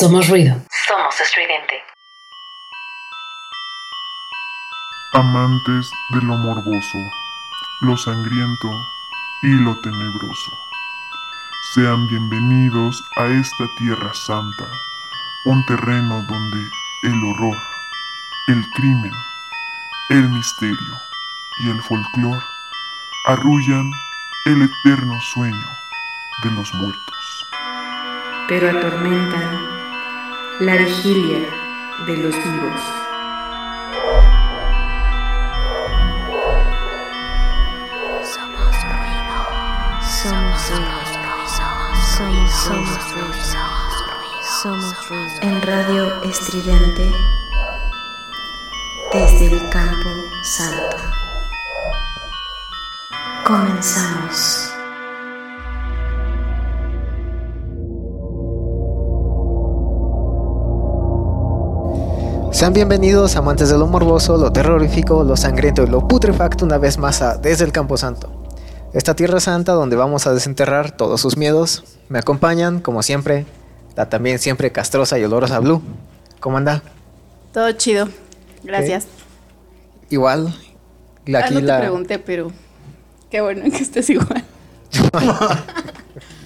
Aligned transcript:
Somos 0.00 0.30
ruido. 0.30 0.56
Somos 0.88 1.20
estridente. 1.20 1.74
Amantes 5.12 5.90
de 6.14 6.22
lo 6.22 6.36
morboso, 6.36 6.98
lo 7.82 7.94
sangriento 7.98 8.70
y 9.42 9.48
lo 9.62 9.78
tenebroso. 9.82 10.52
Sean 11.74 12.08
bienvenidos 12.08 13.04
a 13.18 13.26
esta 13.26 13.64
tierra 13.76 14.10
santa, 14.14 14.70
un 15.44 15.66
terreno 15.66 16.24
donde 16.26 16.70
el 17.02 17.22
horror, 17.22 17.58
el 18.48 18.64
crimen, 18.70 19.12
el 20.08 20.30
misterio 20.30 20.96
y 21.62 21.68
el 21.68 21.82
folclor 21.82 22.42
arrullan 23.26 23.90
el 24.46 24.62
eterno 24.62 25.20
sueño 25.34 25.68
de 26.42 26.50
los 26.52 26.72
muertos. 26.72 27.46
Pero 28.48 28.70
atormentan 28.70 29.79
la 30.60 30.76
vigilia 30.76 31.38
de 32.06 32.16
los 32.18 32.36
vivos. 32.36 32.80
Somos 38.22 38.76
ruido. 38.84 39.38
Somos 40.22 40.70
ruido. 40.70 41.00
Somos 42.18 43.14
ruido. 43.14 43.32
Somos 44.62 45.08
ruido. 45.08 45.40
En 45.40 45.62
Radio 45.62 46.22
Estridente, 46.24 47.10
desde 49.14 49.46
el 49.46 49.68
Campo 49.70 50.10
Santo. 50.42 50.96
Comenzamos. 53.44 54.59
Sean 62.60 62.74
bienvenidos 62.74 63.36
amantes 63.36 63.70
de 63.70 63.78
lo 63.78 63.86
morboso, 63.86 64.36
lo 64.36 64.52
terrorífico, 64.52 65.24
lo 65.24 65.34
sangriento 65.34 65.82
y 65.82 65.86
lo 65.86 66.06
putrefacto 66.06 66.66
una 66.66 66.76
vez 66.76 66.98
más 66.98 67.22
a 67.22 67.38
Desde 67.38 67.64
el 67.64 67.72
Campo 67.72 67.96
Santo. 67.96 68.30
Esta 68.92 69.16
tierra 69.16 69.40
santa 69.40 69.72
donde 69.72 69.96
vamos 69.96 70.26
a 70.26 70.34
desenterrar 70.34 70.90
todos 70.94 71.22
sus 71.22 71.38
miedos. 71.38 71.84
Me 72.10 72.18
acompañan, 72.18 72.80
como 72.80 73.02
siempre, 73.02 73.46
la 73.96 74.10
también 74.10 74.38
siempre 74.38 74.70
castrosa 74.72 75.18
y 75.18 75.24
olorosa 75.24 75.58
Blue. 75.60 75.80
¿Cómo 76.38 76.58
anda? 76.58 76.82
Todo 77.54 77.72
chido. 77.72 78.08
Gracias. 78.62 79.06
Igual. 80.10 80.54
la- 81.24 81.38
Ah, 81.38 81.44
Aquí 81.46 81.54
no 81.54 81.60
te 81.60 81.66
la... 81.66 81.78
pregunté, 81.80 82.18
pero 82.18 82.52
qué 83.30 83.40
bueno 83.40 83.62
que 83.70 83.78
estés 83.78 84.10
igual. 84.10 84.44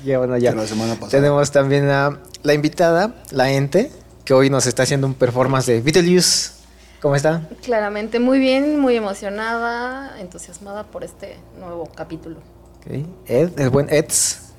Ya, 0.05 0.19
bueno, 0.19 0.37
ya. 0.37 0.51
Que 0.51 0.57
la 0.59 0.67
semana 0.67 0.93
pasada. 0.97 1.09
Tenemos 1.13 1.51
también 1.51 1.89
a 1.89 2.19
la 2.43 2.53
invitada, 2.53 3.15
la 3.31 3.51
Ente, 3.51 3.91
que 4.25 4.35
hoy 4.35 4.51
nos 4.51 4.67
está 4.67 4.85
haciendo 4.85 5.07
un 5.07 5.15
performance 5.15 5.67
de 5.67 5.81
Beetlejuice. 5.81 6.53
¿Cómo 7.01 7.15
está? 7.17 7.43
Claramente, 7.63 8.19
muy 8.19 8.39
bien, 8.39 8.81
muy 8.81 8.97
emocionada, 8.97 10.19
entusiasmada 10.21 10.85
por 10.85 11.05
este 11.05 11.37
nuevo 11.61 11.87
capítulo. 11.95 12.39
Ok. 12.79 13.07
Ed, 13.27 13.61
el 13.61 13.69
buen 13.69 13.93
Eds. 13.93 14.53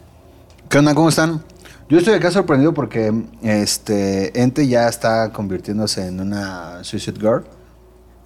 ¿Qué 0.69 0.77
onda? 0.77 0.93
¿Cómo 0.93 1.09
están? 1.09 1.43
Yo 1.89 1.97
estoy 1.97 2.13
acá 2.15 2.31
sorprendido 2.31 2.73
porque 2.73 3.13
este 3.41 4.39
Ente 4.39 4.67
ya 4.67 4.87
está 4.87 5.31
convirtiéndose 5.31 6.07
en 6.07 6.19
una 6.19 6.83
Suicide 6.83 7.19
Girl. 7.19 7.45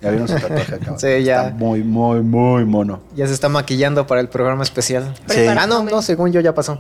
Ya 0.02 0.10
vieron 0.12 0.28
su 0.28 0.36
tatuaje 0.40 0.76
acá. 0.76 0.98
Sí, 0.98 1.24
ya. 1.24 1.48
Está 1.48 1.56
muy, 1.56 1.84
muy, 1.84 2.22
muy 2.22 2.66
mono. 2.66 3.02
Ya 3.16 3.28
se 3.28 3.34
está 3.34 3.50
maquillando 3.50 4.08
para 4.08 4.22
el 4.22 4.30
programa 4.30 4.64
especial. 4.64 5.14
Sí. 5.28 5.46
Ah, 5.48 5.68
no, 5.68 5.84
no, 5.84 6.02
según 6.02 6.32
yo 6.32 6.40
ya 6.40 6.54
pasó. 6.54 6.80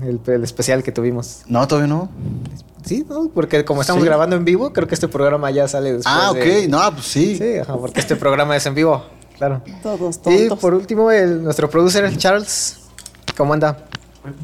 El, 0.00 0.20
el 0.26 0.42
especial 0.44 0.82
que 0.82 0.90
tuvimos. 0.92 1.42
No, 1.46 1.66
todavía 1.68 1.88
no. 1.92 2.08
Sí, 2.84 3.04
¿no? 3.08 3.28
Porque 3.32 3.64
como 3.64 3.82
estamos 3.82 4.02
Sí. 4.02 4.08
grabando 4.08 4.36
en 4.36 4.44
vivo, 4.44 4.72
creo 4.72 4.88
que 4.88 4.94
este 4.94 5.06
programa 5.08 5.50
ya 5.50 5.68
sale 5.68 5.92
después. 5.92 6.06
Ah, 6.18 6.30
ok. 6.30 6.38
de- 6.38 6.68
No, 6.68 6.92
pues 6.92 7.06
sí. 7.06 7.36
Sí, 7.36 7.58
ajá, 7.58 7.76
porque 7.76 8.00
este 8.00 8.16
programa 8.16 8.56
es 8.56 8.64
en 8.66 8.74
vivo. 8.74 9.04
Claro. 9.36 9.62
Todos 9.82 10.16
Y 10.16 10.20
tontos. 10.48 10.58
por 10.58 10.74
último, 10.74 11.10
el, 11.10 11.42
nuestro 11.42 11.68
producer, 11.68 12.16
Charles. 12.16 12.78
¿Cómo 13.36 13.52
anda? 13.54 13.86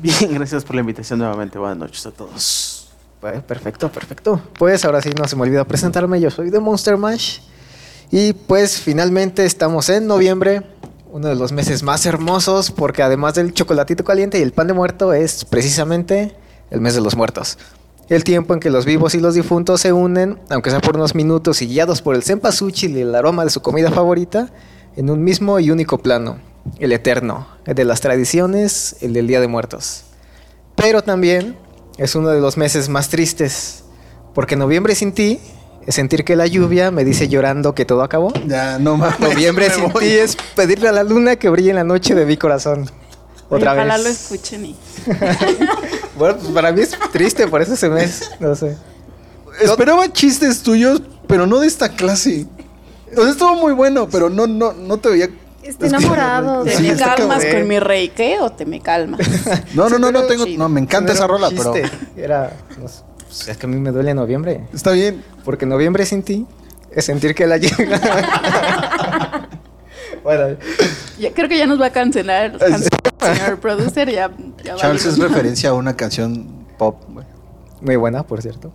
Bien, 0.03 0.34
gracias 0.34 0.64
por 0.64 0.75
la 0.75 0.81
invitación 0.81 1.19
nuevamente. 1.20 1.59
Buenas 1.59 1.78
noches 1.78 2.04
a 2.06 2.10
todos. 2.10 2.88
Pues, 3.20 3.42
perfecto, 3.42 3.91
perfecto. 3.91 4.41
Pues 4.59 4.84
ahora 4.84 5.00
sí, 5.03 5.10
no 5.19 5.26
se 5.26 5.34
me 5.36 5.42
olvida 5.42 5.65
presentarme. 5.65 6.20
Yo 6.20 6.30
soy 6.30 6.50
de 6.50 6.60
Monster 6.60 6.97
Mash. 6.97 7.38
Y 8.10 8.32
pues 8.32 8.80
finalmente 8.80 9.44
estamos 9.44 9.88
en 9.88 10.06
noviembre, 10.06 10.62
uno 11.10 11.28
de 11.28 11.34
los 11.34 11.52
meses 11.52 11.82
más 11.82 12.04
hermosos, 12.06 12.70
porque 12.70 13.02
además 13.02 13.34
del 13.34 13.54
chocolatito 13.54 14.04
caliente 14.04 14.38
y 14.38 14.42
el 14.42 14.52
pan 14.52 14.66
de 14.66 14.74
muerto, 14.74 15.12
es 15.12 15.44
precisamente 15.44 16.34
el 16.70 16.80
mes 16.80 16.94
de 16.94 17.00
los 17.00 17.16
muertos. 17.16 17.58
El 18.08 18.24
tiempo 18.24 18.54
en 18.54 18.60
que 18.60 18.70
los 18.70 18.84
vivos 18.84 19.14
y 19.14 19.20
los 19.20 19.34
difuntos 19.34 19.80
se 19.80 19.92
unen, 19.92 20.38
aunque 20.50 20.70
sea 20.70 20.80
por 20.80 20.97
unos 20.97 21.14
minutos 21.14 21.60
y 21.62 21.66
guiados 21.66 22.02
por 22.02 22.14
el 22.14 22.22
cempasúchil 22.22 22.97
y 22.97 23.02
el 23.02 23.14
aroma 23.14 23.44
de 23.44 23.50
su 23.50 23.60
comida 23.60 23.91
favorita, 23.91 24.50
en 24.97 25.10
un 25.10 25.22
mismo 25.22 25.58
y 25.60 25.70
único 25.70 25.98
plano, 25.98 26.38
el 26.78 26.92
eterno, 26.92 27.47
el 27.66 27.74
de 27.74 27.84
las 27.84 28.00
tradiciones, 28.00 28.97
el 29.00 29.12
del 29.12 29.26
Día 29.26 29.41
de 29.41 29.48
Muertos. 29.48 30.04
Pero 30.74 31.02
también 31.02 31.56
es 31.97 32.14
uno 32.14 32.28
de 32.28 32.41
los 32.41 32.56
meses 32.56 32.88
más 32.88 33.08
tristes, 33.08 33.84
porque 34.34 34.56
noviembre 34.56 34.94
sin 34.94 35.12
ti 35.12 35.41
sentir 35.88 36.25
que 36.25 36.37
la 36.37 36.47
lluvia 36.47 36.91
me 36.91 37.04
dice 37.04 37.28
llorando 37.28 37.75
que 37.75 37.84
todo 37.84 38.03
acabó. 38.03 38.32
Ya, 38.47 38.78
no 38.78 38.97
mames. 38.97 39.19
Noviembre 39.21 39.69
me 39.69 39.75
sin 39.75 39.93
voy. 39.93 40.04
ti 40.04 40.10
es 40.12 40.37
pedirle 40.54 40.88
a 40.88 40.93
la 40.93 41.03
luna 41.03 41.37
que 41.37 41.49
brille 41.49 41.71
en 41.71 41.76
la 41.76 41.84
noche 41.84 42.15
de 42.15 42.26
mi 42.26 42.37
corazón. 42.37 42.91
Otra 43.50 43.72
Ojalá 43.72 43.94
vez. 43.97 44.04
lo 44.04 44.10
escuchen 44.10 44.65
y 44.66 44.77
Bueno, 46.19 46.37
pues 46.37 46.53
para 46.53 46.72
mí 46.72 46.81
es 46.82 46.91
triste 47.12 47.47
por 47.47 47.62
ese 47.62 47.75
ese 47.75 47.88
mes, 47.88 48.31
no 48.41 48.54
sé. 48.54 48.77
Esperaba 49.60 50.12
chistes 50.12 50.62
tuyos, 50.62 51.00
pero 51.27 51.47
no 51.47 51.59
de 51.59 51.66
esta 51.66 51.88
clase. 51.88 52.47
O 53.16 53.22
sea, 53.22 53.31
estuvo 53.31 53.54
muy 53.54 53.72
bueno, 53.72 54.09
pero 54.10 54.28
no, 54.28 54.47
no, 54.47 54.72
no 54.72 54.98
te 54.98 55.09
veía. 55.09 55.28
Está 55.62 55.87
enamorado. 55.87 56.65
¿Te 56.65 56.77
Sí, 56.77 56.82
me 56.82 56.97
calmas 56.97 57.43
cabrón. 57.43 57.60
con 57.60 57.69
mi 57.69 57.78
rey 57.78 58.09
qué 58.10 58.38
o 58.41 58.50
te 58.50 58.65
me 58.66 58.81
calmas? 58.81 59.21
No, 59.75 59.88
no, 59.88 59.98
no, 59.98 60.12
no 60.12 60.22
tengo. 60.25 60.44
No, 60.56 60.69
me 60.69 60.81
encanta 60.81 61.12
esa 61.12 61.27
rola, 61.27 61.48
pero. 61.50 61.75
Era, 62.16 62.53
no 62.81 62.88
sé, 62.88 63.03
pues, 63.28 63.49
es 63.49 63.56
que 63.56 63.66
a 63.66 63.69
mí 63.69 63.77
me 63.77 63.91
duele 63.93 64.12
noviembre. 64.15 64.66
Está 64.75 64.91
bien. 64.93 65.22
Porque 65.44 65.65
noviembre 65.66 66.05
sin 66.06 66.22
ti 66.22 66.47
es 66.91 67.05
sentir 67.05 67.34
que 67.34 67.47
la 67.47 67.56
lluvia... 67.59 68.00
bueno, 70.25 70.56
Ya, 71.19 71.33
creo 71.33 71.49
que 71.49 71.59
ya 71.59 71.66
nos 71.66 71.81
va 71.81 71.87
a 71.87 71.91
cancelar 71.93 72.56
el 72.61 73.37
señor 73.37 73.59
producer. 73.61 74.11
Ya, 74.11 74.31
ya 74.65 74.77
Charles 74.77 75.05
es 75.06 75.19
referencia 75.19 75.71
a 75.71 75.75
una 75.75 75.97
canción 75.97 76.66
pop. 76.78 77.03
güey. 77.09 77.27
muy 77.81 77.97
buena, 77.97 78.22
por 78.22 78.43
cierto. 78.43 78.72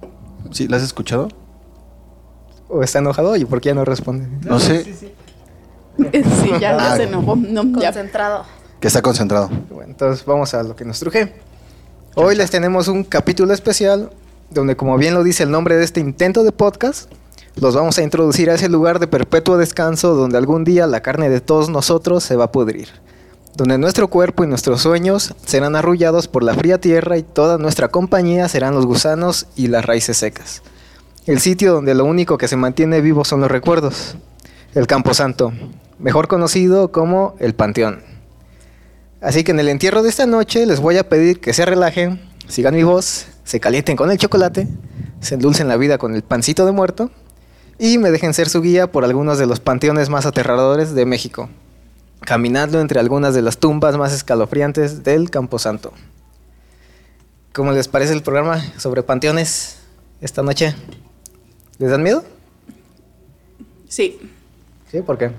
¿Sí? 0.51 0.67
¿La 0.67 0.77
has 0.77 0.83
escuchado? 0.83 1.29
¿O 2.69 2.81
está 2.83 2.99
enojado 2.99 3.35
y 3.35 3.45
por 3.45 3.61
qué 3.61 3.69
ya 3.69 3.75
no 3.75 3.85
responde? 3.85 4.27
No 4.47 4.59
sé. 4.59 4.83
Sí, 4.83 5.11
ya, 5.97 6.59
ya 6.59 6.93
Ah, 6.93 6.95
se 6.97 7.03
enojó. 7.03 7.35
No, 7.35 7.63
ya. 7.79 7.91
Concentrado. 7.91 8.45
Que 8.79 8.87
está 8.87 9.01
concentrado. 9.01 9.49
Bueno, 9.69 9.91
entonces 9.91 10.25
vamos 10.25 10.53
a 10.53 10.63
lo 10.63 10.75
que 10.75 10.83
nos 10.85 10.99
truje. 10.99 11.33
Hoy 12.15 12.35
les 12.35 12.51
tenemos 12.51 12.87
un 12.87 13.03
capítulo 13.03 13.53
especial 13.53 14.11
donde, 14.53 14.75
como 14.75 14.97
bien 14.97 15.13
lo 15.13 15.23
dice 15.23 15.43
el 15.43 15.51
nombre 15.51 15.75
de 15.75 15.83
este 15.83 15.99
intento 15.99 16.43
de 16.43 16.51
podcast, 16.51 17.11
los 17.55 17.75
vamos 17.75 17.97
a 17.97 18.03
introducir 18.03 18.49
a 18.49 18.55
ese 18.55 18.69
lugar 18.69 18.99
de 18.99 19.07
perpetuo 19.07 19.57
descanso 19.57 20.15
donde 20.15 20.37
algún 20.37 20.63
día 20.63 20.87
la 20.87 21.01
carne 21.01 21.29
de 21.29 21.41
todos 21.41 21.69
nosotros 21.69 22.23
se 22.23 22.35
va 22.35 22.45
a 22.45 22.51
pudrir. 22.51 22.89
Donde 23.55 23.77
nuestro 23.77 24.07
cuerpo 24.07 24.43
y 24.43 24.47
nuestros 24.47 24.81
sueños 24.81 25.35
serán 25.45 25.75
arrullados 25.75 26.27
por 26.27 26.43
la 26.43 26.55
fría 26.55 26.79
tierra 26.79 27.17
y 27.17 27.23
toda 27.23 27.59
nuestra 27.59 27.89
compañía 27.89 28.47
serán 28.49 28.73
los 28.73 28.87
gusanos 28.87 29.45
y 29.55 29.67
las 29.67 29.85
raíces 29.85 30.17
secas. 30.17 30.63
El 31.27 31.39
sitio 31.39 31.73
donde 31.73 31.93
lo 31.93 32.05
único 32.05 32.37
que 32.37 32.47
se 32.47 32.57
mantiene 32.57 33.01
vivo 33.01 33.23
son 33.23 33.41
los 33.41 33.51
recuerdos. 33.51 34.15
El 34.73 34.87
Campo 34.87 35.13
Santo, 35.13 35.53
mejor 35.99 36.27
conocido 36.27 36.91
como 36.91 37.35
el 37.39 37.53
Panteón. 37.53 38.01
Así 39.21 39.43
que 39.43 39.51
en 39.51 39.59
el 39.59 39.69
entierro 39.69 40.01
de 40.01 40.09
esta 40.09 40.25
noche 40.25 40.65
les 40.65 40.79
voy 40.79 40.97
a 40.97 41.07
pedir 41.07 41.39
que 41.39 41.53
se 41.53 41.65
relajen, 41.65 42.19
sigan 42.47 42.73
mi 42.73 42.83
voz, 42.83 43.27
se 43.43 43.59
calienten 43.59 43.95
con 43.95 44.11
el 44.11 44.17
chocolate, 44.17 44.67
se 45.19 45.35
endulcen 45.35 45.67
la 45.67 45.77
vida 45.77 45.97
con 45.97 46.15
el 46.15 46.23
pancito 46.23 46.65
de 46.65 46.71
muerto 46.71 47.11
y 47.79 47.97
me 47.97 48.11
dejen 48.11 48.33
ser 48.33 48.49
su 48.49 48.61
guía 48.61 48.91
por 48.91 49.03
algunos 49.03 49.37
de 49.37 49.45
los 49.45 49.59
panteones 49.59 50.09
más 50.09 50.25
aterradores 50.25 50.93
de 50.95 51.05
México, 51.05 51.49
caminando 52.21 52.79
entre 52.79 52.99
algunas 52.99 53.33
de 53.33 53.41
las 53.41 53.57
tumbas 53.57 53.97
más 53.97 54.13
escalofriantes 54.13 55.03
del 55.03 55.29
Camposanto. 55.29 55.93
¿Cómo 57.53 57.71
les 57.71 57.87
parece 57.87 58.13
el 58.13 58.23
programa 58.23 58.63
sobre 58.77 59.03
panteones 59.03 59.77
esta 60.21 60.41
noche? 60.41 60.73
¿Les 61.77 61.91
dan 61.91 62.03
miedo? 62.03 62.23
Sí, 63.87 64.19
Sí, 64.91 65.01
¿por 65.01 65.17
qué? 65.17 65.31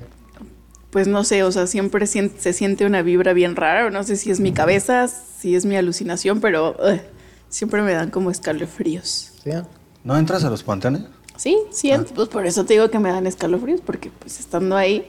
pues 0.90 1.08
no 1.08 1.24
sé, 1.24 1.42
o 1.42 1.50
sea, 1.50 1.66
siempre 1.66 2.06
se 2.06 2.52
siente 2.52 2.86
una 2.86 3.02
vibra 3.02 3.32
bien 3.32 3.56
rara. 3.56 3.90
No 3.90 4.04
sé 4.04 4.14
si 4.14 4.30
es 4.30 4.38
mi 4.38 4.52
cabeza, 4.52 5.08
si 5.08 5.56
es 5.56 5.64
mi 5.64 5.74
alucinación, 5.76 6.40
pero 6.40 6.76
siempre 7.54 7.82
me 7.82 7.92
dan 7.92 8.10
como 8.10 8.32
escalofríos. 8.32 9.30
¿Sí? 9.44 9.50
¿No 10.02 10.16
entras 10.16 10.42
a 10.44 10.50
los 10.50 10.64
panteones? 10.64 11.02
Sí, 11.36 11.56
siento. 11.70 12.12
Pues 12.12 12.28
por 12.28 12.46
eso 12.46 12.64
te 12.64 12.74
digo 12.74 12.90
que 12.90 12.98
me 12.98 13.10
dan 13.10 13.26
escalofríos, 13.28 13.80
porque 13.80 14.10
pues 14.10 14.40
estando 14.40 14.76
ahí 14.76 15.06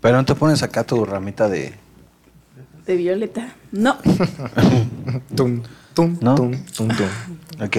Pero 0.00 0.16
no 0.16 0.24
te 0.24 0.34
pones 0.36 0.62
acá 0.62 0.84
tu 0.84 1.04
ramita 1.04 1.48
de. 1.48 1.74
de 2.86 2.96
violeta. 2.96 3.52
No. 3.72 3.96
Tum, 5.36 5.62
tum, 5.92 6.18
¿No? 6.20 6.34
tum, 6.36 6.52
tum, 6.66 6.88
tum. 6.88 7.08
Ok. 7.66 7.76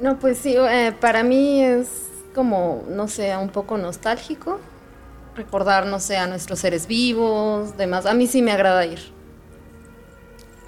No, 0.00 0.18
pues 0.18 0.38
sí, 0.38 0.56
eh, 0.56 0.92
para 1.00 1.22
mí 1.22 1.62
es 1.62 1.88
como, 2.34 2.82
no 2.88 3.06
sé, 3.06 3.36
un 3.36 3.50
poco 3.50 3.78
nostálgico. 3.78 4.58
Recordar, 5.36 5.86
no 5.86 6.00
sé, 6.00 6.16
a 6.16 6.26
nuestros 6.26 6.58
seres 6.58 6.86
vivos, 6.88 7.76
demás. 7.76 8.06
A 8.06 8.14
mí 8.14 8.26
sí 8.26 8.42
me 8.42 8.50
agrada 8.52 8.84
ir. 8.84 8.98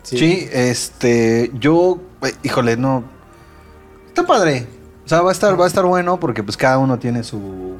Sí. 0.04 0.48
este, 0.52 1.50
yo, 1.54 1.98
eh, 2.22 2.32
híjole, 2.42 2.76
no. 2.76 3.04
Está 4.06 4.26
padre. 4.26 4.66
O 5.04 5.08
sea, 5.08 5.20
va 5.22 5.30
a 5.30 5.32
estar, 5.32 5.58
va 5.58 5.64
a 5.64 5.68
estar 5.68 5.84
bueno 5.84 6.18
porque 6.20 6.42
pues 6.42 6.56
cada 6.56 6.78
uno 6.78 6.98
tiene 6.98 7.24
su, 7.24 7.76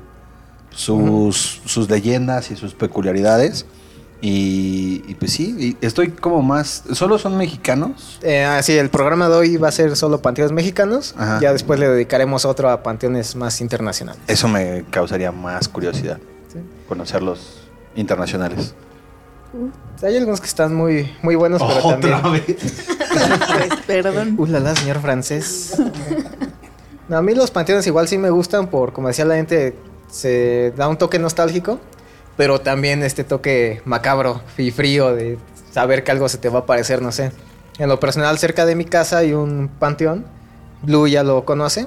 sus, 0.70 1.62
sus 1.64 1.88
leyendas 1.88 2.50
y 2.50 2.56
sus 2.56 2.74
peculiaridades. 2.74 3.66
Y, 4.20 5.02
y, 5.06 5.14
pues 5.16 5.32
sí, 5.32 5.76
y 5.80 5.84
estoy 5.84 6.08
como 6.08 6.40
más. 6.40 6.84
¿Solo 6.92 7.18
son 7.18 7.36
mexicanos? 7.36 8.18
Eh, 8.22 8.42
ah, 8.42 8.62
sí, 8.62 8.72
el 8.72 8.88
programa 8.88 9.28
de 9.28 9.36
hoy 9.36 9.56
va 9.58 9.68
a 9.68 9.72
ser 9.72 9.96
solo 9.96 10.22
panteones 10.22 10.52
mexicanos. 10.52 11.14
Ajá. 11.18 11.40
Ya 11.42 11.52
después 11.52 11.78
le 11.78 11.88
dedicaremos 11.88 12.46
otro 12.46 12.70
a 12.70 12.82
panteones 12.82 13.36
más 13.36 13.60
internacionales. 13.60 14.22
Eso 14.26 14.48
me 14.48 14.84
causaría 14.90 15.30
más 15.30 15.68
curiosidad. 15.68 16.18
Sí. 16.50 16.58
Conocerlos 16.88 17.68
internacionales. 17.96 18.74
Hay 20.02 20.16
algunos 20.16 20.40
que 20.40 20.46
están 20.46 20.74
muy, 20.74 21.10
muy 21.22 21.34
buenos, 21.34 21.62
pero 21.62 21.88
Otra 21.96 22.20
también. 22.22 22.44
vez. 22.46 22.56
Pues, 23.14 23.80
perdón. 23.86 24.34
Uh, 24.36 24.46
la, 24.46 24.60
la, 24.60 24.74
señor 24.74 25.00
francés. 25.00 25.76
No, 27.08 27.18
a 27.18 27.22
mí 27.22 27.34
los 27.34 27.50
panteones 27.50 27.86
igual 27.86 28.08
sí 28.08 28.18
me 28.18 28.30
gustan 28.30 28.68
por, 28.68 28.92
como 28.92 29.08
decía 29.08 29.24
la 29.24 29.36
gente, 29.36 29.76
se 30.10 30.72
da 30.76 30.88
un 30.88 30.96
toque 30.96 31.18
nostálgico, 31.18 31.78
pero 32.36 32.60
también 32.60 33.02
este 33.02 33.24
toque 33.24 33.82
macabro 33.84 34.40
y 34.56 34.70
frío 34.70 35.14
de 35.14 35.38
saber 35.70 36.02
que 36.02 36.12
algo 36.12 36.28
se 36.28 36.38
te 36.38 36.48
va 36.48 36.60
a 36.60 36.62
aparecer, 36.62 37.02
no 37.02 37.12
sé. 37.12 37.30
En 37.78 37.88
lo 37.88 38.00
personal, 38.00 38.38
cerca 38.38 38.64
de 38.66 38.74
mi 38.74 38.84
casa 38.84 39.18
hay 39.18 39.34
un 39.34 39.68
panteón, 39.78 40.24
Blue 40.82 41.06
ya 41.06 41.22
lo 41.22 41.44
conoce, 41.44 41.86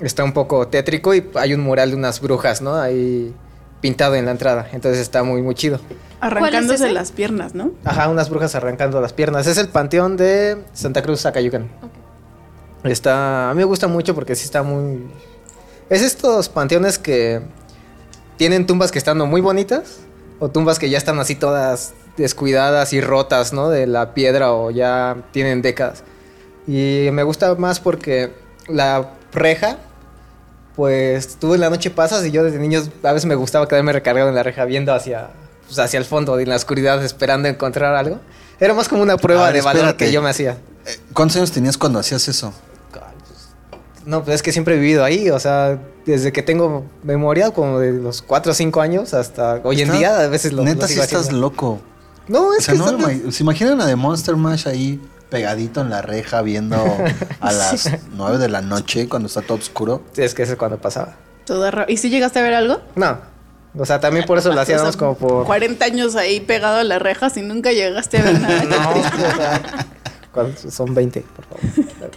está 0.00 0.22
un 0.22 0.32
poco 0.32 0.68
tétrico 0.68 1.14
y 1.14 1.28
hay 1.34 1.54
un 1.54 1.60
mural 1.60 1.90
de 1.90 1.96
unas 1.96 2.20
brujas, 2.20 2.60
¿no? 2.60 2.74
Ahí 2.76 3.34
pintado 3.80 4.14
en 4.14 4.24
la 4.24 4.32
entrada, 4.32 4.68
entonces 4.72 5.00
está 5.00 5.22
muy, 5.22 5.42
muy 5.42 5.54
chido. 5.54 5.80
Arrancándose 6.20 6.90
las 6.90 7.12
piernas, 7.12 7.54
¿no? 7.54 7.72
Ajá, 7.84 8.08
unas 8.08 8.28
brujas 8.28 8.54
arrancando 8.54 9.00
las 9.00 9.12
piernas. 9.12 9.46
Es 9.46 9.56
el 9.56 9.68
panteón 9.68 10.16
de 10.16 10.64
Santa 10.72 11.02
Cruz, 11.02 11.22
Zacayucan. 11.22 11.68
Está, 12.84 13.50
a 13.50 13.54
mí 13.54 13.58
me 13.58 13.64
gusta 13.64 13.86
mucho 13.88 14.14
porque 14.14 14.34
sí 14.34 14.44
está 14.44 14.62
muy... 14.62 15.08
Es 15.90 16.02
estos 16.02 16.48
panteones 16.48 16.98
que 16.98 17.40
tienen 18.36 18.66
tumbas 18.66 18.90
que 18.90 18.98
están 18.98 19.18
muy 19.18 19.40
bonitas 19.40 20.00
o 20.38 20.48
tumbas 20.48 20.78
que 20.78 20.90
ya 20.90 20.98
están 20.98 21.18
así 21.18 21.34
todas 21.34 21.94
descuidadas 22.16 22.92
y 22.92 23.00
rotas, 23.00 23.52
¿no? 23.52 23.68
De 23.68 23.86
la 23.86 24.14
piedra 24.14 24.52
o 24.52 24.70
ya 24.70 25.16
tienen 25.32 25.62
décadas. 25.62 26.02
Y 26.66 27.08
me 27.12 27.22
gusta 27.22 27.54
más 27.54 27.80
porque 27.80 28.32
la 28.68 29.10
reja, 29.32 29.78
pues 30.78 31.34
tú 31.40 31.54
en 31.54 31.60
la 31.60 31.70
noche 31.70 31.90
pasas 31.90 32.24
y 32.24 32.30
yo 32.30 32.44
desde 32.44 32.60
niños 32.60 32.88
a 33.02 33.12
veces 33.12 33.26
me 33.26 33.34
gustaba 33.34 33.66
quedarme 33.66 33.92
recargado 33.92 34.28
en 34.28 34.36
la 34.36 34.44
reja 34.44 34.64
viendo 34.64 34.94
hacia, 34.94 35.30
pues, 35.66 35.76
hacia 35.80 35.98
el 35.98 36.04
fondo, 36.04 36.38
en 36.38 36.48
la 36.48 36.54
oscuridad, 36.54 37.04
esperando 37.04 37.48
encontrar 37.48 37.96
algo. 37.96 38.20
Era 38.60 38.74
más 38.74 38.88
como 38.88 39.02
una 39.02 39.16
prueba 39.16 39.46
ver, 39.46 39.54
de 39.54 39.60
valor 39.62 39.80
espérate. 39.80 40.04
que 40.04 40.12
yo 40.12 40.22
me 40.22 40.30
hacía. 40.30 40.52
Eh, 40.86 40.96
¿Cuántos 41.12 41.36
años 41.36 41.50
tenías 41.50 41.76
cuando 41.76 41.98
hacías 41.98 42.28
eso? 42.28 42.52
No, 44.06 44.22
pues 44.22 44.36
es 44.36 44.42
que 44.44 44.52
siempre 44.52 44.76
he 44.76 44.78
vivido 44.78 45.02
ahí, 45.02 45.30
o 45.30 45.40
sea, 45.40 45.80
desde 46.06 46.32
que 46.32 46.42
tengo 46.44 46.86
memoria, 47.02 47.50
como 47.50 47.80
de 47.80 47.92
los 47.92 48.22
4 48.22 48.52
o 48.52 48.54
5 48.54 48.80
años 48.80 49.14
hasta 49.14 49.60
hoy 49.64 49.82
en 49.82 49.90
día, 49.90 50.20
a 50.20 50.28
veces 50.28 50.52
lo, 50.52 50.62
Neta, 50.62 50.82
lo 50.82 50.86
estás 50.86 51.12
haciendo. 51.12 51.40
loco. 51.40 51.80
No, 52.28 52.50
O 52.50 52.54
es 52.54 52.66
sea, 52.66 52.74
que 52.74 52.78
no, 52.78 53.32
¿se 53.32 53.42
imaginan 53.42 53.80
a 53.80 53.86
de 53.86 53.96
Monster 53.96 54.36
Mash 54.36 54.68
ahí 54.68 55.00
pegadito 55.30 55.80
en 55.80 55.90
la 55.90 56.02
reja 56.02 56.42
viendo 56.42 56.76
a 57.40 57.52
las 57.52 57.90
9 58.12 58.38
de 58.38 58.48
la 58.48 58.60
noche 58.62 59.08
cuando 59.08 59.26
está 59.28 59.42
todo 59.42 59.58
oscuro? 59.58 60.02
Sí, 60.12 60.22
es 60.22 60.34
que 60.34 60.42
eso 60.42 60.52
es 60.52 60.58
cuando 60.58 60.78
pasaba. 60.78 61.16
Toda 61.44 61.70
ra- 61.70 61.86
¿Y 61.88 61.96
si 61.96 62.10
llegaste 62.10 62.38
a 62.38 62.42
ver 62.42 62.54
algo? 62.54 62.80
No, 62.94 63.18
o 63.76 63.84
sea, 63.86 64.00
también 64.00 64.24
por 64.26 64.38
eso 64.38 64.48
lo 64.48 64.54
O 64.60 64.64
sea, 64.64 64.76
hacíamos 64.76 64.96
como 64.96 65.14
por... 65.16 65.44
40 65.46 65.84
años 65.84 66.16
ahí 66.16 66.40
pegado 66.40 66.78
a 66.78 66.84
las 66.84 67.00
rejas 67.00 67.36
y 67.36 67.42
nunca 67.42 67.72
llegaste 67.72 68.18
a 68.18 68.22
ver 68.22 68.40
nada. 68.40 68.64
No, 68.64 68.90
o 68.90 70.52
sea, 70.52 70.70
son 70.70 70.94
20, 70.94 71.20
por 71.34 71.44
favor. 71.46 72.10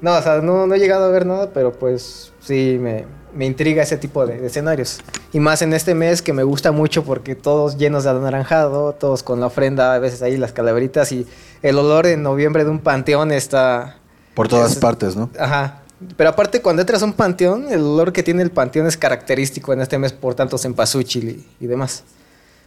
No, 0.00 0.14
o 0.14 0.22
sea, 0.22 0.36
no, 0.40 0.66
no 0.66 0.74
he 0.74 0.78
llegado 0.78 1.06
a 1.06 1.08
ver 1.10 1.26
nada, 1.26 1.50
pero 1.52 1.72
pues 1.72 2.32
sí 2.40 2.78
me, 2.80 3.04
me 3.34 3.46
intriga 3.46 3.82
ese 3.82 3.96
tipo 3.96 4.26
de, 4.26 4.38
de 4.38 4.46
escenarios. 4.46 5.00
Y 5.32 5.40
más 5.40 5.62
en 5.62 5.72
este 5.74 5.94
mes 5.94 6.22
que 6.22 6.32
me 6.32 6.42
gusta 6.42 6.72
mucho 6.72 7.04
porque 7.04 7.34
todos 7.34 7.76
llenos 7.78 8.04
de 8.04 8.10
anaranjado, 8.10 8.92
todos 8.94 9.22
con 9.22 9.40
la 9.40 9.46
ofrenda, 9.46 9.94
a 9.94 9.98
veces 9.98 10.22
ahí 10.22 10.36
las 10.36 10.52
calaveritas 10.52 11.12
y 11.12 11.26
el 11.62 11.78
olor 11.78 12.06
en 12.06 12.22
noviembre 12.22 12.64
de 12.64 12.70
un 12.70 12.78
panteón 12.80 13.32
está... 13.32 13.96
Por 14.34 14.48
todas 14.48 14.72
Es- 14.72 14.78
partes, 14.78 15.16
¿no? 15.16 15.30
Ajá. 15.38 15.82
Pero 16.16 16.30
aparte, 16.30 16.62
cuando 16.62 16.80
entras 16.82 17.02
a 17.02 17.06
un 17.06 17.12
panteón, 17.12 17.66
el 17.72 17.80
olor 17.80 18.12
que 18.12 18.22
tiene 18.22 18.42
el 18.42 18.52
panteón 18.52 18.86
es 18.86 18.96
característico 18.96 19.72
en 19.72 19.80
este 19.80 19.98
mes 19.98 20.12
por 20.12 20.34
tanto 20.36 20.56
cempasúchil 20.56 21.28
y, 21.28 21.64
y 21.64 21.66
demás. 21.66 22.04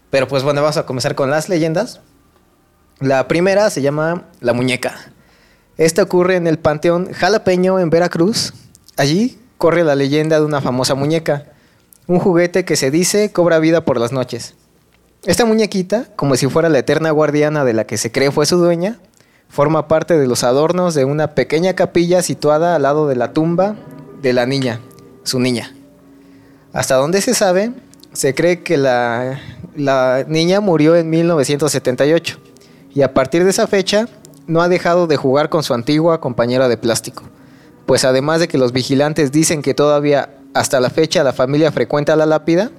Pero 0.10 0.28
pues 0.28 0.44
bueno, 0.44 0.62
vamos 0.62 0.76
a 0.76 0.86
comenzar 0.86 1.16
con 1.16 1.30
las 1.30 1.48
leyendas. 1.48 2.02
La 3.00 3.28
primera 3.30 3.70
se 3.70 3.82
llama 3.82 4.26
La 4.42 4.52
Muñeca. 4.54 5.14
Esta 5.78 6.04
ocurre 6.04 6.36
en 6.36 6.46
el 6.46 6.60
Panteón 6.60 7.14
Jalapeño 7.14 7.80
en 7.80 7.90
Veracruz. 7.90 8.54
Allí 8.98 9.40
corre 9.62 9.84
la 9.84 9.94
leyenda 9.94 10.40
de 10.40 10.46
una 10.48 10.60
famosa 10.60 10.96
muñeca, 10.96 11.44
un 12.08 12.18
juguete 12.18 12.66
que 12.66 12.76
se 12.76 12.90
dice 12.90 13.32
cobra 13.32 13.60
vida 13.60 13.86
por 13.86 14.00
las 14.00 14.12
noches. 14.12 14.56
Esta 15.24 15.46
muñequita, 15.46 16.08
como 16.16 16.36
si 16.36 16.48
fuera 16.48 16.68
la 16.68 16.80
eterna 16.80 17.12
guardiana 17.12 17.64
de 17.64 17.74
la 17.74 17.86
que 17.86 17.98
se 17.98 18.12
cree 18.12 18.32
fue 18.32 18.48
su 18.48 18.58
dueña, 18.58 18.98
forma 19.50 19.88
parte 19.88 20.18
de 20.18 20.26
los 20.26 20.44
adornos 20.44 20.96
de 20.96 21.06
una 21.06 21.36
pequeña 21.36 21.76
capilla 21.76 22.24
situada 22.24 22.76
al 22.76 22.82
lado 22.82 23.08
de 23.08 23.16
la 23.16 23.34
tumba 23.34 23.76
de 24.24 24.34
la 24.34 24.48
niña, 24.48 24.82
su 25.22 25.40
niña. 25.40 25.76
Hasta 26.74 26.96
donde 26.96 27.22
se 27.22 27.36
sabe, 27.36 27.72
se 28.14 28.34
cree 28.34 28.64
que 28.64 28.78
la, 28.78 29.40
la 29.76 30.26
niña 30.28 30.60
murió 30.60 30.96
en 30.96 31.08
1978 31.08 32.40
y 32.96 33.04
a 33.04 33.14
partir 33.14 33.44
de 33.44 33.52
esa 33.52 33.68
fecha 33.68 34.08
no 34.48 34.64
ha 34.64 34.70
dejado 34.70 35.06
de 35.06 35.18
jugar 35.18 35.50
con 35.50 35.62
su 35.62 35.76
antigua 35.76 36.20
compañera 36.20 36.68
de 36.68 36.78
plástico. 36.78 37.26
Pues 37.86 38.06
además 38.06 38.40
de 38.40 38.48
que 38.48 38.58
los 38.58 38.72
vigilantes 38.72 39.32
dicen 39.32 39.62
que 39.62 39.74
todavía 39.74 40.38
hasta 40.54 40.80
la 40.80 40.90
fecha 40.90 41.24
la 41.24 41.34
familia 41.34 41.72
frecuenta 41.72 42.16
la 42.16 42.26
lápida 42.26 42.72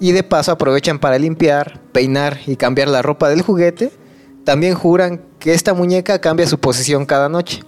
y 0.00 0.12
de 0.12 0.22
paso 0.22 0.52
aprovechan 0.52 0.98
para 0.98 1.18
limpiar, 1.18 1.80
peinar 1.92 2.38
y 2.46 2.56
cambiar 2.56 2.88
la 2.88 3.02
ropa 3.02 3.28
del 3.28 3.42
juguete, 3.42 3.90
también 4.44 4.74
juran 4.74 5.20
que 5.38 5.54
esta 5.54 5.74
muñeca 5.74 6.20
cambia 6.20 6.46
su 6.46 6.58
posición 6.58 7.04
cada 7.04 7.28
noche, 7.28 7.62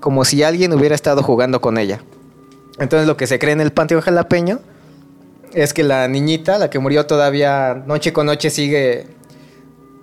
como 0.00 0.24
si 0.24 0.42
alguien 0.42 0.72
hubiera 0.72 0.94
estado 0.94 1.22
jugando 1.22 1.60
con 1.60 1.78
ella. 1.78 2.00
Entonces 2.78 3.06
lo 3.06 3.16
que 3.16 3.26
se 3.26 3.38
cree 3.38 3.52
en 3.52 3.60
el 3.60 3.72
Panteón 3.72 4.00
Jalapeño 4.00 4.60
es 5.52 5.72
que 5.72 5.84
la 5.84 6.08
niñita, 6.08 6.58
la 6.58 6.70
que 6.70 6.78
murió 6.78 7.06
todavía 7.06 7.84
noche 7.86 8.12
con 8.12 8.26
noche 8.26 8.50
sigue, 8.50 9.06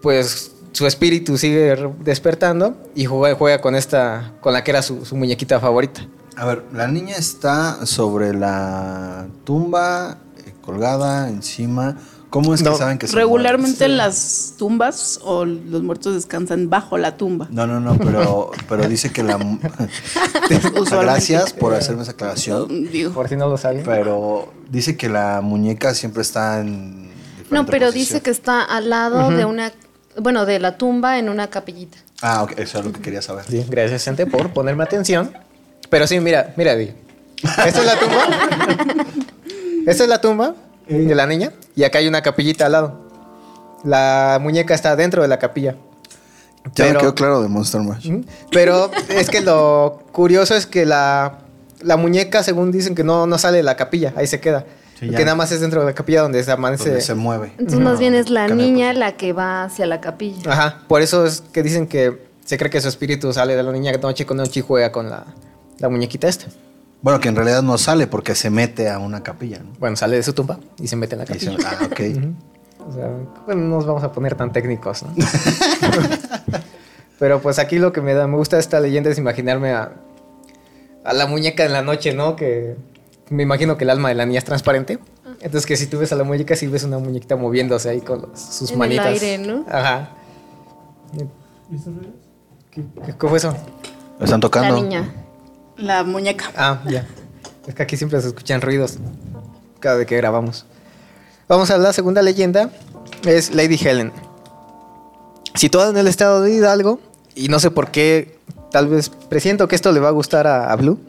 pues 0.01 0.53
su 0.71 0.87
espíritu 0.87 1.37
sigue 1.37 1.75
despertando 1.99 2.77
y 2.95 3.05
juega, 3.05 3.35
juega 3.35 3.61
con 3.61 3.75
esta, 3.75 4.33
con 4.41 4.53
la 4.53 4.63
que 4.63 4.71
era 4.71 4.81
su, 4.81 5.05
su 5.05 5.15
muñequita 5.15 5.59
favorita. 5.59 6.07
A 6.35 6.45
ver, 6.45 6.63
la 6.73 6.87
niña 6.87 7.15
está 7.15 7.85
sobre 7.85 8.33
la 8.33 9.27
tumba, 9.43 10.17
eh, 10.45 10.53
colgada 10.61 11.29
encima. 11.29 11.97
¿Cómo 12.29 12.53
es 12.53 12.63
que 12.63 12.73
saben 12.73 12.97
que 12.97 13.07
se 13.07 13.15
Regularmente 13.17 13.89
las 13.89 14.53
tumbas 14.57 15.19
o 15.21 15.43
los 15.43 15.83
muertos 15.83 16.15
descansan 16.15 16.69
bajo 16.69 16.97
la 16.97 17.17
tumba. 17.17 17.49
No, 17.51 17.67
no, 17.67 17.81
no, 17.81 17.97
pero, 17.97 18.51
pero 18.69 18.87
dice 18.87 19.11
que 19.11 19.21
la... 19.21 19.37
Gracias 20.89 21.51
por 21.51 21.73
hacerme 21.73 22.03
esa 22.03 22.11
aclaración. 22.11 22.89
Digo, 22.89 23.11
Por 23.11 23.27
si 23.27 23.35
no 23.35 23.49
lo 23.49 23.57
saben. 23.57 23.83
Pero 23.83 24.53
dice 24.69 24.95
que 24.95 25.09
la 25.09 25.41
muñeca 25.41 25.93
siempre 25.93 26.21
está 26.21 26.61
en... 26.61 27.11
No, 27.49 27.65
pero 27.65 27.87
posición. 27.87 27.93
dice 27.93 28.21
que 28.21 28.29
está 28.29 28.63
al 28.63 28.89
lado 28.89 29.29
de 29.31 29.43
una, 29.43 29.73
bueno, 30.19 30.45
de 30.45 30.59
la 30.59 30.77
tumba 30.77 31.17
en 31.19 31.29
una 31.29 31.49
capillita. 31.49 31.97
Ah, 32.21 32.43
ok, 32.43 32.53
eso 32.57 32.79
es 32.79 32.85
lo 32.85 32.91
que 32.91 33.01
quería 33.01 33.21
saber. 33.21 33.45
Sí, 33.47 33.65
gracias, 33.69 34.03
gente, 34.03 34.25
por 34.25 34.51
ponerme 34.53 34.83
atención. 34.83 35.31
Pero 35.89 36.07
sí, 36.07 36.19
mira, 36.19 36.53
mira, 36.57 36.75
Di. 36.75 36.93
Esta 37.43 37.67
es 37.67 37.85
la 37.85 37.99
tumba. 37.99 38.27
Esta 39.87 40.03
es 40.03 40.09
la 40.09 40.21
tumba 40.21 40.55
de 40.87 41.15
la 41.15 41.25
niña. 41.25 41.51
Y 41.75 41.83
acá 41.83 41.97
hay 41.99 42.07
una 42.07 42.21
capillita 42.21 42.65
al 42.67 42.71
lado. 42.73 42.99
La 43.83 44.37
muñeca 44.41 44.73
está 44.75 44.95
dentro 44.95 45.21
de 45.23 45.27
la 45.27 45.39
capilla. 45.39 45.75
Ya 46.75 46.85
me 46.85 46.89
Pero- 46.91 46.99
quedó 46.99 47.15
claro 47.15 47.41
de 47.41 47.47
Monster 47.47 47.81
Mash. 47.81 48.09
Pero 48.51 48.91
es 49.09 49.29
que 49.29 49.41
lo 49.41 50.03
curioso 50.11 50.55
es 50.55 50.67
que 50.67 50.85
la, 50.85 51.39
la 51.81 51.97
muñeca, 51.97 52.43
según 52.43 52.71
dicen, 52.71 52.93
que 52.93 53.03
no, 53.03 53.25
no 53.25 53.37
sale 53.39 53.57
de 53.57 53.63
la 53.63 53.75
capilla. 53.75 54.13
Ahí 54.15 54.27
se 54.27 54.39
queda. 54.39 54.65
Sí, 55.01 55.09
que 55.09 55.25
nada 55.25 55.35
más 55.35 55.51
es 55.51 55.61
dentro 55.61 55.79
de 55.81 55.87
la 55.87 55.93
capilla 55.93 56.21
donde 56.21 56.43
se 56.43 56.51
amanece. 56.51 56.89
Donde 56.89 57.01
se 57.01 57.15
mueve. 57.15 57.53
Entonces 57.57 57.79
más 57.79 57.99
bien 57.99 58.13
es 58.13 58.29
la 58.29 58.47
niña 58.47 58.93
la 58.93 59.17
que 59.17 59.33
va 59.33 59.63
hacia 59.63 59.87
la 59.87 59.99
capilla. 59.99 60.51
Ajá. 60.51 60.83
Por 60.87 61.01
eso 61.01 61.25
es 61.25 61.41
que 61.41 61.63
dicen 61.63 61.87
que 61.87 62.21
se 62.45 62.57
cree 62.59 62.69
que 62.69 62.79
su 62.79 62.87
espíritu 62.87 63.33
sale 63.33 63.55
de 63.55 63.63
la 63.63 63.71
niña 63.71 63.91
noche 63.93 64.27
con 64.27 64.37
noche 64.37 64.59
y 64.59 64.63
juega 64.63 64.91
con 64.91 65.09
la, 65.09 65.25
la 65.79 65.89
muñequita 65.89 66.27
esta. 66.27 66.45
Bueno, 67.01 67.19
que 67.19 67.29
en 67.29 67.35
realidad 67.35 67.63
no 67.63 67.79
sale 67.79 68.05
porque 68.05 68.35
se 68.35 68.51
mete 68.51 68.89
a 68.89 68.99
una 68.99 69.23
capilla, 69.23 69.57
¿no? 69.57 69.71
Bueno, 69.79 69.95
sale 69.95 70.17
de 70.17 70.23
su 70.23 70.33
tumba 70.33 70.59
y 70.79 70.87
se 70.87 70.95
mete 70.95 71.15
en 71.15 71.19
la 71.19 71.25
capilla. 71.25 71.55
ah, 71.65 71.79
ok. 71.85 71.99
O 72.87 72.93
sea, 72.93 73.09
bueno, 73.47 73.61
no 73.63 73.75
nos 73.77 73.87
vamos 73.87 74.03
a 74.03 74.11
poner 74.11 74.35
tan 74.35 74.51
técnicos, 74.51 75.01
¿no? 75.01 75.15
Pero 77.19 77.41
pues 77.41 77.59
aquí 77.59 77.79
lo 77.79 77.91
que 77.91 78.01
me 78.01 78.13
da, 78.13 78.27
me 78.27 78.37
gusta 78.37 78.59
esta 78.59 78.79
leyenda 78.79 79.09
es 79.09 79.17
imaginarme 79.17 79.71
a, 79.71 79.93
a 81.03 81.13
la 81.13 81.25
muñeca 81.27 81.65
en 81.65 81.73
la 81.73 81.81
noche, 81.81 82.13
¿no? 82.13 82.35
Que 82.35 82.75
me 83.31 83.43
imagino 83.43 83.77
que 83.77 83.83
el 83.85 83.89
alma 83.89 84.09
de 84.09 84.15
la 84.15 84.25
niña 84.25 84.39
es 84.39 84.45
transparente. 84.45 84.99
Entonces 85.39 85.65
que 85.65 85.75
si 85.77 85.87
tú 85.87 85.97
ves 85.99 86.11
a 86.11 86.15
la 86.15 86.23
muñeca, 86.23 86.55
sí 86.55 86.67
ves 86.67 86.83
una 86.83 86.99
muñequita 86.99 87.35
moviéndose 87.35 87.89
ahí 87.89 88.01
con 88.01 88.21
los- 88.21 88.39
sus 88.39 88.69
En 88.69 88.73
el 88.75 88.79
manitas. 88.79 89.05
aire, 89.07 89.37
¿no? 89.39 89.65
Ajá. 89.69 90.09
¿Qué, 92.71 92.83
qué- 93.05 93.13
cómo 93.17 93.29
fue 93.31 93.37
eso? 93.37 93.55
Lo 94.19 94.25
están 94.25 94.39
La 94.39 94.41
tocando. 94.41 94.75
niña. 94.75 95.09
La 95.77 96.03
muñeca. 96.03 96.51
Ah, 96.55 96.81
ya. 96.87 97.07
Es 97.67 97.75
que 97.75 97.83
aquí 97.83 97.97
siempre 97.97 98.21
se 98.21 98.27
escuchan 98.27 98.61
ruidos 98.61 98.97
cada 99.79 99.95
vez 99.97 100.07
que 100.07 100.15
grabamos. 100.17 100.65
Vamos 101.47 101.69
a 101.71 101.77
la 101.77 101.91
segunda 101.93 102.21
leyenda. 102.21 102.69
Es 103.25 103.53
Lady 103.53 103.79
Helen. 103.83 104.11
Situada 105.55 105.89
en 105.89 105.97
el 105.97 106.07
estado 106.07 106.41
de 106.41 106.51
Hidalgo, 106.53 106.99
y 107.35 107.49
no 107.49 107.59
sé 107.59 107.71
por 107.71 107.91
qué, 107.91 108.37
tal 108.71 108.87
vez 108.87 109.09
presiento 109.09 109.67
que 109.67 109.75
esto 109.75 109.91
le 109.91 109.99
va 109.99 110.07
a 110.07 110.11
gustar 110.11 110.47
a, 110.47 110.71
a 110.71 110.75
Blue. 110.75 110.99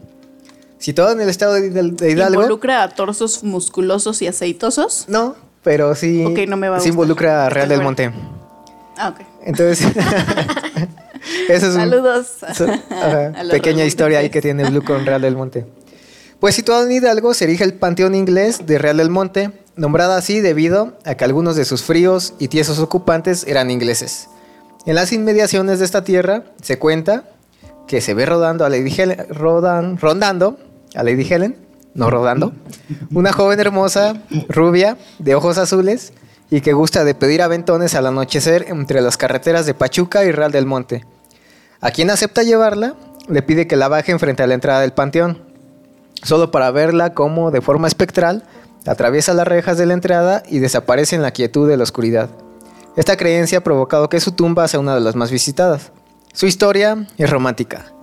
Situada 0.83 1.13
en 1.13 1.21
el 1.21 1.29
estado 1.29 1.53
de, 1.53 1.71
Hidal- 1.71 1.95
de 1.95 2.11
Hidalgo. 2.11 2.41
¿Involucra 2.41 2.83
a 2.83 2.89
torsos 2.89 3.41
musculosos 3.43 4.21
y 4.21 4.27
aceitosos? 4.27 5.05
No, 5.07 5.35
pero 5.63 5.95
sí. 5.95 6.25
Ok, 6.25 6.39
no 6.47 6.57
me 6.57 6.67
va 6.67 6.75
a 6.75 6.79
sí 6.81 6.89
involucra 6.89 7.45
a 7.45 7.49
Real 7.49 7.69
del. 7.69 7.81
Monte. 7.81 8.11
Ah, 8.97 9.09
ok. 9.15 9.25
Entonces. 9.45 9.87
Ese 11.49 11.67
es 11.67 11.73
Saludos. 11.73 12.27
Ajá, 12.43 13.31
a 13.39 13.49
pequeña 13.49 13.85
historia 13.85 14.19
ahí 14.19 14.29
que 14.29 14.41
tiene 14.41 14.69
Blue 14.69 14.83
con 14.83 15.05
Real 15.05 15.21
del 15.21 15.37
Monte. 15.37 15.65
Pues 16.41 16.55
situado 16.55 16.83
en 16.85 16.91
Hidalgo 16.91 17.33
se 17.33 17.45
erige 17.45 17.63
el 17.63 17.75
Panteón 17.75 18.13
Inglés 18.13 18.65
de 18.65 18.77
Real 18.77 18.97
del 18.97 19.09
Monte, 19.09 19.51
nombrada 19.77 20.17
así 20.17 20.41
debido 20.41 20.97
a 21.05 21.15
que 21.15 21.23
algunos 21.23 21.55
de 21.55 21.63
sus 21.63 21.83
fríos 21.83 22.33
y 22.39 22.49
tiesos 22.49 22.79
ocupantes 22.79 23.45
eran 23.47 23.71
ingleses. 23.71 24.27
En 24.85 24.95
las 24.95 25.13
inmediaciones 25.13 25.79
de 25.79 25.85
esta 25.85 26.03
tierra 26.03 26.43
se 26.61 26.77
cuenta 26.77 27.23
que 27.87 28.01
se 28.01 28.13
ve 28.13 28.25
rodando 28.25 28.65
a 28.65 28.67
Helen, 28.75 29.25
rodan- 29.29 29.97
rondando 29.97 30.57
a 30.95 31.03
Lady 31.03 31.27
Helen, 31.29 31.57
no 31.93 32.09
rodando, 32.09 32.53
una 33.11 33.33
joven 33.33 33.59
hermosa, 33.59 34.21
rubia, 34.49 34.97
de 35.19 35.35
ojos 35.35 35.57
azules 35.57 36.13
y 36.49 36.61
que 36.61 36.73
gusta 36.73 37.03
de 37.03 37.15
pedir 37.15 37.41
aventones 37.41 37.95
al 37.95 38.07
anochecer 38.07 38.65
entre 38.69 39.01
las 39.01 39.17
carreteras 39.17 39.65
de 39.65 39.73
Pachuca 39.73 40.23
y 40.23 40.31
Real 40.31 40.51
del 40.51 40.65
Monte. 40.65 41.05
A 41.81 41.91
quien 41.91 42.09
acepta 42.09 42.43
llevarla, 42.43 42.95
le 43.27 43.41
pide 43.41 43.67
que 43.67 43.75
la 43.75 43.87
bajen 43.87 44.19
frente 44.19 44.43
a 44.43 44.47
la 44.47 44.53
entrada 44.53 44.81
del 44.81 44.93
panteón, 44.93 45.41
solo 46.21 46.51
para 46.51 46.71
verla 46.71 47.13
como, 47.13 47.51
de 47.51 47.61
forma 47.61 47.87
espectral, 47.87 48.43
atraviesa 48.85 49.33
las 49.33 49.47
rejas 49.47 49.77
de 49.77 49.85
la 49.85 49.93
entrada 49.93 50.43
y 50.47 50.59
desaparece 50.59 51.15
en 51.15 51.21
la 51.21 51.31
quietud 51.31 51.67
de 51.67 51.77
la 51.77 51.83
oscuridad. 51.83 52.29
Esta 52.95 53.17
creencia 53.17 53.59
ha 53.59 53.63
provocado 53.63 54.09
que 54.09 54.19
su 54.19 54.33
tumba 54.33 54.67
sea 54.67 54.79
una 54.79 54.95
de 54.95 55.01
las 55.01 55.15
más 55.15 55.31
visitadas. 55.31 55.91
Su 56.33 56.45
historia 56.45 57.07
es 57.17 57.29
romántica, 57.29 57.93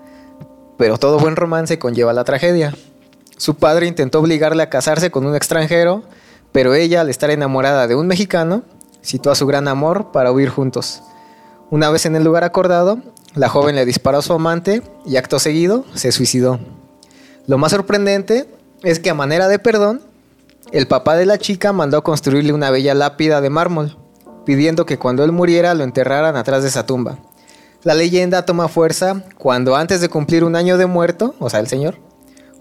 pero 0.80 0.96
todo 0.96 1.18
buen 1.18 1.36
romance 1.36 1.78
conlleva 1.78 2.14
la 2.14 2.24
tragedia. 2.24 2.74
Su 3.36 3.56
padre 3.56 3.86
intentó 3.86 4.18
obligarle 4.18 4.62
a 4.62 4.70
casarse 4.70 5.10
con 5.10 5.26
un 5.26 5.36
extranjero, 5.36 6.04
pero 6.52 6.72
ella, 6.72 7.02
al 7.02 7.10
estar 7.10 7.28
enamorada 7.28 7.86
de 7.86 7.96
un 7.96 8.06
mexicano, 8.06 8.62
citó 9.04 9.30
a 9.30 9.34
su 9.34 9.46
gran 9.46 9.68
amor 9.68 10.10
para 10.10 10.32
huir 10.32 10.48
juntos. 10.48 11.02
Una 11.68 11.90
vez 11.90 12.06
en 12.06 12.16
el 12.16 12.24
lugar 12.24 12.44
acordado, 12.44 12.98
la 13.34 13.50
joven 13.50 13.76
le 13.76 13.84
disparó 13.84 14.20
a 14.20 14.22
su 14.22 14.32
amante 14.32 14.82
y 15.04 15.16
acto 15.18 15.38
seguido 15.38 15.84
se 15.94 16.12
suicidó. 16.12 16.58
Lo 17.46 17.58
más 17.58 17.72
sorprendente 17.72 18.48
es 18.82 19.00
que 19.00 19.10
a 19.10 19.14
manera 19.14 19.48
de 19.48 19.58
perdón, 19.58 20.00
el 20.72 20.88
papá 20.88 21.14
de 21.14 21.26
la 21.26 21.36
chica 21.36 21.74
mandó 21.74 22.02
construirle 22.02 22.54
una 22.54 22.70
bella 22.70 22.94
lápida 22.94 23.42
de 23.42 23.50
mármol, 23.50 23.98
pidiendo 24.46 24.86
que 24.86 24.98
cuando 24.98 25.24
él 25.24 25.32
muriera 25.32 25.74
lo 25.74 25.84
enterraran 25.84 26.36
atrás 26.36 26.62
de 26.62 26.70
esa 26.70 26.86
tumba. 26.86 27.18
La 27.82 27.94
leyenda 27.94 28.44
toma 28.44 28.68
fuerza 28.68 29.24
cuando 29.38 29.74
antes 29.74 30.00
de 30.00 30.08
cumplir 30.08 30.44
un 30.44 30.54
año 30.54 30.76
de 30.76 30.86
muerto, 30.86 31.34
o 31.38 31.48
sea, 31.48 31.60
el 31.60 31.66
señor, 31.66 31.98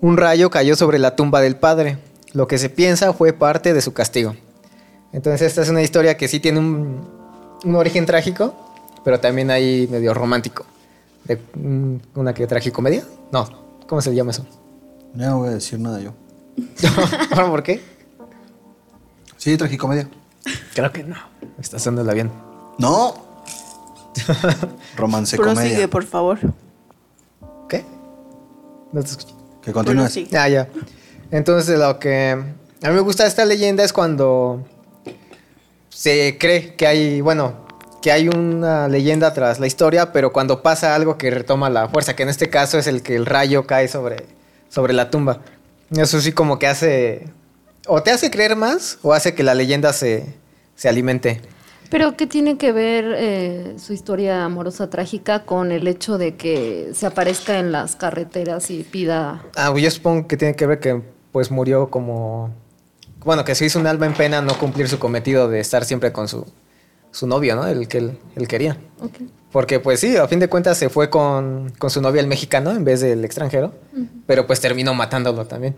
un 0.01 0.17
rayo 0.17 0.49
cayó 0.49 0.75
sobre 0.75 0.97
la 0.97 1.15
tumba 1.15 1.41
del 1.41 1.57
padre. 1.57 1.97
Lo 2.31 2.47
que 2.47 2.57
se 2.57 2.69
piensa 2.69 3.11
fue 3.11 3.33
parte 3.33 3.73
de 3.73 3.81
su 3.81 3.93
castigo. 3.93 4.35
Entonces 5.11 5.41
esta 5.41 5.61
es 5.61 5.69
una 5.69 5.81
historia 5.81 6.15
que 6.15 6.27
sí 6.27 6.39
tiene 6.39 6.59
un, 6.59 7.07
un 7.65 7.75
origen 7.75 8.05
trágico, 8.05 8.53
pero 9.03 9.19
también 9.19 9.51
hay 9.51 9.87
medio 9.91 10.13
romántico. 10.13 10.65
De, 11.25 11.37
mm, 11.55 11.95
¿Una 12.15 12.33
que 12.33 12.47
tragicomedia? 12.47 13.03
No, 13.31 13.47
¿cómo 13.87 14.01
se 14.01 14.13
llama 14.15 14.31
eso? 14.31 14.45
Ya 15.15 15.29
no 15.29 15.39
voy 15.39 15.49
a 15.49 15.51
decir 15.51 15.79
nada 15.79 15.99
yo. 15.99 16.13
¿Por 17.35 17.63
qué? 17.63 17.81
Sí, 19.37 19.57
tragicomedia. 19.57 20.07
Creo 20.73 20.91
que 20.91 21.03
no. 21.03 21.15
Estás 21.59 21.81
haciéndola 21.81 22.13
bien. 22.13 22.31
No. 22.77 23.28
Romance 24.97 25.37
Prosigue, 25.37 25.55
comedia. 25.55 25.87
por 25.89 26.05
favor. 26.05 26.39
¿Qué? 27.67 27.85
No 28.91 29.01
te 29.01 29.09
escucho. 29.09 29.35
Que 29.61 29.71
continúes. 29.71 30.13
Prosigue. 30.13 30.37
Ah, 30.37 30.49
ya. 30.49 30.67
Entonces, 31.31 31.77
lo 31.77 31.99
que 31.99 32.31
a 32.31 32.87
mí 32.89 32.93
me 32.93 33.01
gusta 33.01 33.23
de 33.23 33.29
esta 33.29 33.45
leyenda 33.45 33.83
es 33.83 33.93
cuando 33.93 34.65
se 35.89 36.37
cree 36.39 36.75
que 36.75 36.87
hay, 36.87 37.21
bueno, 37.21 37.67
que 38.01 38.11
hay 38.11 38.29
una 38.29 38.87
leyenda 38.87 39.33
tras 39.33 39.59
la 39.59 39.67
historia, 39.67 40.11
pero 40.11 40.31
cuando 40.31 40.61
pasa 40.61 40.95
algo 40.95 41.17
que 41.17 41.29
retoma 41.29 41.69
la 41.69 41.89
fuerza, 41.89 42.15
que 42.15 42.23
en 42.23 42.29
este 42.29 42.49
caso 42.49 42.77
es 42.77 42.87
el 42.87 43.03
que 43.03 43.15
el 43.15 43.25
rayo 43.25 43.67
cae 43.67 43.87
sobre, 43.87 44.25
sobre 44.69 44.93
la 44.93 45.09
tumba. 45.09 45.41
Eso 45.91 46.21
sí 46.21 46.31
como 46.31 46.59
que 46.59 46.67
hace, 46.67 47.27
o 47.87 48.01
te 48.01 48.11
hace 48.11 48.31
creer 48.31 48.55
más, 48.55 48.99
o 49.01 49.13
hace 49.13 49.33
que 49.33 49.43
la 49.43 49.55
leyenda 49.55 49.91
se, 49.91 50.25
se 50.75 50.87
alimente. 50.87 51.41
Pero 51.89 52.15
¿qué 52.15 52.27
tiene 52.27 52.57
que 52.57 52.71
ver 52.71 53.15
eh, 53.17 53.75
su 53.79 53.93
historia 53.93 54.45
amorosa 54.45 54.89
trágica 54.89 55.43
con 55.45 55.71
el 55.71 55.87
hecho 55.87 56.17
de 56.17 56.35
que 56.35 56.91
se 56.93 57.07
aparezca 57.07 57.57
en 57.59 57.71
las 57.71 57.95
carreteras 57.95 58.69
y 58.69 58.83
pida... 58.83 59.41
Ah, 59.55 59.73
yo 59.75 59.89
supongo 59.89 60.27
que 60.27 60.37
tiene 60.37 60.55
que 60.55 60.67
ver 60.67 60.79
que 60.79 61.01
pues 61.31 61.49
murió 61.49 61.89
como... 61.89 62.51
Bueno, 63.25 63.43
que 63.43 63.55
se 63.55 63.65
hizo 63.65 63.79
un 63.79 63.87
alma 63.87 64.05
en 64.05 64.13
pena 64.13 64.41
no 64.41 64.57
cumplir 64.57 64.87
su 64.87 64.99
cometido 64.99 65.49
de 65.49 65.59
estar 65.59 65.83
siempre 65.83 66.11
con 66.11 66.27
su, 66.27 66.45
su 67.11 67.25
novio, 67.27 67.55
¿no? 67.55 67.65
El 67.67 67.87
que 67.87 67.97
él, 67.97 68.19
él 68.35 68.47
quería. 68.47 68.77
Ok. 69.01 69.15
Porque 69.51 69.79
pues 69.79 69.99
sí, 69.99 70.15
a 70.15 70.27
fin 70.27 70.39
de 70.39 70.47
cuentas 70.47 70.77
se 70.77 70.89
fue 70.89 71.09
con, 71.09 71.73
con 71.79 71.89
su 71.89 72.01
novia 72.01 72.21
el 72.21 72.27
mexicano 72.27 72.69
en 72.71 72.85
vez 72.85 73.01
del 73.01 73.25
extranjero, 73.25 73.73
pero 74.27 74.45
pues 74.45 74.61
terminó 74.61 74.93
matándolo 74.93 75.45
también. 75.45 75.75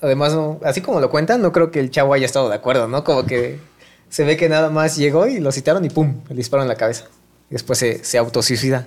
Además, 0.00 0.34
no- 0.34 0.60
así 0.62 0.80
como 0.82 1.00
lo 1.00 1.10
cuentan, 1.10 1.42
no 1.42 1.50
creo 1.50 1.72
que 1.72 1.80
el 1.80 1.90
chavo 1.90 2.14
haya 2.14 2.26
estado 2.26 2.48
de 2.48 2.54
acuerdo, 2.54 2.86
¿no? 2.86 3.02
Como 3.02 3.26
que 3.26 3.58
se 4.08 4.24
ve 4.24 4.36
que 4.36 4.48
nada 4.48 4.70
más 4.70 4.96
llegó 4.96 5.26
y 5.26 5.40
lo 5.40 5.52
citaron 5.52 5.84
y 5.84 5.90
¡pum! 5.90 6.14
Le 6.28 6.34
disparó 6.36 6.62
en 6.62 6.68
la 6.68 6.76
cabeza. 6.76 7.04
Y 7.50 7.54
después 7.54 7.78
se, 7.78 8.02
se 8.04 8.18
autosuicida. 8.18 8.86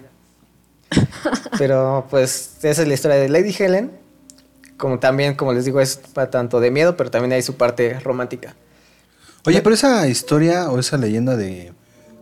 pero 1.57 2.07
pues 2.09 2.51
esa 2.63 2.81
es 2.81 2.87
la 2.87 2.93
historia 2.93 3.17
de 3.17 3.29
Lady 3.29 3.55
Helen. 3.57 3.91
Como 4.77 4.99
también, 4.99 5.35
como 5.35 5.51
les 5.53 5.65
digo, 5.65 5.81
es 5.81 5.97
para 5.97 6.29
tanto 6.29 6.59
de 6.61 6.71
miedo, 6.71 6.95
pero 6.95 7.11
también 7.11 7.33
hay 7.33 7.41
su 7.41 7.55
parte 7.57 7.99
romántica. 7.99 8.55
Oye, 9.45 9.61
pero 9.61 9.75
esa 9.75 10.07
historia 10.07 10.69
o 10.69 10.79
esa 10.79 10.97
leyenda 10.97 11.35
de 11.35 11.73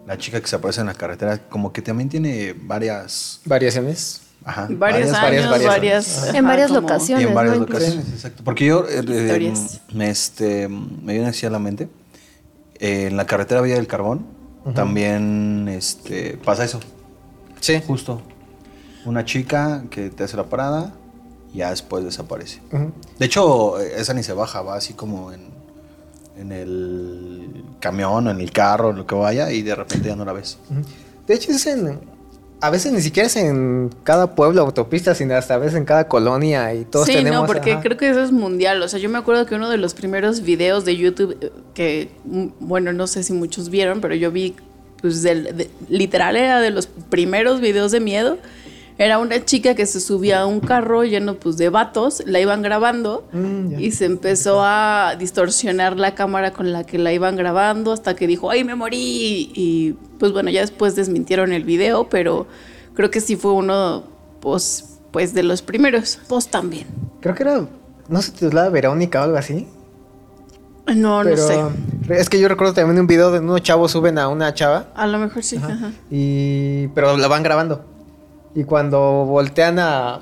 la 0.08 0.18
chica 0.18 0.42
que 0.42 0.48
se 0.48 0.56
aparece 0.56 0.82
en 0.82 0.88
la 0.88 0.94
carretera, 0.96 1.38
como 1.50 1.72
que 1.72 1.82
también 1.84 2.10
tiene 2.10 2.56
varias. 2.60 3.42
Variaciones. 3.46 4.22
Ajá. 4.44 4.68
Varios 4.72 5.12
varias- 5.12 5.24
años, 5.24 5.50
varias- 5.50 5.50
varias. 5.52 5.68
varias- 5.68 6.18
ajá, 6.30 6.38
En 6.38 6.46
varias 6.46 6.72
Y 6.72 6.74
locaciones. 6.74 7.28
en 7.28 7.34
varias 7.36 7.56
¿no? 7.58 7.66
Locaciones, 7.66 8.06
exacto. 8.14 8.44
Porque 8.44 8.66
yo 8.66 8.86
eh, 8.88 9.04
eh, 9.08 9.54
me, 9.94 10.10
este, 10.10 10.68
me 10.68 11.14
viene 11.14 11.28
así 11.28 11.46
a 11.46 11.50
la 11.50 11.60
mente. 11.60 11.90
Eh, 12.80 13.08
en 13.08 13.18
la 13.18 13.26
carretera 13.26 13.62
Villa 13.62 13.76
del 13.76 13.88
Carbón 13.88 14.38
también 14.74 15.68
este, 15.70 16.38
pasa 16.38 16.66
eso. 16.66 16.80
Sí. 17.62 17.82
Justo. 17.86 18.22
Una 19.06 19.24
chica 19.24 19.86
que 19.90 20.10
te 20.10 20.26
hace 20.26 20.36
la 20.36 20.46
parada 20.46 20.94
y 21.54 21.60
ya 21.60 21.70
después 21.70 22.04
desaparece. 22.04 22.62
De 23.18 23.26
hecho, 23.26 23.80
esa 23.80 24.14
ni 24.14 24.24
se 24.24 24.34
baja, 24.34 24.62
va 24.62 24.76
así 24.76 24.94
como 24.94 25.32
en, 25.32 25.48
en 26.38 26.52
el 26.52 27.64
camión 27.80 28.28
en 28.28 28.42
el 28.42 28.52
carro, 28.52 28.92
en 28.92 28.98
lo 28.98 29.08
que 29.08 29.16
vaya, 29.16 29.52
y 29.52 29.62
de 29.62 29.76
repente 29.76 30.10
ya 30.10 30.16
no 30.16 30.26
la 30.26 30.34
ves. 30.34 30.58
De 31.26 31.34
hecho, 31.34 31.52
es 31.52 31.66
en. 31.68 32.17
A 32.60 32.70
veces 32.72 32.92
ni 32.92 33.02
siquiera 33.02 33.28
es 33.28 33.36
en 33.36 33.92
cada 34.04 34.34
pueblo 34.34 34.62
autopista, 34.62 35.14
sino 35.14 35.36
hasta 35.36 35.54
a 35.54 35.58
veces 35.58 35.76
en 35.78 35.86
cada 35.86 36.08
colonia 36.08 36.74
y 36.74 36.86
todos 36.86 37.06
sí, 37.06 37.14
tenemos. 37.14 37.42
no, 37.42 37.46
porque 37.46 37.74
ajá. 37.74 37.82
creo 37.82 37.98
que 37.98 38.10
eso 38.10 38.24
es 38.24 38.32
mundial. 38.32 38.82
O 38.82 38.88
sea, 38.88 39.00
yo 39.00 39.10
me 39.10 39.20
acuerdo 39.20 39.46
que 39.46 39.54
uno 39.56 39.70
de 39.70 39.78
los 39.78 39.94
primeros 39.94 40.42
videos 40.42 40.84
de 40.84 40.98
YouTube 40.98 41.38
eh, 41.40 41.52
que, 41.76 42.10
mm, 42.26 42.46
bueno, 42.60 42.94
no 42.94 43.06
sé 43.06 43.22
si 43.22 43.34
muchos 43.34 43.70
vieron, 43.70 44.02
pero 44.02 44.16
yo 44.16 44.32
vi, 44.32 44.56
pues, 45.02 45.22
del, 45.22 45.56
de- 45.56 45.70
literal 45.88 46.36
era 46.36 46.60
de 46.60 46.72
los 46.72 46.88
primeros 46.88 47.62
videos 47.62 47.92
de 47.92 48.00
miedo. 48.00 48.40
Era 48.98 49.20
una 49.20 49.46
chica 49.46 49.76
que 49.76 49.86
se 49.86 50.00
subía 50.00 50.42
a 50.42 50.46
un 50.48 50.60
carro 50.60 51.04
lleno, 51.04 51.36
pues, 51.36 51.58
de 51.58 51.70
vatos, 51.70 52.24
la 52.26 52.40
iban 52.40 52.62
grabando 52.64 53.26
Mm, 53.32 53.80
y 53.80 53.92
se 53.92 54.06
empezó 54.06 54.62
a 54.64 55.16
distorsionar 55.20 55.98
la 55.98 56.16
cámara 56.16 56.52
con 56.52 56.72
la 56.72 56.84
que 56.84 56.98
la 56.98 57.14
iban 57.14 57.36
grabando 57.36 57.92
hasta 57.92 58.16
que 58.16 58.26
dijo, 58.26 58.50
¡ay, 58.50 58.64
me 58.64 58.76
morí! 58.76 59.52
Y, 59.54 59.96
pues, 60.20 60.32
bueno, 60.32 60.50
ya 60.50 60.62
después 60.62 60.96
desmintieron 60.96 61.54
el 61.54 61.64
video, 61.64 62.10
pero 62.10 62.48
creo 62.96 63.12
que 63.12 63.22
sí 63.22 63.36
fue 63.36 63.54
uno, 63.54 64.04
pues, 64.40 64.98
pues 65.12 65.34
de 65.34 65.44
los 65.44 65.62
primeros. 65.62 66.20
Pues 66.28 66.48
también. 66.48 66.88
Creo 67.22 67.36
que 67.36 67.44
era. 67.44 67.68
No 68.10 68.22
sé 68.22 68.54
la 68.54 68.70
Verónica 68.70 69.22
o 69.22 69.24
algo 69.26 69.38
así. 69.38 69.68
No, 70.96 71.24
no 71.24 71.36
sé. 71.36 71.60
Es 72.10 72.30
que 72.30 72.40
yo 72.40 72.48
recuerdo 72.48 72.74
también 72.74 73.00
un 73.00 73.08
video 73.08 73.32
de 73.32 73.40
unos 73.40 73.62
chavos 73.62 73.92
suben 73.92 74.18
a 74.18 74.30
una 74.30 74.54
chava. 74.54 74.88
A 74.96 75.06
lo 75.06 75.20
mejor 75.20 75.44
sí. 75.44 75.58
ajá. 75.58 75.92
Y. 76.10 76.88
Pero 76.90 77.18
la 77.18 77.28
van 77.28 77.44
grabando. 77.44 77.84
Y 78.58 78.64
cuando 78.64 79.00
voltean 79.26 79.78
a. 79.78 80.22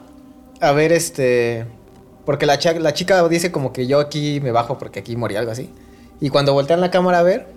a 0.60 0.72
ver 0.74 0.92
este... 0.92 1.66
Porque 2.26 2.46
la, 2.46 2.60
la 2.80 2.94
chica 2.94 3.26
dice 3.30 3.50
como 3.50 3.72
que 3.72 3.88
yo 3.88 4.02
aquí 4.02 4.42
me 4.42 4.52
bajo 4.52 4.78
porque 4.78 5.00
aquí 5.00 5.16
morí, 5.16 5.38
algo 5.38 5.52
así. 5.52 5.70
Y 6.20 6.28
cuando 6.28 6.52
voltean 6.52 6.82
la 6.82 6.92
cámara 6.92 7.20
a 7.20 7.24
ver, 7.24 7.48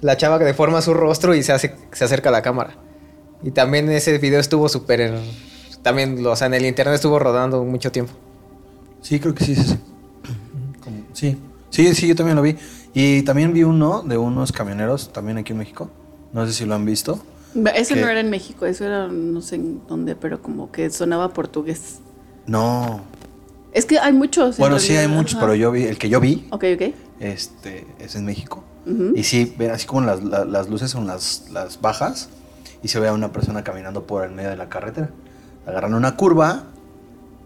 la 0.00 0.16
chava 0.16 0.40
deforma 0.40 0.82
su 0.82 0.92
rostro 0.92 1.36
y 1.36 1.44
se, 1.44 1.52
hace, 1.52 1.76
se 1.92 2.04
acerca 2.04 2.30
a 2.30 2.32
la 2.32 2.42
cámara. 2.42 2.74
Y 3.44 3.52
también 3.52 3.88
ese 3.92 4.18
video 4.18 4.40
estuvo 4.40 4.68
súper... 4.68 5.16
También, 5.82 6.26
o 6.26 6.34
sea, 6.34 6.48
en 6.48 6.54
el 6.54 6.66
internet 6.66 6.96
estuvo 6.96 7.20
rodando 7.20 7.62
mucho 7.62 7.92
tiempo. 7.92 8.12
Sí, 9.02 9.20
creo 9.20 9.36
que 9.36 9.44
sí, 9.44 9.54
sí, 9.54 9.78
sí. 11.12 11.38
Sí, 11.70 11.94
sí, 11.94 12.08
yo 12.08 12.16
también 12.16 12.34
lo 12.34 12.42
vi. 12.42 12.56
Y 12.92 13.22
también 13.22 13.52
vi 13.52 13.62
uno 13.62 14.02
de 14.02 14.18
unos 14.18 14.50
camioneros, 14.50 15.12
también 15.12 15.38
aquí 15.38 15.52
en 15.52 15.58
México. 15.58 15.90
No 16.32 16.44
sé 16.44 16.52
si 16.52 16.64
lo 16.64 16.74
han 16.74 16.84
visto. 16.84 17.20
Eso 17.74 17.94
¿Qué? 17.94 18.00
no 18.00 18.08
era 18.08 18.20
en 18.20 18.30
México, 18.30 18.66
eso 18.66 18.84
era 18.84 19.06
no 19.08 19.40
sé 19.40 19.56
en 19.56 19.80
dónde, 19.86 20.16
pero 20.16 20.42
como 20.42 20.72
que 20.72 20.90
sonaba 20.90 21.32
portugués. 21.32 22.00
No. 22.46 23.02
Es 23.72 23.86
que 23.86 23.98
hay 23.98 24.12
muchos. 24.12 24.56
en 24.56 24.60
Bueno, 24.60 24.78
sí 24.78 24.96
hay 24.96 25.08
muchos, 25.08 25.34
ajá. 25.36 25.46
pero 25.46 25.54
yo 25.54 25.70
vi, 25.72 25.84
el 25.84 25.98
que 25.98 26.08
yo 26.08 26.20
vi, 26.20 26.46
Ok, 26.50 26.64
ok. 26.74 26.94
este, 27.20 27.86
es 27.98 28.14
en 28.16 28.24
México. 28.24 28.64
Ujú. 28.86 29.12
Y 29.16 29.22
sí, 29.24 29.54
ven 29.58 29.70
así 29.70 29.86
como 29.86 30.02
las, 30.02 30.22
la- 30.22 30.44
las 30.44 30.68
luces 30.68 30.90
son 30.90 31.06
las, 31.06 31.46
las 31.52 31.80
bajas 31.80 32.28
y 32.82 32.88
se 32.88 33.00
ve 33.00 33.08
a 33.08 33.12
una 33.12 33.32
persona 33.32 33.64
caminando 33.64 34.06
por 34.06 34.24
el 34.24 34.32
medio 34.32 34.50
de 34.50 34.56
la 34.56 34.68
carretera. 34.68 35.10
Agarran 35.66 35.94
una 35.94 36.16
curva 36.16 36.64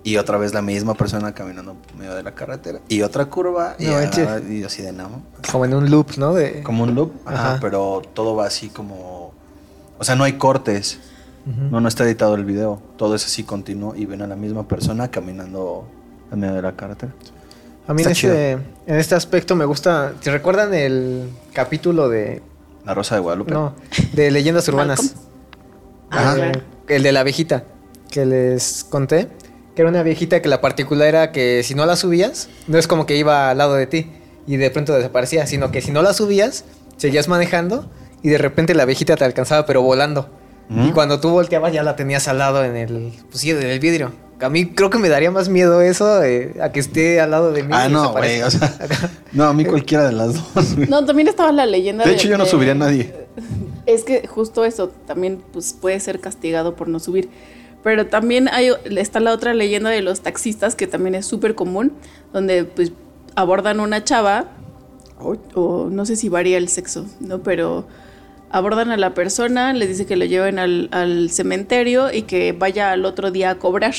y 0.03 0.17
otra 0.17 0.37
vez 0.39 0.53
la 0.55 0.63
misma 0.63 0.95
persona 0.95 1.33
caminando 1.35 1.75
por 1.75 1.97
medio 1.97 2.15
de 2.15 2.23
la 2.23 2.35
carretera. 2.35 2.81
Y 2.89 3.03
otra 3.03 3.27
curva 3.27 3.77
y, 3.79 3.85
No 3.87 3.93
agarra- 3.97 4.41
y 4.49 4.65
así 4.65 4.83
de 4.83 4.93
namo. 4.93 5.23
Como 5.53 5.65
en 5.65 5.75
un 5.75 5.91
loop, 5.91 6.17
¿no? 6.17 6.35
De... 6.35 6.63
Como 6.63 6.83
un 6.83 6.95
loop, 6.95 7.13
ajá, 7.25 7.51
Ajá. 7.53 7.59
pero 7.61 8.03
todo 8.15 8.35
va 8.35 8.47
así 8.47 8.69
como... 8.69 9.33
O 9.99 10.05
sea, 10.05 10.15
no 10.15 10.25
hay 10.25 10.35
cortes. 10.35 10.99
No, 11.71 11.81
no 11.81 11.89
está 11.89 12.05
editado 12.05 12.35
el 12.35 12.45
video. 12.45 12.83
Todo 12.99 13.15
es 13.15 13.25
así 13.25 13.43
continuo 13.43 13.95
y 13.97 14.05
ven 14.05 14.21
a 14.21 14.27
la 14.27 14.37
misma 14.37 14.69
persona 14.69 15.11
caminando 15.11 15.89
en 16.31 16.41
medio 16.41 16.55
de 16.55 16.63
la 16.63 16.73
carretera. 16.77 17.15
A 17.87 17.95
mí 17.95 18.03
en 18.03 18.11
este, 18.11 18.53
en 18.53 18.97
este 18.97 19.15
aspecto 19.15 19.57
me 19.57 19.65
gusta... 19.65 20.13
¿Se 20.21 20.31
recuerdan 20.31 20.75
el 20.75 21.31
capítulo 21.55 22.11
de... 22.11 22.43
La 22.85 22.93
Rosa 22.93 23.15
de 23.15 23.23
Guadalupe. 23.23 23.51
No, 23.51 23.75
de 24.13 24.31
leyendas 24.31 24.69
urbanas? 24.69 25.01
Malcolm. 25.01 25.29
Ajá. 26.11 26.31
Ah, 26.33 26.35
claro. 26.35 26.61
El 26.87 27.03
de 27.03 27.13
la 27.13 27.23
viejita 27.23 27.65
que 28.11 28.27
les 28.27 28.85
conté. 28.85 29.29
Que 29.75 29.83
era 29.83 29.91
una 29.91 30.03
viejita 30.03 30.43
que 30.43 30.49
la 30.49 30.61
particular 30.61 31.09
era 31.09 31.33
que 31.33 31.63
si 31.63 31.75
no 31.75 31.87
la 31.87 31.97
subías, 31.97 32.51
no 32.67 32.77
es 32.77 32.87
como 32.89 33.07
que 33.07 33.17
iba 33.17 33.49
al 33.49 33.57
lado 33.57 33.75
de 33.75 33.87
ti 33.87 34.11
y 34.47 34.57
de 34.57 34.71
pronto 34.71 34.93
desaparecía, 34.93 35.47
sino 35.47 35.71
que 35.71 35.81
si 35.81 35.93
no 35.93 36.03
la 36.03 36.13
subías, 36.13 36.65
seguías 36.97 37.29
manejando 37.29 37.89
y 38.23 38.29
de 38.31 38.39
repente 38.39 38.75
la 38.75 38.85
viejita 38.85 39.17
te 39.17 39.25
alcanzaba 39.25 39.67
pero 39.67 39.83
volando. 39.83 40.29
Y 40.71 40.91
cuando 40.91 41.19
tú 41.19 41.31
volteabas 41.31 41.73
ya 41.73 41.83
la 41.83 41.97
tenías 41.97 42.29
al 42.29 42.37
lado 42.39 42.63
en 42.63 42.77
el, 42.77 43.13
pues 43.31 43.41
sí, 43.41 43.51
en 43.51 43.63
el 43.63 43.81
vidrio. 43.81 44.13
A 44.41 44.51
mí 44.51 44.67
creo 44.67 44.91
que 44.91 44.99
me 44.99 45.09
daría 45.09 45.31
más 45.31 45.49
miedo 45.49 45.81
eso 45.81 46.23
eh, 46.23 46.55
a 46.63 46.71
que 46.73 46.79
esté 46.79 47.21
al 47.23 47.31
lado 47.31 47.53
de 47.53 47.63
mí. 47.63 47.71
Ah, 47.73 47.89
no, 47.89 48.13
güey. 48.13 48.43
O 48.43 48.51
sea, 48.51 48.77
no, 49.33 49.45
a 49.45 49.55
mí 49.55 49.65
cualquiera 49.65 50.05
de 50.07 50.13
las 50.13 50.35
dos. 50.55 50.77
No, 50.77 51.05
también 51.07 51.27
estaba 51.27 51.51
la 51.53 51.65
leyenda 51.65 52.05
De 52.05 52.13
hecho, 52.13 52.29
yo 52.29 52.37
no 52.37 52.45
de- 52.45 52.51
subiría 52.51 52.73
a 52.73 52.77
nadie. 52.77 53.15
Es 53.87 54.05
que 54.05 54.27
justo 54.27 54.67
eso 54.67 54.91
también 55.07 55.43
pues, 55.55 55.73
puede 55.73 55.99
ser 56.01 56.21
castigado 56.21 56.77
por 56.77 56.89
no 56.89 57.01
subir. 57.01 57.31
Pero 57.83 58.07
también 58.07 58.49
hay, 58.49 58.71
está 58.97 59.19
la 59.19 59.33
otra 59.33 59.55
leyenda 59.55 59.89
de 59.89 60.03
los 60.03 60.21
taxistas, 60.21 60.75
que 60.77 60.87
también 60.87 61.15
es 61.15 61.25
súper 61.25 61.55
común, 61.55 61.95
donde 62.35 62.65
pues 62.65 62.93
abordan 63.35 63.81
una 63.81 64.05
chava, 64.05 64.45
o, 65.19 65.37
o 65.55 65.89
no 65.91 66.05
sé 66.05 66.17
si 66.17 66.29
varía 66.29 66.59
el 66.59 66.69
sexo, 66.69 67.07
¿no? 67.21 67.39
Pero 67.43 67.87
abordan 68.51 68.91
a 68.91 68.97
la 68.97 69.15
persona, 69.15 69.73
les 69.73 69.89
dice 69.89 70.07
que 70.07 70.17
lo 70.17 70.25
lleven 70.25 70.59
al, 70.59 70.89
al 70.93 71.31
cementerio 71.31 72.13
y 72.13 72.23
que 72.23 72.53
vaya 72.53 72.93
al 72.93 73.05
otro 73.05 73.31
día 73.31 73.51
a 73.51 73.55
cobrar 73.57 73.95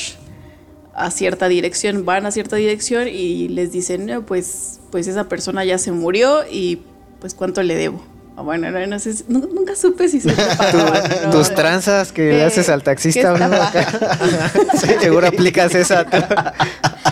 a 0.94 1.10
cierta 1.10 1.48
dirección. 1.48 2.04
Van 2.04 2.26
a 2.26 2.30
cierta 2.30 2.56
dirección 2.56 3.08
y 3.08 3.48
les 3.48 3.72
dicen, 3.72 4.06
no, 4.06 4.22
pues, 4.22 4.80
pues 4.90 5.06
esa 5.06 5.28
persona 5.28 5.64
ya 5.64 5.78
se 5.78 5.92
murió 5.92 6.42
y 6.50 6.82
pues 7.20 7.34
cuánto 7.34 7.62
le 7.62 7.74
debo. 7.74 8.02
Ah, 8.36 8.42
Bueno, 8.42 8.70
no, 8.70 8.86
no 8.86 8.98
sé, 8.98 9.14
nunca 9.28 9.76
supe 9.76 10.08
si 10.08 10.20
se 10.20 10.32
pagaban, 10.58 11.02
¿no? 11.24 11.30
Tus 11.30 11.54
tranzas 11.54 12.12
que 12.12 12.32
le 12.32 12.44
haces 12.44 12.68
al 12.68 12.82
taxista, 12.82 13.34
seguro 15.00 15.26
aplicas 15.26 15.74
esa. 15.74 16.06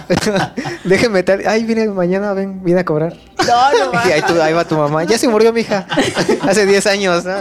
Déjeme 0.84 1.22
tal. 1.22 1.42
Ay, 1.46 1.64
viene 1.64 1.88
mañana, 1.88 2.32
ven, 2.32 2.62
viene 2.64 2.80
a 2.80 2.84
cobrar. 2.84 3.14
No, 3.46 3.92
no, 3.92 4.00
Y 4.08 4.12
ahí, 4.12 4.22
ahí 4.42 4.52
va 4.52 4.64
tu 4.66 4.76
mamá. 4.76 5.04
Ya 5.04 5.18
se 5.18 5.28
murió 5.28 5.52
mi 5.52 5.60
hija. 5.62 5.86
Hace 6.42 6.66
10 6.66 6.86
años, 6.86 7.24
¿no? 7.24 7.34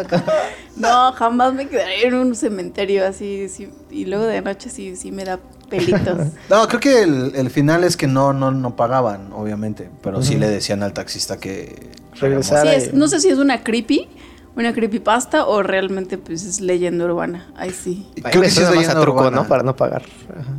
no, 0.76 1.12
jamás 1.14 1.54
me 1.54 1.68
quedaría 1.68 2.08
en 2.08 2.14
un 2.16 2.36
cementerio 2.36 3.06
así, 3.08 3.50
sí, 3.50 3.70
y 3.90 4.06
luego 4.06 4.26
de 4.26 4.42
noche 4.42 4.70
sí, 4.70 4.96
sí 4.96 5.12
me 5.12 5.24
da 5.26 5.40
pelitos. 5.70 6.18
No, 6.50 6.68
creo 6.68 6.80
que 6.80 7.02
el, 7.04 7.34
el 7.36 7.50
final 7.50 7.84
es 7.84 7.98
que 7.98 8.08
no, 8.08 8.34
no, 8.34 8.52
no 8.52 8.76
pagaban, 8.76 9.32
obviamente. 9.34 9.90
Pero 10.02 10.22
sí 10.22 10.36
le 10.36 10.48
decían 10.50 10.84
al 10.84 10.94
taxista 10.94 11.38
que 11.40 11.90
Regresara. 12.20 12.62
Sí, 12.62 12.68
Ahora- 12.68 12.78
es- 12.78 12.94
no 12.94 13.08
sé 13.08 13.20
si 13.20 13.30
es 13.30 13.38
una 13.38 13.64
creepy, 13.64 14.08
una 14.56 14.74
creepypasta 14.74 15.46
o 15.46 15.62
realmente 15.62 16.18
pues 16.18 16.44
es 16.46 16.62
leyenda 16.62 17.06
urbana. 17.06 17.52
Ay, 17.56 17.72
sí. 17.72 18.08
Creo 18.24 18.42
que 18.42 18.50
sí 18.50 18.60
es 18.62 18.66
más 18.66 18.70
a 18.70 18.76
leyenda 18.76 19.02
truco, 19.02 19.20
urbana. 19.20 19.38
¿no? 19.38 19.48
Para 19.48 19.64
no 19.64 19.76
pagar. 19.76 20.04
Ajá. 20.32 20.52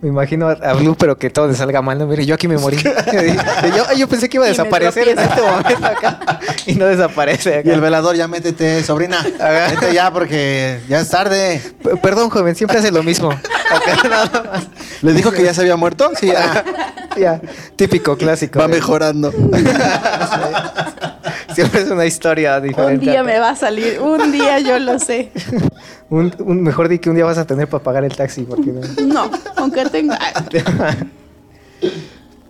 Me 0.00 0.10
imagino 0.10 0.48
a, 0.48 0.74
Blue, 0.74 0.94
pero 0.96 1.18
que 1.18 1.28
todo 1.28 1.48
le 1.48 1.54
salga 1.54 1.82
mal. 1.82 1.98
¿no? 1.98 2.06
Mire, 2.06 2.24
yo 2.24 2.36
aquí 2.36 2.46
me 2.46 2.56
morí. 2.56 2.76
yo, 3.76 3.92
yo 3.96 4.08
pensé 4.08 4.28
que 4.28 4.36
iba 4.36 4.46
a 4.46 4.48
desaparecer 4.48 5.08
en 5.08 5.18
este 5.18 5.42
momento 5.42 5.86
acá. 5.86 6.38
Y 6.66 6.76
no 6.76 6.86
desaparece. 6.86 7.58
acá. 7.58 7.68
Y 7.68 7.72
el 7.72 7.80
velador, 7.80 8.14
ya 8.14 8.28
métete, 8.28 8.84
sobrina. 8.84 9.18
Vete 9.24 9.92
ya 9.92 10.12
porque 10.12 10.78
ya 10.88 11.00
es 11.00 11.08
tarde. 11.08 11.60
P- 11.82 11.96
Perdón, 11.96 12.30
joven, 12.30 12.54
siempre 12.54 12.78
hace 12.78 12.92
lo 12.92 13.02
mismo. 13.02 13.32
Acá 13.32 14.02
nada 14.08 14.44
más. 14.52 14.68
¿Les 15.02 15.16
dijo 15.16 15.32
que 15.32 15.42
ya 15.42 15.52
se 15.52 15.62
había 15.62 15.74
muerto? 15.76 16.12
Sí, 16.20 16.30
ah, 16.30 16.62
Ya, 17.18 17.40
típico, 17.74 18.16
clásico. 18.16 18.60
va 18.60 18.68
de- 18.68 18.74
mejorando. 18.74 19.32
Siempre 21.54 21.82
es 21.82 21.90
una 21.90 22.06
historia 22.06 22.60
diferente. 22.60 23.04
Un 23.06 23.10
día 23.12 23.24
me 23.24 23.38
va 23.40 23.50
a 23.50 23.56
salir, 23.56 24.00
un 24.00 24.30
día 24.30 24.60
yo 24.60 24.78
lo 24.78 24.98
sé. 25.00 25.32
Un, 26.10 26.32
un- 26.40 26.62
mejor 26.62 26.88
di 26.88 26.98
que 26.98 27.10
un 27.10 27.16
día 27.16 27.24
vas 27.24 27.38
a 27.38 27.46
tener 27.46 27.68
para 27.68 27.82
pagar 27.84 28.04
el 28.04 28.14
taxi. 28.16 28.42
Porque 28.42 28.72
no- 28.72 28.80
No, 29.06 29.30
aunque 29.56 29.84
tenga... 29.86 30.18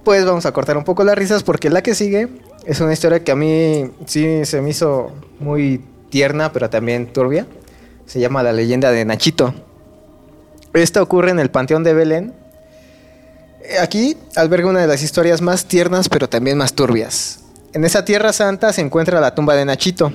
Pues 0.05 0.25
vamos 0.25 0.47
a 0.47 0.53
cortar 0.53 0.77
un 0.79 0.85
poco 0.85 1.05
las 1.05 1.17
risas 1.19 1.43
porque 1.43 1.69
la 1.69 1.83
que 1.83 1.95
sigue 1.95 2.29
es 2.65 2.81
una 2.81 2.93
historia 2.95 3.23
que 3.23 3.31
a 3.33 3.37
mí 3.37 3.91
sí 4.07 4.45
se 4.47 4.63
me 4.63 4.71
hizo 4.71 5.13
muy 5.39 5.85
tierna, 6.09 6.51
pero 6.51 6.71
también 6.71 7.13
turbia. 7.13 7.47
Se 8.07 8.19
llama 8.21 8.43
La 8.43 8.53
leyenda 8.55 8.91
de 8.91 9.05
Nachito. 9.05 9.53
Esta 10.73 11.03
ocurre 11.03 11.31
en 11.31 11.41
el 11.41 11.51
Panteón 11.51 11.85
de 11.85 11.93
Belén. 11.93 12.33
Aquí 13.83 14.17
alberga 14.35 14.69
una 14.71 14.81
de 14.81 14.87
las 14.87 15.03
historias 15.03 15.43
más 15.43 15.67
tiernas, 15.67 16.09
pero 16.09 16.27
también 16.27 16.57
más 16.57 16.73
turbias. 16.73 17.41
En 17.75 17.85
esa 17.85 18.03
tierra 18.07 18.33
santa 18.33 18.73
se 18.73 18.81
encuentra 18.81 19.21
la 19.21 19.35
tumba 19.35 19.55
de 19.57 19.67
Nachito, 19.67 20.11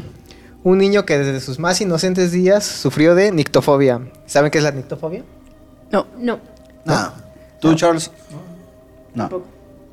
un 0.64 0.78
niño 0.78 1.06
que 1.06 1.18
desde 1.18 1.40
sus 1.42 1.60
más 1.60 1.80
inocentes 1.82 2.32
días 2.32 2.64
sufrió 2.66 3.16
de 3.16 3.32
nictofobia. 3.32 4.02
¿Saben 4.26 4.50
qué 4.52 4.58
es 4.60 4.64
la 4.64 4.72
nictofobia? 4.72 5.24
No, 5.92 6.08
No. 6.18 6.40
No. 6.86 7.12
¿Tú, 7.60 7.76
Charles? 7.76 8.12
No. 9.16 9.30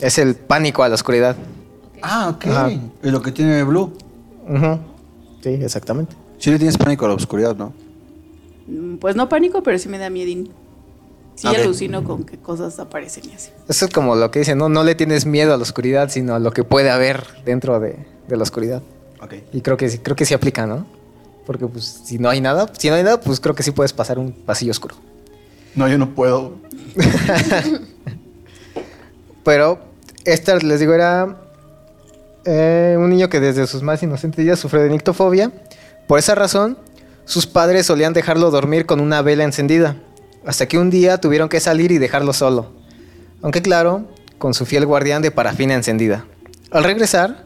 Es 0.01 0.19
el 0.19 0.35
pánico 0.35 0.83
a 0.83 0.89
la 0.89 0.95
oscuridad. 0.95 1.37
Ah, 2.03 2.31
ok. 2.35 2.47
Ajá. 2.47 2.71
Y 2.71 3.11
lo 3.11 3.23
que 3.23 3.31
tiene 3.33 3.63
Blue. 3.63 3.93
Ujú. 4.49 4.79
Sí, 5.43 5.51
exactamente. 5.51 6.17
Sí 6.39 6.51
le 6.51 6.57
tienes 6.59 6.77
pánico 6.79 7.05
a 7.05 7.09
la 7.09 7.15
oscuridad, 7.15 7.55
¿no? 7.55 7.73
Mm, 8.67 8.97
pues 8.97 9.15
no 9.15 9.29
pánico, 9.29 9.63
pero 9.63 9.79
sí 9.79 9.89
me 9.89 9.99
da 9.99 10.11
miedín. 10.11 10.51
Sí 11.35 11.47
alucino 11.47 12.03
con 12.05 12.25
que 12.25 12.39
cosas 12.39 12.79
aparecen 12.81 13.25
y 13.31 13.35
así. 13.35 13.51
Eso 13.69 13.87
es 13.87 13.93
como 13.93 14.15
lo 14.17 14.31
que 14.31 14.41
dicen, 14.41 14.59
¿no? 14.59 14.69
No 14.69 14.83
le 14.83 14.95
tienes 14.95 15.25
miedo 15.27 15.55
a 15.55 15.57
la 15.57 15.63
oscuridad, 15.63 16.09
sino 16.11 16.35
a 16.35 16.39
lo 16.39 16.51
que 16.53 16.65
puede 16.65 16.91
haber 16.91 17.25
dentro 17.45 17.79
de, 17.81 18.05
de 18.29 18.37
la 18.37 18.43
oscuridad. 18.43 18.83
Y 19.53 19.61
creo 19.61 19.77
que 19.77 19.89
sí, 19.89 19.99
creo 19.99 20.17
que 20.17 20.25
sí 20.25 20.35
aplica, 20.35 20.67
¿no? 20.67 20.87
Porque 21.47 21.67
pues 21.67 22.03
si 22.05 22.19
no 22.19 22.29
hay 22.29 22.41
nada, 22.41 22.71
si 22.79 22.89
no 22.89 22.95
hay 22.95 23.03
nada, 23.03 23.21
pues 23.21 23.41
creo 23.41 23.55
que 23.55 23.63
sí 23.63 23.71
puedes 23.71 23.93
pasar 23.93 24.19
un 24.19 24.33
pasillo 24.33 24.71
oscuro. 24.71 24.97
No, 25.75 25.89
yo 25.89 25.99
no 25.99 26.15
puedo. 26.15 26.55
Pero 29.45 29.79
esta, 30.25 30.57
les 30.57 30.81
digo, 30.81 30.95
era 30.95 31.37
eh, 32.45 32.97
un 32.99 33.11
niño 33.11 33.29
que 33.29 33.41
desde 33.41 33.67
sus 33.67 33.83
más 33.83 34.03
inocentes 34.03 34.45
días 34.45 34.59
sufrió 34.59 34.83
de 34.83 34.91
nictofobia. 34.91 35.51
Por 36.07 36.19
esa 36.19 36.35
razón, 36.35 36.79
sus 37.25 37.47
padres 37.47 37.87
solían 37.87 38.13
dejarlo 38.13 38.51
dormir 38.51 38.87
con 38.87 39.01
una 39.01 39.23
vela 39.23 39.45
encendida. 39.45 39.97
Hasta 40.45 40.67
que 40.67 40.79
un 40.79 40.91
día 40.91 41.19
tuvieron 41.19 41.49
que 41.49 41.61
salir 41.61 41.93
y 41.93 41.99
dejarlo 41.99 42.33
solo. 42.33 42.73
Aunque 43.43 43.63
claro, 43.63 44.09
con 44.39 44.55
su 44.55 44.67
fiel 44.67 44.87
guardián 44.87 45.23
de 45.23 45.31
parafina 45.31 45.75
encendida. 45.75 46.25
Al 46.71 46.85
regresar, 46.85 47.45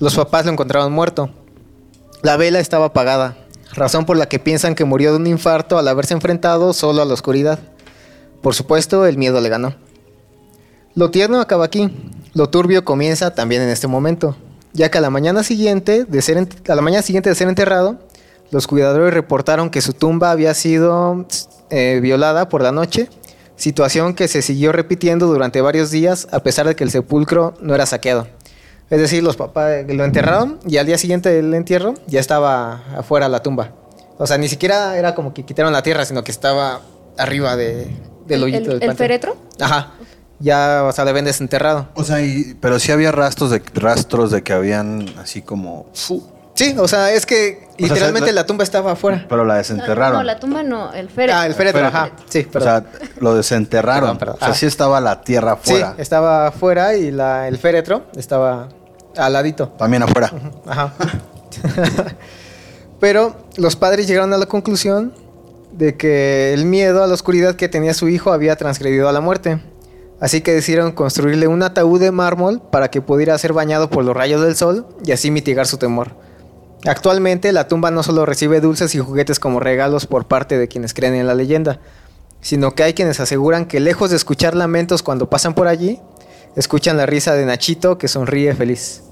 los 0.00 0.16
papás 0.16 0.46
lo 0.46 0.52
encontraron 0.52 0.92
muerto. 0.92 1.30
La 2.22 2.36
vela 2.36 2.58
estaba 2.58 2.86
apagada, 2.86 3.36
razón 3.72 4.06
por 4.06 4.16
la 4.16 4.26
que 4.26 4.38
piensan 4.38 4.74
que 4.74 4.84
murió 4.84 5.12
de 5.12 5.18
un 5.18 5.26
infarto 5.26 5.78
al 5.78 5.86
haberse 5.88 6.14
enfrentado 6.14 6.72
solo 6.72 7.02
a 7.02 7.04
la 7.04 7.14
oscuridad. 7.14 7.58
Por 8.42 8.54
supuesto, 8.54 9.06
el 9.06 9.18
miedo 9.18 9.40
le 9.40 9.50
ganó. 9.50 9.74
Lo 10.94 11.10
tierno 11.10 11.40
acaba 11.40 11.66
aquí. 11.66 11.90
Lo 12.32 12.48
turbio 12.48 12.84
comienza 12.84 13.34
también 13.34 13.62
en 13.62 13.68
este 13.68 13.88
momento, 13.88 14.36
ya 14.72 14.90
que 14.90 14.98
a 14.98 15.00
la 15.00 15.10
mañana 15.10 15.42
siguiente 15.42 16.04
de 16.04 16.22
ser 16.22 16.48
a 16.68 16.74
la 16.74 16.82
mañana 16.82 17.02
siguiente 17.02 17.28
de 17.28 17.34
ser 17.34 17.48
enterrado, 17.48 17.98
los 18.50 18.66
cuidadores 18.66 19.12
reportaron 19.12 19.68
que 19.68 19.80
su 19.80 19.92
tumba 19.92 20.30
había 20.30 20.54
sido 20.54 21.26
eh, 21.70 21.98
violada 22.00 22.48
por 22.48 22.62
la 22.62 22.72
noche, 22.72 23.08
situación 23.56 24.14
que 24.14 24.28
se 24.28 24.42
siguió 24.42 24.72
repitiendo 24.72 25.26
durante 25.26 25.60
varios 25.60 25.90
días 25.90 26.28
a 26.32 26.40
pesar 26.40 26.66
de 26.66 26.76
que 26.76 26.84
el 26.84 26.90
sepulcro 26.90 27.54
no 27.60 27.74
era 27.74 27.84
saqueado. 27.84 28.26
Es 28.90 29.00
decir, 29.00 29.22
los 29.22 29.36
papás 29.36 29.84
lo 29.88 30.04
enterraron 30.04 30.58
y 30.66 30.76
al 30.78 30.86
día 30.86 30.98
siguiente 30.98 31.28
del 31.30 31.54
entierro 31.54 31.94
ya 32.06 32.18
estaba 32.20 32.82
afuera 32.96 33.28
la 33.28 33.40
tumba. 33.42 33.70
O 34.18 34.26
sea, 34.26 34.36
ni 34.36 34.48
siquiera 34.48 34.98
era 34.98 35.14
como 35.14 35.32
que 35.32 35.44
quitaron 35.44 35.72
la 35.72 35.82
tierra, 35.82 36.04
sino 36.04 36.24
que 36.24 36.32
estaba 36.32 36.80
arriba 37.16 37.56
de, 37.56 37.84
del 38.26 38.38
¿El, 38.38 38.42
hoyito 38.44 38.58
el- 38.58 38.64
del 38.64 38.72
el 38.74 38.78
panteón. 38.80 38.96
féretro? 38.96 39.36
Ajá. 39.60 39.92
Ya, 40.40 40.84
o 40.84 40.92
sea, 40.92 41.04
le 41.04 41.12
ven 41.12 41.24
desenterrado. 41.24 41.88
O 41.94 42.02
sea, 42.04 42.20
y- 42.20 42.54
pero 42.60 42.78
sí 42.78 42.90
había 42.92 43.12
rastros 43.12 43.50
de 43.50 43.62
rastros 43.74 44.30
de 44.30 44.42
que 44.42 44.52
habían 44.52 45.06
así 45.18 45.42
como. 45.42 45.86
Sí, 46.54 46.74
o 46.78 46.88
sea, 46.88 47.12
es 47.12 47.24
que 47.26 47.68
literalmente 47.78 48.32
la 48.32 48.44
tumba 48.44 48.64
estaba 48.64 48.92
afuera. 48.92 49.24
Pero 49.28 49.44
la 49.44 49.54
desenterraron. 49.56 50.18
No, 50.18 50.22
la 50.24 50.38
tumba 50.40 50.62
no, 50.62 50.92
el 50.92 51.08
féretro. 51.08 51.40
Ah, 51.40 51.46
el 51.46 51.54
féretro, 51.54 51.80
Féretro. 51.80 51.98
ajá. 51.98 52.10
Sí, 52.28 52.46
o 52.46 52.50
perdón. 52.50 52.86
sea, 52.92 53.08
lo 53.20 53.34
desenterraron. 53.34 54.00
Perdón, 54.02 54.18
perdón. 54.18 54.34
O 54.36 54.38
sea, 54.40 54.48
Ah. 54.48 54.54
sí 54.54 54.66
estaba 54.66 55.00
la 55.00 55.22
tierra 55.22 55.58
sí, 55.62 55.70
afuera. 55.72 55.94
estaba 55.96 56.46
afuera 56.48 56.94
y 56.96 57.10
la, 57.10 57.46
el 57.48 57.56
féretro 57.56 58.04
estaba 58.16 58.68
al 59.16 59.32
ladito. 59.32 59.68
También 59.70 60.02
afuera. 60.02 60.32
Ajá. 60.66 60.94
Pero 63.00 63.36
los 63.56 63.76
padres 63.76 64.06
llegaron 64.06 64.32
a 64.32 64.38
la 64.38 64.46
conclusión 64.46 65.14
de 65.72 65.96
que 65.96 66.52
el 66.52 66.64
miedo 66.64 67.02
a 67.02 67.06
la 67.06 67.14
oscuridad 67.14 67.56
que 67.56 67.68
tenía 67.68 67.94
su 67.94 68.08
hijo 68.08 68.32
había 68.32 68.56
transgredido 68.56 69.08
a 69.08 69.12
la 69.12 69.20
muerte. 69.20 69.60
Así 70.20 70.42
que 70.42 70.52
decidieron 70.52 70.92
construirle 70.92 71.46
un 71.46 71.62
ataúd 71.62 71.98
de 71.98 72.10
mármol 72.10 72.60
para 72.60 72.90
que 72.90 73.00
pudiera 73.00 73.38
ser 73.38 73.54
bañado 73.54 73.88
por 73.88 74.04
los 74.04 74.14
rayos 74.14 74.42
del 74.42 74.54
sol 74.54 74.86
y 75.04 75.12
así 75.12 75.30
mitigar 75.30 75.66
su 75.66 75.78
temor. 75.78 76.14
Actualmente 76.86 77.52
la 77.52 77.68
tumba 77.68 77.90
no 77.90 78.02
solo 78.02 78.26
recibe 78.26 78.60
dulces 78.60 78.94
y 78.94 78.98
juguetes 78.98 79.40
como 79.40 79.60
regalos 79.60 80.06
por 80.06 80.26
parte 80.26 80.58
de 80.58 80.68
quienes 80.68 80.92
creen 80.92 81.14
en 81.14 81.26
la 81.26 81.34
leyenda, 81.34 81.80
sino 82.42 82.74
que 82.74 82.82
hay 82.82 82.94
quienes 82.94 83.20
aseguran 83.20 83.66
que 83.66 83.80
lejos 83.80 84.10
de 84.10 84.16
escuchar 84.16 84.54
lamentos 84.54 85.02
cuando 85.02 85.30
pasan 85.30 85.54
por 85.54 85.68
allí, 85.68 86.00
escuchan 86.56 86.96
la 86.96 87.06
risa 87.06 87.34
de 87.34 87.44
Nachito 87.46 87.98
que 87.98 88.08
sonríe 88.08 88.54
feliz. 88.54 89.02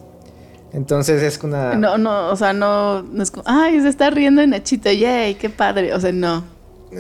Entonces 0.73 1.23
es 1.23 1.43
una... 1.43 1.75
No, 1.75 1.97
no, 1.97 2.29
o 2.29 2.37
sea, 2.37 2.53
no, 2.53 3.03
no 3.03 3.23
es 3.23 3.31
como, 3.31 3.45
ay, 3.47 3.81
se 3.81 3.89
está 3.89 4.11
riendo 4.11 4.41
de 4.43 4.47
Nachito, 4.47 4.91
yay, 4.91 5.35
qué 5.37 5.49
padre. 5.49 5.95
O 5.95 6.01
sea, 6.01 6.13
no. 6.13 6.45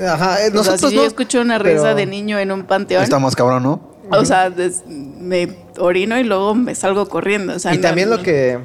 Ajá, 0.07 0.42
eh, 0.44 0.48
O 0.48 0.51
sea, 0.51 0.72
nosotros 0.72 0.90
si 0.90 0.96
yo 0.96 1.03
no, 1.03 1.09
escucho 1.09 1.40
una 1.40 1.59
pero- 1.59 1.74
risa 1.83 1.94
de 1.94 2.07
niño 2.07 2.38
en 2.38 2.51
un 2.53 2.64
panteón, 2.64 3.03
Está 3.03 3.18
más 3.18 3.35
cabrón, 3.37 3.62
¿no? 3.62 3.88
o 4.11 4.24
sea, 4.24 4.48
des- 4.48 4.85
me 4.87 5.55
orino 5.79 6.18
y 6.18 6.24
luego 6.24 6.55
me 6.55 6.74
salgo 6.74 7.07
corriendo. 7.11 7.55
O 7.57 7.59
sea, 7.59 7.74
y 7.74 7.77
no- 7.77 7.83
también 7.83 8.09
lo 8.11 8.16
no- 8.18 8.22
que... 8.22 8.59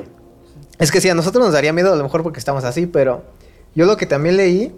Es 0.80 0.92
que 0.92 1.02
sí, 1.02 1.10
a 1.10 1.16
nosotros 1.16 1.44
nos 1.44 1.54
daría 1.54 1.72
miedo 1.74 1.92
a 1.94 1.96
lo 1.98 2.04
mejor 2.04 2.24
porque 2.24 2.40
estamos 2.40 2.64
así, 2.64 2.88
pero 2.88 3.24
yo 3.76 3.86
lo 3.86 3.96
que 3.98 4.06
también 4.06 4.38
leí 4.38 4.74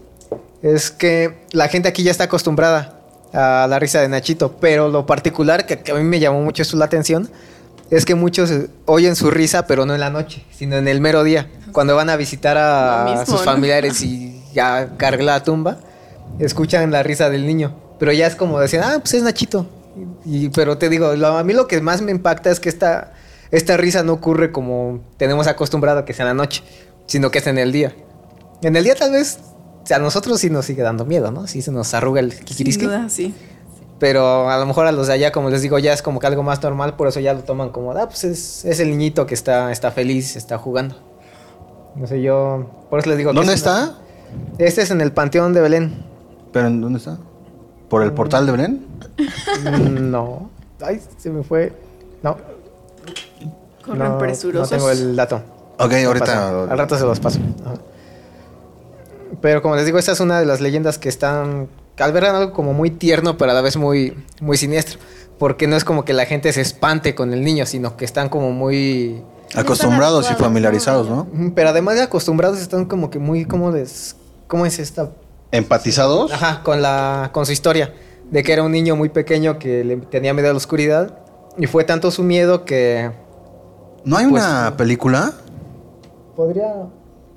es 0.63 0.89
que 0.91 1.45
la 1.51 1.67
gente 1.67 1.87
aquí 1.87 2.03
ya 2.03 2.11
está 2.11 2.25
acostumbrada 2.25 2.94
a 3.35 3.67
la 3.67 3.77
risa 3.79 4.01
de 4.01 4.07
Nachito, 4.09 4.53
pero 4.59 4.89
lo 4.89 5.05
particular 5.05 5.65
que, 5.65 5.79
que 5.79 5.91
a 5.91 5.95
mí 5.95 6.03
me 6.03 6.19
llamó 6.19 6.41
mucho 6.41 6.61
eso 6.61 6.77
la 6.77 6.85
atención 6.85 7.29
es 7.91 8.05
que 8.05 8.15
muchos 8.15 8.49
eh, 8.51 8.67
oyen 8.85 9.15
su 9.15 9.29
risa, 9.29 9.67
pero 9.67 9.85
no 9.85 9.93
en 9.93 9.99
la 9.99 10.09
noche, 10.09 10.43
sino 10.51 10.75
en 10.77 10.87
el 10.87 11.01
mero 11.01 11.23
día, 11.23 11.49
cuando 11.71 11.95
van 11.95 12.09
a 12.09 12.15
visitar 12.15 12.57
a 12.57 13.05
mismo, 13.05 13.25
sus 13.25 13.35
¿no? 13.45 13.51
familiares 13.51 14.01
y 14.01 14.41
ya 14.53 14.89
carga 14.97 15.23
la 15.23 15.43
tumba, 15.43 15.77
escuchan 16.39 16.89
la 16.91 17.03
risa 17.03 17.29
del 17.29 17.45
niño, 17.45 17.75
pero 17.99 18.11
ya 18.11 18.25
es 18.27 18.35
como 18.35 18.59
decir, 18.59 18.79
ah, 18.83 18.97
pues 18.99 19.13
es 19.13 19.23
Nachito. 19.23 19.67
Y, 20.25 20.49
pero 20.49 20.77
te 20.77 20.89
digo, 20.89 21.15
lo- 21.15 21.37
a 21.37 21.43
mí 21.43 21.53
lo 21.53 21.67
que 21.67 21.79
más 21.81 22.01
me 22.01 22.11
impacta 22.11 22.49
es 22.51 22.59
que 22.59 22.69
esta, 22.69 23.13
esta 23.51 23.77
risa 23.77 24.03
no 24.03 24.13
ocurre 24.13 24.51
como 24.51 24.99
tenemos 25.17 25.47
acostumbrado 25.47 25.99
a 25.99 26.05
que 26.05 26.13
sea 26.13 26.23
en 26.23 26.29
la 26.29 26.43
noche, 26.43 26.63
sino 27.05 27.31
que 27.31 27.39
es 27.39 27.47
en 27.47 27.57
el 27.57 27.71
día. 27.71 27.95
En 28.61 28.75
el 28.75 28.83
día 28.83 28.95
tal 28.95 29.11
vez 29.11 29.39
a 29.93 29.99
nosotros 29.99 30.39
sí 30.39 30.49
nos 30.49 30.65
sigue 30.65 30.81
dando 30.81 31.05
miedo, 31.05 31.31
¿no? 31.31 31.47
Sí 31.47 31.61
se 31.61 31.71
nos 31.71 31.93
arruga 31.93 32.19
el 32.19 32.31
Sin 32.31 32.45
kikiriski. 32.45 32.85
duda, 32.85 33.09
sí. 33.09 33.33
Pero 33.99 34.49
a 34.49 34.57
lo 34.57 34.65
mejor 34.65 34.87
a 34.87 34.91
los 34.91 35.07
de 35.07 35.13
allá, 35.13 35.31
como 35.31 35.49
les 35.49 35.61
digo, 35.61 35.79
ya 35.79 35.93
es 35.93 36.01
como 36.01 36.19
que 36.19 36.27
algo 36.27 36.43
más 36.43 36.61
normal, 36.61 36.95
por 36.95 37.07
eso 37.07 37.19
ya 37.19 37.33
lo 37.33 37.41
toman 37.41 37.69
como, 37.69 37.91
ah, 37.91 38.07
pues 38.07 38.23
es, 38.25 38.65
es 38.65 38.79
el 38.79 38.89
niñito 38.89 39.25
que 39.25 39.33
está, 39.33 39.71
está 39.71 39.91
feliz, 39.91 40.35
está 40.35 40.57
jugando. 40.57 40.95
No 41.95 42.05
sé, 42.07 42.21
yo, 42.21 42.69
por 42.89 42.99
eso 42.99 43.09
les 43.09 43.17
digo... 43.17 43.31
que 43.31 43.37
¿Dónde 43.37 43.53
está? 43.53 43.95
Este 44.57 44.81
es 44.81 44.91
en 44.91 44.99
el 44.99 45.13
Panteón 45.13 45.53
de 45.53 45.61
Belén. 45.61 46.03
¿Pero 46.51 46.67
en 46.67 46.81
dónde 46.81 46.99
está? 46.99 47.17
¿Por 47.89 48.03
el 48.03 48.11
portal 48.11 48.45
de 48.45 48.51
Belén? 48.51 48.85
Mm, 49.63 50.09
no. 50.11 50.49
Ay, 50.81 50.99
se 51.17 51.29
me 51.29 51.43
fue. 51.43 51.71
No. 52.21 52.35
Corren 53.85 53.99
no, 53.99 54.17
presurosos. 54.17 54.71
No 54.71 54.77
tengo 54.77 54.91
el 54.91 55.15
dato. 55.15 55.41
Ok, 55.79 55.93
ahorita. 56.05 56.25
paso. 56.25 56.67
Al 56.69 56.77
rato 56.77 56.97
se 56.97 57.03
los 57.05 57.19
paso. 57.19 57.39
Ajá. 57.63 57.75
Pero 59.41 59.61
como 59.61 59.75
les 59.75 59.85
digo, 59.85 59.97
esta 59.97 60.11
es 60.11 60.19
una 60.19 60.39
de 60.39 60.45
las 60.45 60.61
leyendas 60.61 60.97
que 60.97 61.09
están. 61.09 61.67
albergan 61.97 62.35
algo 62.35 62.53
como 62.53 62.73
muy 62.73 62.91
tierno, 62.91 63.37
pero 63.37 63.51
a 63.51 63.53
la 63.53 63.61
vez 63.61 63.77
muy, 63.77 64.15
muy 64.41 64.57
siniestro. 64.57 64.99
Porque 65.39 65.67
no 65.67 65.75
es 65.75 65.83
como 65.83 66.05
que 66.05 66.13
la 66.13 66.25
gente 66.25 66.51
se 66.53 66.61
espante 66.61 67.13
con 67.15 67.33
el 67.33 67.43
niño, 67.43 67.65
sino 67.65 67.97
que 67.97 68.05
están 68.05 68.29
como 68.29 68.51
muy. 68.51 69.21
Acostumbrados 69.53 70.29
y 70.31 70.33
familiarizados, 70.35 71.09
¿no? 71.09 71.27
Pero 71.55 71.69
además 71.69 71.95
de 71.95 72.01
acostumbrados, 72.03 72.59
están 72.59 72.85
como 72.85 73.09
que 73.09 73.19
muy. 73.19 73.45
¿Cómo 73.45 73.71
les.? 73.71 74.15
¿Cómo 74.47 74.65
es 74.65 74.79
esta? 74.79 75.11
¿Empatizados? 75.51 76.31
Ajá, 76.31 76.61
con, 76.63 76.81
la, 76.81 77.29
con 77.33 77.45
su 77.45 77.51
historia. 77.51 77.93
De 78.31 78.43
que 78.43 78.53
era 78.53 78.63
un 78.63 78.71
niño 78.71 78.95
muy 78.95 79.09
pequeño 79.09 79.59
que 79.59 79.83
le 79.83 79.97
tenía 79.97 80.33
miedo 80.33 80.49
a 80.49 80.51
la 80.51 80.57
oscuridad. 80.57 81.19
Y 81.57 81.67
fue 81.67 81.83
tanto 81.83 82.11
su 82.11 82.23
miedo 82.23 82.65
que. 82.65 83.11
¿No 84.03 84.17
hay 84.17 84.27
Pues, 84.27 84.43
una 84.43 84.75
película? 84.77 85.33
Podría. 86.35 86.73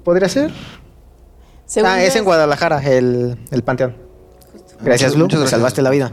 ¿Podría 0.05 0.29
ser? 0.29 0.51
Según 1.68 1.90
ah, 1.90 2.00
yo 2.00 2.07
es 2.09 2.16
en 2.16 2.24
Guadalajara, 2.24 2.83
el, 2.83 3.38
el 3.52 3.62
panteón. 3.62 3.94
Gracias, 4.81 5.12
Blue. 5.14 5.24
muchas 5.24 5.38
me 5.38 5.42
gracias. 5.42 5.50
salvaste 5.59 5.83
la 5.83 5.90
vida. 5.90 6.12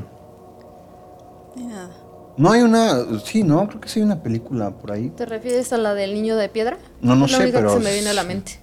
Ni 1.56 1.64
nada. 1.64 1.90
No 2.38 2.52
hay 2.52 2.62
una. 2.62 3.20
Sí, 3.24 3.44
no, 3.44 3.68
creo 3.68 3.80
que 3.82 3.88
sí 3.90 4.00
hay 4.00 4.06
una 4.06 4.22
película 4.22 4.72
por 4.72 4.92
ahí. 4.92 5.10
¿Te 5.10 5.26
refieres 5.26 5.72
a 5.74 5.78
la 5.78 5.94
del 5.94 6.14
niño 6.14 6.36
de 6.36 6.50
piedra? 6.50 6.78
No, 7.02 7.16
no 7.16 7.26
Es 7.26 7.32
la 7.32 7.38
sé, 7.38 7.44
única 7.46 7.60
pero 7.60 7.70
que 7.72 7.78
se 7.80 7.84
me 7.84 7.94
viene 7.94 8.10
a 8.10 8.14
la 8.14 8.24
mente. 8.24 8.60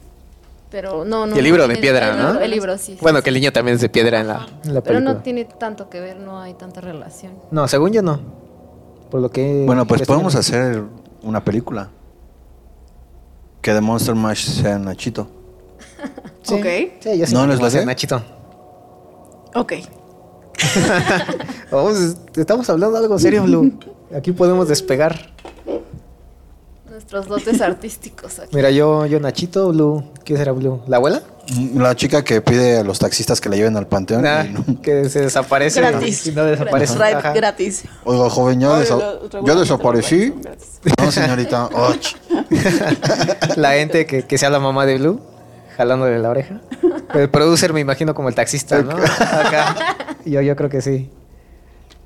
Pero 0.71 1.05
no, 1.05 1.27
no. 1.27 1.35
Y 1.35 1.39
el 1.39 1.45
libro 1.45 1.63
de 1.63 1.69
tiene- 1.75 1.81
piedra, 1.81 2.11
el 2.13 2.19
¿no? 2.19 2.27
libro- 2.31 2.45
El 2.45 2.51
libro, 2.51 2.79
sí. 2.79 2.99
Bueno, 3.01 3.19
sí, 3.19 3.25
que 3.25 3.31
el 3.31 3.35
niño 3.37 3.53
también 3.53 3.75
es 3.77 3.81
de 3.81 3.89
piedra 3.89 4.21
en 4.21 4.29
la, 4.29 4.47
en 4.65 4.75
la 4.75 4.81
Pero 4.83 4.97
película. 4.99 5.01
no 5.15 5.23
tiene 5.23 5.45
tanto 5.47 5.89
que 5.91 6.01
ver, 6.01 6.19
no 6.19 6.41
hay 6.41 6.55
tanta 6.55 6.81
relación. 6.81 7.33
No, 7.51 7.67
según 7.69 7.93
yo 7.93 8.03
no. 8.03 8.21
Por 9.11 9.21
lo 9.21 9.31
que. 9.31 9.65
Bueno, 9.67 9.87
pues 9.87 10.03
podemos 10.07 10.35
hacer 10.35 10.83
una 11.23 11.45
película. 11.45 11.89
Que 13.61 13.73
de 13.75 13.81
Monster 13.81 14.15
Mash 14.15 14.47
sea 14.63 14.79
Nachito. 14.79 15.29
Sí. 16.43 16.55
Ok. 16.55 16.67
Sí, 17.01 17.19
yo 17.19 17.27
sí. 17.27 17.35
¿No 17.35 17.47
¿No 17.47 17.53
les 17.53 17.61
les 17.63 17.75
late? 17.75 17.87
Nachito. 17.87 18.23
Ok. 19.55 19.75
Vamos, 21.71 22.17
estamos 22.37 22.69
hablando 22.69 22.99
de 22.99 23.05
algo 23.05 23.19
serio, 23.19 23.45
Blue. 23.45 23.73
Aquí 24.17 24.33
podemos 24.33 24.69
despegar. 24.69 25.33
Nuestros 26.91 27.27
dotes 27.27 27.61
artísticos 27.61 28.39
aquí. 28.39 28.55
Mira, 28.55 28.71
yo, 28.71 29.07
yo 29.07 29.19
Nachito, 29.21 29.69
Blue. 29.69 30.05
¿Qué 30.25 30.37
será 30.37 30.53
Blue? 30.53 30.83
¿La 30.87 30.99
abuela? 30.99 31.23
Mm, 31.57 31.81
La 31.81 31.95
chica 31.97 32.23
que 32.23 32.41
pide 32.43 32.79
a 32.79 32.85
los 32.85 32.99
taxistas 32.99 33.41
que 33.41 33.49
la 33.49 33.57
lleven 33.57 33.77
al 33.77 33.87
panteón. 33.87 34.27
Ah, 34.27 34.45
y 34.45 34.51
no- 34.53 34.81
que 34.83 35.09
se 35.09 35.21
desaparece. 35.23 35.81
Gratis. 35.81 36.27
Y 36.27 36.33
no 36.33 36.45
desaparece. 36.45 37.03
Ajá. 37.03 37.33
gratis. 37.33 37.85
Oiga, 38.05 38.29
joven, 38.31 38.61
ya, 38.61 38.77
Ay, 38.77 38.83
desa- 38.85 39.21
regularmente 39.23 39.61
desaparecí. 39.61 40.35
gratis. 40.43 40.81
No, 40.99 41.11
señorita. 41.13 41.67
Och. 41.67 41.97
la 43.57 43.77
ente 43.77 44.07
que, 44.07 44.25
que 44.27 44.39
sea 44.39 44.51
la 44.51 44.61
mamá 44.61 44.85
de 44.87 44.99
Blue, 44.99 45.21
jalándole 45.83 46.19
la 46.19 46.31
oreja. 46.31 46.61
El 47.15 47.29
producer 47.29 47.73
me 47.73 47.81
imagino 47.81 48.15
como 48.15 48.29
el 48.29 48.35
taxista, 48.35 48.81
¿no? 48.83 48.97
Acá. 48.97 49.97
Yo, 50.25 50.41
yo 50.41 50.57
creo 50.57 50.71
que 50.71 50.81
sí. 50.81 51.11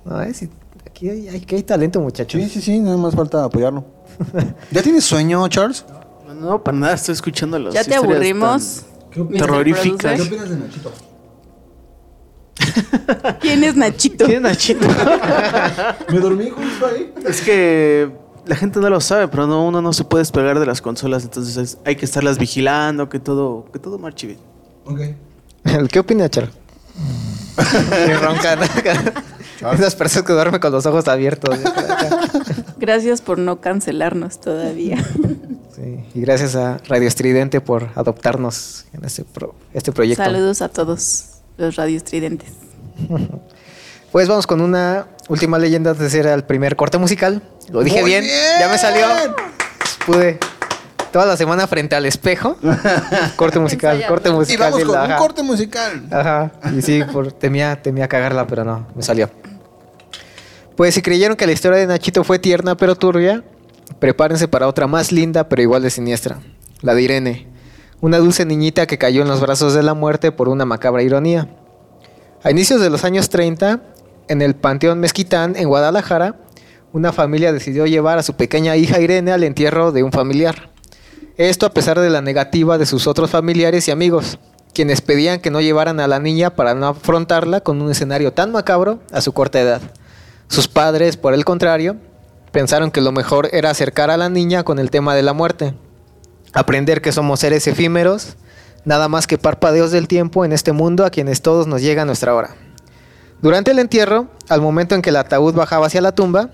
No, 0.05 0.21
eh, 0.21 0.35
sí, 0.35 0.49
aquí, 0.85 1.09
hay, 1.09 1.29
aquí 1.29 1.55
hay 1.55 1.62
talento, 1.62 2.01
muchachos. 2.01 2.41
Sí, 2.41 2.49
sí, 2.49 2.61
sí, 2.61 2.79
nada 2.81 2.97
más 2.97 3.15
falta 3.15 3.45
apoyarlo. 3.45 3.85
¿Ya 4.71 4.83
tienes 4.83 5.05
sueño, 5.05 5.47
Charles? 5.49 5.85
No, 6.35 6.62
para 6.62 6.77
nada, 6.77 6.95
estoy 6.95 7.12
escuchando 7.12 7.59
los 7.59 7.73
Ya 7.75 7.85
te 7.85 7.95
aburrimos. 7.95 8.85
Mr. 9.15 9.39
terroríficas. 9.39 10.21
Producer. 10.21 10.27
opinas 10.27 10.51
de 10.51 10.57
Nachito? 10.57 10.93
¿Quién 13.41 13.65
es 13.65 13.77
Nachito? 13.77 14.25
¿Quién 14.25 14.37
es 14.37 14.43
Nachito? 14.43 14.89
Me 16.12 16.19
dormí 16.19 16.51
justo 16.51 16.87
ahí. 16.87 17.12
es 17.27 17.41
que 17.43 18.11
la 18.47 18.57
gente 18.57 18.81
no 18.81 18.89
lo 18.91 19.01
sabe, 19.01 19.29
pero 19.29 19.47
no, 19.47 19.67
uno 19.67 19.83
no 19.83 19.93
se 19.93 20.05
puede 20.05 20.23
despegar 20.23 20.59
de 20.61 20.67
las 20.67 20.81
consolas, 20.81 21.25
entonces 21.25 21.57
es- 21.57 21.79
hay 21.85 21.97
que 21.97 22.05
estarlas 22.05 22.39
vigilando, 22.39 23.09
que 23.09 23.19
todo, 23.21 23.67
que 23.73 23.79
todo 23.79 23.99
marche 23.99 24.27
bien. 24.29 24.39
Ok. 24.85 25.01
¿Qué 25.91 25.99
opina, 25.99 26.29
Charo? 26.29 26.49
Y 28.09 28.13
roncan. 28.23 28.61
Esas 29.75 29.95
personas 29.97 30.27
que 30.27 30.33
duermen 30.33 30.61
con 30.61 30.71
los 30.73 30.87
ojos 30.87 31.09
abiertos. 31.09 31.59
Gracias 32.79 33.21
por 33.23 33.39
no 33.39 33.61
cancelarnos 33.61 34.41
todavía. 34.41 35.03
Sí, 35.75 36.05
y 36.15 36.21
gracias 36.21 36.55
a 36.57 36.79
Radio 36.89 37.09
Estridente 37.09 37.61
por 37.61 37.89
adoptarnos 37.97 38.85
en 38.93 39.05
este, 39.05 39.25
pro- 39.25 39.55
este 39.75 39.93
proyecto. 39.93 40.23
Saludos 40.23 40.63
a 40.63 40.69
todos 40.69 41.25
los 41.59 41.77
radiostridentes. 41.77 42.51
Pues 44.12 44.29
vamos 44.29 44.47
con 44.47 44.61
una 44.61 45.07
última 45.29 45.59
leyenda 45.59 45.95
de 45.95 46.09
ser 46.11 46.27
el 46.27 46.45
primer 46.45 46.77
corte 46.77 46.99
musical. 46.99 47.42
Lo 47.71 47.83
dije 47.83 48.03
bien, 48.03 48.23
bien. 48.25 48.35
ya 48.61 48.69
me 48.69 48.79
salió. 48.79 49.07
Pude 50.07 50.38
toda 51.12 51.27
la 51.27 51.37
semana 51.37 51.66
frente 51.66 51.97
al 51.97 52.07
espejo. 52.07 52.57
Corte 53.37 53.59
musical, 53.59 54.05
corte 54.07 54.29
Y 54.29 54.33
musical. 54.33 54.71
vamos 54.71 54.81
y 54.81 54.85
con 54.85 54.95
la- 54.95 55.05
un 55.05 55.11
ajá. 55.11 55.19
corte 55.21 55.42
musical. 55.42 56.07
Ajá. 56.11 56.53
Y 56.77 56.83
sí, 56.83 57.03
por- 57.12 57.33
temía, 57.33 57.81
temía 57.83 58.07
cagarla, 58.09 58.47
pero 58.47 58.64
no, 58.64 58.87
me 58.95 59.03
salió. 59.03 59.31
Pues 60.77 60.95
si 60.95 61.03
creyeron 61.03 61.37
que 61.37 61.47
la 61.47 61.53
historia 61.53 61.79
de 61.79 61.87
Nachito 61.87 62.23
fue 62.23 62.38
tierna 62.38 62.77
pero 62.77 62.95
turbia, 62.97 63.42
prepárense 63.99 64.47
para 64.47 64.69
otra 64.69 64.87
más 64.87 65.11
linda 65.11 65.49
pero 65.49 65.62
igual 65.62 65.83
de 65.83 65.90
siniestra. 65.90 66.38
La 66.83 66.95
de 66.95 67.03
Irene, 67.03 67.49
una 68.01 68.19
dulce 68.19 68.45
niñita 68.45 68.87
que 68.87 68.99
cayó 68.99 69.23
en 69.23 69.29
los 69.29 69.40
brazos 69.40 69.73
de 69.75 69.83
la 69.83 69.95
muerte 69.95 70.33
por 70.33 70.49
una 70.51 70.64
macabra 70.66 71.03
ironía. 71.03 71.49
A 72.42 72.51
inicios 72.51 72.81
de 72.83 72.90
los 72.90 73.05
años 73.05 73.31
30, 73.31 73.81
en 74.29 74.43
el 74.43 74.55
Panteón 74.55 75.01
Mezquitán, 75.01 75.55
en 75.57 75.69
Guadalajara, 75.69 76.37
una 76.93 77.12
familia 77.12 77.53
decidió 77.53 77.87
llevar 77.87 78.19
a 78.19 78.23
su 78.23 78.35
pequeña 78.35 78.77
hija 78.77 79.01
Irene 79.01 79.33
al 79.33 79.45
entierro 79.45 79.93
de 79.93 80.03
un 80.03 80.12
familiar. 80.12 80.71
Esto 81.37 81.67
a 81.67 81.71
pesar 81.75 82.01
de 82.01 82.11
la 82.11 82.23
negativa 82.23 82.79
de 82.79 82.87
sus 82.87 83.07
otros 83.07 83.31
familiares 83.31 83.87
y 83.89 83.91
amigos, 83.91 84.39
quienes 84.73 85.01
pedían 85.01 85.41
que 85.41 85.51
no 85.51 85.61
llevaran 85.61 86.01
a 86.01 86.07
la 86.07 86.19
niña 86.19 86.51
para 86.51 86.75
no 86.75 86.89
afrontarla 86.89 87.61
con 87.61 87.83
un 87.83 87.91
escenario 87.91 88.33
tan 88.33 88.53
macabro 88.53 89.01
a 89.12 89.21
su 89.21 89.33
corta 89.33 89.61
edad. 89.61 89.81
Sus 90.49 90.69
padres, 90.69 91.17
por 91.17 91.35
el 91.35 91.45
contrario, 91.45 91.97
pensaron 92.53 92.91
que 92.91 93.01
lo 93.01 93.12
mejor 93.12 93.51
era 93.53 93.71
acercar 93.71 94.11
a 94.11 94.17
la 94.17 94.29
niña 94.29 94.62
con 94.62 94.79
el 94.79 94.91
tema 94.91 95.15
de 95.15 95.23
la 95.23 95.33
muerte, 95.33 95.75
aprender 96.53 97.03
que 97.03 97.12
somos 97.12 97.41
seres 97.41 97.67
efímeros, 97.67 98.37
nada 98.85 99.09
más 99.09 99.27
que 99.27 99.39
parpadeos 99.39 99.91
del 99.91 100.09
tiempo 100.09 100.45
en 100.45 100.53
este 100.53 100.73
mundo 100.73 101.05
a 101.05 101.11
quienes 101.11 101.43
todos 101.43 101.67
nos 101.67 101.83
llega 101.83 102.05
nuestra 102.05 102.35
hora. 102.35 102.55
Durante 103.42 103.70
el 103.70 103.79
entierro, 103.79 104.29
al 104.49 104.61
momento 104.61 104.94
en 104.94 105.03
que 105.03 105.11
el 105.11 105.16
ataúd 105.16 105.55
bajaba 105.55 105.87
hacia 105.87 106.01
la 106.01 106.12
tumba, 106.12 106.51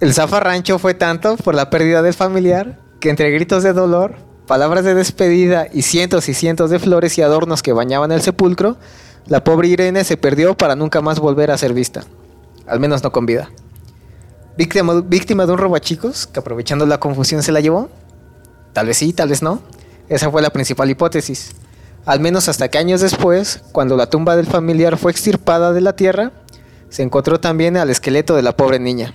el 0.00 0.14
zafarrancho 0.14 0.78
fue 0.78 0.94
tanto 0.94 1.36
por 1.36 1.54
la 1.54 1.70
pérdida 1.70 2.02
del 2.02 2.14
familiar 2.14 2.78
que 3.00 3.10
entre 3.10 3.30
gritos 3.30 3.62
de 3.62 3.72
dolor, 3.72 4.16
palabras 4.46 4.84
de 4.84 4.94
despedida 4.94 5.66
y 5.72 5.82
cientos 5.82 6.28
y 6.28 6.34
cientos 6.34 6.70
de 6.70 6.78
flores 6.78 7.18
y 7.18 7.22
adornos 7.22 7.62
que 7.62 7.72
bañaban 7.72 8.12
el 8.12 8.22
sepulcro, 8.22 8.76
la 9.26 9.44
pobre 9.44 9.68
Irene 9.68 10.04
se 10.04 10.16
perdió 10.16 10.56
para 10.56 10.76
nunca 10.76 11.00
más 11.00 11.18
volver 11.18 11.50
a 11.50 11.58
ser 11.58 11.74
vista, 11.74 12.04
al 12.66 12.80
menos 12.80 13.02
no 13.02 13.12
con 13.12 13.26
vida. 13.26 13.50
Víctima, 14.56 15.02
víctima 15.02 15.46
de 15.46 15.52
un 15.52 15.58
robachicos 15.58 16.26
que 16.26 16.40
aprovechando 16.40 16.86
la 16.86 16.98
confusión 16.98 17.42
se 17.42 17.52
la 17.52 17.60
llevó. 17.60 17.90
Tal 18.72 18.86
vez 18.86 18.96
sí, 18.96 19.12
tal 19.12 19.28
vez 19.28 19.42
no. 19.42 19.60
Esa 20.08 20.30
fue 20.30 20.42
la 20.42 20.50
principal 20.50 20.90
hipótesis. 20.90 21.54
Al 22.08 22.20
menos 22.20 22.48
hasta 22.48 22.68
que 22.68 22.78
años 22.78 23.02
después, 23.02 23.60
cuando 23.70 23.94
la 23.94 24.08
tumba 24.08 24.34
del 24.34 24.46
familiar 24.46 24.96
fue 24.96 25.12
extirpada 25.12 25.74
de 25.74 25.82
la 25.82 25.94
tierra, 25.94 26.32
se 26.88 27.02
encontró 27.02 27.38
también 27.38 27.76
al 27.76 27.90
esqueleto 27.90 28.34
de 28.34 28.40
la 28.40 28.56
pobre 28.56 28.78
niña. 28.78 29.12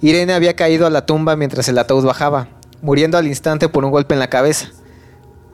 Irene 0.00 0.32
había 0.32 0.54
caído 0.54 0.86
a 0.86 0.90
la 0.90 1.06
tumba 1.06 1.34
mientras 1.34 1.68
el 1.68 1.76
ataúd 1.76 2.04
bajaba, 2.04 2.46
muriendo 2.82 3.18
al 3.18 3.26
instante 3.26 3.68
por 3.68 3.84
un 3.84 3.90
golpe 3.90 4.14
en 4.14 4.20
la 4.20 4.30
cabeza. 4.30 4.68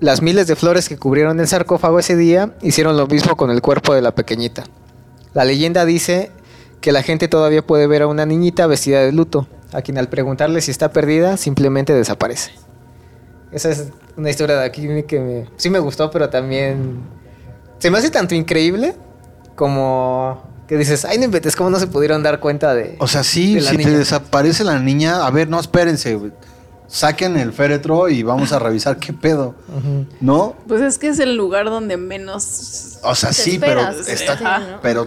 Las 0.01 0.21
miles 0.21 0.47
de 0.49 0.55
flores 0.55 0.87
que 0.91 0.99
cubrieron 0.99 1.41
el 1.41 1.49
sarcófago 1.49 1.99
ese 1.99 2.15
día 2.15 2.55
hicieron 2.61 2.99
lo 2.99 3.07
mismo 3.07 3.39
con 3.39 3.51
el 3.51 3.63
cuerpo 3.63 3.95
de 3.95 4.03
la 4.03 4.15
pequeñita. 4.15 4.65
La 5.33 5.47
leyenda 5.47 5.87
dice 5.87 6.31
que 6.83 6.93
la 6.93 7.03
gente 7.03 7.27
todavía 7.27 7.67
puede 7.67 7.87
ver 7.87 8.03
a 8.03 8.07
una 8.07 8.27
niñita 8.27 8.67
vestida 8.67 9.01
de 9.01 9.13
luto, 9.13 9.49
a 9.73 9.81
quien 9.81 9.97
al 9.97 10.11
preguntarle 10.11 10.61
si 10.61 10.71
está 10.71 10.93
perdida 10.93 11.39
simplemente 11.39 11.95
desaparece. 11.95 12.51
Esa 13.51 13.71
es 13.71 13.87
una 14.17 14.31
historia 14.31 14.57
de 14.57 14.65
aquí 14.65 14.89
que 15.07 15.21
me- 15.21 15.47
sí 15.57 15.71
me 15.71 15.79
gustó, 15.79 16.11
pero 16.11 16.29
también 16.29 17.01
se 17.79 17.91
me 17.91 17.99
hace 17.99 18.11
tanto 18.11 18.35
increíble 18.35 18.95
como 19.57 20.43
que 20.67 20.77
dices, 20.77 21.05
ay, 21.05 21.19
no 21.19 21.25
inventes, 21.25 21.57
¿cómo 21.57 21.69
no 21.71 21.79
se 21.81 21.87
pudieron 21.89 22.23
dar 22.23 22.39
cuenta 22.41 22.75
de... 22.75 22.97
O 23.01 23.09
sea, 23.09 23.25
sí, 23.25 23.57
de 23.57 23.61
la 23.63 23.71
si 23.71 23.77
te 23.77 23.91
desaparece 23.91 24.63
la 24.65 24.79
niña, 24.79 25.27
a 25.27 25.31
ver, 25.31 25.49
no, 25.49 25.59
espérense, 25.59 26.15
güey. 26.15 26.33
Saquen 26.87 27.37
el 27.37 27.53
féretro 27.53 28.09
y 28.09 28.23
vamos 28.23 28.53
a 28.53 28.59
revisar 28.59 28.97
qué 28.99 29.13
pedo. 29.13 29.55
¿No? 30.21 30.57
Pues 30.69 30.81
es 30.81 30.99
que 30.99 31.09
es 31.09 31.19
el 31.19 31.37
lugar 31.37 31.67
donde 31.67 31.97
menos... 31.97 32.99
O 33.03 33.15
sea, 33.15 33.31
Te 33.31 33.35
sí, 33.37 33.55
esperas, 33.55 33.95
pero 33.95 34.05
sí, 34.05 34.13
está, 34.13 34.59
¿no? 34.59 34.81
pero 34.81 35.07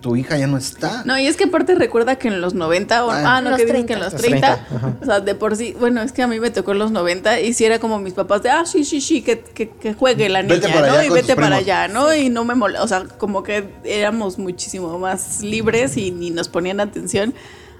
tu 0.00 0.16
hija 0.16 0.36
ya 0.38 0.46
no 0.46 0.56
está. 0.58 1.02
No, 1.04 1.18
y 1.18 1.26
es 1.26 1.36
que 1.36 1.44
aparte 1.44 1.74
recuerda 1.74 2.16
que 2.16 2.28
en 2.28 2.40
los 2.40 2.54
90, 2.54 3.04
o, 3.04 3.10
Ah. 3.10 3.36
ah, 3.36 3.40
no, 3.40 3.56
que 3.56 3.64
dicen 3.64 3.84
30. 3.84 3.86
que 3.86 3.92
en 3.94 4.00
los 4.00 4.12
Los 4.12 4.22
30, 4.22 4.66
30, 4.66 4.76
ajá. 4.76 4.96
o 5.00 5.04
sea, 5.04 5.20
de 5.20 5.34
por 5.34 5.56
sí, 5.56 5.74
bueno, 5.78 6.02
es 6.02 6.12
que 6.12 6.22
a 6.22 6.26
mí 6.26 6.38
me 6.40 6.50
tocó 6.50 6.72
en 6.72 6.78
los 6.78 6.90
90 6.90 7.40
y 7.40 7.52
si 7.54 7.64
era 7.64 7.78
como 7.78 7.98
mis 7.98 8.12
papás 8.14 8.42
de, 8.42 8.50
ah, 8.50 8.64
sí, 8.66 8.84
sí, 8.84 9.00
sí, 9.00 9.22
que, 9.22 9.40
que, 9.40 9.70
que 9.70 9.94
juegue 9.94 10.28
la 10.28 10.42
niña, 10.42 10.80
¿no? 10.86 11.02
Y 11.02 11.08
vete 11.10 11.34
para 11.34 11.48
primos. 11.48 11.62
allá, 11.62 11.88
¿no? 11.88 12.14
Y 12.14 12.28
no 12.28 12.44
me 12.44 12.54
molesta, 12.54 12.84
o 12.84 12.88
sea, 12.88 13.04
como 13.18 13.42
que 13.42 13.68
éramos 13.84 14.38
muchísimo 14.38 14.98
más 14.98 15.42
libres 15.42 15.96
y 15.96 16.10
ni 16.10 16.30
nos 16.30 16.48
ponían 16.48 16.80
atención, 16.80 17.34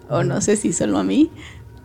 o 0.09 0.25
no 0.25 0.41
sé 0.41 0.57
si 0.57 0.73
solo 0.73 0.99
a 0.99 1.05
mí. 1.05 1.31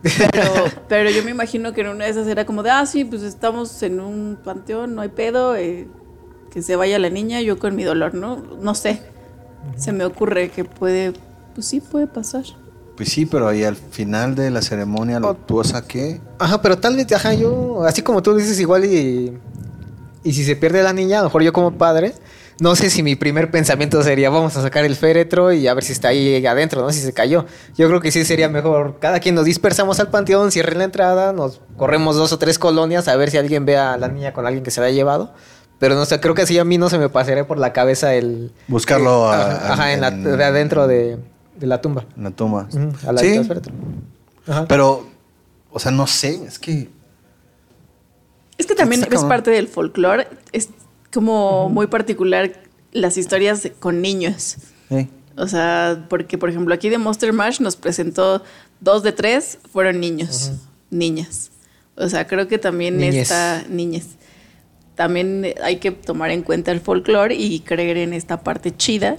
Pero, 0.02 0.52
pero 0.88 1.10
yo 1.10 1.22
me 1.24 1.32
imagino 1.32 1.72
que 1.72 1.80
en 1.82 1.88
una 1.88 2.04
de 2.04 2.10
esas 2.12 2.26
era 2.28 2.46
como 2.46 2.62
de, 2.62 2.70
ah, 2.70 2.86
sí, 2.86 3.04
pues 3.04 3.22
estamos 3.22 3.82
en 3.82 4.00
un 4.00 4.38
panteón, 4.42 4.94
no 4.94 5.02
hay 5.02 5.08
pedo, 5.08 5.56
eh, 5.56 5.88
que 6.52 6.62
se 6.62 6.76
vaya 6.76 6.98
la 6.98 7.10
niña, 7.10 7.40
yo 7.42 7.58
con 7.58 7.74
mi 7.76 7.84
dolor, 7.84 8.14
¿no? 8.14 8.36
No 8.60 8.74
sé. 8.74 9.02
Se 9.76 9.92
me 9.92 10.04
ocurre 10.04 10.50
que 10.50 10.64
puede, 10.64 11.12
pues 11.54 11.66
sí, 11.66 11.80
puede 11.80 12.06
pasar. 12.06 12.44
Pues 12.96 13.10
sí, 13.10 13.26
pero 13.26 13.46
ahí 13.46 13.62
al 13.62 13.76
final 13.76 14.34
de 14.34 14.50
la 14.50 14.60
ceremonia 14.60 15.20
luctuosa, 15.20 15.86
¿qué? 15.86 16.20
Ajá, 16.38 16.60
pero 16.60 16.78
tal 16.78 16.96
vez, 16.96 17.10
ajá, 17.12 17.32
yo, 17.32 17.84
así 17.84 18.02
como 18.02 18.22
tú 18.22 18.34
dices, 18.34 18.58
igual 18.58 18.84
y. 18.84 19.38
Y 20.24 20.32
si 20.32 20.44
se 20.44 20.56
pierde 20.56 20.82
la 20.82 20.92
niña, 20.92 21.18
a 21.18 21.22
lo 21.22 21.28
mejor 21.28 21.42
yo 21.42 21.52
como 21.52 21.78
padre, 21.78 22.12
no 22.60 22.74
sé 22.74 22.90
si 22.90 23.04
mi 23.04 23.14
primer 23.14 23.52
pensamiento 23.52 24.02
sería, 24.02 24.30
vamos 24.30 24.56
a 24.56 24.62
sacar 24.62 24.84
el 24.84 24.96
féretro 24.96 25.52
y 25.52 25.68
a 25.68 25.74
ver 25.74 25.84
si 25.84 25.92
está 25.92 26.08
ahí 26.08 26.44
adentro, 26.44 26.82
¿no? 26.82 26.90
Si 26.90 27.00
se 27.00 27.12
cayó. 27.12 27.46
Yo 27.76 27.86
creo 27.86 28.00
que 28.00 28.10
sí 28.10 28.24
sería 28.24 28.48
mejor, 28.48 28.98
cada 28.98 29.20
quien 29.20 29.36
nos 29.36 29.44
dispersamos 29.44 30.00
al 30.00 30.10
panteón, 30.10 30.50
cierren 30.50 30.78
la 30.78 30.84
entrada, 30.84 31.32
nos 31.32 31.60
corremos 31.76 32.16
dos 32.16 32.32
o 32.32 32.38
tres 32.38 32.58
colonias 32.58 33.06
a 33.06 33.14
ver 33.14 33.30
si 33.30 33.36
alguien 33.36 33.64
ve 33.64 33.76
a 33.76 33.96
la 33.96 34.08
niña 34.08 34.32
con 34.32 34.44
alguien 34.44 34.64
que 34.64 34.72
se 34.72 34.80
la 34.80 34.88
ha 34.88 34.90
llevado. 34.90 35.34
Pero 35.78 35.94
no 35.94 36.04
sé, 36.04 36.18
creo 36.20 36.34
que 36.34 36.42
así 36.42 36.58
a 36.58 36.64
mí 36.64 36.76
no 36.78 36.88
se 36.90 36.98
me 36.98 37.08
pasaría 37.08 37.46
por 37.46 37.58
la 37.58 37.72
cabeza 37.72 38.14
el... 38.14 38.50
Buscarlo 38.66 39.32
eh, 39.32 39.36
a- 39.36 39.42
ajá, 39.42 39.72
ajá, 39.74 39.92
en, 39.92 40.00
la- 40.00 40.08
en- 40.08 40.24
de 40.24 40.44
adentro 40.44 40.86
de, 40.88 41.18
de 41.58 41.66
la 41.66 41.80
tumba. 41.80 42.04
En 42.16 42.24
la 42.24 42.30
tumba. 42.32 42.68
Al 43.06 43.14
ladito 43.14 43.44
sí. 43.44 43.50
Ajá. 44.48 44.66
pero, 44.66 45.06
o 45.70 45.78
sea, 45.78 45.92
no 45.92 46.06
sé, 46.06 46.40
es 46.46 46.58
que... 46.58 46.88
Es 48.56 48.66
que 48.66 48.74
también 48.74 49.06
es 49.08 49.22
parte 49.24 49.50
del 49.52 49.68
folclore, 49.68 50.26
es 50.52 50.70
como 51.12 51.68
muy 51.68 51.86
particular 51.86 52.52
las 52.92 53.16
historias 53.16 53.68
con 53.78 54.02
niños. 54.02 54.56
eh, 54.90 55.08
O 55.36 55.46
sea, 55.46 56.06
porque 56.08 56.38
por 56.38 56.50
ejemplo 56.50 56.74
aquí 56.74 56.88
de 56.88 56.98
Monster 56.98 57.32
Mash 57.32 57.60
nos 57.60 57.76
presentó 57.76 58.42
dos 58.80 59.04
de 59.04 59.12
tres 59.12 59.58
fueron 59.72 60.00
niños, 60.00 60.50
niñas. 60.90 61.52
O 61.96 62.08
sea, 62.08 62.26
creo 62.26 62.48
que 62.48 62.58
también 62.58 62.96
Niñez. 62.96 63.22
está 63.22 63.64
niñas. 63.68 64.06
También 64.98 65.46
hay 65.62 65.76
que 65.76 65.92
tomar 65.92 66.32
en 66.32 66.42
cuenta 66.42 66.72
el 66.72 66.80
folclore 66.80 67.32
y 67.36 67.60
creer 67.60 67.98
en 67.98 68.12
esta 68.12 68.40
parte 68.40 68.76
chida 68.76 69.16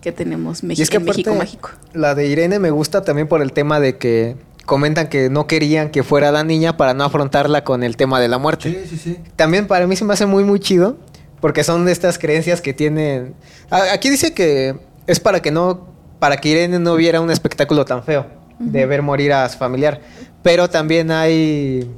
que 0.00 0.12
tenemos 0.12 0.64
Mex- 0.64 0.78
Y 0.78 0.82
es 0.82 0.88
que 0.88 0.96
en 0.96 1.04
México 1.04 1.34
mágico. 1.34 1.72
La 1.92 2.14
de 2.14 2.26
Irene 2.26 2.58
me 2.58 2.70
gusta 2.70 3.04
también 3.04 3.28
por 3.28 3.42
el 3.42 3.52
tema 3.52 3.80
de 3.80 3.98
que 3.98 4.36
comentan 4.64 5.08
que 5.08 5.28
no 5.28 5.46
querían 5.46 5.90
que 5.90 6.02
fuera 6.02 6.32
la 6.32 6.42
niña 6.42 6.78
para 6.78 6.94
no 6.94 7.04
afrontarla 7.04 7.64
con 7.64 7.82
el 7.82 7.98
tema 7.98 8.18
de 8.18 8.28
la 8.28 8.38
muerte. 8.38 8.86
sí, 8.88 8.96
sí. 8.96 9.18
También 9.36 9.66
para 9.66 9.86
mí 9.86 9.94
se 9.94 10.06
me 10.06 10.14
hace 10.14 10.24
muy 10.24 10.42
muy 10.42 10.58
chido 10.58 10.96
porque 11.42 11.64
son 11.64 11.84
de 11.84 11.92
estas 11.92 12.18
creencias 12.18 12.62
que 12.62 12.72
tienen. 12.72 13.34
Aquí 13.92 14.08
dice 14.08 14.32
que 14.32 14.74
es 15.06 15.20
para 15.20 15.42
que 15.42 15.50
no 15.50 15.86
para 16.18 16.38
que 16.38 16.48
Irene 16.48 16.78
no 16.78 16.96
viera 16.96 17.20
un 17.20 17.30
espectáculo 17.30 17.84
tan 17.84 18.02
feo 18.04 18.24
de 18.58 18.86
ver 18.86 19.02
morir 19.02 19.34
a 19.34 19.46
su 19.50 19.58
familiar, 19.58 20.00
pero 20.42 20.70
también 20.70 21.10
hay 21.10 21.88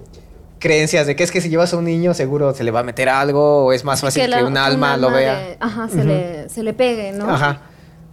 creencias 0.60 1.06
de 1.08 1.16
que 1.16 1.24
es 1.24 1.32
que 1.32 1.40
si 1.40 1.48
llevas 1.48 1.72
a 1.72 1.76
un 1.78 1.84
niño 1.86 2.14
seguro 2.14 2.54
se 2.54 2.62
le 2.62 2.70
va 2.70 2.80
a 2.80 2.82
meter 2.84 3.08
algo 3.08 3.64
o 3.64 3.72
es 3.72 3.82
más 3.82 4.00
fácil 4.02 4.30
que, 4.32 4.44
un 4.44 4.56
alma 4.56 4.96
lo 4.96 5.10
vea. 5.10 5.38
de- 5.38 5.56
ajá, 5.58 5.88
se, 5.88 6.04
le, 6.04 6.48
se 6.48 6.62
le 6.62 6.72
pegue, 6.74 7.12
¿no? 7.12 7.28
Ajá. 7.28 7.62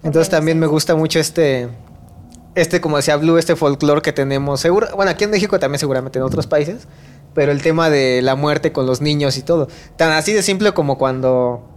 Entonces 0.03 0.29
también 0.29 0.55
sí. 0.57 0.61
me 0.61 0.67
gusta 0.67 0.95
mucho 0.95 1.19
este, 1.19 1.67
este 2.55 2.81
como 2.81 2.97
decía 2.97 3.17
Blue, 3.17 3.37
este 3.37 3.55
folclore 3.55 4.01
que 4.01 4.13
tenemos. 4.13 4.59
Seguro, 4.61 4.87
bueno, 4.95 5.11
aquí 5.11 5.25
en 5.25 5.29
México 5.31 5.59
también 5.59 5.79
seguramente 5.79 6.17
en 6.19 6.23
otros 6.23 6.47
países, 6.47 6.87
pero 7.33 7.51
el 7.51 7.61
tema 7.61 7.89
de 7.89 8.21
la 8.21 8.35
muerte 8.35 8.71
con 8.71 8.85
los 8.87 9.01
niños 9.01 9.37
y 9.37 9.43
todo. 9.43 9.67
Tan 9.97 10.11
así 10.13 10.33
de 10.33 10.41
simple 10.41 10.71
como 10.71 10.97
cuando 10.97 11.67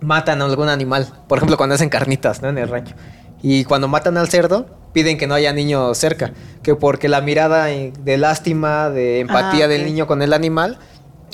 matan 0.00 0.40
a 0.40 0.44
algún 0.44 0.68
animal. 0.68 1.12
Por 1.28 1.38
ejemplo, 1.38 1.56
cuando 1.56 1.74
hacen 1.74 1.88
carnitas, 1.88 2.42
¿no? 2.42 2.48
En 2.48 2.58
el 2.58 2.68
rancho. 2.68 2.94
Y 3.42 3.64
cuando 3.64 3.88
matan 3.88 4.16
al 4.16 4.28
cerdo, 4.28 4.66
piden 4.92 5.18
que 5.18 5.26
no 5.26 5.34
haya 5.34 5.52
niños 5.52 5.96
cerca. 5.98 6.32
Que 6.62 6.74
porque 6.74 7.08
la 7.08 7.20
mirada 7.20 7.64
de 7.66 8.16
lástima, 8.16 8.90
de 8.90 9.20
empatía 9.20 9.66
Ah, 9.66 9.68
del 9.68 9.82
ok. 9.82 9.86
niño 9.86 10.06
con 10.06 10.22
el 10.22 10.32
animal, 10.32 10.78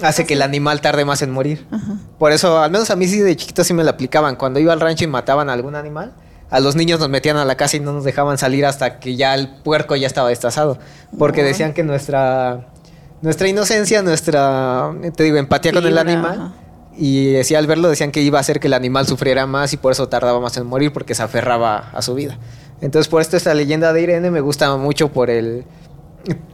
hace 0.03 0.27
que 0.27 0.35
el 0.35 0.43
animal 0.43 0.81
tarde 0.81 1.05
más 1.05 1.23
en 1.23 1.31
morir. 1.31 1.67
Ajá. 1.71 1.95
Por 2.19 2.33
eso, 2.33 2.59
al 2.59 2.71
menos 2.71 2.91
a 2.91 2.97
mí 2.97 3.07
sí 3.07 3.19
de 3.21 3.37
chiquito 3.37 3.63
sí 3.65 3.73
me 3.73 3.85
la 3.85 3.93
aplicaban. 3.93 4.37
Cuando 4.37 4.59
iba 4.61 4.73
al 4.73 4.81
rancho 4.81 5.05
y 5.05 5.07
mataban 5.07 5.49
a 5.49 5.53
algún 5.53 5.75
animal, 5.77 6.13
a 6.51 6.61
los 6.61 6.77
niños 6.77 6.99
nos 7.01 7.09
metían 7.09 7.37
a 7.37 7.45
la 7.45 7.55
casa 7.57 7.77
y 7.77 7.81
no 7.81 7.93
nos 7.93 8.05
dejaban 8.05 8.37
salir 8.37 8.67
hasta 8.67 8.99
que 8.99 9.17
ya 9.17 9.35
el 9.35 9.49
puerco 9.63 9.97
ya 9.97 10.07
estaba 10.07 10.29
destazado. 10.29 10.79
Porque 11.19 11.41
Wow. 11.41 11.49
decían 11.49 11.73
que 11.73 11.83
nuestra, 11.83 12.67
nuestra 13.23 13.49
inocencia, 13.49 14.03
nuestra, 14.03 14.91
te 15.17 15.23
digo, 15.23 15.37
empatía 15.39 15.73
con 15.73 15.87
el 15.87 15.97
animal. 15.97 16.33
ajá. 16.41 16.53
Y 16.97 17.33
decía 17.33 17.59
al 17.59 17.67
verlo 17.67 17.89
decían 17.89 18.11
que 18.13 18.21
iba 18.23 18.39
a 18.39 18.41
hacer 18.43 18.61
que 18.61 18.67
el 18.67 18.75
animal 18.75 19.07
sufriera 19.07 19.47
más 19.47 19.73
y 19.73 19.77
por 19.79 19.93
eso 19.93 20.09
tardaba 20.09 20.41
más 20.41 20.57
en 20.59 20.67
morir 20.67 20.93
porque 20.93 21.15
se 21.15 21.23
aferraba 21.23 21.91
a 21.93 22.03
su 22.03 22.15
vida. 22.15 22.39
Entonces 22.83 23.09
por 23.09 23.23
esto 23.23 23.37
esta 23.37 23.55
leyenda 23.55 23.93
de 23.93 24.03
Irene 24.03 24.31
me 24.31 24.41
gusta 24.41 24.77
mucho 24.77 25.09
por 25.11 25.31
el, 25.31 25.65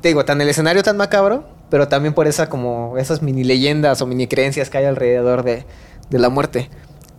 te 0.00 0.08
digo, 0.08 0.24
tan 0.24 0.40
el 0.40 0.48
escenario 0.48 0.82
tan 0.82 0.96
macabro, 0.96 1.44
pero 1.70 1.88
también 1.88 2.14
por 2.14 2.26
esa 2.28 2.48
como 2.48 2.96
esas 2.98 3.20
mini 3.22 3.42
leyendas 3.44 4.00
o 4.00 4.06
mini 4.06 4.26
creencias 4.28 4.70
que 4.70 4.78
hay 4.78 4.84
alrededor 4.84 5.42
de, 5.42 5.64
de 6.10 6.18
la 6.18 6.28
muerte. 6.28 6.70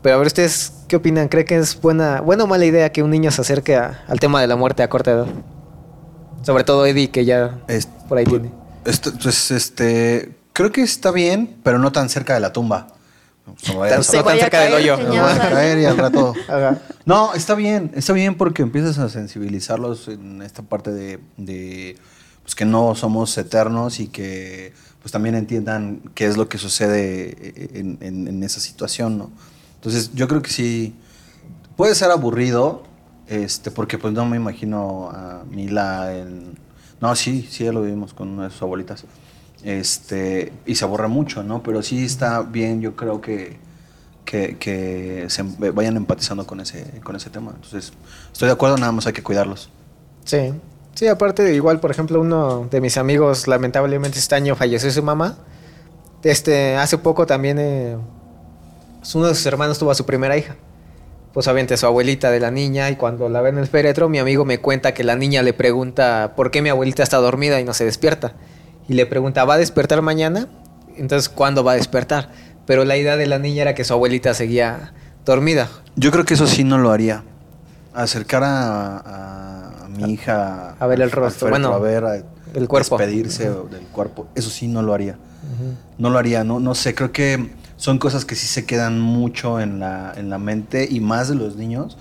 Pero 0.01 0.15
a 0.15 0.17
ver, 0.19 0.27
¿ustedes 0.27 0.71
qué 0.88 0.95
opinan? 0.95 1.27
¿Cree 1.27 1.43
que 1.43 1.58
es 1.58 1.79
buena, 1.82 2.21
buena 2.21 2.45
o 2.45 2.47
mala 2.47 2.65
idea 2.65 2.89
que 2.91 3.03
un 3.03 3.10
niño 3.12 3.32
se 3.32 3.41
acerque 3.41 3.75
a- 3.75 4.05
al 4.08 4.19
tema 4.21 4.39
de 4.39 4.47
la 4.47 4.55
muerte 4.55 4.82
a 4.82 4.88
corta 4.89 5.12
edad? 5.12 5.27
Sobre 6.43 6.63
todo 6.63 6.86
Eddie, 6.86 7.10
que 7.10 7.25
ya 7.25 7.60
Es- 7.67 7.88
por 8.08 8.17
ahí 8.17 8.23
tiene. 8.25 8.49
Esto, 8.86 9.12
pues, 9.21 9.51
este, 9.51 10.36
creo 10.53 10.71
que 10.71 10.82
está 10.82 11.12
bien, 11.12 11.58
pero 11.63 11.79
no 11.79 11.91
tan 11.91 12.08
cerca 12.10 12.34
de 12.34 12.39
la 12.39 12.53
tumba. 12.53 12.88
No 13.68 13.80
vaya 13.80 13.94
a- 13.94 13.96
Tan- 13.98 14.04
Se 14.04 14.18
no 14.18 14.24
tan 14.24 14.26
vaya 14.34 14.42
a 14.42 14.44
cerca 14.46 14.60
del 14.62 14.72
caer, 14.72 14.82
hoyo. 14.82 14.96
señor. 14.98 15.16
no 15.16 15.22
vaya 15.24 15.44
a 15.46 15.50
caer 15.50 15.80
y 15.80 15.86
al 15.86 15.98
rato. 15.98 16.34
Ajá. 16.48 16.78
No, 17.06 17.34
está 17.34 17.56
bien, 17.56 17.92
está 17.96 18.14
bien 18.14 18.36
porque 18.36 18.62
empiezas 18.62 18.98
a 19.00 19.10
sensibilizarlos 19.10 20.08
en 20.08 20.42
esta 20.42 20.62
parte 20.64 20.92
de, 20.92 21.20
de, 21.38 21.98
pues 22.44 22.56
que 22.56 22.66
no 22.66 22.96
somos 22.96 23.38
eternos 23.38 24.00
y 24.00 24.08
que 24.08 24.74
pues 25.02 25.12
también 25.12 25.36
entiendan 25.36 26.02
qué 26.14 26.26
es 26.26 26.36
lo 26.38 26.50
que 26.50 26.58
sucede 26.58 27.70
en, 27.80 27.98
en- 28.02 28.28
en 28.28 28.44
esa 28.44 28.60
situación, 28.60 29.18
¿no? 29.18 29.32
Entonces 29.76 30.12
yo 30.14 30.28
creo 30.28 30.42
que 30.42 30.52
sí, 30.52 30.94
puede 31.78 31.96
ser 31.96 32.12
aburrido, 32.12 32.84
este, 33.28 33.72
porque 33.72 33.98
pues 33.98 34.14
no 34.14 34.26
me 34.26 34.36
imagino 34.38 35.10
a 35.14 35.44
Mila 35.50 36.14
en... 36.18 36.58
No, 37.00 37.16
sí, 37.16 37.48
sí, 37.50 37.64
ya 37.64 37.72
lo 37.72 37.82
vivimos 37.84 38.14
con 38.14 38.28
una 38.28 38.44
de 38.46 38.50
sus 38.50 38.62
abuelitas. 38.62 39.06
Este, 39.63 40.54
y 40.65 40.76
se 40.76 40.86
aburre 40.86 41.08
mucho, 41.08 41.43
¿no? 41.43 41.62
Pero 41.63 41.82
sí 41.84 42.06
está 42.06 42.41
bien, 42.41 42.82
yo 42.82 42.95
creo 42.95 43.22
que, 43.22 43.58
que, 44.26 44.58
que 44.58 45.26
se 45.30 45.41
em- 45.41 45.56
vayan 45.74 45.98
empatizando 45.98 46.45
con 46.48 46.60
ese, 46.62 47.02
con 47.04 47.15
ese 47.15 47.30
tema. 47.30 47.52
Entonces, 47.56 47.93
estoy 48.32 48.48
de 48.48 48.54
acuerdo, 48.54 48.78
nada 48.78 48.91
más 48.91 49.06
hay 49.08 49.13
que 49.13 49.24
cuidarlos. 49.24 49.69
Sí. 50.26 50.54
Sí, 50.95 51.08
aparte, 51.08 51.54
igual, 51.54 51.80
por 51.80 51.91
ejemplo, 51.91 52.19
uno 52.19 52.67
de 52.69 52.82
mis 52.82 52.98
amigos, 52.98 53.48
lamentablemente 53.48 54.19
este 54.19 54.36
año 54.36 54.56
falleció 54.56 54.91
su 54.91 55.04
mamá. 55.04 55.38
Este, 56.24 56.76
hace 56.76 56.98
poco 56.98 57.26
también 57.26 57.58
eh, 57.60 57.98
pues, 59.00 59.15
uno 59.15 59.28
de 59.28 59.36
sus 59.36 59.45
hermanos 59.45 59.80
tuvo 59.80 59.91
a 59.91 59.95
su 59.95 60.06
primera 60.06 60.38
hija. 60.38 60.56
Pues 61.34 61.48
obviamente 61.48 61.78
su 61.78 61.86
abuelita 61.86 62.32
de 62.32 62.39
la 62.39 62.50
niña 62.52 62.89
y 62.89 62.95
cuando 62.95 63.30
la 63.30 63.41
ve 63.41 63.50
en 63.50 63.60
el 63.60 63.67
féretro, 63.67 64.10
mi 64.10 64.17
amigo 64.17 64.45
me 64.45 64.60
cuenta 64.60 64.93
que 64.93 65.04
la 65.04 65.15
niña 65.15 65.43
le 65.43 65.54
pregunta 65.54 66.34
por 66.36 66.50
qué 66.50 66.62
mi 66.62 66.69
abuelita 66.69 67.04
está 67.04 67.17
dormida 67.17 67.60
y 67.62 67.63
no 67.63 67.74
se 67.74 67.86
despierta. 67.86 68.34
Y 68.89 68.93
le 68.95 69.06
pregunta, 69.06 69.45
¿va 69.45 69.54
a 69.54 69.58
despertar 69.58 70.02
mañana? 70.02 70.47
Entonces, 70.97 71.30
¿cuándo 71.30 71.63
va 71.63 71.73
a 71.73 71.75
despertar? 71.75 72.30
Pero 72.65 72.84
la 72.86 72.97
idea 72.97 73.15
de 73.17 73.28
la 73.28 73.39
niña 73.39 73.62
era 73.62 73.75
que 73.75 73.84
su 73.84 73.93
abuelita 73.93 74.34
seguía 74.34 74.93
dormida. 75.25 75.69
Yo 75.95 76.12
creo 76.12 76.25
que 76.25 76.34
eso 76.34 76.47
sí 76.47 76.63
no 76.63 76.78
lo 76.78 76.91
haría. 76.91 77.23
Acercar 77.93 78.43
a, 78.43 78.97
a- 78.97 79.86
a 79.86 79.88
mi 79.89 80.13
hija 80.13 80.75
A 80.80 80.88
ver 80.88 81.02
el 81.02 81.12
rostro, 81.12 81.49
bueno, 81.49 81.73
a 81.73 81.80
ver, 81.80 82.04
a 82.06 82.15
el 82.15 82.67
cuerpo. 82.67 82.97
despedirse 82.97 83.49
del 83.49 83.84
cuerpo. 83.91 84.28
Eso 84.36 84.49
sí 84.49 84.67
no 84.67 84.82
lo 84.82 84.93
haría. 84.93 85.17
No 85.97 86.10
lo 86.10 86.17
haría, 86.19 86.43
no, 86.43 86.60
no 86.60 86.75
sé, 86.75 86.93
creo 86.95 87.12
que 87.12 87.52
son 87.78 87.97
cosas 87.97 88.25
que 88.25 88.36
sí 88.36 88.45
se 88.47 88.65
quedan 88.65 88.99
mucho 88.99 89.60
en 89.60 89.80
la, 89.80 90.13
en 90.15 90.30
la 90.30 90.38
mente 90.38 90.88
y 90.89 90.99
más 90.99 91.30
de 91.30 91.36
los 91.36 91.56
niños 91.56 91.97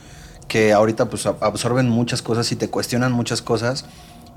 que 0.49 0.73
ahorita 0.73 1.07
pues 1.09 1.25
ab- 1.27 1.37
absorben 1.41 1.89
muchas 1.89 2.21
cosas 2.23 2.51
y 2.53 2.57
te 2.57 2.69
cuestionan 2.69 3.13
muchas 3.13 3.41
cosas 3.43 3.85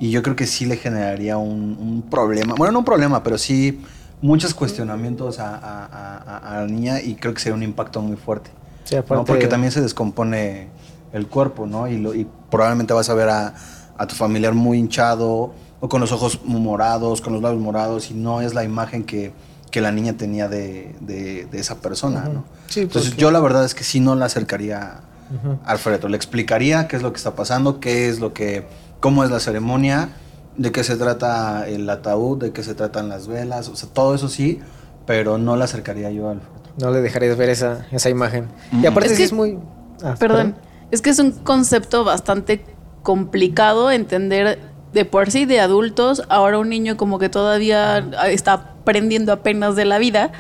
y 0.02 0.10
yo 0.12 0.22
creo 0.24 0.36
que 0.36 0.46
sí 0.48 0.66
le 0.66 0.76
generaría 0.78 1.38
un, 1.38 1.78
un 1.80 2.02
problema, 2.10 2.56
bueno 2.58 2.74
no 2.74 2.80
un 2.80 2.86
problema, 2.86 3.22
pero 3.24 3.38
sí 3.38 3.82
muchos 4.22 4.54
cuestionamientos 4.54 5.40
a, 5.40 5.56
a- 5.56 6.38
a- 6.38 6.62
la 6.62 6.68
niña 6.68 7.00
y 7.02 7.16
creo 7.16 7.34
que 7.34 7.40
sería 7.40 7.56
un 7.56 7.64
impacto 7.64 8.02
muy 8.02 8.18
fuerte. 8.18 8.50
Sí, 8.84 8.96
¿no? 8.96 9.02
aparte- 9.02 9.26
Porque 9.28 9.48
también 9.48 9.72
se 9.72 9.80
descompone 9.82 10.68
el 11.14 11.28
cuerpo, 11.28 11.66
¿no? 11.68 11.88
Y, 11.88 11.98
lo- 11.98 12.14
y 12.16 12.28
probablemente 12.50 12.94
vas 12.94 13.10
a 13.10 13.14
ver 13.14 13.30
a, 13.30 13.54
a 13.98 14.08
tu 14.08 14.16
familiar 14.16 14.54
muy 14.54 14.78
hinchado 14.80 15.54
o 15.80 15.90
con 15.90 16.02
los 16.02 16.12
ojos 16.12 16.42
morados, 16.46 17.22
con 17.22 17.34
los 17.34 17.42
labios 17.42 17.62
morados 17.62 18.12
y 18.12 18.14
no 18.14 18.42
es 18.42 18.54
la 18.54 18.64
imagen 18.64 19.04
que, 19.04 19.34
que 19.72 19.82
la 19.82 19.92
niña 19.92 20.14
tenía 20.14 20.48
de, 20.48 20.96
de- 21.00 21.46
de 21.52 21.60
esa 21.60 21.76
persona, 21.80 22.22
¿no? 22.32 22.44
Sí, 22.68 22.82
Entonces 22.82 23.12
porque- 23.12 23.22
yo 23.22 23.32
la 23.32 23.40
verdad 23.40 23.66
es 23.66 23.74
que 23.76 23.84
sí 23.84 24.00
no 24.00 24.16
la 24.16 24.26
acercaría 24.26 25.02
Ujú. 25.36 25.58
al 25.66 25.78
féretro, 25.80 26.10
le 26.10 26.18
explicaría 26.18 26.88
qué 26.88 26.96
es 26.98 27.02
lo 27.02 27.12
que 27.14 27.18
está 27.18 27.36
pasando, 27.36 27.80
qué 27.80 28.10
es 28.10 28.20
lo 28.20 28.34
que, 28.34 28.66
cómo 29.02 29.24
es 29.26 29.30
la 29.32 29.40
ceremonia, 29.42 30.10
de 30.58 30.72
qué 30.72 30.84
se 30.86 30.96
trata 30.96 31.68
el 31.68 31.90
ataúd, 31.90 32.38
de 32.38 32.52
qué 32.54 32.64
se 32.64 32.74
tratan 32.76 33.10
las 33.10 33.28
velas, 33.28 33.68
o 33.68 33.76
sea, 33.76 33.90
todo 33.92 34.16
eso 34.16 34.30
sí, 34.30 34.60
pero 35.06 35.38
no 35.38 35.58
la 35.58 35.66
acercaría 35.66 36.10
yo 36.12 36.30
al 36.30 36.40
féretro. 36.40 36.72
No 36.80 36.92
le 36.92 37.02
dejarías 37.02 37.36
ver 37.36 37.50
esa, 37.50 37.86
esa 37.92 38.10
imagen. 38.10 38.48
Y 38.82 38.86
aparte 38.86 39.08
Es 39.10 39.16
sí 39.16 39.18
que- 39.18 39.24
es 39.26 39.34
muy... 39.34 39.60
Ah, 40.04 40.16
Perdón, 40.18 40.56
es 40.92 41.02
que 41.02 41.10
es 41.10 41.20
un 41.20 41.32
concepto 41.32 42.04
bastante 42.06 42.64
complicado 43.04 43.92
entender 43.92 44.60
de 44.94 45.06
por 45.06 45.30
sí 45.32 45.46
de 45.46 45.60
adultos. 45.60 46.24
Ahora 46.30 46.58
un 46.60 46.70
niño 46.70 46.96
como 46.98 47.20
que 47.20 47.30
todavía 47.30 48.00
está 48.30 48.54
aprendiendo 48.54 49.32
apenas 49.34 49.76
de 49.76 49.86
la 49.86 49.98
vida 50.00 50.32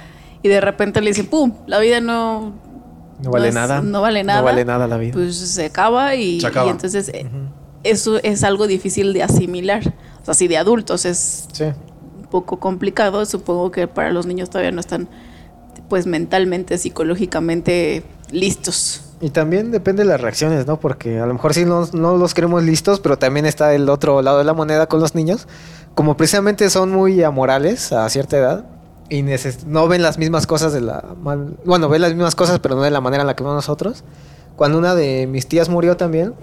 y 0.44 0.48
de 0.50 0.62
repente 0.62 1.02
le 1.02 1.10
dicen, 1.12 1.28
¡pum! 1.28 1.54
La 1.68 1.80
vida 1.80 2.00
no... 2.02 2.54
No 3.24 3.30
vale 3.32 3.50
es- 3.50 3.54
nada. 3.56 3.82
No 3.82 4.02
vale 4.02 4.24
nada. 4.24 4.40
No 4.40 4.46
vale 4.46 4.66
nada 4.66 4.88
la 4.88 4.98
vida. 4.98 5.14
Pues 5.14 5.36
se 5.38 5.66
acaba 5.66 6.16
y, 6.16 6.42
Se 6.42 6.48
acaba. 6.48 6.68
y 6.68 6.70
entonces 6.72 7.10
eh, 7.10 7.28
eso 7.84 8.20
es 8.24 8.44
algo 8.44 8.68
difícil 8.68 9.14
de 9.14 9.24
asimilar. 9.24 9.94
O 10.22 10.26
sea, 10.26 10.34
si 10.34 10.48
de 10.48 10.58
adultos 10.58 11.06
es 11.06 11.48
Sí. 11.54 11.64
un 11.66 12.28
poco 12.30 12.60
complicado, 12.60 13.26
supongo 13.26 13.72
que 13.72 13.88
para 13.88 14.12
los 14.12 14.26
niños 14.26 14.50
todavía 14.50 14.72
no 14.72 14.80
están 14.80 15.08
pues 15.90 16.06
mentalmente, 16.08 16.78
psicológicamente 16.78 18.04
listos. 18.32 19.02
Y 19.20 19.30
también 19.30 19.72
depende 19.72 20.04
de 20.04 20.10
las 20.10 20.20
reacciones, 20.22 20.66
¿no? 20.66 20.80
Porque 20.80 21.20
a 21.20 21.26
lo 21.26 21.34
mejor 21.34 21.54
sí 21.54 21.66
no, 21.66 21.86
no 21.94 22.18
los 22.18 22.34
queremos 22.34 22.64
listos, 22.64 23.00
pero 23.00 23.18
también 23.18 23.46
está 23.46 23.74
el 23.76 23.88
otro 23.90 24.22
lado 24.22 24.38
de 24.40 24.44
la 24.46 24.54
moneda 24.54 24.88
con 24.88 25.00
los 25.00 25.14
niños. 25.16 25.48
Como 25.94 26.18
precisamente 26.18 26.70
son 26.70 26.92
muy 26.92 27.22
amorales 27.24 27.92
a 27.92 28.10
cierta 28.10 28.38
edad 28.38 28.66
y 29.10 29.24
no 29.68 29.88
ven 29.90 30.02
las 30.02 30.18
mismas 30.18 30.48
cosas 30.48 30.72
de 30.74 30.82
la... 30.82 31.04
man- 31.22 31.58
Bueno, 31.66 31.90
ven 31.90 32.02
las 32.02 32.14
mismas 32.14 32.36
cosas, 32.36 32.60
pero 32.60 32.76
no 32.76 32.82
de 32.82 32.90
la 32.92 33.02
manera 33.02 33.22
en 33.22 33.28
la 33.28 33.36
que 33.36 33.44
vemos 33.44 33.56
nosotros. 33.56 34.04
Cuando 34.56 34.78
una 34.78 34.96
de 34.96 35.28
mis 35.28 35.48
tías 35.48 35.68
murió 35.70 35.98
también, 35.98 36.34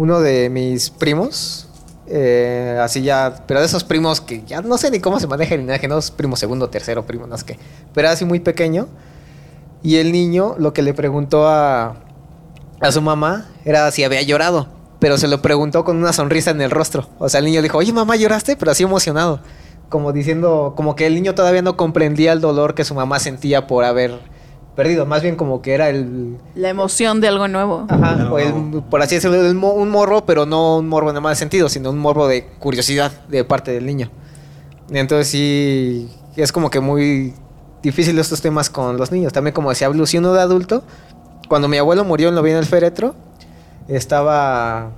uno 0.00 0.20
de 0.20 0.48
mis 0.48 0.88
primos, 0.88 1.68
eh, 2.06 2.78
así 2.80 3.02
ya, 3.02 3.44
pero 3.46 3.60
de 3.60 3.66
esos 3.66 3.84
primos 3.84 4.22
que 4.22 4.42
ya 4.46 4.62
no 4.62 4.78
sé 4.78 4.90
ni 4.90 4.98
cómo 4.98 5.20
se 5.20 5.26
maneja 5.26 5.54
el 5.54 5.60
linaje, 5.60 5.88
no 5.88 5.98
es 5.98 6.10
primo 6.10 6.36
segundo, 6.36 6.70
tercero, 6.70 7.04
primo, 7.04 7.26
no 7.26 7.36
sé 7.36 7.44
qué, 7.44 7.58
pero 7.92 8.06
era 8.06 8.12
así 8.14 8.24
muy 8.24 8.40
pequeño. 8.40 8.88
Y 9.82 9.96
el 9.96 10.10
niño 10.10 10.54
lo 10.56 10.72
que 10.72 10.80
le 10.80 10.94
preguntó 10.94 11.46
a, 11.46 11.96
a 12.80 12.92
su 12.92 13.02
mamá 13.02 13.50
era 13.66 13.90
si 13.90 14.02
había 14.02 14.22
llorado, 14.22 14.68
pero 15.00 15.18
se 15.18 15.28
lo 15.28 15.42
preguntó 15.42 15.84
con 15.84 15.98
una 15.98 16.14
sonrisa 16.14 16.52
en 16.52 16.62
el 16.62 16.70
rostro. 16.70 17.06
O 17.18 17.28
sea, 17.28 17.40
el 17.40 17.44
niño 17.44 17.60
dijo, 17.60 17.76
oye 17.76 17.92
mamá, 17.92 18.16
lloraste, 18.16 18.56
pero 18.56 18.70
así 18.70 18.84
emocionado. 18.84 19.40
Como 19.90 20.14
diciendo, 20.14 20.72
como 20.78 20.96
que 20.96 21.06
el 21.06 21.14
niño 21.14 21.34
todavía 21.34 21.60
no 21.60 21.76
comprendía 21.76 22.32
el 22.32 22.40
dolor 22.40 22.74
que 22.74 22.84
su 22.84 22.94
mamá 22.94 23.18
sentía 23.18 23.66
por 23.66 23.84
haber 23.84 24.18
perdido. 24.82 25.04
Más 25.04 25.20
bien 25.22 25.36
como 25.36 25.60
que 25.60 25.74
era 25.74 25.90
el, 25.90 26.38
La 26.54 26.70
emoción 26.70 27.20
de 27.20 27.28
algo 27.28 27.46
nuevo. 27.48 27.84
Ajá, 27.88 28.30
o 28.32 28.38
el- 28.38 28.82
por 28.88 29.02
así 29.02 29.16
decirlo, 29.16 29.36
el 29.36 29.54
un 29.56 29.90
morbo, 29.90 30.24
pero 30.24 30.46
no 30.46 30.78
un 30.78 30.88
morbo 30.88 31.10
en 31.10 31.16
el 31.16 31.22
mal 31.22 31.36
sentido, 31.36 31.68
sino 31.68 31.90
un 31.90 31.98
morbo 31.98 32.26
de 32.28 32.46
curiosidad 32.58 33.12
de 33.28 33.44
parte 33.44 33.72
del 33.72 33.84
niño. 33.84 34.10
Entonces 34.90 35.28
sí, 35.28 36.08
es 36.36 36.50
como 36.50 36.70
que 36.70 36.80
muy 36.80 37.34
difícil 37.82 38.18
estos 38.18 38.40
temas 38.40 38.70
con 38.70 38.96
los 38.96 39.12
niños. 39.12 39.32
También 39.34 39.52
como 39.52 39.68
decía 39.68 39.88
Blue, 39.90 40.06
si 40.06 40.16
uno 40.16 40.32
de 40.32 40.40
adulto, 40.40 40.82
cuando 41.48 41.68
mi 41.68 41.76
abuelo 41.76 42.02
murió, 42.04 42.30
lo 42.30 42.42
vi 42.42 42.52
en 42.52 42.56
el 42.56 42.66
féretro, 42.66 43.14
estaba... 43.88 44.92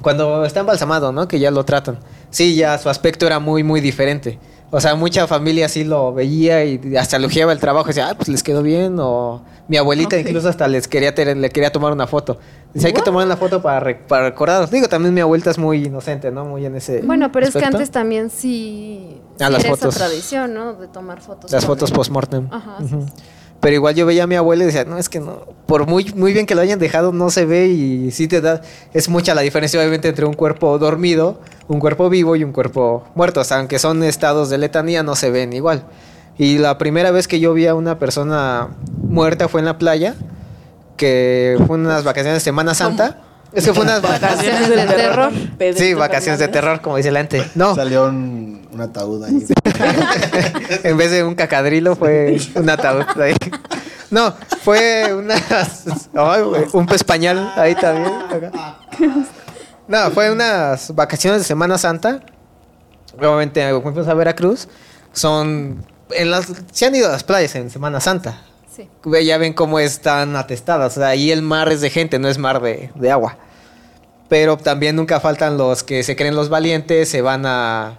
Cuando 0.00 0.44
está 0.44 0.60
embalsamado, 0.60 1.12
¿no? 1.12 1.28
Que 1.28 1.38
ya 1.38 1.50
lo 1.50 1.64
tratan. 1.64 1.98
Sí, 2.30 2.56
ya 2.56 2.76
su 2.78 2.88
aspecto 2.88 3.26
era 3.26 3.38
muy, 3.38 3.62
muy 3.62 3.80
diferente. 3.80 4.38
O 4.74 4.80
sea, 4.80 4.94
mucha 4.94 5.26
familia 5.26 5.68
sí 5.68 5.84
lo 5.84 6.14
veía 6.14 6.64
y 6.64 6.96
hasta 6.96 7.16
elogiaba 7.18 7.52
el 7.52 7.60
trabajo. 7.60 7.86
Y 7.86 7.90
decía, 7.90 8.08
ah, 8.08 8.14
pues 8.16 8.28
les 8.30 8.42
quedó 8.42 8.62
bien. 8.62 8.96
O 8.98 9.42
mi 9.68 9.76
abuelita 9.76 10.18
incluso 10.18 10.48
hasta 10.48 10.66
les 10.66 10.88
quería 10.88 11.14
tener- 11.14 11.36
le 11.36 11.50
quería 11.50 11.70
tomar 11.70 11.92
una 11.92 12.06
foto. 12.06 12.38
Dice, 12.72 12.86
hay 12.86 12.94
que 12.94 13.02
tomar 13.02 13.26
una 13.26 13.36
foto 13.36 13.60
para, 13.60 13.80
re- 13.80 13.96
para 13.96 14.30
recordarlos. 14.30 14.70
Digo, 14.70 14.88
también 14.88 15.12
mi 15.12 15.20
abuelita 15.20 15.50
es 15.50 15.58
muy 15.58 15.84
inocente, 15.84 16.30
¿no? 16.30 16.46
Muy 16.46 16.64
en 16.64 16.74
ese 16.76 17.02
Bueno, 17.02 17.30
pero 17.30 17.46
es 17.46 17.52
que 17.54 17.62
antes 17.62 17.90
también 17.90 18.30
sí, 18.30 19.20
Ah, 19.38 19.46
sí 19.48 19.52
las 19.52 19.64
era 19.64 19.70
fotos. 19.76 19.94
esa 19.96 20.06
tradición, 20.06 20.54
¿no? 20.54 20.72
De 20.72 20.88
tomar 20.88 21.20
fotos. 21.20 21.52
Las 21.52 21.66
fotos 21.66 21.90
post-mortem. 21.92 22.48
Ajá, 22.50 22.78
sí. 22.88 22.96
Pero 23.62 23.76
igual 23.76 23.94
yo 23.94 24.06
veía 24.06 24.24
a 24.24 24.26
mi 24.26 24.34
abuela 24.34 24.64
y 24.64 24.66
decía, 24.66 24.84
no, 24.84 24.98
es 24.98 25.08
que 25.08 25.20
no, 25.20 25.46
por 25.66 25.86
muy, 25.86 26.12
muy 26.16 26.32
bien 26.32 26.46
que 26.46 26.56
lo 26.56 26.62
hayan 26.62 26.80
dejado, 26.80 27.12
no 27.12 27.30
se 27.30 27.46
ve 27.46 27.68
y 27.68 28.10
sí 28.10 28.26
te 28.26 28.40
da, 28.40 28.60
es 28.92 29.08
mucha 29.08 29.36
la 29.36 29.42
diferencia 29.42 29.78
obviamente 29.78 30.08
entre 30.08 30.26
un 30.26 30.34
cuerpo 30.34 30.76
dormido, 30.80 31.38
un 31.68 31.78
cuerpo 31.78 32.10
vivo 32.10 32.34
y 32.34 32.42
un 32.42 32.50
cuerpo 32.50 33.04
muerto. 33.14 33.38
O 33.38 33.44
sea, 33.44 33.60
aunque 33.60 33.78
son 33.78 34.02
estados 34.02 34.50
de 34.50 34.58
letanía, 34.58 35.04
no 35.04 35.14
se 35.14 35.30
ven 35.30 35.52
igual. 35.52 35.84
Y 36.38 36.58
la 36.58 36.76
primera 36.76 37.12
vez 37.12 37.28
que 37.28 37.38
yo 37.38 37.54
vi 37.54 37.68
a 37.68 37.76
una 37.76 38.00
persona 38.00 38.70
muerta 39.00 39.46
fue 39.46 39.60
en 39.60 39.66
la 39.66 39.78
playa, 39.78 40.16
que 40.96 41.56
fue 41.68 41.76
unas 41.76 42.02
vacaciones 42.02 42.38
de 42.38 42.40
Semana 42.40 42.74
Santa. 42.74 43.20
Es 43.52 43.64
que 43.64 43.74
fue 43.74 43.84
unas 43.84 44.00
Vacaciones 44.00 44.68
del 44.68 44.86
terror. 44.88 45.32
Sí, 45.76 45.94
vacaciones 45.94 46.38
de 46.40 46.48
terror, 46.48 46.80
como 46.80 46.96
dice 46.96 47.10
la 47.10 47.20
gente. 47.20 47.44
No, 47.54 47.74
Salió 47.74 48.06
un, 48.06 48.66
un 48.72 48.80
ataúd 48.80 49.24
ahí. 49.24 49.46
en 50.84 50.96
vez 50.96 51.10
de 51.10 51.22
un 51.22 51.34
cacadrilo 51.34 51.94
fue 51.96 52.38
un 52.54 52.70
ataúd 52.70 53.04
ahí. 53.20 53.34
No, 54.10 54.34
fue 54.62 55.14
una, 55.14 55.34
ay, 56.14 56.42
güey, 56.42 56.64
un 56.72 56.86
pez 56.86 57.02
pañal 57.04 57.52
ahí 57.56 57.74
también. 57.74 58.12
acá. 58.30 58.78
No, 59.88 60.10
fue 60.10 60.30
unas 60.30 60.94
vacaciones 60.94 61.40
de 61.40 61.44
Semana 61.46 61.78
Santa. 61.78 62.20
Obviamente 63.18 63.80
fuimos 63.80 64.08
a 64.08 64.14
Veracruz. 64.14 64.68
Son 65.12 65.84
en 66.10 66.30
las 66.30 66.46
se 66.72 66.86
han 66.86 66.94
ido 66.94 67.08
a 67.08 67.12
las 67.12 67.24
playas 67.24 67.54
en 67.54 67.70
Semana 67.70 68.00
Santa. 68.00 68.38
Ya 69.22 69.38
ven 69.38 69.52
cómo 69.52 69.78
están 69.78 70.36
atestadas. 70.36 70.98
Ahí 70.98 71.30
el 71.30 71.42
mar 71.42 71.70
es 71.70 71.80
de 71.80 71.90
gente, 71.90 72.18
no 72.18 72.28
es 72.28 72.38
mar 72.38 72.60
de, 72.62 72.90
de 72.94 73.10
agua. 73.10 73.36
Pero 74.28 74.56
también 74.56 74.96
nunca 74.96 75.20
faltan 75.20 75.58
los 75.58 75.82
que 75.82 76.02
se 76.02 76.16
creen 76.16 76.34
los 76.34 76.48
valientes, 76.48 77.08
se 77.08 77.20
van 77.20 77.44
a 77.46 77.98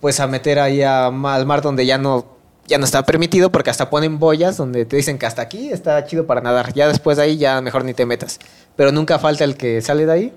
pues 0.00 0.20
a 0.20 0.26
meter 0.26 0.58
ahí 0.58 0.82
al 0.82 1.12
mar 1.12 1.62
donde 1.62 1.86
ya 1.86 1.98
no, 1.98 2.26
ya 2.66 2.78
no 2.78 2.84
está 2.84 3.04
permitido, 3.04 3.50
porque 3.50 3.70
hasta 3.70 3.90
ponen 3.90 4.18
boyas 4.18 4.56
donde 4.56 4.84
te 4.84 4.96
dicen 4.96 5.18
que 5.18 5.26
hasta 5.26 5.42
aquí 5.42 5.70
está 5.70 6.04
chido 6.04 6.26
para 6.26 6.40
nadar. 6.40 6.72
Ya 6.72 6.86
después 6.86 7.16
de 7.16 7.24
ahí 7.24 7.36
ya 7.36 7.60
mejor 7.60 7.84
ni 7.84 7.94
te 7.94 8.06
metas. 8.06 8.38
Pero 8.76 8.92
nunca 8.92 9.18
falta 9.18 9.44
el 9.44 9.56
que 9.56 9.80
sale 9.82 10.06
de 10.06 10.12
ahí. 10.12 10.32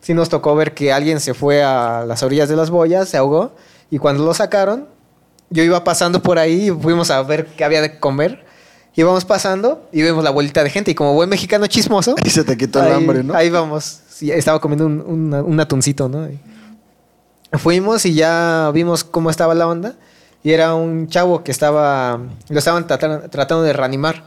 Sí 0.00 0.14
nos 0.14 0.28
tocó 0.28 0.54
ver 0.56 0.74
que 0.74 0.92
alguien 0.92 1.20
se 1.20 1.32
fue 1.32 1.62
a 1.62 2.04
las 2.06 2.22
orillas 2.22 2.48
de 2.48 2.56
las 2.56 2.70
boyas, 2.70 3.08
se 3.08 3.16
ahogó, 3.16 3.52
y 3.88 3.98
cuando 3.98 4.24
lo 4.24 4.34
sacaron, 4.34 4.88
yo 5.48 5.62
iba 5.62 5.84
pasando 5.84 6.20
por 6.20 6.38
ahí 6.38 6.68
y 6.68 6.70
fuimos 6.70 7.10
a 7.10 7.22
ver 7.22 7.46
qué 7.46 7.64
había 7.64 7.80
de 7.80 7.98
comer. 8.00 8.44
Íbamos 8.94 9.24
pasando 9.24 9.88
y 9.92 10.02
vemos 10.02 10.22
la 10.22 10.30
bolita 10.30 10.62
de 10.62 10.70
gente. 10.70 10.90
Y 10.90 10.94
como 10.94 11.14
buen 11.14 11.28
mexicano 11.28 11.66
chismoso. 11.66 12.14
Y 12.24 12.30
se 12.30 12.44
te 12.44 12.56
quitó 12.56 12.80
el 12.80 12.86
ahí- 12.86 12.92
hambre, 12.92 13.22
¿no? 13.22 13.34
Ahí 13.34 13.48
vamos. 13.50 14.00
Sí, 14.08 14.30
estaba 14.30 14.60
comiendo 14.60 14.86
un, 14.86 15.00
un- 15.00 15.34
un 15.34 15.60
atuncito, 15.60 16.08
¿no? 16.08 16.28
Y 16.28 16.38
fuimos 17.58 18.04
y 18.06 18.14
ya 18.14 18.70
vimos 18.72 19.04
cómo 19.04 19.30
estaba 19.30 19.54
la 19.54 19.66
onda. 19.66 19.94
Y 20.44 20.52
era 20.52 20.74
un 20.74 21.08
chavo 21.08 21.44
que 21.44 21.52
estaba. 21.52 22.20
Lo 22.48 22.58
estaban 22.58 22.86
tratan- 22.86 23.30
tratando 23.30 23.62
de 23.62 23.72
reanimar. 23.72 24.24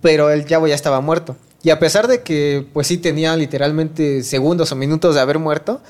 Pero 0.00 0.30
el 0.30 0.44
chavo 0.44 0.66
ya 0.66 0.74
estaba 0.74 1.00
muerto. 1.00 1.36
Y 1.62 1.70
a 1.70 1.78
pesar 1.78 2.08
de 2.08 2.22
que, 2.22 2.66
pues 2.74 2.86
sí, 2.88 2.98
tenía 2.98 3.34
literalmente 3.36 4.22
segundos 4.22 4.70
o 4.72 4.76
minutos 4.76 5.14
de 5.14 5.20
haber 5.22 5.38
muerto, 5.38 5.80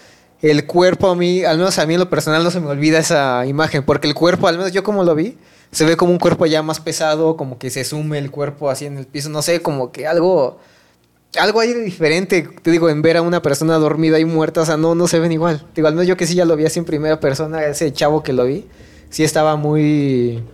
el 0.40 0.66
cuerpo 0.66 1.08
a 1.10 1.16
mí, 1.16 1.42
al 1.42 1.58
menos 1.58 1.78
a 1.80 1.86
mí 1.86 1.94
en 1.94 2.00
lo 2.00 2.08
personal, 2.08 2.44
no 2.44 2.50
se 2.52 2.60
me 2.60 2.68
olvida 2.68 2.98
esa 3.00 3.44
imagen. 3.46 3.82
Porque 3.84 4.06
el 4.06 4.14
cuerpo, 4.14 4.46
al 4.46 4.56
menos 4.56 4.70
yo 4.72 4.84
como 4.84 5.02
lo 5.02 5.16
vi, 5.16 5.36
se 5.74 5.84
ve 5.84 5.96
como 5.96 6.12
un 6.12 6.18
cuerpo 6.18 6.46
ya 6.46 6.62
más 6.62 6.78
pesado, 6.78 7.36
como 7.36 7.58
que 7.58 7.68
se 7.68 7.82
sume 7.82 8.18
el 8.18 8.30
cuerpo 8.30 8.70
así 8.70 8.86
en 8.86 8.96
el 8.96 9.06
piso. 9.06 9.28
No 9.28 9.42
sé, 9.42 9.60
como 9.60 9.90
que 9.90 10.06
algo. 10.06 10.58
Algo 11.36 11.58
ahí 11.58 11.72
de 11.72 11.80
diferente, 11.80 12.48
te 12.62 12.70
digo, 12.70 12.88
en 12.88 13.02
ver 13.02 13.16
a 13.16 13.22
una 13.22 13.42
persona 13.42 13.74
dormida 13.78 14.20
y 14.20 14.24
muerta, 14.24 14.60
o 14.60 14.64
sea, 14.64 14.76
no, 14.76 14.94
no 14.94 15.08
se 15.08 15.18
ven 15.18 15.32
igual. 15.32 15.66
Digo, 15.74 15.88
al 15.88 15.94
menos 15.94 16.06
yo 16.06 16.16
que 16.16 16.28
sí 16.28 16.36
ya 16.36 16.44
lo 16.44 16.54
vi 16.54 16.64
así 16.64 16.78
en 16.78 16.84
primera 16.84 17.18
persona, 17.18 17.64
ese 17.64 17.92
chavo 17.92 18.22
que 18.22 18.32
lo 18.32 18.44
vi, 18.44 18.68
sí 19.10 19.24
estaba 19.24 19.56
muy... 19.56 20.44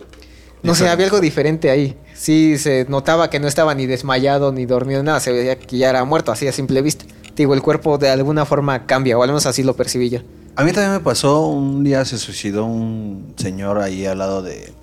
No 0.63 0.73
sé, 0.73 0.89
había 0.89 1.05
algo 1.05 1.19
diferente 1.19 1.69
ahí. 1.69 1.95
Sí, 2.15 2.57
se 2.57 2.87
notaba 2.89 3.29
que 3.29 3.39
no 3.39 3.47
estaba 3.47 3.75
ni 3.75 3.85
desmayado 3.85 4.51
ni 4.51 4.65
dormido, 4.65 5.03
nada, 5.03 5.19
se 5.19 5.31
veía 5.31 5.55
que 5.59 5.77
ya 5.77 5.91
era 5.91 6.03
muerto, 6.03 6.31
así 6.31 6.47
a 6.47 6.51
simple 6.51 6.81
vista. 6.81 7.05
Te 7.05 7.43
Digo, 7.43 7.53
el 7.53 7.61
cuerpo 7.61 7.99
de 7.99 8.09
alguna 8.09 8.45
forma 8.45 8.87
cambia, 8.87 9.19
o 9.19 9.21
al 9.21 9.29
menos 9.29 9.45
así 9.45 9.61
lo 9.61 9.75
percibí 9.75 10.09
yo. 10.09 10.21
A 10.55 10.63
mí 10.63 10.71
también 10.71 10.93
me 10.93 10.99
pasó, 10.99 11.45
un 11.45 11.83
día 11.83 12.05
se 12.05 12.17
suicidó 12.17 12.65
un 12.65 13.35
señor 13.37 13.77
ahí 13.77 14.07
al 14.07 14.17
lado 14.17 14.41
de... 14.41 14.80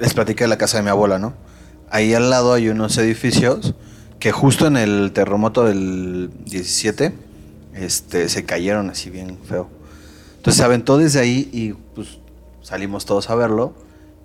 Les 0.00 0.14
platiqué 0.14 0.44
de 0.44 0.48
la 0.48 0.58
casa 0.58 0.76
de 0.78 0.82
mi 0.82 0.90
abuela, 0.90 1.18
¿no? 1.18 1.34
Ahí 1.90 2.12
al 2.14 2.30
lado 2.30 2.52
hay 2.52 2.68
unos 2.68 2.98
edificios 2.98 3.74
que 4.18 4.32
justo 4.32 4.66
en 4.66 4.76
el 4.76 5.12
terremoto 5.12 5.64
del 5.64 6.30
17 6.46 7.12
este, 7.74 8.28
se 8.28 8.44
cayeron 8.44 8.90
así 8.90 9.10
bien 9.10 9.38
feo. 9.44 9.68
Entonces 10.36 10.58
se 10.58 10.64
aventó 10.64 10.98
desde 10.98 11.20
ahí 11.20 11.48
y 11.52 11.72
pues 11.94 12.18
salimos 12.62 13.04
todos 13.06 13.30
a 13.30 13.34
verlo. 13.34 13.74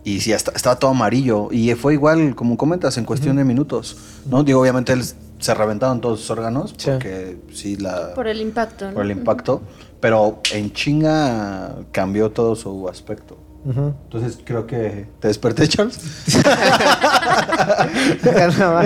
Y 0.03 0.21
sí, 0.21 0.33
hasta- 0.33 0.51
estaba 0.55 0.77
todo 0.79 0.91
amarillo. 0.91 1.49
Y 1.51 1.73
fue 1.75 1.93
igual, 1.93 2.35
como 2.35 2.57
comentas, 2.57 2.97
en 2.97 3.05
cuestión 3.05 3.35
de 3.35 3.43
minutos. 3.43 3.97
¿no? 4.29 4.43
Digo, 4.43 4.59
obviamente 4.61 4.93
él 4.93 5.03
se 5.39 5.53
reventaron 5.53 6.01
todos 6.01 6.21
sus 6.21 6.31
órganos. 6.31 6.73
Sí. 6.77 6.89
Porque 6.91 7.37
sí, 7.53 7.75
la, 7.77 8.13
Por 8.15 8.27
el 8.27 8.41
impacto. 8.41 8.87
¿no? 8.87 8.93
por 8.95 9.03
el 9.05 9.11
impacto, 9.11 9.61
pero 9.99 10.41
en 10.53 10.73
chinga 10.73 11.75
cambió 11.91 12.31
todo 12.31 12.55
su 12.55 12.89
aspecto. 12.89 13.37
Entonces 13.65 14.39
creo 14.43 14.65
que 14.65 15.07
te 15.19 15.27
desperté, 15.27 15.67
Charles. 15.67 15.99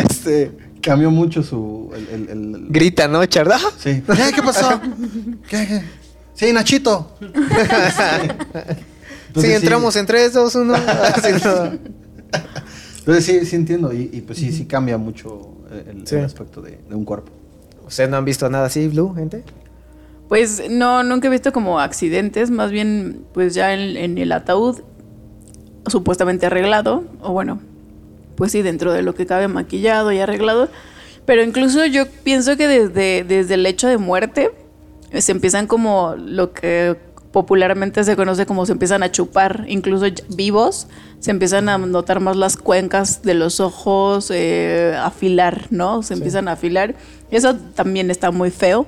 Este, 0.09 0.51
cambió 0.81 1.09
mucho 1.11 1.43
su 1.43 1.91
el, 1.95 2.07
el- 2.09 2.29
el- 2.29 2.55
el- 2.55 2.67
Grita, 2.69 3.07
¿no, 3.07 3.25
Charda? 3.25 3.57
Sí. 3.77 4.03
¿Qué, 4.07 4.31
qué 4.35 4.41
pasó? 4.43 4.79
¿Qué, 5.47 5.67
qué? 5.67 5.81
Sí, 6.33 6.51
Nachito. 6.51 7.15
Sí, 7.19 7.27
Entonces, 9.27 9.55
entramos 9.61 9.95
en 9.95 10.05
3, 10.05 10.33
2, 10.33 10.55
1. 10.55 10.75
Entonces 12.99 13.25
sí, 13.25 13.45
sí 13.45 13.55
entiendo 13.55 13.93
y, 13.93 14.09
y, 14.11 14.21
pues 14.21 14.39
sí, 14.39 14.51
sí 14.51 14.65
cambia 14.65 14.97
mucho 14.97 15.57
el, 15.71 15.99
el 16.01 16.07
Sí. 16.07 16.15
aspecto 16.17 16.61
de, 16.61 16.79
de 16.89 16.95
un 16.95 17.05
cuerpo. 17.05 17.31
¿Ustedes 17.87 18.09
no 18.09 18.17
han 18.17 18.25
visto 18.25 18.49
nada 18.49 18.65
así, 18.65 18.87
Blue, 18.87 19.13
gente? 19.15 19.43
Pues 20.27 20.69
no, 20.69 21.03
nunca 21.03 21.27
he 21.27 21.31
visto 21.31 21.51
como 21.51 21.79
accidentes, 21.79 22.49
más 22.49 22.71
bien 22.71 23.25
pues 23.33 23.53
ya 23.53 23.73
en, 23.73 23.95
en 23.95 24.17
el 24.17 24.31
ataúd 24.31 24.81
supuestamente 25.87 26.47
arreglado, 26.47 27.03
o 27.21 27.31
bueno, 27.31 27.59
pues 28.35 28.51
sí, 28.51 28.61
dentro 28.61 28.91
de 28.91 29.01
lo 29.01 29.15
que 29.15 29.25
cabe 29.25 29.47
maquillado 29.47 30.11
y 30.11 30.19
arreglado, 30.19 30.69
pero 31.25 31.43
incluso 31.43 31.85
yo 31.85 32.07
pienso 32.23 32.57
que 32.57 32.67
desde, 32.67 33.23
desde 33.23 33.55
el 33.55 33.65
hecho 33.65 33.87
de 33.87 33.97
muerte 33.97 34.51
se 35.13 35.31
empiezan 35.31 35.67
como 35.67 36.15
lo 36.17 36.53
que 36.53 36.97
popularmente 37.31 38.03
se 38.05 38.15
conoce 38.15 38.45
como 38.45 38.65
se 38.65 38.71
empiezan 38.71 39.03
a 39.03 39.11
chupar, 39.11 39.65
incluso 39.67 40.05
vivos, 40.29 40.87
se 41.19 41.31
empiezan 41.31 41.67
a 41.67 41.77
notar 41.77 42.21
más 42.21 42.37
las 42.37 42.55
cuencas 42.55 43.23
de 43.23 43.33
los 43.33 43.59
ojos, 43.59 44.31
eh, 44.33 44.95
afilar, 44.97 45.67
¿no? 45.69 46.01
Se 46.01 46.13
empiezan 46.13 46.47
a 46.47 46.53
afilar. 46.53 46.95
Eso 47.31 47.55
también 47.75 48.09
está 48.09 48.31
muy 48.31 48.51
feo. 48.51 48.87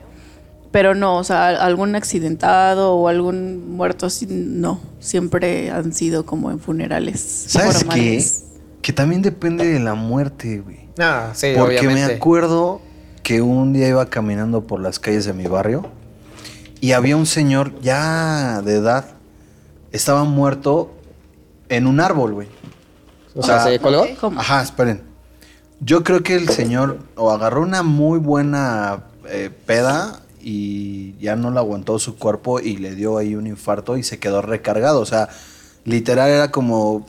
Pero 0.78 0.94
no, 0.94 1.18
o 1.18 1.24
sea, 1.24 1.48
algún 1.48 1.96
accidentado 1.96 2.94
o 2.94 3.08
algún 3.08 3.76
muerto 3.76 4.06
así, 4.06 4.28
no. 4.30 4.80
Siempre 5.00 5.72
han 5.72 5.92
sido 5.92 6.24
como 6.24 6.52
en 6.52 6.60
funerales. 6.60 7.20
¿Sabes 7.20 7.84
qué? 7.84 8.24
Que 8.84 8.94
también 8.94 9.24
depende 9.24 9.66
de 9.66 9.80
la 9.80 9.96
muerte, 9.96 10.60
güey. 10.60 10.82
Ah, 11.00 11.32
sí, 11.34 11.54
Porque 11.58 11.80
obviamente. 11.80 12.08
me 12.10 12.14
acuerdo 12.14 12.80
que 13.24 13.42
un 13.42 13.74
día 13.74 13.88
iba 13.88 14.06
caminando 14.06 14.68
por 14.68 14.80
las 14.80 15.00
calles 15.00 15.26
de 15.26 15.34
mi 15.34 15.48
barrio 15.48 15.88
y 16.80 16.92
había 16.92 17.18
un 17.18 17.26
señor 17.26 17.74
ya 17.82 18.62
de 18.62 18.76
edad, 18.76 19.06
estaba 19.92 20.26
muerto 20.26 20.92
en 21.70 21.88
un 21.88 22.00
árbol, 22.00 22.34
güey. 22.36 22.50
O 23.34 23.42
sea, 23.42 23.64
Ah, 23.64 23.68
¿se 23.68 23.80
colgó? 23.80 24.06
¿Cómo? 24.22 24.40
Ajá, 24.40 24.62
esperen. 24.62 25.02
Yo 25.80 26.04
creo 26.04 26.22
que 26.22 26.36
el 26.36 26.50
señor 26.50 27.00
o 27.16 27.32
agarró 27.32 27.64
una 27.64 27.82
muy 27.82 28.20
buena 28.20 29.06
eh, 29.28 29.50
peda 29.66 30.22
y 30.50 31.14
ya 31.20 31.36
no 31.36 31.52
le 31.52 31.60
aguantó 31.60 32.00
su 32.00 32.16
cuerpo 32.16 32.62
y 32.62 32.78
le 32.78 32.96
dio 32.96 33.18
ahí 33.18 33.36
un 33.36 33.48
infarto 33.48 33.98
y 33.98 34.04
se 34.04 34.18
quedó 34.18 34.42
recargado. 34.42 35.02
O 35.02 35.06
sea, 35.06 35.28
literal 35.84 36.30
era 36.30 36.52
como 36.52 37.06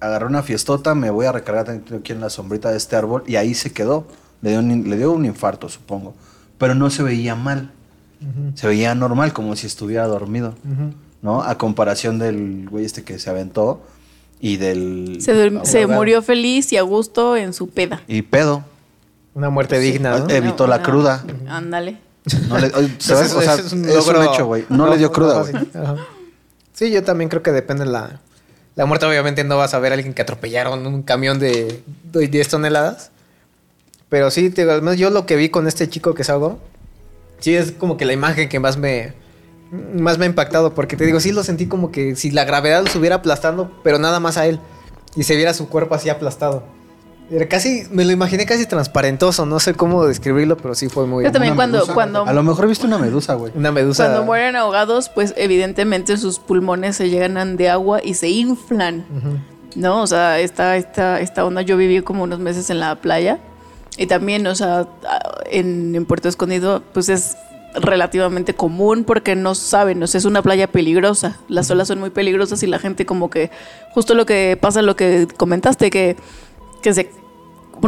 agarré 0.00 0.26
una 0.26 0.42
fiestota, 0.42 0.96
me 0.96 1.10
voy 1.10 1.26
a 1.26 1.30
recargar 1.30 1.70
aquí 1.70 2.10
en 2.10 2.20
la 2.20 2.30
sombrita 2.30 2.72
de 2.72 2.78
este 2.78 2.96
árbol 2.96 3.22
y 3.28 3.36
ahí 3.36 3.54
se 3.54 3.72
quedó. 3.72 4.08
Le 4.42 4.50
dio 4.50 4.58
un, 4.58 4.90
le 4.90 4.96
dio 4.96 5.12
un 5.12 5.24
infarto, 5.24 5.68
supongo. 5.68 6.14
Pero 6.58 6.74
no 6.74 6.90
se 6.90 7.04
veía 7.04 7.36
mal. 7.36 7.70
Se 8.54 8.66
veía 8.66 8.92
normal, 8.96 9.32
como 9.32 9.54
si 9.54 9.68
estuviera 9.68 10.08
dormido. 10.08 10.56
¿No? 11.22 11.44
A 11.44 11.58
comparación 11.58 12.18
del 12.18 12.68
güey 12.68 12.84
este 12.86 13.04
que 13.04 13.20
se 13.20 13.30
aventó 13.30 13.82
y 14.40 14.56
del... 14.56 15.18
Se, 15.20 15.64
se 15.64 15.86
murió 15.86 16.22
feliz 16.22 16.72
y 16.72 16.76
a 16.76 16.82
gusto 16.82 17.36
en 17.36 17.52
su 17.52 17.68
peda. 17.68 18.02
Y 18.08 18.22
pedo. 18.22 18.64
Una 19.34 19.48
muerte 19.48 19.78
digna, 19.78 20.18
¿no? 20.18 20.28
Evitó 20.28 20.66
la 20.66 20.82
cruda. 20.82 21.24
Ándale. 21.48 22.09
No 22.48 22.58
le, 22.58 22.70
¿sabes? 22.98 23.26
eso- 23.30 23.38
O 23.38 23.42
sea, 23.42 23.54
eso 23.54 23.66
es 23.66 23.72
un, 23.72 24.22
hecho, 24.22 24.46
güey. 24.46 24.64
No, 24.68 24.88
le 24.88 24.98
dio 24.98 25.10
cruda, 25.12 25.40
güey. 25.42 25.54
Sí, 26.74 26.90
yo 26.90 27.02
también 27.04 27.28
creo 27.28 27.42
que 27.42 27.52
depende 27.52 27.84
la... 27.86 28.20
La 28.76 28.86
muerte 28.86 29.04
obviamente 29.04 29.42
no 29.44 29.58
vas 29.58 29.74
a 29.74 29.78
ver 29.78 29.92
a 29.92 29.94
alguien 29.96 30.14
que 30.14 30.22
atropellaron 30.22 30.86
un 30.86 31.02
camión 31.02 31.38
de, 31.38 31.82
de 32.12 32.28
10 32.28 32.48
toneladas. 32.48 33.10
Pero 34.08 34.30
sí, 34.30 34.48
te 34.50 34.62
digo, 34.62 34.72
al 34.72 34.80
menos 34.82 34.98
yo 34.98 35.10
lo 35.10 35.26
que 35.26 35.36
vi 35.36 35.48
con 35.50 35.66
este 35.66 35.88
chico 35.88 36.14
que 36.14 36.24
se 36.24 36.32
ahogó, 36.32 36.58
sí 37.40 37.54
es 37.54 37.72
como 37.72 37.96
que 37.96 38.04
la 38.04 38.12
imagen 38.12 38.48
que 38.48 38.58
más 38.60 38.76
me, 38.78 39.12
más 39.94 40.18
me 40.18 40.24
ha 40.24 40.28
impactado. 40.28 40.74
Porque 40.74 40.96
te 40.96 41.04
digo, 41.04 41.20
sí 41.20 41.32
lo 41.32 41.42
sentí 41.44 41.66
como 41.66 41.90
que 41.90 42.16
si 42.16 42.30
la 42.30 42.44
gravedad 42.44 42.80
lo 42.80 42.86
estuviera 42.86 43.16
aplastando, 43.16 43.70
pero 43.82 43.98
nada 43.98 44.20
más 44.20 44.36
a 44.36 44.46
él. 44.46 44.60
Y 45.16 45.24
se 45.24 45.36
viera 45.36 45.52
su 45.52 45.68
cuerpo 45.68 45.94
así 45.94 46.08
aplastado. 46.08 46.62
Era 47.30 47.46
casi, 47.46 47.84
me 47.90 48.04
lo 48.04 48.10
imaginé 48.10 48.44
casi 48.44 48.66
transparentoso, 48.66 49.46
no 49.46 49.60
sé 49.60 49.74
cómo 49.74 50.04
describirlo, 50.04 50.56
pero 50.56 50.74
sí 50.74 50.88
fue 50.88 51.06
muy... 51.06 51.24
Yo 51.24 51.30
también 51.30 51.52
Una 51.52 51.56
cuando, 51.56 51.78
medusa. 51.78 51.94
cuando, 51.94 52.26
A 52.26 52.32
lo 52.32 52.42
mejor 52.42 52.66
viste 52.66 52.86
una 52.86 52.98
medusa, 52.98 53.34
güey. 53.34 53.52
Una 53.54 53.70
medusa... 53.70 54.06
cuando 54.06 54.24
mueren 54.24 54.56
ahogados, 54.56 55.08
pues 55.10 55.34
evidentemente 55.36 56.16
sus 56.16 56.40
pulmones 56.40 56.96
se 56.96 57.08
llenan 57.08 57.56
de 57.56 57.68
agua 57.68 58.00
y 58.02 58.14
se 58.14 58.28
inflan. 58.28 59.04
¿no? 59.76 60.02
O 60.02 60.06
sea, 60.06 60.40
esta, 60.40 60.76
esta, 60.76 61.20
esta 61.20 61.44
onda, 61.44 61.62
yo 61.62 61.76
viví 61.76 62.00
como 62.02 62.24
unos 62.24 62.40
meses 62.40 62.70
en 62.70 62.80
la 62.80 62.96
playa 62.96 63.38
y 63.96 64.06
también, 64.06 64.46
o 64.46 64.54
sea, 64.54 64.88
en, 65.50 65.94
en 65.94 66.06
Puerto 66.06 66.28
Escondido, 66.28 66.82
pues 66.92 67.08
es 67.08 67.36
relativamente 67.74 68.54
común 68.54 69.04
porque 69.04 69.36
no 69.36 69.54
saben, 69.54 70.02
o 70.02 70.06
sea, 70.06 70.18
es 70.18 70.24
una 70.24 70.42
playa 70.42 70.66
peligrosa, 70.66 71.38
las 71.48 71.70
olas 71.70 71.88
son 71.88 72.00
muy 72.00 72.10
peligrosas 72.10 72.62
y 72.62 72.66
la 72.66 72.78
gente 72.78 73.06
como 73.06 73.30
que, 73.30 73.50
justo 73.92 74.14
lo 74.14 74.26
que 74.26 74.58
pasa, 74.60 74.82
lo 74.82 74.96
que 74.96 75.28
comentaste, 75.36 75.90
que, 75.90 76.16
que 76.82 76.94
se, 76.94 77.10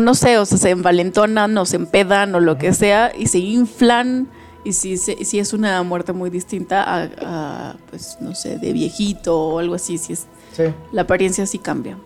no 0.00 0.14
sé, 0.14 0.38
o 0.38 0.44
sea, 0.46 0.58
se 0.58 0.70
envalentonan 0.70 1.56
o 1.58 1.64
se 1.66 1.76
empedan 1.76 2.34
o 2.34 2.40
lo 2.40 2.58
que 2.58 2.72
sea 2.74 3.12
y 3.16 3.26
se 3.26 3.38
inflan. 3.38 4.28
Y 4.64 4.74
si, 4.74 4.96
si 4.96 5.38
es 5.40 5.52
una 5.52 5.82
muerte 5.82 6.12
muy 6.12 6.30
distinta 6.30 6.84
a, 6.84 7.08
a, 7.20 7.76
pues, 7.90 8.16
no 8.20 8.34
sé, 8.34 8.58
de 8.58 8.72
viejito 8.72 9.36
o 9.38 9.58
algo 9.58 9.74
así, 9.74 9.98
si 9.98 10.12
es 10.12 10.26
Sí. 10.56 10.64
la 10.92 11.02
apariencia 11.02 11.46
sí 11.46 11.58
cambia. 11.58 11.98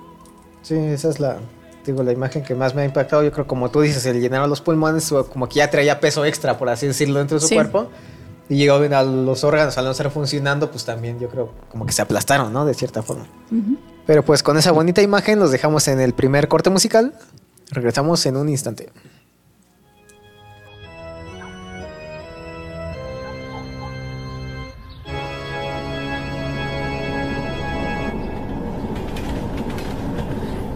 Sí, 0.62 0.74
esa 0.74 1.10
es 1.10 1.20
la, 1.20 1.36
digo, 1.84 2.02
la 2.02 2.12
imagen 2.12 2.42
que 2.42 2.54
más 2.54 2.74
me 2.74 2.82
ha 2.82 2.84
impactado, 2.86 3.22
yo 3.22 3.30
creo, 3.32 3.46
como 3.46 3.70
tú 3.70 3.80
dices, 3.82 4.06
el 4.06 4.20
llenar 4.20 4.48
los 4.48 4.60
pulmones, 4.62 5.10
o 5.12 5.26
como 5.28 5.48
que 5.48 5.56
ya 5.56 5.68
traía 5.70 6.00
peso 6.00 6.24
extra, 6.24 6.56
por 6.56 6.68
así 6.70 6.86
decirlo, 6.86 7.18
dentro 7.18 7.36
de 7.36 7.40
su 7.42 7.48
Sí. 7.48 7.54
cuerpo. 7.56 7.88
Y 8.48 8.56
llegó 8.56 8.74
a 8.76 9.02
los 9.02 9.42
órganos, 9.44 9.76
al 9.76 9.84
no 9.84 9.90
estar 9.90 10.08
funcionando, 10.10 10.70
pues 10.70 10.84
también 10.84 11.18
yo 11.18 11.28
creo 11.28 11.50
como 11.70 11.84
que 11.84 11.92
se 11.92 12.00
aplastaron, 12.02 12.52
¿no? 12.52 12.64
De 12.64 12.72
cierta 12.74 13.02
forma. 13.02 13.26
Pero 14.06 14.24
pues 14.24 14.42
con 14.44 14.56
esa 14.56 14.70
bonita 14.70 15.02
imagen 15.02 15.40
los 15.40 15.50
dejamos 15.50 15.88
en 15.88 16.00
el 16.00 16.14
primer 16.14 16.46
corte 16.46 16.70
musical. 16.70 17.12
Regresamos 17.70 18.24
en 18.26 18.36
un 18.36 18.48
instante. 18.48 18.88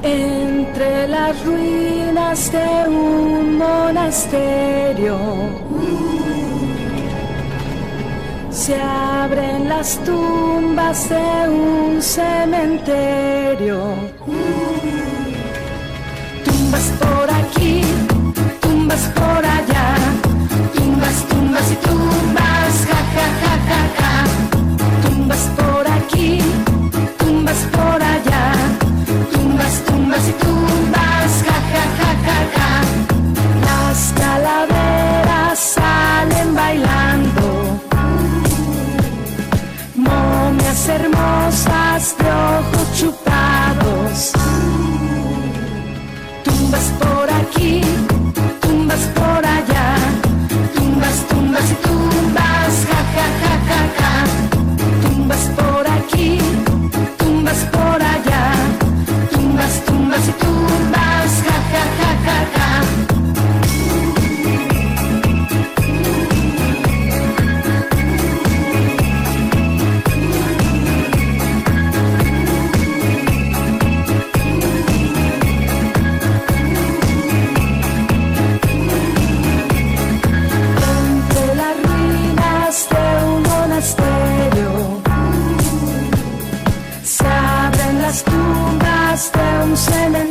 Entre 0.02 1.08
las 1.08 1.44
ruinas 1.44 2.50
de 2.50 2.88
un 2.88 3.58
monasterio 3.58 5.18
se 8.50 8.76
abren 8.76 9.68
las 9.68 9.98
tumbas 10.04 11.08
de 11.08 11.48
un 11.48 12.02
cementerio. 12.02 13.78
Tumbas 16.80 16.98
por 16.98 17.30
aquí, 17.30 17.82
tumbas 18.62 19.02
por 19.14 19.44
allá, 19.44 19.94
tumbas, 20.74 21.26
tumbas 21.28 21.70
y 21.72 21.76
tumbas, 21.76 22.72
ja, 22.88 23.00
ja, 23.16 23.26
ja, 23.42 23.54
ja, 23.68 23.82
ja. 23.98 24.12
Tumbas 25.02 25.44
por 25.58 25.86
aquí, 25.86 26.40
tumbas 27.18 27.60
por 27.70 28.02
allá, 28.02 28.52
tumbas, 29.30 29.74
tumbas 29.84 30.26
y 30.26 30.32
tumbas, 30.42 31.09
Tumbas 46.70 46.92
por 47.00 47.28
aquí, 47.28 47.80
tumbas 89.86 90.29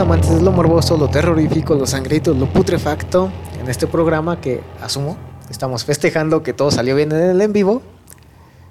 Amantes 0.00 0.30
de 0.30 0.42
lo 0.42 0.52
morboso, 0.52 0.96
lo 0.96 1.08
terrorífico, 1.08 1.74
lo 1.74 1.86
sangrito, 1.86 2.32
lo 2.32 2.46
putrefacto, 2.46 3.30
en 3.60 3.68
este 3.68 3.86
programa 3.86 4.40
que 4.40 4.60
asumo 4.80 5.16
estamos 5.50 5.84
festejando 5.84 6.42
que 6.42 6.52
todo 6.52 6.70
salió 6.70 6.96
bien 6.96 7.12
en 7.12 7.20
el 7.20 7.40
en 7.40 7.52
vivo. 7.52 7.82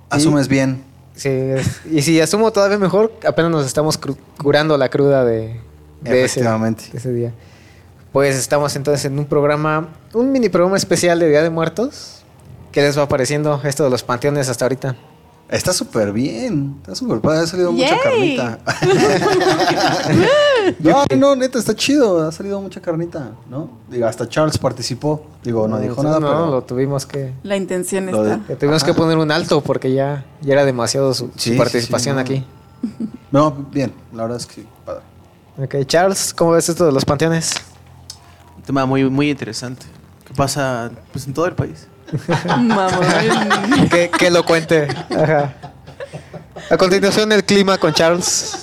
Asumes 0.09 0.47
bien. 0.47 0.83
Sí, 1.15 1.29
y 1.91 2.01
si 2.01 2.19
asumo 2.19 2.51
todavía 2.51 2.77
mejor, 2.77 3.13
apenas 3.25 3.51
nos 3.51 3.65
estamos 3.65 3.99
curando 4.37 4.77
la 4.77 4.89
cruda 4.89 5.23
de, 5.23 5.59
de 6.01 6.23
ese, 6.23 6.41
de 6.41 6.75
ese 6.93 7.13
día. 7.13 7.33
Pues 8.11 8.35
estamos 8.35 8.75
entonces 8.75 9.05
en 9.05 9.19
un 9.19 9.25
programa, 9.25 9.89
un 10.13 10.31
mini 10.31 10.49
programa 10.49 10.77
especial 10.77 11.19
de 11.19 11.29
Día 11.29 11.43
de 11.43 11.49
Muertos. 11.49 12.23
¿Qué 12.71 12.81
les 12.81 12.97
va 12.97 13.07
pareciendo 13.07 13.61
esto 13.63 13.83
de 13.83 13.89
los 13.89 14.03
panteones 14.03 14.49
hasta 14.49 14.65
ahorita? 14.65 14.95
Está 15.51 15.73
súper 15.73 16.13
bien. 16.13 16.77
Está 16.81 16.95
súper 16.95 17.19
padre. 17.19 17.39
Ha 17.41 17.47
salido 17.47 17.71
mucha 17.73 17.99
carnita. 18.01 18.59
no, 20.79 21.03
no, 21.17 21.35
neta, 21.35 21.59
está 21.59 21.75
chido. 21.75 22.25
Ha 22.27 22.31
salido 22.31 22.61
mucha 22.61 22.81
carnita, 22.81 23.31
¿no? 23.49 23.69
Digo, 23.89 24.07
hasta 24.07 24.27
Charles 24.29 24.57
participó. 24.57 25.25
Digo, 25.43 25.67
no, 25.67 25.79
dijo 25.79 26.01
nada, 26.03 26.19
no, 26.19 26.27
pero... 26.27 26.45
lo 26.51 26.61
tuvimos 26.63 27.05
que, 27.05 27.33
La 27.43 27.57
intención 27.57 28.05
de- 28.05 28.11
está. 28.11 28.55
tuvimos 28.57 28.83
que 28.83 28.93
poner 28.93 29.17
un 29.17 29.31
alto 29.31 29.61
porque 29.61 29.91
ya, 29.93 30.25
ya 30.41 30.53
era 30.53 30.65
demasiado 30.65 31.13
su, 31.13 31.25
su 31.27 31.31
Sí, 31.39 31.51
sí, 31.51 31.57
participación 31.57 32.15
sí, 32.15 32.17
no. 32.17 32.21
aquí. 32.21 32.45
No, 33.31 33.51
bien. 33.71 33.93
La 34.13 34.23
verdad 34.23 34.37
es 34.37 34.45
que 34.45 34.55
sí, 34.61 34.67
padre. 34.85 35.01
Ok, 35.57 35.75
Charles, 35.85 36.33
¿cómo 36.33 36.51
ves 36.51 36.69
esto 36.69 36.85
de 36.85 36.91
los 36.91 37.03
panteones? 37.05 37.53
Un 38.57 38.63
tema 38.63 38.85
muy, 38.85 39.09
muy 39.09 39.29
interesante. 39.29 39.85
Que 40.25 40.33
pasa 40.33 40.91
pues, 41.11 41.27
en 41.27 41.33
todo 41.33 41.45
el 41.45 41.53
país. 41.55 41.87
Mamón. 42.59 43.89
que, 43.89 44.09
que 44.09 44.29
lo 44.31 44.43
cuente. 44.45 44.87
Ajá. 45.09 45.53
A 46.69 46.77
continuación, 46.77 47.31
el 47.31 47.43
clima 47.43 47.77
con 47.77 47.93
Charles. 47.93 48.59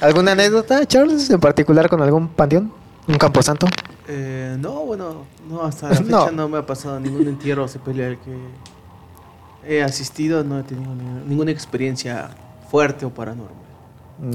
¿Alguna 0.00 0.32
anécdota, 0.32 0.84
Charles, 0.86 1.30
en 1.30 1.40
particular 1.40 1.88
con 1.88 2.00
algún 2.02 2.28
panteón? 2.28 2.72
¿Un 3.08 3.16
camposanto? 3.16 3.66
Eh, 4.08 4.56
no, 4.58 4.72
bueno, 4.84 5.24
no, 5.48 5.62
hasta 5.64 5.88
la 5.88 5.94
fecha 5.96 6.08
No. 6.10 6.30
no. 6.30 6.48
me 6.48 6.58
ha 6.58 6.66
pasado 6.66 7.00
ningún 7.00 7.26
entierro 7.28 7.64
o 7.64 7.68
sepelio 7.68 8.06
al 8.06 8.18
que 8.18 8.36
he 9.66 9.82
asistido, 9.82 10.44
no 10.44 10.60
he 10.60 10.62
tenido 10.62 10.94
ni- 10.94 11.28
ninguna 11.28 11.50
experiencia 11.50 12.28
fuerte 12.70 13.04
o 13.06 13.10
paranormal. 13.10 13.54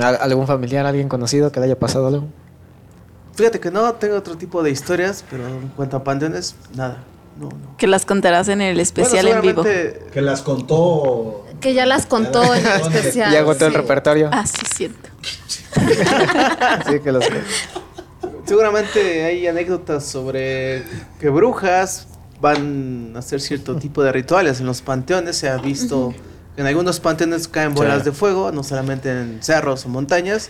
¿Al- 0.03 0.17
¿Algún 0.21 0.47
familiar, 0.47 0.85
alguien 0.85 1.07
conocido 1.07 1.51
que 1.51 1.59
le 1.59 1.67
haya 1.67 1.79
pasado 1.79 2.07
algo? 2.07 2.25
Fíjate 3.33 3.59
que 3.59 3.71
no 3.71 3.93
tengo 3.93 4.15
otro 4.17 4.35
tipo 4.37 4.61
de 4.61 4.71
historias, 4.71 5.23
pero 5.29 5.47
en 5.47 5.69
cuanto 5.69 5.95
a 5.97 6.03
panteones, 6.03 6.55
nada. 6.75 6.97
No, 7.39 7.45
no. 7.49 7.77
Que 7.77 7.87
las 7.87 8.05
contarás 8.05 8.47
en 8.49 8.61
el 8.61 8.79
especial 8.79 9.25
Bueno, 9.25 9.39
en 9.41 9.47
vivo. 9.47 9.63
Que 9.63 10.21
las 10.21 10.41
contó... 10.41 11.45
Que 11.59 11.73
ya 11.73 11.85
las 11.85 12.05
contó 12.05 12.55
en 12.55 12.65
el 12.65 12.81
especial. 12.81 13.31
Ya 13.31 13.39
agotó 13.39 13.65
el 13.67 13.71
sí. 13.71 13.77
repertorio. 13.77 14.29
Ah, 14.31 14.45
sí, 14.45 14.65
cierto. 14.73 15.09
Sí, 16.89 16.99
que 16.99 17.11
los... 17.11 17.25
Seguramente 18.45 19.23
hay 19.23 19.47
anécdotas 19.47 20.05
sobre 20.05 20.83
que 21.19 21.29
brujas 21.29 22.07
van 22.41 23.13
a 23.15 23.19
hacer 23.19 23.39
cierto 23.39 23.75
tipo 23.77 24.03
de 24.03 24.11
rituales 24.11 24.59
en 24.59 24.65
los 24.65 24.81
panteones. 24.81 25.37
Se 25.37 25.47
ha 25.47 25.57
visto 25.57 26.13
que 26.55 26.61
en 26.61 26.67
algunos 26.67 26.99
panteones 26.99 27.47
caen 27.47 27.73
bolas 27.75 27.99
Sí. 27.99 28.05
de 28.05 28.11
fuego, 28.11 28.51
no 28.51 28.63
solamente 28.63 29.09
en 29.11 29.41
cerros 29.41 29.85
o 29.85 29.89
montañas. 29.89 30.49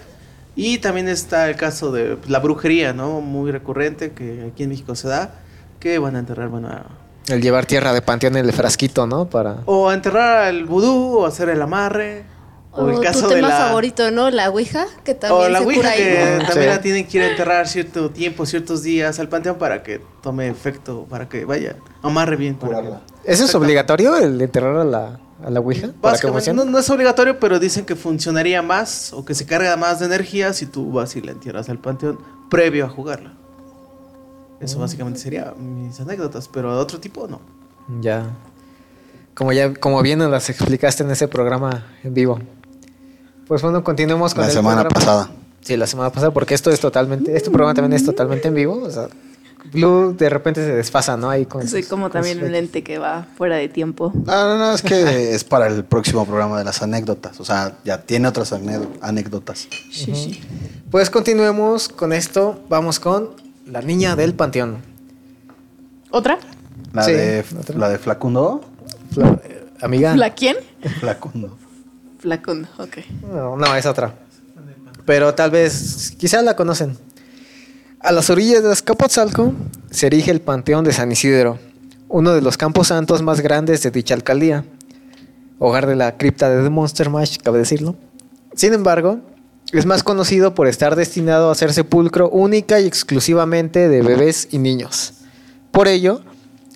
Y 0.56 0.80
también 0.80 1.08
está 1.08 1.50
el 1.50 1.56
caso 1.58 1.92
de 1.92 2.18
la 2.28 2.40
brujería, 2.40 2.94
¿no? 2.94 3.22
Muy 3.22 3.52
recurrente 3.52 4.12
que 4.14 4.50
aquí 4.52 4.64
en 4.64 4.70
México 4.70 4.96
se 4.96 5.08
da, 5.08 5.36
que 5.82 6.00
van 6.00 6.16
a 6.16 6.20
enterrar, 6.20 6.48
bueno, 6.48 6.70
a- 6.70 6.86
El 7.28 7.42
llevar 7.42 7.66
tierra 7.66 7.92
de 7.92 8.02
panteón 8.02 8.38
en 8.38 8.46
el 8.46 8.54
frasquito, 8.54 9.06
¿no? 9.08 9.26
Para... 9.30 9.58
o 9.66 9.90
a 9.90 9.94
enterrar 9.94 10.44
al 10.46 10.64
vudú, 10.66 11.18
o 11.20 11.26
hacer 11.26 11.50
el 11.50 11.62
amarre, 11.62 12.24
o, 12.72 12.84
O 12.84 12.90
el 12.90 13.00
caso 13.02 13.24
tu 13.24 13.28
de 13.30 13.36
tema 13.36 13.50
la... 13.50 13.58
favorito, 13.68 14.10
¿no? 14.12 14.30
La 14.32 14.50
Ouija, 14.50 14.86
que 15.04 15.14
también 15.14 15.42
O 15.46 15.50
la 15.50 15.60
se 15.60 15.66
Ouija 15.66 15.80
cura 15.82 15.92
ahí. 15.92 15.98
que 16.00 16.38
¿no? 16.40 16.46
también 16.48 16.70
Sí. 16.70 16.76
la 16.76 16.82
tienen 16.82 17.08
que 17.08 17.18
ir 17.18 17.24
a 17.26 17.28
enterrar 17.32 17.68
cierto 17.68 18.10
tiempo, 18.12 18.46
ciertos 18.46 18.82
días 18.84 19.20
al 19.20 19.28
panteón 19.28 19.58
para 19.58 19.84
que 19.84 20.02
tome 20.22 20.48
efecto, 20.48 21.06
para 21.10 21.28
que 21.28 21.44
vaya, 21.44 21.76
amarre 22.02 22.38
bien. 22.38 22.56
para 22.56 22.82
que- 22.82 22.90
¿Eso 23.26 23.44
es 23.46 23.54
obligatorio, 23.56 24.16
el 24.18 24.42
enterrar 24.42 24.78
a 24.78 24.84
la, 24.86 25.20
a 25.46 25.50
la 25.50 25.60
Ouija? 25.60 25.90
¿Para 26.00 26.18
que 26.18 26.54
no, 26.54 26.64
no 26.66 26.80
es 26.80 26.90
obligatorio, 26.90 27.40
pero 27.40 27.60
dicen 27.60 27.86
que 27.86 27.96
funcionaría 27.96 28.62
más 28.62 29.12
o 29.14 29.26
que 29.26 29.36
se 29.36 29.46
carga 29.46 29.76
más 29.78 30.00
de 30.00 30.06
energía 30.06 30.54
si 30.54 30.66
tú 30.66 30.92
vas 30.92 31.16
y 31.18 31.22
la 31.22 31.32
entierras 31.34 31.68
al 31.70 31.78
panteón 31.78 32.20
previo 32.50 32.86
a 32.86 32.90
jugarla. 32.90 33.34
Eso 34.62 34.78
Mm. 34.78 34.82
básicamente 34.82 35.20
sería 35.20 35.54
mis 35.58 36.00
anécdotas, 36.00 36.48
pero 36.48 36.74
de 36.74 36.80
otro 36.80 37.00
tipo 37.00 37.28
no. 37.28 37.40
Ya. 38.02 38.30
Como 39.34 39.52
ya, 39.54 39.74
como 39.74 40.02
bien 40.02 40.20
nos 40.20 40.30
las 40.30 40.50
explicaste 40.50 41.04
en 41.04 41.12
ese 41.12 41.28
programa 41.28 41.86
en 42.04 42.14
vivo. 42.14 42.40
Pues 43.48 43.62
bueno, 43.62 43.84
continuemos 43.84 44.34
con 44.34 44.42
La 44.42 44.48
el 44.48 44.54
semana 44.54 44.82
programa. 44.84 44.94
pasada. 45.26 45.32
Sí, 45.62 45.78
la 45.78 45.88
semana 45.88 46.10
pasada, 46.12 46.32
porque 46.32 46.54
esto 46.54 46.70
es 46.70 46.80
totalmente, 46.80 47.36
este 47.36 47.50
programa 47.50 47.74
también 47.74 47.94
es 47.94 48.06
totalmente 48.06 48.48
en 48.48 48.56
vivo. 48.56 48.82
O 48.84 48.90
sea, 48.90 49.08
Blue 49.72 50.14
de 50.18 50.30
repente 50.30 50.64
se 50.66 50.74
desfasa, 50.74 51.16
¿no? 51.18 51.30
Ahí 51.30 51.46
con 51.46 51.68
Soy 51.68 51.82
sus- 51.84 51.90
como 51.90 52.04
con 52.06 52.14
también 52.14 52.38
sus 52.40 52.48
un 52.48 52.52
lente 52.52 52.84
que 52.84 52.98
va 52.98 53.28
fuera 53.38 53.58
de 53.58 53.70
tiempo. 53.70 54.12
No, 54.14 54.24
no, 54.48 54.58
no, 54.58 54.74
es 54.74 54.82
que 54.82 55.34
es 55.36 55.44
para 55.44 55.68
el 55.68 55.84
próximo 55.86 56.26
programa 56.26 56.58
de 56.58 56.64
las 56.66 56.82
anécdotas. 56.82 57.40
O 57.40 57.46
sea, 57.46 57.78
ya 57.86 58.02
tiene 58.02 58.28
otras 58.28 58.52
ané- 58.54 58.88
anécdotas. 59.02 59.68
Sí, 59.92 60.14
sí. 60.16 60.42
Pues 60.90 61.10
continuemos 61.10 61.90
con 61.90 62.12
esto. 62.12 62.60
Vamos 62.70 63.00
con 63.00 63.30
la 63.72 63.82
niña 63.82 64.16
del 64.16 64.34
panteón. 64.36 64.78
¿Otra? 66.12 66.38
La, 66.94 67.04
Sí, 67.04 67.14
de, 67.14 67.46
otra. 67.60 67.78
la 67.78 67.90
de 67.90 67.98
Flacundo. 67.98 68.62
Fla- 69.14 69.40
eh, 69.44 69.66
amiga. 69.82 70.16
¿La 70.16 70.34
quién? 70.34 70.58
Flacundo. 71.00 71.58
Flacundo, 72.20 72.68
ok. 72.78 72.98
No, 73.32 73.56
no, 73.58 73.76
es 73.76 73.86
otra. 73.86 74.14
Pero 75.06 75.34
tal 75.34 75.52
vez, 75.52 76.14
quizás 76.18 76.44
la 76.44 76.56
conocen. 76.56 76.98
A 78.00 78.12
las 78.12 78.30
orillas 78.30 78.64
de 78.64 78.72
Azcapotzalco 78.72 79.54
se 79.90 80.08
erige 80.08 80.32
el 80.32 80.42
Panteón 80.42 80.84
de 80.84 80.92
San 80.94 81.12
Isidro, 81.12 81.60
uno 82.10 82.34
de 82.34 82.42
los 82.42 82.58
campos 82.58 82.88
santos 82.88 83.22
más 83.22 83.42
grandes 83.42 83.82
de 83.84 83.92
dicha 83.92 84.14
alcaldía, 84.14 84.66
hogar 85.60 85.86
de 85.88 85.96
la 85.96 86.18
cripta 86.18 86.50
de 86.50 86.64
The 86.64 86.70
Monster 86.70 87.10
Mash, 87.10 87.38
cabe 87.44 87.60
decirlo. 87.60 87.96
Sin 88.56 88.74
embargo, 88.74 89.20
es 89.72 89.86
más 89.86 90.04
conocido 90.04 90.54
por 90.54 90.68
estar 90.68 90.96
destinado 90.96 91.50
a 91.50 91.56
ser 91.56 91.74
sepulcro 91.74 92.30
única 92.30 92.80
y 92.80 92.88
exclusivamente 92.88 93.88
de 93.88 94.02
bebés 94.02 94.50
y 94.52 94.58
niños. 94.58 95.14
Por 95.72 95.88
ello, 95.88 96.22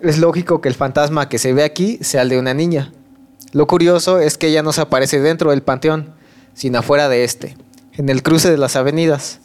es 0.01 0.17
lógico 0.17 0.61
que 0.61 0.69
el 0.69 0.75
fantasma 0.75 1.27
que 1.27 1.37
se 1.37 1.53
ve 1.53 1.63
aquí 1.63 1.97
sea 2.01 2.21
el 2.21 2.29
de 2.29 2.39
una 2.39 2.53
niña. 2.53 2.93
Lo 3.51 3.67
curioso 3.67 4.19
es 4.19 4.37
que 4.37 4.47
ella 4.47 4.63
no 4.63 4.71
se 4.71 4.81
aparece 4.81 5.19
dentro 5.19 5.51
del 5.51 5.63
panteón, 5.63 6.13
sino 6.53 6.79
afuera 6.79 7.09
de 7.09 7.23
este, 7.23 7.57
en 7.93 8.09
el 8.09 8.23
cruce 8.23 8.49
de 8.49 8.57
las 8.57 8.75
avenidas. 8.75 9.39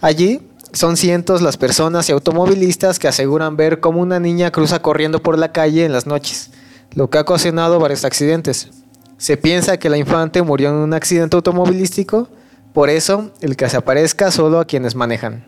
Allí 0.00 0.40
son 0.72 0.96
cientos 0.96 1.42
las 1.42 1.56
personas 1.56 2.08
y 2.08 2.12
automovilistas 2.12 2.98
que 2.98 3.08
aseguran 3.08 3.56
ver 3.56 3.80
cómo 3.80 4.00
una 4.00 4.20
niña 4.20 4.50
cruza 4.50 4.80
corriendo 4.80 5.22
por 5.22 5.38
la 5.38 5.52
calle 5.52 5.84
en 5.84 5.92
las 5.92 6.06
noches, 6.06 6.50
lo 6.92 7.08
que 7.08 7.18
ha 7.18 7.22
ocasionado 7.22 7.78
varios 7.78 8.04
accidentes. 8.04 8.70
Se 9.18 9.36
piensa 9.36 9.78
que 9.78 9.88
la 9.88 9.96
infante 9.96 10.42
murió 10.42 10.68
en 10.68 10.76
un 10.76 10.92
accidente 10.92 11.36
automovilístico, 11.36 12.28
por 12.76 12.90
eso 12.90 13.30
el 13.40 13.56
que 13.56 13.70
se 13.70 13.78
aparezca 13.78 14.30
solo 14.30 14.60
a 14.60 14.66
quienes 14.66 14.94
manejan. 14.94 15.46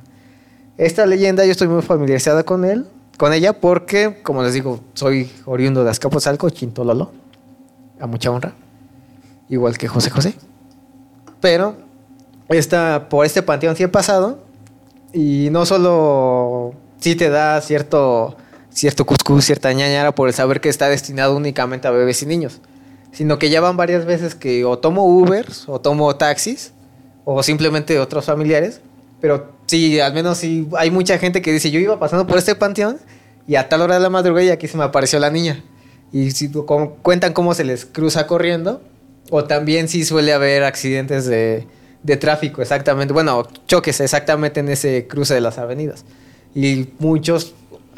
Esta 0.78 1.04
leyenda 1.04 1.44
yo 1.44 1.52
estoy 1.52 1.68
muy 1.68 1.82
familiarizada 1.82 2.42
con 2.42 2.64
él, 2.64 2.86
con 3.18 3.34
ella 3.34 3.52
porque, 3.52 4.22
como 4.22 4.42
les 4.42 4.54
digo, 4.54 4.80
soy 4.94 5.30
oriundo 5.44 5.84
de 5.84 5.90
Azcapotzalco, 5.90 6.48
Chintololo, 6.48 7.12
a 8.00 8.06
mucha 8.06 8.30
honra, 8.30 8.54
igual 9.50 9.76
que 9.76 9.88
José 9.88 10.08
José. 10.08 10.36
Pero 11.42 11.74
esta, 12.48 13.10
por 13.10 13.26
este 13.26 13.42
panteón 13.42 13.76
sí 13.76 13.82
he 13.82 13.88
pasado 13.88 14.38
y 15.12 15.48
no 15.50 15.66
solo 15.66 16.72
sí 16.98 17.14
te 17.14 17.28
da 17.28 17.60
cierto, 17.60 18.38
cierto 18.70 19.04
cuscús, 19.04 19.44
cierta 19.44 19.70
ñañara 19.74 20.14
por 20.14 20.28
el 20.28 20.34
saber 20.34 20.62
que 20.62 20.70
está 20.70 20.88
destinado 20.88 21.36
únicamente 21.36 21.88
a 21.88 21.90
bebés 21.90 22.22
y 22.22 22.26
niños, 22.26 22.62
sino 23.12 23.38
que 23.38 23.50
ya 23.50 23.60
van 23.60 23.76
varias 23.76 24.06
veces 24.06 24.34
que 24.34 24.64
o 24.64 24.78
tomo 24.78 25.04
Ubers 25.04 25.68
o 25.68 25.78
tomo 25.78 26.16
taxis 26.16 26.72
o 27.30 27.42
simplemente 27.42 27.98
otros 27.98 28.24
familiares, 28.24 28.80
pero 29.20 29.52
sí, 29.66 30.00
al 30.00 30.14
menos 30.14 30.38
sí 30.38 30.66
hay 30.78 30.90
mucha 30.90 31.18
gente 31.18 31.42
que 31.42 31.52
dice, 31.52 31.70
yo 31.70 31.78
iba 31.78 31.98
pasando 31.98 32.26
por 32.26 32.38
este 32.38 32.54
panteón 32.54 32.96
y 33.46 33.56
a 33.56 33.68
tal 33.68 33.82
hora 33.82 33.94
de 33.96 34.00
la 34.00 34.08
madrugada 34.08 34.46
y 34.46 34.48
aquí 34.50 34.66
se 34.66 34.78
me 34.78 34.84
apareció 34.84 35.18
la 35.18 35.30
niña. 35.30 35.62
Y 36.10 36.30
si 36.30 36.50
como- 36.50 36.94
cuentan 37.02 37.34
cómo 37.34 37.52
se 37.52 37.64
les 37.64 37.84
cruza 37.84 38.26
corriendo, 38.26 38.80
o 39.30 39.44
también 39.44 39.88
sí 39.88 40.06
suele 40.06 40.32
haber 40.32 40.64
accidentes 40.64 41.26
de, 41.26 41.66
de 42.02 42.16
tráfico, 42.16 42.62
exactamente, 42.62 43.12
bueno, 43.12 43.46
choques 43.66 44.00
exactamente 44.00 44.60
en 44.60 44.70
ese 44.70 45.06
cruce 45.06 45.34
de 45.34 45.42
las 45.42 45.58
avenidas. 45.58 46.06
Y 46.54 46.88
muchos, 46.98 47.52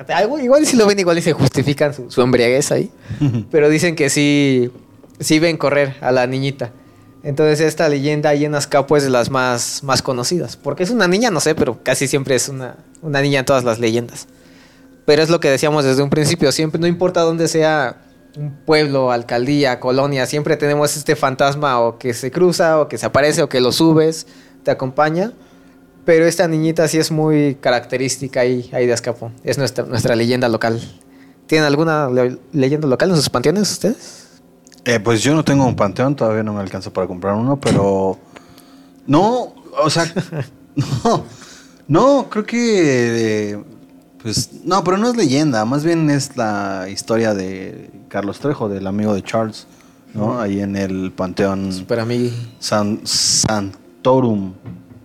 algo, 0.08 0.40
igual 0.40 0.66
si 0.66 0.76
lo 0.76 0.86
ven, 0.88 0.98
igual 0.98 1.18
y 1.18 1.22
se 1.22 1.34
justifican 1.34 1.94
su, 1.94 2.10
su 2.10 2.20
embriaguez 2.20 2.72
ahí, 2.72 2.90
pero 3.52 3.68
dicen 3.68 3.94
que 3.94 4.10
sí, 4.10 4.72
sí 5.20 5.38
ven 5.38 5.56
correr 5.56 5.94
a 6.00 6.10
la 6.10 6.26
niñita. 6.26 6.72
Entonces 7.22 7.60
esta 7.60 7.88
leyenda 7.88 8.30
ahí 8.30 8.44
en 8.44 8.54
Azcapo 8.54 8.96
es 8.96 9.02
de 9.02 9.10
las 9.10 9.30
más, 9.30 9.82
más 9.82 10.00
conocidas. 10.02 10.56
Porque 10.56 10.82
es 10.82 10.90
una 10.90 11.06
niña, 11.06 11.30
no 11.30 11.40
sé, 11.40 11.54
pero 11.54 11.82
casi 11.82 12.08
siempre 12.08 12.34
es 12.34 12.48
una, 12.48 12.76
una 13.02 13.20
niña 13.20 13.40
en 13.40 13.44
todas 13.44 13.64
las 13.64 13.78
leyendas. 13.78 14.26
Pero 15.04 15.22
es 15.22 15.28
lo 15.28 15.40
que 15.40 15.50
decíamos 15.50 15.84
desde 15.84 16.02
un 16.02 16.10
principio, 16.10 16.50
siempre, 16.52 16.80
no 16.80 16.86
importa 16.86 17.20
dónde 17.22 17.48
sea 17.48 17.96
un 18.36 18.52
pueblo, 18.64 19.10
alcaldía, 19.10 19.80
colonia, 19.80 20.24
siempre 20.26 20.56
tenemos 20.56 20.96
este 20.96 21.16
fantasma 21.16 21.80
o 21.80 21.98
que 21.98 22.14
se 22.14 22.30
cruza 22.30 22.80
o 22.80 22.88
que 22.88 22.96
se 22.96 23.06
aparece 23.06 23.42
o 23.42 23.48
que 23.48 23.60
lo 23.60 23.72
subes, 23.72 24.26
te 24.62 24.70
acompaña. 24.70 25.32
Pero 26.04 26.24
esta 26.26 26.48
niñita 26.48 26.88
sí 26.88 26.98
es 26.98 27.10
muy 27.10 27.56
característica 27.60 28.40
ahí, 28.40 28.70
ahí 28.72 28.86
de 28.86 28.92
Azcapo. 28.92 29.32
Es 29.44 29.58
nuestra, 29.58 29.84
nuestra 29.84 30.16
leyenda 30.16 30.48
local. 30.48 30.80
¿Tienen 31.46 31.66
alguna 31.66 32.08
le- 32.08 32.38
leyenda 32.52 32.86
local 32.88 33.10
en 33.10 33.16
sus 33.16 33.28
panteones 33.28 33.70
ustedes? 33.70 34.19
Eh, 34.84 35.00
pues 35.00 35.22
yo 35.22 35.34
no 35.34 35.44
tengo 35.44 35.66
un 35.66 35.76
panteón, 35.76 36.16
todavía 36.16 36.42
no 36.42 36.52
me 36.52 36.60
alcanza 36.60 36.90
para 36.92 37.06
comprar 37.06 37.34
uno, 37.34 37.58
pero 37.60 38.18
no, 39.06 39.54
o 39.82 39.90
sea, 39.90 40.12
no, 41.04 41.24
no, 41.86 42.26
creo 42.30 42.46
que, 42.46 43.50
eh, 43.52 43.64
pues, 44.22 44.50
no, 44.64 44.82
pero 44.82 44.96
no 44.96 45.08
es 45.08 45.16
leyenda, 45.16 45.64
más 45.64 45.84
bien 45.84 46.08
es 46.10 46.36
la 46.36 46.88
historia 46.90 47.34
de 47.34 47.90
Carlos 48.08 48.40
Trejo, 48.40 48.68
del 48.68 48.86
amigo 48.86 49.14
de 49.14 49.22
Charles, 49.22 49.66
¿no? 50.14 50.40
Ahí 50.40 50.60
en 50.60 50.76
el 50.76 51.12
panteón 51.12 51.72
Super. 51.72 52.04
San, 52.58 53.00
Santorum, 53.04 54.54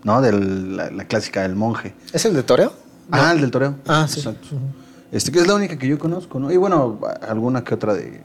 ¿no? 0.03 0.21
De 0.21 0.31
la, 0.31 0.89
la 0.89 1.05
clásica 1.05 1.41
del 1.41 1.55
monje. 1.55 1.93
¿Es 2.13 2.25
el 2.25 2.33
de 2.33 2.43
Toreo? 2.43 2.85
Ah, 3.11 3.31
el 3.33 3.41
del 3.41 3.51
toreo. 3.51 3.75
Ah, 3.87 4.07
sí. 4.07 4.19
Exacto. 4.19 4.47
Este 5.11 5.31
que 5.31 5.39
es 5.39 5.47
la 5.47 5.55
única 5.55 5.77
que 5.77 5.87
yo 5.87 5.99
conozco, 5.99 6.39
¿no? 6.39 6.51
Y 6.51 6.57
bueno, 6.57 6.99
alguna 7.27 7.63
que 7.63 7.75
otra 7.75 7.93
de, 7.93 8.21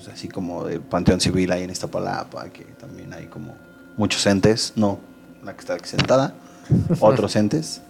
pues 0.00 0.14
así 0.14 0.28
como 0.28 0.64
de 0.64 0.80
Panteón 0.80 1.20
Civil 1.20 1.52
ahí 1.52 1.62
en 1.62 1.70
Iztapalapa, 1.70 2.48
que 2.48 2.64
también 2.64 3.12
hay 3.12 3.26
como 3.26 3.54
muchos 3.98 4.24
entes, 4.26 4.72
no 4.76 4.98
la 5.44 5.52
que 5.52 5.60
está 5.60 5.74
aquí 5.74 5.86
sentada, 5.88 6.32
otros 7.00 7.36
entes. 7.36 7.82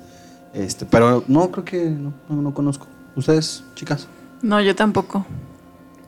Este, 0.53 0.87
pero 0.87 1.23
no, 1.29 1.53
creo 1.53 1.65
que 1.65 1.85
no, 1.91 2.13
no, 2.29 2.43
no 2.43 2.53
conozco. 2.55 2.89
¿Ustedes, 3.15 3.63
chicas? 3.77 4.09
No, 4.43 4.61
yo 4.61 4.75
tampoco. 4.75 5.25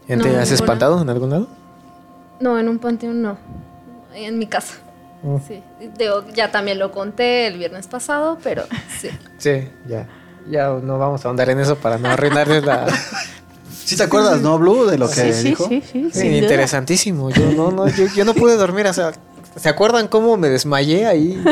¿Gente 0.08 0.24
No, 0.24 0.30
has 0.40 0.50
ninguna. 0.50 0.54
espantado 0.54 1.02
en 1.02 1.08
algún 1.08 1.30
lado? 1.30 1.48
No, 2.40 2.58
en 2.58 2.68
un 2.68 2.80
panteón 2.80 3.22
no. 3.22 3.38
En 4.12 4.38
mi 4.38 4.46
casa. 4.48 4.74
Mm. 5.22 5.36
Sí. 5.46 5.62
Digo, 5.96 6.24
ya 6.34 6.50
también 6.50 6.80
lo 6.80 6.90
conté 6.90 7.46
el 7.46 7.58
viernes 7.58 7.86
pasado, 7.86 8.38
pero 8.42 8.64
sí. 9.00 9.08
Sí, 9.38 9.68
ya. 9.86 10.08
Ya 10.50 10.68
no 10.70 10.98
vamos 10.98 11.24
a 11.24 11.28
ahondar 11.28 11.48
en 11.50 11.60
eso 11.60 11.76
para 11.76 11.98
no 11.98 12.08
arruinarles 12.08 12.64
la... 12.64 12.86
¿Sí 13.84 13.96
te 13.96 14.04
acuerdas, 14.04 14.40
no, 14.40 14.58
Blue, 14.58 14.86
de 14.86 14.98
lo 14.98 15.08
que 15.08 15.32
sí, 15.32 15.48
dijo? 15.48 15.68
sí, 15.68 15.82
sí, 15.90 16.08
Sí, 16.12 16.26
interesantísimo. 16.28 17.30
Yo 17.30 17.52
no, 17.52 17.70
no, 17.70 17.88
yo, 17.88 18.06
yo 18.06 18.24
no 18.24 18.34
pude 18.34 18.56
dormir. 18.56 18.86
O 18.86 18.92
sea, 18.92 19.12
¿se 19.56 19.68
acuerdan 19.68 20.08
cómo 20.08 20.36
me 20.36 20.48
desmayé 20.48 21.06
ahí 21.06 21.42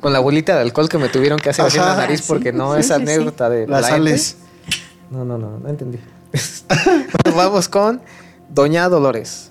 con 0.00 0.12
la 0.12 0.20
bolita 0.20 0.54
de 0.54 0.62
alcohol 0.62 0.88
que 0.88 0.98
me 0.98 1.08
tuvieron 1.08 1.38
que 1.38 1.50
hacer 1.50 1.66
así 1.66 1.78
en 1.78 1.84
la 1.84 1.92
Ajá, 1.92 2.00
nariz 2.02 2.20
sí, 2.20 2.24
porque 2.28 2.52
no 2.52 2.74
sí, 2.74 2.80
es 2.80 2.86
sí, 2.86 2.94
sí. 2.94 3.00
anécdota 3.00 3.50
de 3.50 3.66
Las 3.66 3.82
la 3.82 3.88
sales. 3.88 4.36
gente? 4.38 4.78
No, 5.10 5.24
no, 5.24 5.36
no, 5.38 5.58
no 5.58 5.68
entendí. 5.68 5.98
Vamos 7.36 7.68
con 7.68 8.00
Doña 8.48 8.88
Dolores. 8.88 9.50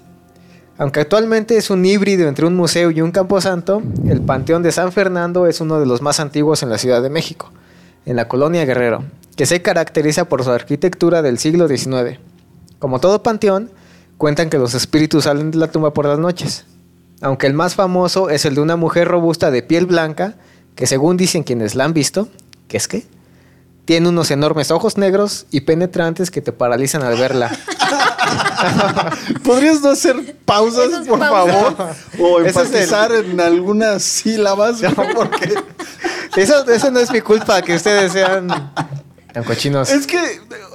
Aunque 0.78 1.02
actualmente 1.02 1.58
es 1.58 1.70
un 1.70 1.84
híbrido 1.86 2.30
entre 2.30 2.46
un 2.46 2.56
museo 2.56 2.90
y 2.90 3.02
un 3.02 3.12
camposanto, 3.12 3.82
el 4.08 4.22
Panteón 4.22 4.64
de 4.64 4.72
San 4.72 4.94
Fernando 4.94 5.46
es 5.46 5.60
uno 5.60 5.78
de 5.80 5.86
los 5.86 6.02
más 6.02 6.22
antiguos 6.22 6.64
en 6.64 6.70
la 6.70 6.78
Ciudad 6.78 7.02
de 7.02 7.10
México, 7.10 7.52
en 8.06 8.16
la 8.16 8.30
colonia 8.30 8.64
Guerrero, 8.64 9.04
que 9.36 9.46
se 9.46 9.62
caracteriza 9.62 10.26
por 10.30 10.44
su 10.46 10.52
arquitectura 10.52 11.22
del 11.22 11.38
siglo 11.38 11.68
XIX. 11.68 12.18
Como 12.80 13.00
todo 13.00 13.22
panteón, 13.22 13.70
cuentan 14.18 14.50
que 14.50 14.58
los 14.58 14.74
espíritus 14.74 15.26
salen 15.26 15.52
de 15.52 15.58
la 15.58 15.72
tumba 15.72 15.94
por 15.94 16.06
las 16.06 16.18
noches, 16.18 16.66
aunque 17.22 17.48
el 17.48 17.54
más 17.54 17.76
famoso 17.76 18.30
es 18.30 18.46
el 18.46 18.56
de 18.56 18.62
una 18.62 18.78
mujer 18.78 19.08
robusta 19.08 19.52
de 19.52 19.62
piel 19.62 19.86
blanca, 19.86 20.36
que 20.76 20.88
según 20.88 21.18
dicen 21.18 21.44
quienes 21.44 21.76
la 21.76 21.84
han 21.84 21.94
visto, 21.94 22.30
que 22.68 22.78
es 22.78 22.88
que 22.88 23.06
tiene 23.84 24.08
unos 24.08 24.30
enormes 24.32 24.72
ojos 24.72 24.98
negros 24.98 25.48
y 25.52 25.62
penetrantes 25.62 26.32
que 26.32 26.42
te 26.42 26.52
paralizan 26.52 27.02
al 27.02 27.18
verla. 27.18 27.52
¿Podrías 29.44 29.82
no 29.82 29.90
hacer 29.90 30.36
pausas, 30.46 31.08
por 31.08 31.20
pausas. 31.20 31.76
favor? 31.76 31.96
O 32.20 32.40
es 32.40 32.56
enfatizar 32.56 33.12
en 33.12 33.42
algunas 33.42 34.04
sílabas, 34.04 34.82
¿no? 34.82 34.92
porque 35.16 35.56
Eso, 36.36 36.70
eso 36.70 36.92
no 36.92 37.00
es 37.00 37.12
mi 37.12 37.22
culpa, 37.22 37.62
que 37.62 37.76
ustedes 37.76 38.12
sean 38.12 38.48
tan 39.40 39.44
cochinos. 39.48 39.90
es 39.92 40.06
que, 40.08 40.18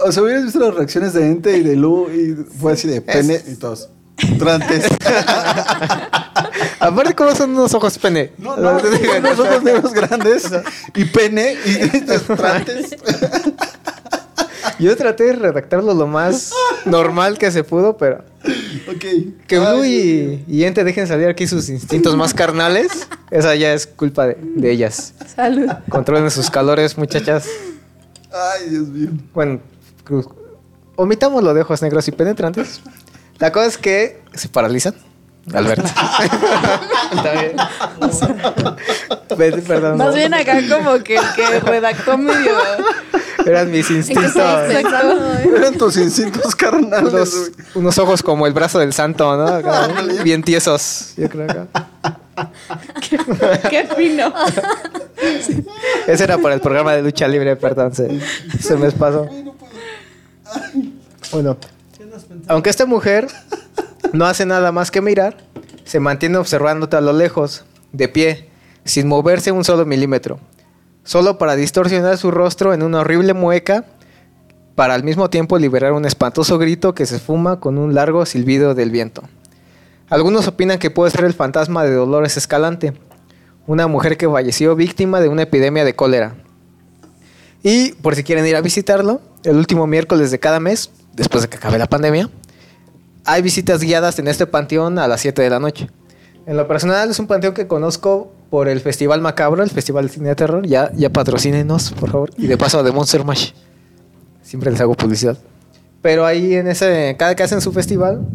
o 0.05 0.13
sea, 0.13 0.23
hubieras 0.23 0.45
visto 0.45 0.59
las 0.61 0.75
reacciones 0.75 1.13
de 1.13 1.27
Ente 1.27 1.57
y 1.57 1.63
de 1.63 1.77
Lu 1.77 2.09
y 2.11 2.35
fue 2.61 2.73
así 2.73 2.89
de 2.89 3.01
pene 3.01 3.41
y 3.47 3.55
todos. 3.55 3.89
Trantes. 4.39 4.85
Aparte, 6.81 7.15
¿cómo 7.15 7.35
son 7.35 7.51
unos 7.51 7.75
ojos 7.75 7.99
pene? 7.99 8.33
No, 8.39 8.57
no, 8.57 8.79
unos 9.19 9.39
ojos 9.39 9.63
negros 9.63 9.93
grandes 9.93 10.51
y 10.95 11.05
pene 11.07 11.57
y 11.65 11.89
trantes. 12.37 12.97
Yo 14.79 14.97
traté 14.97 15.25
de 15.25 15.33
redactarlo 15.35 15.95
lo 15.95 16.07
más 16.07 16.53
normal 16.85 17.39
que 17.39 17.51
se 17.51 17.65
pudo, 17.65 17.97
pero 17.97 18.25
Ok. 18.89 19.05
que 19.47 19.59
Blue 19.59 19.85
y, 19.85 20.45
y 20.49 20.65
Ente 20.65 20.85
dejen 20.85 21.07
salir 21.07 21.29
aquí 21.29 21.47
sus 21.47 21.69
instintos 21.69 22.17
más 22.17 22.35
carnales, 22.35 23.07
esa 23.31 23.55
ya 23.55 23.73
es 23.73 23.87
culpa 23.87 24.27
de, 24.27 24.37
de 24.41 24.71
ellas. 24.71 25.15
Salud. 25.35 25.69
Controlen 25.89 26.31
sus 26.31 26.51
calores, 26.51 26.99
muchachas. 26.99 27.47
Ay, 28.35 28.69
Dios 28.69 28.89
mío. 28.89 29.11
Bueno, 29.33 29.61
cruz- 30.05 30.29
omitamos 30.97 31.43
lo 31.43 31.55
de 31.55 31.63
ojos 31.63 31.81
negros 31.83 32.09
y 32.09 32.13
penetrantes. 32.13 32.81
La 33.39 33.53
cosa 33.53 33.67
es 33.67 33.79
que 33.79 34.23
se 34.35 34.49
paralizan. 34.49 34.95
Alberto. 35.53 35.85
Está 37.13 37.33
bien. 37.33 37.57
Perdón. 39.67 39.99
Más 39.99 40.09
no. 40.09 40.15
bien 40.15 40.33
acá 40.33 40.59
como 40.69 40.99
que 41.05 41.17
el 41.17 41.33
que 41.37 41.61
redactó 41.61 42.17
medio... 42.17 42.53
Eran 43.47 43.71
mis 43.71 43.91
¿En 43.91 44.03
qué 44.03 44.13
instintos. 44.15 44.37
Eran 44.37 45.75
tus 45.77 45.99
instintos 45.99 46.55
carnales. 46.57 47.53
Unos, 47.75 47.99
ojos 47.99 48.23
como 48.23 48.47
el 48.47 48.55
brazo 48.55 48.79
del 48.79 48.95
santo, 48.95 49.37
¿no? 49.37 49.47
Acá, 49.47 49.89
bien 50.23 50.43
tiesos. 50.43 51.13
Yo 51.19 51.29
creo 51.29 51.51
acá. 51.51 51.67
Qué 53.71 53.87
fino. 53.97 54.33
Ese 56.07 56.25
era 56.25 56.39
para 56.39 56.55
el 56.55 56.61
programa 56.61 56.95
de 56.95 57.03
lucha 57.03 57.29
libre, 57.29 57.57
perdón, 57.57 57.95
se, 57.95 58.09
me 58.77 58.91
pasó. 58.93 59.29
Bueno, 61.33 61.57
aunque 62.49 62.71
esta 62.71 62.87
mujer 62.87 63.27
no 64.13 64.27
hace 64.27 64.47
nada 64.47 64.73
más 64.73 64.91
que 64.91 65.01
mirar, 65.01 65.37
se 65.85 66.01
mantiene 66.01 66.39
observándote 66.39 66.97
a 66.97 67.01
lo 67.01 67.13
lejos, 67.13 67.65
de 67.93 68.09
pie, 68.09 68.51
sin 68.85 69.09
moverse 69.09 69.53
un 69.53 69.65
solo 69.65 69.87
milímetro, 69.87 70.39
solo 71.05 71.39
para 71.39 71.57
distorsionar 71.57 72.19
su 72.19 72.31
rostro 72.31 72.75
en 72.75 72.83
una 72.83 73.01
horrible 73.01 73.35
mueca, 73.35 73.85
para 74.75 74.95
al 74.95 75.05
mismo 75.05 75.31
tiempo 75.31 75.59
liberar 75.59 75.93
un 75.93 76.05
espantoso 76.05 76.59
grito 76.59 76.95
que 76.95 77.07
se 77.07 77.17
esfuma 77.17 77.61
con 77.61 77.79
un 77.79 77.95
largo 77.95 78.27
silbido 78.27 78.75
del 78.75 78.91
viento. 78.91 79.23
Algunos 80.11 80.49
opinan 80.49 80.79
que 80.79 80.91
puede 80.91 81.11
ser 81.11 81.25
el 81.25 81.33
fantasma 81.33 81.85
de 81.85 81.95
Dolores 81.95 82.37
Escalante, 82.37 82.93
una 83.67 83.87
mujer 83.87 84.17
que 84.17 84.29
falleció 84.29 84.77
víctima 84.77 85.21
de 85.21 85.29
una 85.29 85.43
epidemia 85.43 85.85
de 85.85 85.95
cólera. 85.95 86.35
Y 87.63 87.93
por 87.93 88.15
si 88.15 88.25
quieren 88.25 88.47
ir 88.47 88.57
a 88.57 88.61
visitarlo, 88.61 89.21
el 89.43 89.57
último 89.57 89.87
miércoles 89.87 90.31
de 90.31 90.39
cada 90.39 90.61
mes, 90.61 90.91
después 91.15 91.43
de 91.43 91.49
que 91.49 91.57
acabe 91.57 91.79
la 91.79 91.87
pandemia, 91.87 92.29
hay 93.25 93.43
visitas 93.43 93.81
guiadas 93.81 94.19
en 94.19 94.29
este 94.29 94.47
panteón 94.47 94.99
a 94.99 95.09
las 95.09 95.21
7 95.23 95.41
de 95.41 95.51
la 95.51 95.59
noche. 95.59 95.89
En 96.47 96.57
lo 96.59 96.69
personal 96.69 97.11
es 97.11 97.19
un 97.19 97.27
panteón 97.27 97.55
que 97.55 97.67
conozco 97.67 98.31
por 98.51 98.69
el 98.69 98.81
Festival 98.81 99.23
Macabro, 99.23 99.63
el 99.63 99.71
Festival 99.71 100.07
de 100.07 100.13
Cine 100.13 100.29
de 100.29 100.35
Terror. 100.35 100.67
Ya, 100.67 100.93
ya 100.95 101.11
patrocínenos, 101.11 101.93
por 101.93 102.11
favor. 102.11 102.31
Y 102.37 102.47
de 102.47 102.59
paso 102.59 102.83
de 102.83 102.93
Monster 102.93 103.25
Mash. 103.25 103.53
Siempre 104.43 104.71
les 104.71 104.81
hago 104.81 104.95
publicidad. 104.95 105.39
Pero 106.03 106.27
ahí 106.27 106.55
en 106.55 106.69
ese, 106.69 107.17
cada 107.19 107.35
que 107.35 107.43
hacen 107.43 107.63
su 107.63 107.73
festival, 107.73 108.27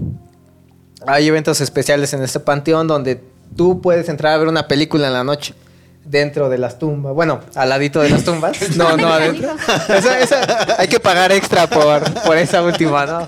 hay 1.06 1.28
eventos 1.28 1.62
especiales 1.62 2.14
en 2.14 2.24
este 2.24 2.40
panteón 2.40 2.88
donde 2.88 3.22
tú 3.56 3.82
puedes 3.82 4.10
entrar 4.10 4.34
a 4.34 4.38
ver 4.38 4.48
una 4.48 4.68
película 4.68 5.08
en 5.08 5.14
la 5.14 5.24
noche 5.24 5.54
dentro 6.06 6.50
de 6.50 6.58
las 6.58 6.80
tumbas. 6.80 7.14
Bueno, 7.14 7.40
al 7.56 7.70
ladito 7.70 8.02
de 8.02 8.10
las 8.10 8.24
tumbas. 8.24 8.58
No, 8.76 8.98
no 8.98 9.08
adentro. 9.14 9.50
Esa- 9.90 10.20
esa- 10.20 10.76
hay 10.80 10.88
que 10.88 11.00
pagar 11.00 11.32
extra 11.32 11.68
por, 11.68 12.02
por 12.24 12.38
esa 12.38 12.62
última, 12.64 13.06
¿no? 13.06 13.28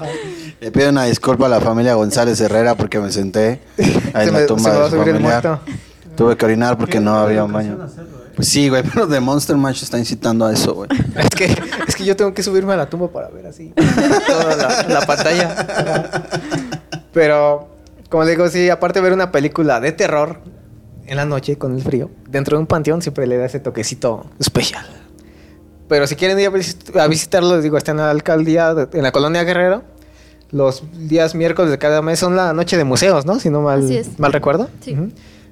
Le 0.59 0.72
pido 0.72 0.89
una 0.89 1.05
disculpa 1.05 1.45
a 1.47 1.49
la 1.49 1.59
familia 1.61 1.93
González 1.95 2.39
Herrera 2.39 2.76
porque 2.76 2.99
me 2.99 3.11
senté 3.11 3.61
ahí 4.13 4.26
Se 4.26 4.30
en 4.30 4.34
la 4.34 4.45
tumba 4.45 4.72
de 4.72 4.89
su 4.89 4.97
familiar. 4.97 5.59
Tuve 6.15 6.36
que 6.38 6.45
orinar 6.45 6.78
porque 6.78 6.99
no 6.99 7.15
había 7.17 7.43
un 7.43 7.51
baño. 7.53 7.78
Pues 8.36 8.47
sí, 8.47 8.69
güey, 8.69 8.82
pero 8.84 9.07
The 9.07 9.19
Monster 9.19 9.55
Mash 9.57 9.84
está 9.84 9.97
incitando 9.99 10.45
a 10.45 10.53
eso, 10.53 10.74
güey. 10.74 10.89
Es 11.17 11.30
que, 11.32 11.45
es 11.88 11.95
que 11.95 12.05
yo 12.05 12.15
tengo 12.15 12.34
que 12.34 12.41
subirme 12.43 12.74
a 12.74 12.78
la 12.78 12.89
tumba 12.89 13.07
para 13.09 13.28
ver 13.30 13.45
así 13.47 13.74
toda 14.28 14.55
la, 14.55 14.84
la 14.88 15.01
pantalla. 15.05 16.24
Pero, 17.13 17.67
como 18.12 18.26
digo, 18.26 18.47
sí, 18.49 18.70
aparte 18.70 18.99
de 18.99 19.03
ver 19.03 19.14
una 19.14 19.32
película 19.32 19.80
de 19.80 19.91
terror 19.91 20.39
en 21.07 21.18
la 21.18 21.26
noche 21.26 21.57
con 21.57 21.74
el 21.76 21.82
frío, 21.82 22.12
dentro 22.30 22.57
de 22.57 22.62
un 22.62 22.68
panteón 22.68 23.01
siempre 23.01 23.26
le 23.26 23.38
da 23.38 23.45
ese 23.45 23.59
toquecito 23.59 24.26
especial. 24.39 24.86
Pero 25.88 26.05
si 26.07 26.16
quieren 26.16 26.39
ir 26.39 26.47
a, 26.47 26.51
visit- 26.51 26.95
a 26.99 27.07
visitarlo, 27.07 27.55
les 27.55 27.64
digo, 27.64 27.78
está 27.78 27.91
en 27.91 27.97
la 27.97 28.12
alcaldía, 28.12 28.76
en 28.93 29.03
la 29.03 29.12
colonia 29.12 29.43
Guerrero. 29.43 29.84
Los 30.51 30.84
días 31.07 31.34
miércoles 31.34 31.72
de 31.72 31.78
cada 31.78 32.01
mes 32.01 32.20
son 32.20 32.36
la 32.36 32.51
noche 32.53 32.76
de 32.78 32.84
museos, 32.84 33.26
¿no? 33.26 33.39
Si 33.39 33.49
no 33.49 33.62
mal, 33.62 33.88
mal 34.18 34.34
recuerdo. 34.34 34.70
Sí. 34.82 34.95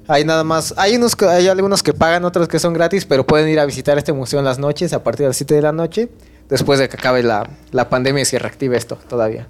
Hay 0.07 0.25
nada 0.25 0.43
más, 0.43 0.73
hay 0.77 0.95
unos 0.95 1.15
hay 1.23 1.47
algunos 1.47 1.83
que 1.83 1.93
pagan, 1.93 2.25
otros 2.25 2.47
que 2.47 2.59
son 2.59 2.73
gratis, 2.73 3.05
pero 3.05 3.25
pueden 3.25 3.47
ir 3.47 3.59
a 3.59 3.65
visitar 3.65 3.97
este 3.97 4.11
museo 4.11 4.39
en 4.39 4.45
las 4.45 4.59
noches 4.59 4.91
a 4.93 5.03
partir 5.03 5.23
de 5.25 5.27
las 5.29 5.37
7 5.37 5.55
de 5.55 5.61
la 5.61 5.71
noche, 5.71 6.09
después 6.49 6.79
de 6.79 6.89
que 6.89 6.97
acabe 6.97 7.21
la, 7.23 7.49
la 7.71 7.89
pandemia 7.89 8.21
y 8.23 8.25
se 8.25 8.39
reactive 8.39 8.75
esto 8.75 8.97
todavía. 9.07 9.47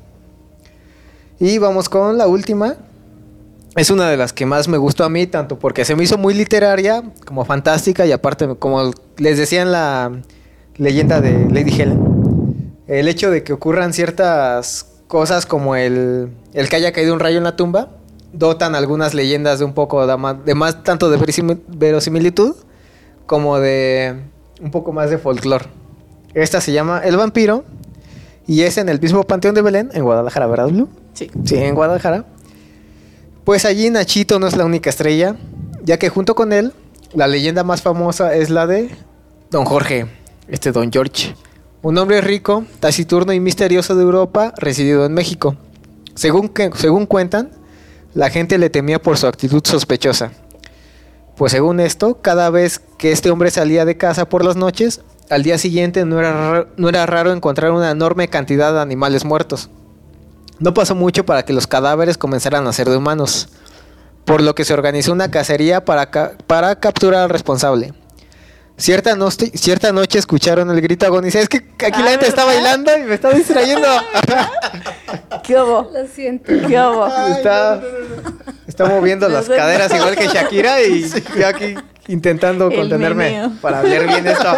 Y 1.40 1.58
vamos 1.58 1.88
con 1.90 2.18
la 2.18 2.28
última. 2.28 2.76
Es 3.76 3.90
una 3.92 4.10
de 4.10 4.18
las 4.18 4.34
que 4.34 4.46
más 4.46 4.68
me 4.68 4.78
gustó 4.78 5.04
a 5.04 5.10
mí, 5.10 5.28
tanto 5.28 5.60
porque 5.60 5.86
se 5.86 5.96
me 5.96 6.04
hizo 6.04 6.18
muy 6.18 6.34
literaria 6.34 7.04
como 7.26 7.46
fantástica 7.46 8.06
y 8.06 8.12
aparte, 8.12 8.48
como 8.58 8.92
les 9.18 9.38
decía 9.38 9.62
en 9.62 9.72
la 9.72 10.12
leyenda 10.78 11.22
de 11.22 11.48
Lady 11.50 11.80
Helen, 11.80 12.74
el 12.88 13.08
hecho 13.08 13.30
de 13.30 13.44
que 13.44 13.54
ocurran 13.54 13.94
ciertas 13.94 14.88
cosas 15.08 15.46
como 15.46 15.76
el, 15.76 16.30
el 16.54 16.70
que 16.70 16.76
haya 16.76 16.92
caído 16.92 17.14
un 17.14 17.20
rayo 17.20 17.38
en 17.38 17.44
la 17.44 17.56
tumba, 17.56 17.90
dotan 18.34 18.76
algunas 18.76 19.14
leyendas 19.14 19.60
de 19.60 19.66
un 19.66 19.74
poco 19.74 20.06
de 20.06 20.18
más, 20.18 20.44
de 20.44 20.56
más 20.56 20.84
tanto 20.84 21.10
de 21.10 21.18
verosimi- 21.20 21.62
verosimilitud 21.68 22.56
como 23.26 23.60
de 23.60 24.16
un 24.62 24.72
poco 24.72 24.92
más 24.92 25.10
de 25.12 25.18
folclore. 25.20 25.66
Esta 26.34 26.60
se 26.62 26.72
llama 26.72 27.02
El 27.04 27.18
vampiro 27.18 27.64
y 28.48 28.62
es 28.62 28.78
en 28.78 28.90
el 28.90 29.00
mismo 29.00 29.24
Panteón 29.24 29.54
de 29.56 29.62
Belén, 29.62 29.90
en 29.94 30.04
Guadalajara, 30.04 30.48
¿verdad, 30.48 30.68
Blue? 30.70 30.90
Sí. 31.14 31.30
Sí, 31.44 31.56
en 31.58 31.76
Guadalajara. 31.76 32.26
Pues 33.50 33.66
allí 33.66 33.90
Nachito 33.90 34.38
no 34.38 34.46
es 34.46 34.56
la 34.56 34.64
única 34.64 34.92
estrella, 34.92 35.36
ya 35.84 35.98
que 35.98 36.10
junto 36.10 36.36
con 36.36 36.54
él, 36.54 36.72
la 37.16 37.26
leyenda 37.26 37.64
más 37.64 37.82
famosa 37.82 38.36
es 38.36 38.52
la 38.52 38.68
de 38.68 38.92
Don 39.50 39.66
Jorge, 39.66 40.06
este 40.48 40.72
Don 40.72 40.92
George, 40.92 41.34
un 41.82 41.98
hombre 41.98 42.22
rico, 42.22 42.66
taciturno 42.80 43.34
y 43.34 43.40
misterioso 43.40 43.96
de 43.96 44.04
Europa, 44.04 44.54
residido 44.56 45.04
en 45.04 45.16
México. 45.16 45.56
Según, 46.14 46.52
según 46.76 47.08
cuentan, 47.08 47.50
la 48.14 48.30
gente 48.30 48.60
le 48.60 48.70
temía 48.70 49.02
por 49.02 49.18
su 49.18 49.26
actitud 49.26 49.64
sospechosa. 49.66 50.32
Pues 51.36 51.52
según 51.52 51.80
esto, 51.80 52.22
cada 52.22 52.52
vez 52.52 52.80
que 53.00 53.12
este 53.12 53.32
hombre 53.32 53.50
salía 53.50 53.84
de 53.84 53.98
casa 53.98 54.30
por 54.30 54.46
las 54.46 54.58
noches, 54.58 55.02
al 55.32 55.42
día 55.42 55.58
siguiente 55.58 56.06
no 56.06 56.20
era, 56.20 56.52
ra- 56.52 56.68
no 56.78 56.88
era 56.88 57.08
raro 57.08 57.32
encontrar 57.34 57.72
una 57.72 57.90
enorme 57.90 58.28
cantidad 58.28 58.72
de 58.74 58.82
animales 58.82 59.26
muertos. 59.26 59.72
No 60.60 60.74
pasó 60.74 60.96
mucho 60.96 61.26
para 61.26 61.44
que 61.44 61.54
los 61.54 61.68
cadáveres 61.68 62.18
comenzaran 62.18 62.68
a 62.68 62.74
ser 62.74 62.90
de 62.90 62.98
humanos, 62.98 63.50
por 64.26 64.42
lo 64.42 64.56
que 64.56 64.66
se 64.66 64.74
organizó 64.74 65.12
una 65.14 65.32
cacería 65.32 65.86
para, 65.86 66.12
ca- 66.12 66.34
para 66.48 66.76
capturar 66.76 67.24
al 67.24 67.30
responsable. 67.30 67.94
Cierta, 68.78 69.16
noche- 69.16 69.52
cierta 69.56 69.92
noche 69.92 70.20
escucharon 70.20 70.70
el 70.70 70.80
grito 70.82 71.06
agonizante. 71.06 71.44
Es 71.44 71.50
que 71.50 71.86
aquí 71.86 72.00
la 72.02 72.08
Ah, 72.08 72.12
gente 72.12 72.28
está 72.28 72.46
¿verdad? 72.46 72.62
bailando 72.62 72.98
y 72.98 73.02
me 73.04 73.16
está 73.16 73.30
distrayendo. 73.32 73.88
¿Qué 75.44 75.56
hubo? 75.58 75.90
Lo 75.94 76.08
siento. 76.08 76.46
¿Qué 76.46 76.80
hubo? 76.80 77.08
está, 77.08 77.82
está 78.68 78.86
moviendo 78.86 79.28
las 79.28 79.46
sé. 79.46 79.56
caderas 79.56 79.94
igual 79.94 80.16
que 80.16 80.28
Shakira 80.28 80.82
y 80.82 81.10
yo 81.38 81.48
aquí 81.48 81.76
intentando 82.08 82.70
El 82.70 82.76
contenerme 82.78 83.24
meneo. 83.32 83.52
para 83.62 83.82
ver 83.82 84.08
bien 84.08 84.28
esto. 84.28 84.48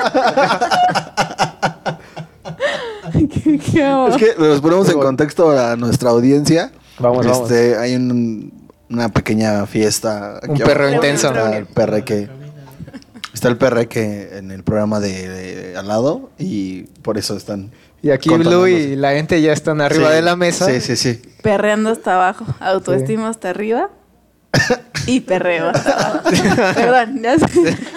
¿Qué? 3.72 4.08
Es 4.10 4.18
que 4.18 4.34
los 4.38 4.62
ponemos 4.62 4.90
en 4.90 5.00
contexto 5.00 5.52
a 5.52 5.76
nuestra 5.76 6.10
audiencia. 6.12 6.72
Vamos, 7.00 7.26
vamos. 7.26 7.52
este, 7.52 7.78
Hay 7.78 7.96
un- 7.96 8.70
una 8.90 9.10
pequeña 9.10 9.66
fiesta. 9.66 10.38
aquí 10.38 10.50
Un 10.52 10.58
perro 10.60 10.84
abajo. 10.84 10.96
intenso. 10.96 11.28
Está 11.30 11.58
el 11.58 11.66
perreque. 11.66 12.30
Está 13.34 13.48
el 13.48 13.58
perreque 13.58 14.38
en 14.38 14.52
el 14.52 14.64
programa 14.64 15.00
de, 15.00 15.30
de 15.30 15.78
al 15.78 15.88
lado 15.88 16.30
y 16.38 16.84
por 17.02 17.18
eso 17.18 17.36
están. 17.38 17.72
Y 18.04 18.10
aquí 18.10 18.30
Blue 18.30 18.68
y 18.68 18.96
la 18.96 19.12
gente 19.12 19.42
ya 19.42 19.54
están 19.54 19.80
arriba 19.80 20.10
Sí, 20.10 20.16
de 20.16 20.22
la 20.22 20.36
mesa. 20.36 20.66
Sí, 20.66 20.82
sí, 20.82 20.96
sí. 20.98 21.22
Perreando 21.42 21.90
hasta 21.92 22.16
abajo, 22.16 22.46
autoestima 22.60 23.30
hasta 23.30 23.50
arriba 23.52 23.90
y 25.12 25.20
perreo. 25.20 25.72
Perdón, 26.76 27.22
ya 27.22 27.36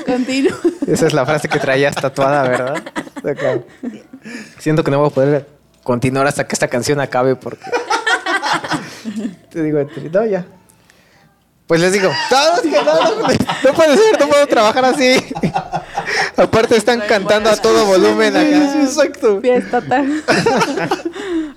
continúo. 0.05 0.57
Esa 0.87 1.07
es 1.07 1.13
la 1.13 1.25
frase 1.25 1.49
que 1.49 1.61
traías 1.61 1.95
tatuada, 1.95 2.43
¿verdad? 2.43 2.83
Acá. 3.19 3.61
Siento 4.59 4.83
que 4.83 4.91
no 4.91 4.99
voy 4.99 5.09
a 5.09 5.15
poder 5.15 5.49
continuar 5.85 6.27
hasta 6.27 6.47
que 6.47 6.55
esta 6.55 6.69
canción 6.69 7.01
acabe 7.01 7.37
porque... 7.37 7.65
Te 9.51 9.63
digo, 9.63 9.79
no, 10.13 10.27
ya. 10.27 10.45
Pues 11.67 11.81
les 11.81 11.93
digo, 11.93 12.11
no, 12.31 12.57
es 12.57 12.61
que 12.61 12.71
no, 13.65 13.75
puede 13.75 13.97
ser, 13.97 14.21
no 14.21 14.29
puedo 14.29 14.47
trabajar 14.47 14.85
así. 14.85 15.17
Aparte 16.37 16.77
están 16.77 17.01
cantando 17.09 17.49
a 17.49 17.57
todo 17.57 17.87
volumen 17.87 18.37
acá. 18.37 18.83
Exacto. 18.83 19.41
Fiesta. 19.41 19.83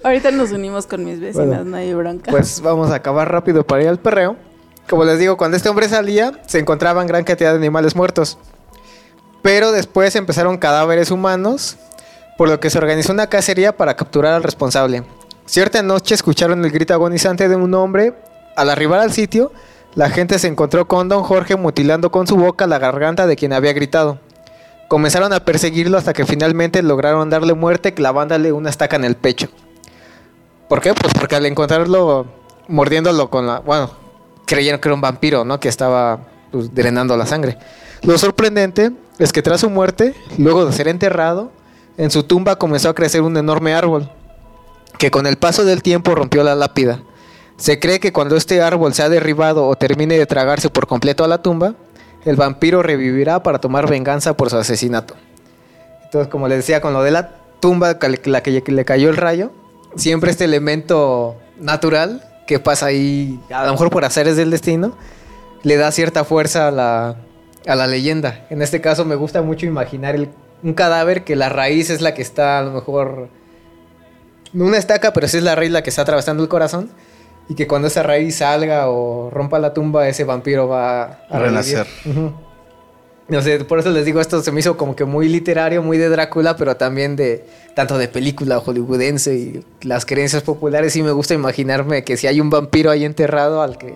Ahorita 0.04 0.32
nos 0.32 0.52
unimos 0.52 0.86
con 0.86 1.04
mis 1.04 1.20
vecinas, 1.20 1.48
Bueno, 1.48 1.64
no 1.66 1.78
hay 1.78 1.94
bronca. 1.94 2.32
Pues 2.32 2.62
vamos 2.62 2.92
a 2.92 2.96
acabar 2.96 3.30
rápido 3.30 3.66
para 3.66 3.84
ir 3.84 3.90
al 3.90 4.00
perreo. 4.00 4.38
Como 4.90 5.04
les 5.04 5.20
digo, 5.20 5.36
cuando 5.36 5.58
este 5.58 5.68
hombre 5.70 5.90
salía, 5.90 6.32
se 6.48 6.60
encontraban 6.60 7.08
gran 7.08 7.26
cantidad 7.26 7.52
de 7.52 7.58
animales 7.58 7.96
muertos. 7.96 8.38
Pero 9.42 9.72
después 9.72 10.16
empezaron 10.16 10.58
cadáveres 10.58 11.12
humanos, 11.12 11.78
por 12.38 12.48
lo 12.48 12.60
que 12.60 12.70
se 12.70 12.78
organizó 12.78 13.12
una 13.12 13.28
cacería 13.28 13.76
para 13.76 13.96
capturar 13.96 14.34
al 14.34 14.44
responsable. 14.44 15.04
Cierta 15.46 15.82
noche 15.84 16.16
escucharon 16.16 16.64
el 16.64 16.72
grito 16.72 16.94
agonizante 16.94 17.50
de 17.50 17.56
un 17.56 17.74
hombre. 17.74 18.14
Al 18.56 18.70
arribar 18.70 19.00
al 19.00 19.12
sitio, 19.12 19.52
la 19.96 20.10
gente 20.10 20.40
se 20.40 20.48
encontró 20.48 20.88
con 20.88 21.10
don 21.10 21.24
Jorge 21.24 21.56
mutilando 21.56 22.12
con 22.12 22.28
su 22.28 22.38
boca 22.38 22.68
la 22.68 22.80
garganta 22.80 23.28
de 23.28 23.36
quien 23.36 23.54
había 23.54 23.74
gritado. 23.74 24.20
Comenzaron 24.88 25.34
a 25.34 25.42
perseguirlo 25.42 25.98
hasta 25.98 26.14
que 26.14 26.26
finalmente 26.26 26.82
lograron 26.82 27.30
darle 27.30 27.54
muerte 27.54 27.94
clavándole 27.94 28.54
una 28.54 28.70
estaca 28.70 28.96
en 28.96 29.04
el 29.04 29.16
pecho. 29.16 29.50
¿Por 30.70 30.82
qué? 30.82 30.94
Pues 30.94 31.14
porque 31.14 31.36
al 31.36 31.46
encontrarlo 31.46 32.26
mordiéndolo 32.68 33.30
con 33.30 33.48
la... 33.48 33.60
Bueno, 33.60 34.07
creyeron 34.48 34.80
que 34.80 34.88
era 34.88 34.96
un 34.96 35.02
vampiro, 35.02 35.46
¿no? 35.46 35.60
Que 35.60 35.70
estaba 35.70 36.20
pues, 36.52 36.74
drenando 36.74 37.16
la 37.16 37.28
sangre. 37.28 37.58
Lo 38.02 38.18
sorprendente 38.18 38.92
es 39.20 39.32
que 39.32 39.44
tras 39.44 39.62
su 39.62 39.70
muerte, 39.70 40.16
luego 40.38 40.66
de 40.66 40.74
ser 40.74 40.88
enterrado, 40.88 41.52
en 41.98 42.10
su 42.10 42.24
tumba 42.24 42.56
comenzó 42.56 42.90
a 42.90 42.96
crecer 42.96 43.22
un 43.22 43.38
enorme 43.38 43.74
árbol, 43.74 44.10
que 44.98 45.12
con 45.12 45.28
el 45.28 45.38
paso 45.38 45.66
del 45.66 45.84
tiempo 45.84 46.16
rompió 46.16 46.44
la 46.44 46.56
lápida. 46.56 47.02
Se 47.58 47.80
cree 47.80 48.00
que 48.00 48.14
cuando 48.14 48.36
este 48.36 48.62
árbol 48.62 48.94
sea 48.94 49.10
derribado 49.10 49.68
o 49.68 49.76
termine 49.76 50.18
de 50.18 50.26
tragarse 50.26 50.70
por 50.70 50.88
completo 50.88 51.24
a 51.24 51.28
la 51.28 51.42
tumba, 51.42 51.74
el 52.24 52.36
vampiro 52.36 52.84
revivirá 52.84 53.42
para 53.44 53.60
tomar 53.60 53.90
venganza 53.90 54.38
por 54.38 54.50
su 54.50 54.58
asesinato. 54.58 55.16
Entonces, 56.06 56.30
como 56.30 56.48
les 56.48 56.60
decía, 56.60 56.82
con 56.82 56.94
lo 56.94 57.04
de 57.04 57.12
la 57.12 57.32
tumba, 57.60 57.98
la 58.26 58.42
que 58.44 58.64
le 58.66 58.86
cayó 58.86 59.10
el 59.10 59.18
rayo, 59.18 59.52
siempre 59.96 60.32
este 60.32 60.46
elemento 60.46 61.36
natural 61.60 62.24
que 62.48 62.60
pasa 62.60 62.88
ahí, 62.88 63.40
a 63.52 63.66
lo 63.66 63.74
mejor 63.74 63.92
por 63.92 64.04
haceres 64.06 64.36
del 64.38 64.50
destino, 64.50 64.98
le 65.64 65.78
da 65.78 65.92
cierta 65.92 66.24
fuerza 66.24 66.70
a 66.70 66.72
la, 66.72 67.16
a 67.68 67.76
la 67.76 67.86
leyenda. 67.86 68.48
En 68.50 68.62
este 68.64 68.82
caso 68.82 69.06
me 69.06 69.16
gusta 69.16 69.44
mucho 69.44 69.66
imaginar 69.68 70.16
el- 70.16 70.30
un 70.64 70.74
cadáver 70.74 71.24
que 71.24 71.36
la 71.36 71.50
raíz 71.50 71.92
es 71.92 72.02
la 72.02 72.16
que 72.16 72.24
está 72.24 72.58
a 72.60 72.64
lo 72.64 72.72
mejor... 72.72 73.30
No 74.54 74.66
una 74.66 74.78
estaca, 74.78 75.14
pero 75.14 75.28
sí 75.28 75.38
es 75.38 75.44
la 75.44 75.54
raíz 75.56 75.72
la 75.72 75.84
que 75.84 75.90
está 75.92 76.02
atravesando 76.02 76.42
el 76.42 76.50
corazón. 76.50 76.90
Y 77.50 77.56
que 77.56 77.68
cuando 77.68 77.90
esa 77.90 78.02
raíz 78.02 78.38
salga 78.38 78.90
o 78.90 79.30
rompa 79.30 79.60
la 79.60 79.74
tumba, 79.74 80.08
ese 80.08 80.24
vampiro 80.24 80.68
va 80.68 81.20
a, 81.30 81.40
renacer. 81.40 81.86
No 83.30 83.42
sé, 83.42 83.60
por 83.66 83.80
eso 83.80 83.90
les 83.90 84.06
digo, 84.06 84.22
esto 84.22 84.42
se 84.42 84.52
me 84.54 84.62
hizo 84.62 84.78
como 84.78 84.96
que 84.96 85.04
muy 85.04 85.28
literario, 85.28 85.84
muy 85.84 85.98
de 85.98 86.08
Drácula, 86.08 86.56
pero 86.56 86.78
también 86.78 87.16
de 87.18 87.46
tanto 87.76 87.98
de 87.98 88.08
película 88.08 88.60
hollywoodense 88.62 89.36
y 89.36 89.66
las 89.82 90.06
creencias 90.06 90.44
populares. 90.44 90.96
Y 90.96 91.04
me 91.04 91.12
gusta 91.12 91.34
imaginarme 91.34 92.04
que 92.06 92.16
si 92.16 92.28
hay 92.28 92.40
un 92.40 92.50
vampiro 92.50 92.90
ahí 92.90 93.04
enterrado 93.04 93.62
al 93.62 93.78
que, 93.78 93.96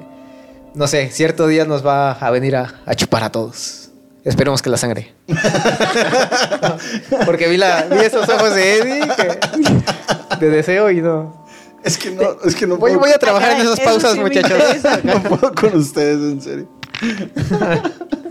no 0.76 0.86
sé, 0.88 1.10
cierto 1.12 1.48
día 1.48 1.64
nos 1.64 1.86
va 1.86 2.12
a 2.12 2.30
venir 2.32 2.58
a, 2.58 2.82
a 2.86 2.94
chupar 2.96 3.24
a 3.24 3.32
todos. 3.32 3.90
Esperemos 4.26 4.62
que 4.62 4.70
la 4.70 4.78
sangre. 4.78 5.14
Porque 7.26 7.48
vi, 7.48 7.58
la, 7.58 7.84
vi 7.90 8.00
esos 8.06 8.28
ojos 8.30 8.54
de 8.54 8.78
Eddie 8.80 9.02
que- 9.16 9.40
de 10.46 10.50
deseo 10.50 10.92
y 10.92 11.02
no. 11.02 11.46
Es 11.84 11.98
que 11.98 12.12
no, 12.12 12.36
es 12.44 12.54
que 12.56 12.68
no 12.68 12.76
Voy, 12.78 12.92
puedo, 12.92 13.00
voy 13.02 13.12
a 13.12 13.18
trabajar 13.18 13.54
en 13.54 13.62
esas 13.62 13.80
pausas, 13.80 14.16
muchachos. 14.18 14.60
no 15.04 15.24
puedo 15.24 15.54
con 15.54 15.76
ustedes, 15.78 16.18
en 16.18 16.42
serio. 16.42 16.68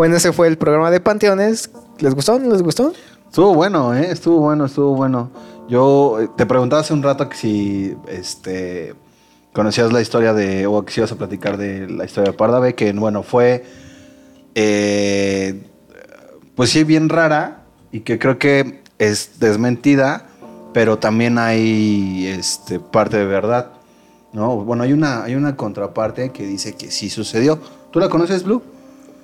Bueno, 0.00 0.16
ese 0.16 0.32
fue 0.32 0.48
el 0.48 0.56
programa 0.56 0.90
de 0.90 0.98
Panteones. 0.98 1.70
¿Les 1.98 2.14
gustó? 2.14 2.38
¿No 2.38 2.50
les 2.50 2.62
gustó? 2.62 2.90
Estuvo 3.28 3.52
bueno, 3.54 3.94
¿eh? 3.94 4.10
Estuvo 4.10 4.38
bueno, 4.38 4.64
estuvo 4.64 4.96
bueno. 4.96 5.30
Yo 5.68 6.18
eh, 6.22 6.30
te 6.38 6.46
preguntaba 6.46 6.80
hace 6.80 6.94
un 6.94 7.02
rato 7.02 7.28
que 7.28 7.36
si 7.36 7.94
este, 8.08 8.94
conocías 9.52 9.92
la 9.92 10.00
historia 10.00 10.32
de, 10.32 10.66
o 10.66 10.82
que 10.86 10.92
si 10.94 11.00
ibas 11.00 11.12
a 11.12 11.16
platicar 11.16 11.58
de 11.58 11.86
la 11.86 12.06
historia 12.06 12.30
de 12.30 12.38
Pardavé, 12.38 12.74
que 12.74 12.90
bueno, 12.94 13.22
fue, 13.22 13.66
eh, 14.54 15.68
pues 16.54 16.70
sí, 16.70 16.82
bien 16.84 17.10
rara 17.10 17.64
y 17.92 18.00
que 18.00 18.18
creo 18.18 18.38
que 18.38 18.82
es 18.98 19.38
desmentida, 19.38 20.28
pero 20.72 20.98
también 20.98 21.36
hay 21.36 22.26
este, 22.26 22.80
parte 22.80 23.18
de 23.18 23.26
verdad, 23.26 23.72
¿no? 24.32 24.56
Bueno, 24.56 24.82
hay 24.82 24.94
una, 24.94 25.24
hay 25.24 25.34
una 25.34 25.56
contraparte 25.56 26.30
que 26.30 26.46
dice 26.46 26.74
que 26.74 26.90
sí 26.90 27.10
sucedió. 27.10 27.58
¿Tú 27.90 28.00
la 28.00 28.08
conoces, 28.08 28.44
Blue? 28.44 28.62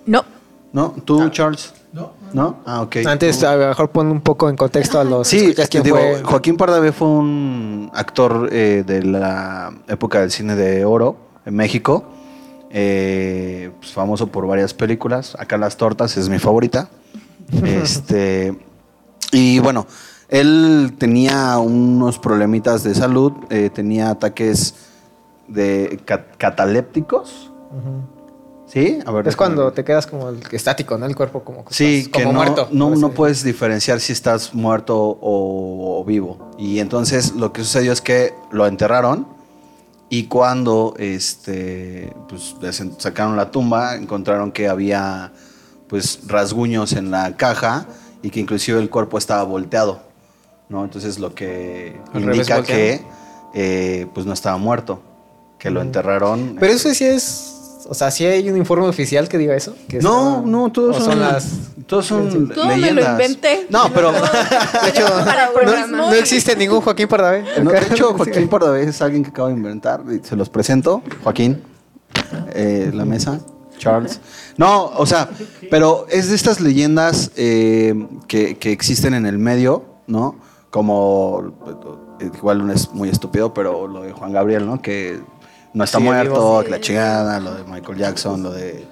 No. 0.04 0.35
¿No? 0.72 0.94
¿Tú, 1.04 1.28
Charles? 1.30 1.72
No. 1.92 2.12
¿No? 2.32 2.56
Ah, 2.66 2.82
ok. 2.82 2.96
Antes, 3.06 3.42
a 3.42 3.56
lo 3.56 3.68
mejor 3.68 3.90
pon 3.90 4.08
un 4.08 4.20
poco 4.20 4.50
en 4.50 4.56
contexto 4.56 5.00
a 5.00 5.04
los. 5.04 5.26
Sí, 5.28 5.54
quién 5.70 5.82
digo, 5.82 5.96
fue. 5.96 6.22
Joaquín 6.22 6.56
Pardavé 6.56 6.92
fue 6.92 7.08
un 7.08 7.90
actor 7.94 8.48
eh, 8.52 8.84
de 8.86 9.02
la 9.02 9.72
época 9.88 10.20
del 10.20 10.30
cine 10.30 10.54
de 10.56 10.84
oro 10.84 11.16
en 11.46 11.54
México, 11.54 12.04
eh, 12.70 13.70
pues, 13.80 13.92
famoso 13.92 14.26
por 14.26 14.46
varias 14.46 14.74
películas. 14.74 15.36
Acá 15.38 15.56
las 15.56 15.76
tortas 15.76 16.16
es 16.16 16.28
mi 16.28 16.38
favorita. 16.38 16.88
este 17.64 18.58
y 19.32 19.58
bueno, 19.60 19.86
él 20.28 20.94
tenía 20.98 21.58
unos 21.58 22.18
problemitas 22.18 22.82
de 22.82 22.94
salud, 22.94 23.32
eh, 23.50 23.70
tenía 23.72 24.10
ataques 24.10 24.74
de 25.48 26.00
ca- 26.04 26.26
catalépticos. 26.36 27.50
¿Sí? 28.66 28.98
A 29.06 29.12
ver, 29.12 29.28
Es 29.28 29.36
cuando 29.36 29.72
te 29.72 29.84
quedas 29.84 30.06
como 30.06 30.28
el 30.28 30.40
estático, 30.50 30.98
¿no? 30.98 31.06
El 31.06 31.14
cuerpo 31.14 31.44
como, 31.44 31.64
Sí, 31.70 31.98
estás 31.98 32.12
que 32.12 32.22
como 32.24 32.32
no, 32.32 32.38
muerto. 32.40 32.68
no, 32.72 32.90
no 32.96 33.10
puedes 33.12 33.44
diferenciar 33.44 34.00
si 34.00 34.12
estás 34.12 34.54
muerto 34.54 34.96
o, 34.98 36.00
o 36.00 36.04
vivo. 36.04 36.50
Y 36.58 36.80
entonces 36.80 37.34
lo 37.34 37.52
que 37.52 37.62
sucedió 37.62 37.92
es 37.92 38.00
que 38.00 38.34
lo 38.50 38.66
enterraron 38.66 39.28
y 40.08 40.24
cuando 40.24 40.94
este, 40.98 42.12
pues, 42.28 42.56
sacaron 42.98 43.36
la 43.36 43.50
tumba, 43.50 43.96
encontraron 43.96 44.52
que 44.52 44.68
había 44.68 45.32
pues 45.88 46.20
rasguños 46.26 46.92
en 46.92 47.10
la 47.12 47.36
caja 47.36 47.86
y 48.22 48.30
que 48.30 48.40
inclusive 48.40 48.80
el 48.80 48.90
cuerpo 48.90 49.18
estaba 49.18 49.44
volteado. 49.44 50.00
¿no? 50.68 50.84
Entonces 50.84 51.18
lo 51.18 51.34
que 51.34 51.96
Al 52.12 52.24
indica 52.24 52.62
que 52.62 53.00
eh, 53.54 54.06
pues 54.12 54.26
no 54.26 54.32
estaba 54.32 54.56
muerto, 54.58 55.00
que 55.58 55.70
lo 55.70 55.80
enterraron. 55.80 56.56
Pero 56.58 56.72
eso 56.72 56.92
sí 56.92 57.04
es. 57.04 57.52
O 57.88 57.94
sea, 57.94 58.10
sí 58.10 58.24
hay 58.26 58.48
un 58.50 58.56
informe 58.56 58.86
oficial 58.86 59.28
que 59.28 59.38
diga 59.38 59.54
eso. 59.54 59.74
Que 59.88 59.98
No, 60.00 60.42
no, 60.44 60.70
todos 60.72 61.04
son, 61.04 61.20
las. 61.20 61.46
todos 61.86 62.06
son 62.06 62.48
Todo 62.48 62.66
me 62.66 62.76
lo 62.76 62.80
leyendas. 62.86 63.12
inventé. 63.12 63.66
No, 63.70 63.90
pero 63.94 64.12
De 64.82 64.88
hecho, 64.88 65.06
no, 65.90 66.12
existe 66.12 66.56
ningún 66.56 66.80
Joaquín 66.80 67.08
Pardavé. 67.08 67.44
No, 67.62 67.70
de 67.70 67.78
hecho, 67.78 68.12
Joaquín 68.14 68.48
Pardavé 68.48 68.84
es 68.84 69.00
alguien 69.02 69.22
que 69.22 69.30
acabo 69.30 69.48
de 69.48 69.54
inventar. 69.54 70.02
y 70.10 70.26
Se 70.26 70.34
los 70.36 70.48
presento. 70.48 71.02
Joaquín, 71.22 71.62
eh, 72.54 72.90
la 72.92 73.04
mesa, 73.04 73.40
Charles. 73.78 74.20
No, 74.56 74.86
o 74.86 75.06
sea, 75.06 75.28
pero 75.70 76.06
es 76.10 76.28
de 76.30 76.34
estas 76.34 76.60
leyendas 76.60 77.30
eh, 77.36 77.94
que, 78.26 78.56
que 78.56 78.72
existen 78.72 79.14
en 79.14 79.26
el 79.26 79.38
medio, 79.38 79.84
¿no? 80.06 80.36
Como, 80.70 81.52
igual 82.20 82.66
no 82.66 82.72
es 82.72 82.90
muy 82.92 83.08
estúpido, 83.10 83.54
pero 83.54 83.86
lo 83.86 84.02
de 84.02 84.12
Juan 84.12 84.32
Gabriel, 84.32 84.66
¿no? 84.66 84.82
Que 84.82 85.20
no 85.76 85.84
está 85.84 85.98
muerto, 85.98 86.62
que 86.64 86.70
la 86.70 86.80
chingada, 86.80 87.38
lo 87.40 87.54
de 87.54 87.64
Michael 87.64 87.98
Jackson, 87.98 88.42
lo 88.42 88.50
de 88.52 88.86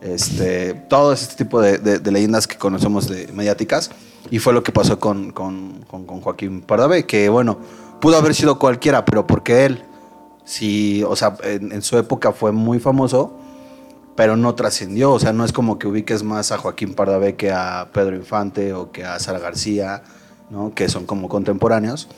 este, 0.00 0.72
todo 0.88 1.12
este 1.12 1.36
tipo 1.44 1.60
de, 1.60 1.78
de- 1.78 1.98
de 1.98 2.10
leyendas 2.10 2.46
que 2.46 2.56
conocemos 2.56 3.08
de 3.08 3.28
mediáticas. 3.32 3.90
Y 4.30 4.38
fue 4.38 4.52
lo 4.52 4.62
que 4.62 4.72
pasó 4.72 4.98
con, 4.98 5.32
con- 5.32 5.84
con- 5.86 6.06
con 6.06 6.20
Joaquín 6.20 6.62
Pardavé, 6.62 7.04
que 7.04 7.28
bueno, 7.28 7.58
pudo 8.00 8.16
haber 8.16 8.34
sido 8.34 8.58
cualquiera, 8.58 9.04
pero 9.04 9.26
porque 9.26 9.66
él, 9.66 9.84
sí, 10.44 11.02
o 11.06 11.14
sea, 11.16 11.36
en, 11.42 11.72
en 11.72 11.82
su 11.82 11.98
época 11.98 12.32
fue 12.32 12.52
muy 12.52 12.78
famoso, 12.78 13.34
pero 14.16 14.36
no 14.36 14.54
trascendió. 14.54 15.12
O 15.12 15.18
sea, 15.18 15.32
no 15.32 15.44
es 15.44 15.52
como 15.52 15.78
que 15.78 15.86
ubiques 15.88 16.22
más 16.22 16.52
a 16.52 16.58
Joaquín 16.58 16.94
Pardavé 16.94 17.36
que 17.36 17.50
a 17.52 17.88
Pedro 17.92 18.16
Infante 18.16 18.72
o 18.72 18.90
que 18.92 19.04
a 19.04 19.18
Sara 19.18 19.38
García, 19.38 20.02
¿no? 20.50 20.72
Que 20.74 20.88
son 20.88 21.04
como 21.06 21.28
contemporáneos. 21.28 22.08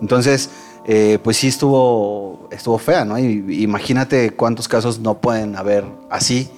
Entonces, 0.00 0.50
eh, 0.88 1.18
pues 1.22 1.36
sí 1.36 1.48
estuvo, 1.48 2.48
estuvo 2.52 2.78
fea, 2.78 3.04
¿no? 3.04 3.18
Y, 3.18 3.62
imagínate 3.62 4.30
cuántos 4.30 4.68
casos 4.68 5.00
no 5.00 5.18
pueden 5.18 5.56
haber 5.56 5.84
así, 6.10 6.48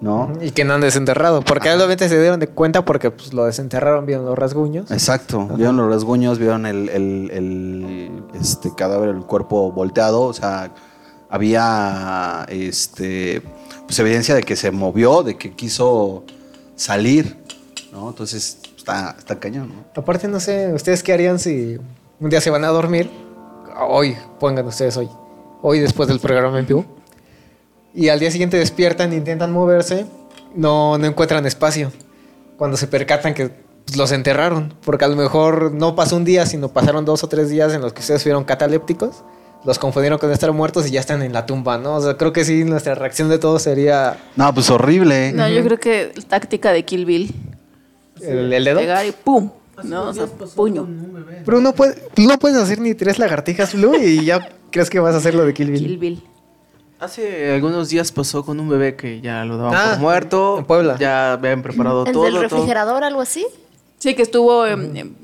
¿no? 0.00 0.32
Y 0.42 0.50
que 0.50 0.64
no 0.64 0.74
han 0.74 0.80
desenterrado. 0.80 1.40
Porque 1.42 1.72
obviamente 1.72 2.08
se 2.08 2.20
dieron 2.20 2.40
de 2.40 2.48
cuenta 2.48 2.84
porque 2.84 3.10
pues, 3.12 3.32
lo 3.32 3.44
desenterraron, 3.44 4.04
vieron 4.04 4.26
los 4.26 4.36
rasguños. 4.36 4.90
Exacto. 4.90 5.46
Vieron 5.56 5.76
los 5.76 5.88
rasguños, 5.88 6.38
vieron 6.38 6.66
el, 6.66 6.88
el- 6.88 7.30
el, 7.32 8.10
este 8.40 8.74
cadáver, 8.76 9.10
el 9.10 9.20
cuerpo 9.22 9.70
volteado. 9.70 10.22
O 10.22 10.32
sea, 10.32 10.72
había 11.30 12.44
este 12.48 13.42
pues 13.86 13.98
evidencia 14.00 14.34
de 14.34 14.42
que 14.42 14.56
se 14.56 14.72
movió, 14.72 15.22
de 15.22 15.36
que 15.36 15.52
quiso 15.52 16.24
salir, 16.74 17.36
¿no? 17.92 18.08
Entonces 18.08 18.58
está, 18.76 19.14
está 19.16 19.38
cañón, 19.38 19.68
¿no? 19.68 19.84
Aparte, 20.00 20.26
no 20.26 20.40
sé, 20.40 20.72
¿ustedes 20.74 21.04
qué 21.04 21.12
harían 21.12 21.38
si 21.38 21.78
un 22.18 22.30
día 22.30 22.40
se 22.40 22.50
van 22.50 22.64
a 22.64 22.68
dormir? 22.68 23.08
Hoy, 23.78 24.16
pongan 24.40 24.66
ustedes 24.66 24.96
hoy. 24.96 25.08
Hoy 25.62 25.80
después 25.80 26.08
del 26.08 26.18
programa 26.20 26.58
en 26.58 26.66
vivo. 26.66 26.84
Y 27.94 28.08
al 28.08 28.18
día 28.20 28.30
siguiente 28.30 28.58
despiertan, 28.58 29.12
intentan 29.12 29.52
moverse, 29.52 30.06
no, 30.54 30.98
no 30.98 31.06
encuentran 31.06 31.46
espacio. 31.46 31.92
Cuando 32.56 32.76
se 32.76 32.86
percatan 32.86 33.34
que 33.34 33.50
pues, 33.84 33.96
los 33.96 34.12
enterraron. 34.12 34.74
Porque 34.84 35.04
a 35.04 35.08
lo 35.08 35.16
mejor 35.16 35.72
no 35.72 35.94
pasó 35.94 36.16
un 36.16 36.24
día, 36.24 36.46
sino 36.46 36.68
pasaron 36.68 37.04
dos 37.04 37.22
o 37.24 37.28
tres 37.28 37.48
días 37.50 37.74
en 37.74 37.82
los 37.82 37.92
que 37.92 38.00
ustedes 38.00 38.22
fueron 38.22 38.44
catalépticos. 38.44 39.24
Los 39.64 39.78
confundieron 39.78 40.18
con 40.18 40.30
estar 40.30 40.52
muertos 40.52 40.86
y 40.86 40.92
ya 40.92 41.00
están 41.00 41.22
en 41.22 41.32
la 41.32 41.44
tumba, 41.44 41.76
¿no? 41.76 41.96
O 41.96 42.00
sea, 42.00 42.16
creo 42.16 42.32
que 42.32 42.44
sí, 42.44 42.64
nuestra 42.64 42.94
reacción 42.94 43.28
de 43.28 43.38
todos 43.38 43.62
sería 43.62 44.16
No, 44.36 44.54
pues 44.54 44.70
horrible. 44.70 45.32
No, 45.32 45.48
yo 45.48 45.62
creo 45.64 45.78
que 45.78 46.12
táctica 46.28 46.72
de 46.72 46.84
Kill 46.84 47.04
Bill. 47.04 47.34
el, 48.22 48.52
el 48.52 48.64
dedo. 48.64 48.78
Pegar 48.78 49.04
y 49.06 49.12
¡pum! 49.12 49.50
No, 49.84 50.08
o 50.08 50.14
sea, 50.14 50.26
puño. 50.26 50.86
Pero 51.44 51.60
no, 51.60 51.72
puede, 51.74 51.94
tú 52.14 52.22
no 52.22 52.38
puedes 52.38 52.56
hacer 52.56 52.80
ni 52.80 52.94
tres 52.94 53.18
lagartijas, 53.18 53.74
Blue, 53.74 53.96
y 53.96 54.24
ya 54.24 54.48
crees 54.70 54.88
que 54.90 54.98
vas 55.00 55.14
a 55.14 55.18
hacer 55.18 55.34
lo 55.34 55.44
de 55.44 55.52
Kill 55.54 55.70
Bill. 55.70 55.80
Kill 55.86 55.98
Bill. 55.98 56.22
Hace 56.98 57.52
algunos 57.54 57.90
días 57.90 58.10
pasó 58.10 58.42
con 58.44 58.58
un 58.58 58.70
bebé 58.70 58.96
que 58.96 59.20
ya 59.20 59.44
lo 59.44 59.58
daban 59.58 59.74
Ah, 59.76 59.90
por 59.92 59.98
muerto. 60.00 60.58
en 60.58 60.64
Puebla. 60.64 60.96
Ya 60.98 61.34
habían 61.34 61.62
preparado 61.62 62.06
¿El 62.06 62.12
todo. 62.12 62.24
del 62.24 62.32
todo. 62.34 62.42
refrigerador, 62.42 63.04
algo 63.04 63.20
así? 63.20 63.46
Sí, 63.98 64.14
que 64.14 64.22
estuvo 64.22 64.64
em, 64.66 64.96
em, 64.96 65.14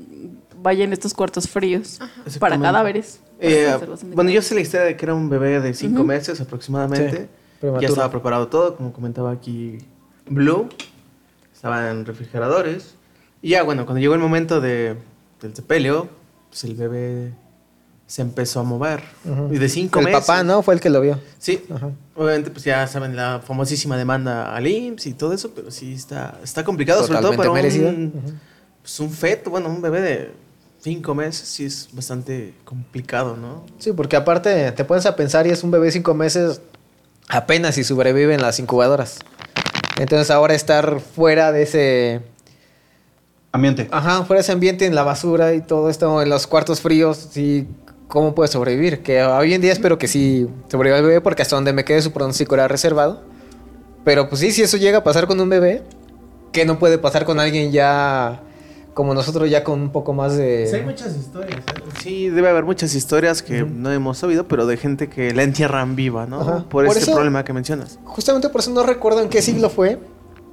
vaya 0.61 0.83
en 0.83 0.93
estos 0.93 1.13
cuartos 1.15 1.49
fríos 1.49 1.99
para 2.39 2.59
cadáveres. 2.59 3.19
Eh, 3.39 3.75
bueno, 4.13 4.29
yo 4.29 4.41
sé 4.43 4.53
la 4.55 4.61
historia 4.61 4.85
de 4.85 4.95
que 4.95 5.03
era 5.05 5.15
un 5.15 5.29
bebé 5.29 5.59
de 5.59 5.73
cinco 5.73 6.03
meses 6.03 6.39
aproximadamente. 6.39 7.27
Sí, 7.59 7.67
ya 7.81 7.87
estaba 7.87 8.11
preparado 8.11 8.47
todo, 8.49 8.75
como 8.75 8.93
comentaba 8.93 9.31
aquí 9.31 9.79
Blue. 10.29 10.69
Estaba 11.53 11.89
en 11.89 12.05
refrigeradores. 12.05 12.95
Y 13.43 13.49
ya, 13.49 13.61
bueno, 13.61 13.85
cuando 13.85 13.99
llegó 13.99 14.15
el 14.15 14.21
momento 14.21 14.59
de, 14.59 14.95
del 15.41 15.55
sepelio, 15.55 16.09
pues 16.49 16.63
el 16.63 16.73
bebé 16.73 17.33
se 18.07 18.21
empezó 18.21 18.61
a 18.61 18.63
mover. 18.63 19.03
Y 19.51 19.57
de 19.57 19.69
cinco 19.69 19.99
El 19.99 20.05
meses. 20.05 20.21
papá, 20.21 20.43
¿no? 20.43 20.63
Fue 20.63 20.73
el 20.73 20.79
que 20.79 20.89
lo 20.89 21.01
vio. 21.01 21.19
Sí. 21.39 21.63
Ajá. 21.73 21.91
Obviamente, 22.15 22.51
pues 22.51 22.63
ya 22.63 22.87
saben 22.87 23.15
la 23.15 23.41
famosísima 23.45 23.97
demanda 23.97 24.55
al 24.55 24.65
IMSS 24.65 25.07
y 25.07 25.13
todo 25.13 25.33
eso, 25.33 25.51
pero 25.53 25.71
sí 25.71 25.93
está, 25.93 26.39
está 26.41 26.63
complicado, 26.63 27.05
sobre 27.05 27.19
todo 27.19 27.35
para 27.35 27.51
un, 27.51 28.39
pues 28.81 28.99
un 28.99 29.11
feto, 29.11 29.49
bueno, 29.49 29.69
un 29.69 29.81
bebé 29.81 30.01
de 30.01 30.31
cinco 30.79 31.13
meses, 31.13 31.47
sí 31.47 31.65
es 31.65 31.89
bastante 31.91 32.53
complicado, 32.63 33.35
¿no? 33.35 33.65
Sí, 33.77 33.91
porque 33.91 34.15
aparte 34.15 34.71
te 34.71 34.85
pones 34.85 35.05
a 35.05 35.15
pensar 35.15 35.47
y 35.47 35.49
es 35.49 35.63
un 35.63 35.71
bebé 35.71 35.87
de 35.87 35.91
cinco 35.91 36.13
meses 36.13 36.61
apenas 37.27 37.75
si 37.75 37.83
sobrevive 37.83 38.33
en 38.33 38.41
las 38.41 38.59
incubadoras. 38.59 39.19
Entonces 39.97 40.31
ahora 40.31 40.53
estar 40.53 41.01
fuera 41.01 41.51
de 41.51 41.63
ese... 41.63 42.32
Ambiente. 43.53 43.87
Ajá, 43.91 44.23
fuera 44.25 44.39
de 44.39 44.41
ese 44.41 44.51
ambiente 44.51 44.85
en 44.87 44.95
la 44.95 45.03
basura 45.03 45.53
y 45.53 45.61
todo 45.61 45.89
esto, 45.89 46.21
en 46.23 46.29
los 46.29 46.47
cuartos 46.47 46.81
fríos, 46.81 47.29
sí, 47.31 47.67
¿cómo 48.07 48.33
puede 48.33 48.47
sobrevivir? 48.49 49.03
Que 49.03 49.23
hoy 49.23 49.53
en 49.53 49.61
día 49.61 49.71
espero 49.71 49.99
que 49.99 50.07
sí 50.07 50.47
sobreviva 50.69 50.97
el 50.97 51.03
bebé 51.05 51.21
porque 51.21 51.43
hasta 51.43 51.55
donde 51.55 51.71
me 51.71 51.85
quede 51.85 52.01
su 52.01 52.11
pronóstico 52.11 52.55
era 52.55 52.67
reservado. 52.67 53.21
Pero 54.03 54.27
pues 54.27 54.41
sí, 54.41 54.51
si 54.51 54.63
eso 54.63 54.77
llega 54.77 54.97
a 54.97 55.03
pasar 55.03 55.27
con 55.27 55.39
un 55.39 55.49
bebé, 55.49 55.83
que 56.51 56.65
no 56.65 56.79
puede 56.79 56.97
pasar 56.97 57.25
con 57.25 57.39
alguien 57.39 57.71
ya 57.71 58.41
como 58.95 59.13
nosotros 59.13 59.49
ya 59.49 59.63
con 59.63 59.81
un 59.81 59.91
poco 59.91 60.13
más 60.13 60.35
de... 60.35 60.81
muchas 60.85 61.15
historias. 61.15 61.59
¿eh? 61.59 61.81
Sí, 62.01 62.29
debe 62.29 62.49
haber 62.49 62.63
muchas 62.63 62.93
historias 62.95 63.41
que 63.43 63.63
no 63.63 63.91
hemos 63.91 64.17
sabido, 64.17 64.47
pero 64.47 64.65
de 64.67 64.77
gente 64.77 65.09
que 65.09 65.33
la 65.33 65.43
entierran 65.43 65.95
viva, 65.95 66.25
¿no? 66.25 66.41
Ajá. 66.41 66.57
Por, 66.69 66.85
Por 66.85 66.87
ese 66.87 66.99
eso- 66.99 67.13
problema 67.13 67.43
que 67.45 67.53
mencionas. 67.53 67.97
Justamente 68.03 68.49
por 68.49 68.61
eso 68.61 68.71
no 68.71 68.83
recuerdo 68.83 69.21
en 69.21 69.29
qué 69.29 69.41
siglo 69.43 69.69
fue, 69.69 69.99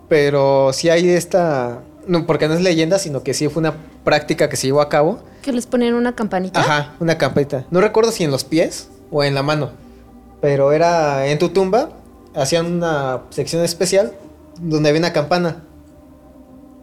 pero 0.09 0.71
sí 0.75 0.89
hay 0.91 1.09
esta... 1.09 1.81
No, 2.07 2.27
porque 2.27 2.49
no 2.49 2.55
es 2.55 2.61
leyenda, 2.61 2.99
sino 2.99 3.23
que 3.23 3.35
sí 3.35 3.49
fue 3.49 3.61
una 3.61 3.75
práctica 4.05 4.49
que 4.49 4.57
se 4.57 4.67
llevó 4.67 4.81
a 4.81 4.89
cabo. 4.89 5.21
Que 5.43 5.53
les 5.53 5.67
ponen 5.67 5.95
una 5.95 6.15
campanita. 6.15 6.61
Ajá, 6.61 6.95
una 7.01 7.19
campeta. 7.19 7.67
No 7.71 7.81
recuerdo 7.81 8.11
si 8.13 8.25
en 8.25 8.31
los 8.31 8.45
pies 8.45 8.89
o 9.11 9.23
en 9.25 9.35
la 9.35 9.43
mano, 9.43 9.71
pero 10.41 10.73
era 10.73 11.27
en 11.27 11.39
tu 11.39 11.51
tumba, 11.51 11.91
hacían 12.35 12.67
una 12.67 13.23
sección 13.31 13.63
especial 13.65 14.13
donde 14.59 14.89
había 14.89 15.01
una 15.01 15.13
campana. 15.13 15.63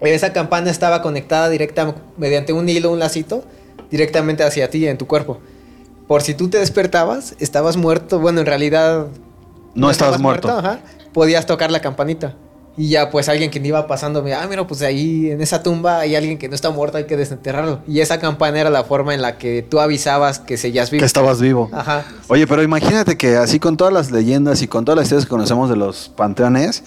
Esa 0.02 0.32
campana 0.34 0.70
estaba 0.70 1.02
conectada 1.02 1.50
directa 1.50 1.96
mediante 2.18 2.54
un 2.54 2.70
hilo, 2.70 2.92
un 2.92 3.00
lacito, 3.00 3.44
directamente 3.90 4.44
hacia 4.44 4.70
ti, 4.70 4.88
en 4.88 4.98
tu 4.98 5.08
cuerpo. 5.08 5.40
Por 6.08 6.22
si 6.22 6.34
tú 6.36 6.50
te 6.50 6.60
despertabas, 6.60 7.36
estabas 7.40 7.76
muerto, 7.78 8.20
bueno, 8.20 8.40
en 8.40 8.46
realidad 8.46 9.08
No 9.74 9.90
estabas 9.90 10.20
muerto. 10.20 10.50
ajá, 10.50 10.80
podías 11.14 11.46
tocar 11.48 11.72
la 11.72 11.82
campanita. 11.82 12.36
Y 12.80 12.90
ya, 12.90 13.10
pues 13.10 13.28
alguien 13.28 13.50
que 13.50 13.58
iba 13.58 13.88
pasando 13.88 14.22
me, 14.22 14.36
ah, 14.36 14.46
mira, 14.48 14.68
pues 14.68 14.84
ahí 14.84 15.32
en 15.32 15.42
esa 15.42 15.64
tumba 15.64 16.00
hay 16.00 16.16
alguien 16.16 16.38
que 16.38 16.48
no 16.48 16.54
está 16.54 16.70
muerto, 16.70 16.98
hay 17.00 17.06
que 17.06 17.18
desenterrarlo. 17.18 17.80
Y 17.88 18.02
esa 18.02 18.20
campana 18.20 18.60
era 18.60 18.70
la 18.70 18.84
forma 18.84 19.16
en 19.16 19.24
la 19.24 19.40
que 19.40 19.64
tú 19.64 19.80
avisabas 19.80 20.38
que 20.38 20.58
seguías 20.58 20.92
vivo. 20.92 21.00
Que 21.00 21.06
estabas 21.08 21.42
vivo. 21.42 21.70
Ajá. 21.74 22.06
Oye, 22.28 22.46
pero 22.46 22.62
imagínate 22.62 23.18
que 23.18 23.36
así 23.36 23.60
con 23.60 23.78
todas 23.78 23.92
las 23.92 24.12
leyendas 24.12 24.62
y 24.62 24.68
con 24.68 24.86
todas 24.86 24.96
las 24.98 25.06
historias 25.06 25.26
que 25.26 25.30
conocemos 25.30 25.72
de 25.72 25.76
los 25.76 26.10
panteones, 26.16 26.84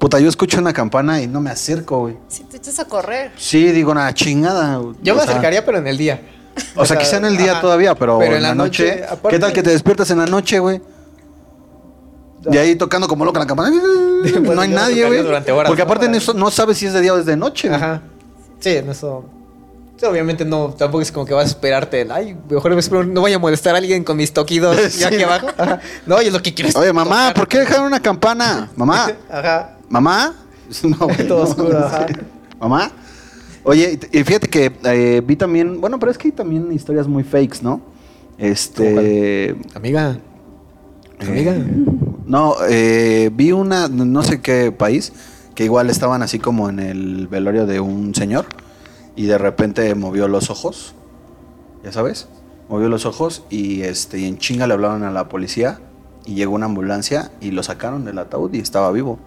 puta, 0.00 0.18
yo 0.18 0.28
escucho 0.28 0.58
una 0.58 0.72
campana 0.72 1.22
y 1.22 1.28
no 1.28 1.40
me 1.40 1.50
acerco, 1.50 2.00
güey. 2.00 2.16
Si 2.26 2.42
te 2.42 2.56
echas 2.56 2.80
a 2.80 2.86
correr. 2.86 3.30
Sí, 3.36 3.70
digo, 3.70 3.92
una 3.92 4.12
chingada. 4.12 4.80
Yo 5.02 5.14
me 5.14 5.20
sea, 5.22 5.30
acercaría, 5.30 5.64
pero 5.64 5.78
en 5.78 5.86
el 5.86 5.96
día. 5.98 6.20
O 6.74 6.84
sea, 6.84 6.98
quizá 6.98 7.18
en 7.18 7.26
el 7.26 7.36
día 7.36 7.60
todavía, 7.60 7.94
pero, 7.94 8.20
en 8.20 8.42
la 8.42 8.56
noche. 8.56 9.04
aparte- 9.08 9.36
¿Qué 9.36 9.38
tal 9.38 9.52
que 9.52 9.62
te 9.62 9.70
despiertas 9.70 10.10
en 10.10 10.18
la 10.18 10.26
noche, 10.26 10.58
güey? 10.58 10.80
De 12.42 12.58
ahí 12.58 12.76
tocando 12.76 13.08
como 13.08 13.24
loca 13.24 13.40
la 13.40 13.46
campana. 13.46 13.70
Pues 14.18 14.34
no 14.56 14.60
hay 14.60 14.68
nadie, 14.68 15.06
güey. 15.06 15.22
Porque 15.66 15.82
aparte 15.82 16.08
no, 16.08 16.18
no 16.34 16.50
sabes 16.50 16.76
si 16.78 16.86
es 16.86 16.92
de 16.92 17.00
día 17.00 17.14
o 17.14 17.18
es 17.18 17.26
de 17.26 17.36
noche. 17.36 17.72
Ajá. 17.72 18.02
Sí, 18.58 18.70
en 18.70 18.90
eso. 18.90 19.24
sí, 19.96 20.04
obviamente 20.06 20.44
no, 20.44 20.74
tampoco 20.76 21.02
es 21.02 21.12
como 21.12 21.24
que 21.24 21.34
vas 21.34 21.44
a 21.44 21.48
esperarte. 21.48 22.04
Ay, 22.10 22.36
mejor 22.50 22.72
me 22.74 22.80
espero, 22.80 23.04
no 23.04 23.22
vaya 23.22 23.36
a 23.36 23.38
molestar 23.38 23.76
a 23.76 23.78
alguien 23.78 24.02
con 24.02 24.16
mis 24.16 24.32
toquidos 24.32 24.76
Sí. 24.90 24.98
ya 25.00 25.06
aquí 25.08 25.22
abajo. 25.22 25.46
Ajá. 25.56 25.80
No, 26.04 26.20
yo 26.20 26.32
lo 26.32 26.42
que 26.42 26.52
quiero 26.52 26.68
es. 26.68 26.74
Oye, 26.74 26.92
mamá, 26.92 27.28
tocar. 27.28 27.34
¿por 27.34 27.48
qué 27.48 27.58
dejaron 27.60 27.86
una 27.86 28.00
campana? 28.00 28.68
Mamá, 28.74 29.12
Ajá. 29.30 29.76
mamá. 29.88 30.34
No, 30.82 30.96
güey, 30.98 31.28
Todo 31.28 31.44
no. 31.44 31.48
oscuro, 31.50 31.78
ajá. 31.78 32.06
Mamá. 32.58 32.90
Oye, 33.62 34.00
y 34.10 34.24
fíjate 34.24 34.48
que 34.48 34.72
eh, 34.84 35.22
vi 35.24 35.36
también, 35.36 35.80
bueno, 35.80 36.00
pero 36.00 36.10
es 36.10 36.18
que 36.18 36.26
hay 36.28 36.32
también 36.32 36.72
historias 36.72 37.06
muy 37.06 37.22
fakes, 37.22 37.58
¿no? 37.62 37.80
Este. 38.36 39.54
Amiga. 39.74 40.18
Amiga. 41.20 41.54
No, 42.28 42.56
eh, 42.68 43.30
vi 43.32 43.52
una, 43.52 43.88
no 43.88 44.22
sé 44.22 44.42
qué 44.42 44.70
país, 44.70 45.14
que 45.54 45.64
igual 45.64 45.88
estaban 45.88 46.20
así 46.20 46.38
como 46.38 46.68
en 46.68 46.78
el 46.78 47.26
velorio 47.26 47.64
de 47.64 47.80
un 47.80 48.14
señor 48.14 48.44
y 49.16 49.24
de 49.24 49.38
repente 49.38 49.94
movió 49.94 50.28
los 50.28 50.50
ojos, 50.50 50.94
ya 51.82 51.90
sabes, 51.90 52.28
movió 52.68 52.90
los 52.90 53.06
ojos 53.06 53.44
y 53.48 53.80
este 53.80 54.18
y 54.18 54.26
en 54.26 54.36
chinga 54.36 54.66
le 54.66 54.74
hablaron 54.74 55.04
a 55.04 55.10
la 55.10 55.30
policía 55.30 55.80
y 56.26 56.34
llegó 56.34 56.54
una 56.54 56.66
ambulancia 56.66 57.30
y 57.40 57.50
lo 57.50 57.62
sacaron 57.62 58.04
del 58.04 58.18
ataúd 58.18 58.52
y 58.52 58.58
estaba 58.58 58.92
vivo. 58.92 59.18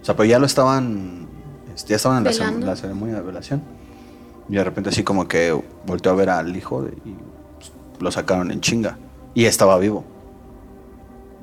O 0.00 0.04
sea, 0.06 0.16
pero 0.16 0.26
ya 0.26 0.38
lo 0.38 0.46
estaban, 0.46 1.26
este, 1.74 1.90
ya 1.90 1.96
estaban 1.96 2.26
en 2.26 2.64
la, 2.64 2.76
ceremonia 2.76 3.16
de 3.16 3.20
velación 3.20 3.62
y 4.48 4.54
de 4.54 4.64
repente 4.64 4.88
así 4.88 5.04
como 5.04 5.28
que 5.28 5.54
volteó 5.86 6.12
a 6.12 6.14
ver 6.14 6.30
al 6.30 6.56
hijo 6.56 6.82
de- 6.82 6.92
y 7.04 7.14
pues, 7.58 7.72
lo 8.00 8.10
sacaron 8.10 8.50
en 8.50 8.62
chinga 8.62 8.96
y 9.34 9.44
estaba 9.44 9.78
vivo. 9.78 10.02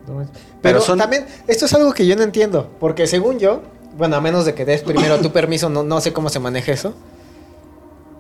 No 0.08 0.22
es- 0.22 0.28
Pero 0.34 0.40
Pero 0.62 0.82
son- 0.82 0.98
también, 1.00 1.26
esto 1.48 1.66
es 1.66 1.74
algo 1.74 1.94
que 1.94 2.06
yo 2.06 2.16
no 2.16 2.24
entiendo. 2.24 2.70
Porque 2.80 3.08
según 3.08 3.40
yo, 3.40 3.62
bueno, 3.98 4.16
a 4.16 4.22
menos 4.22 4.46
de 4.46 4.54
que 4.54 4.66
des 4.66 4.82
primero 4.82 5.20
tu 5.20 5.32
permiso, 5.32 5.70
no, 5.70 5.84
no 5.84 6.02
sé 6.02 6.12
cómo 6.14 6.30
se 6.30 6.40
maneja 6.40 6.72
eso. 6.72 6.94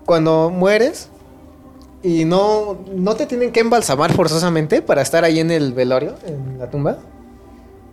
Cuando 0.05 0.49
mueres 0.49 1.07
y 2.01 2.25
no, 2.25 2.77
no 2.93 3.15
te 3.15 3.25
tienen 3.25 3.51
que 3.51 3.61
embalsamar 3.61 4.13
forzosamente 4.13 4.81
para 4.81 5.01
estar 5.01 5.23
ahí 5.23 5.39
en 5.39 5.49
el 5.51 5.73
velorio, 5.73 6.15
en 6.25 6.59
la 6.59 6.69
tumba. 6.69 6.97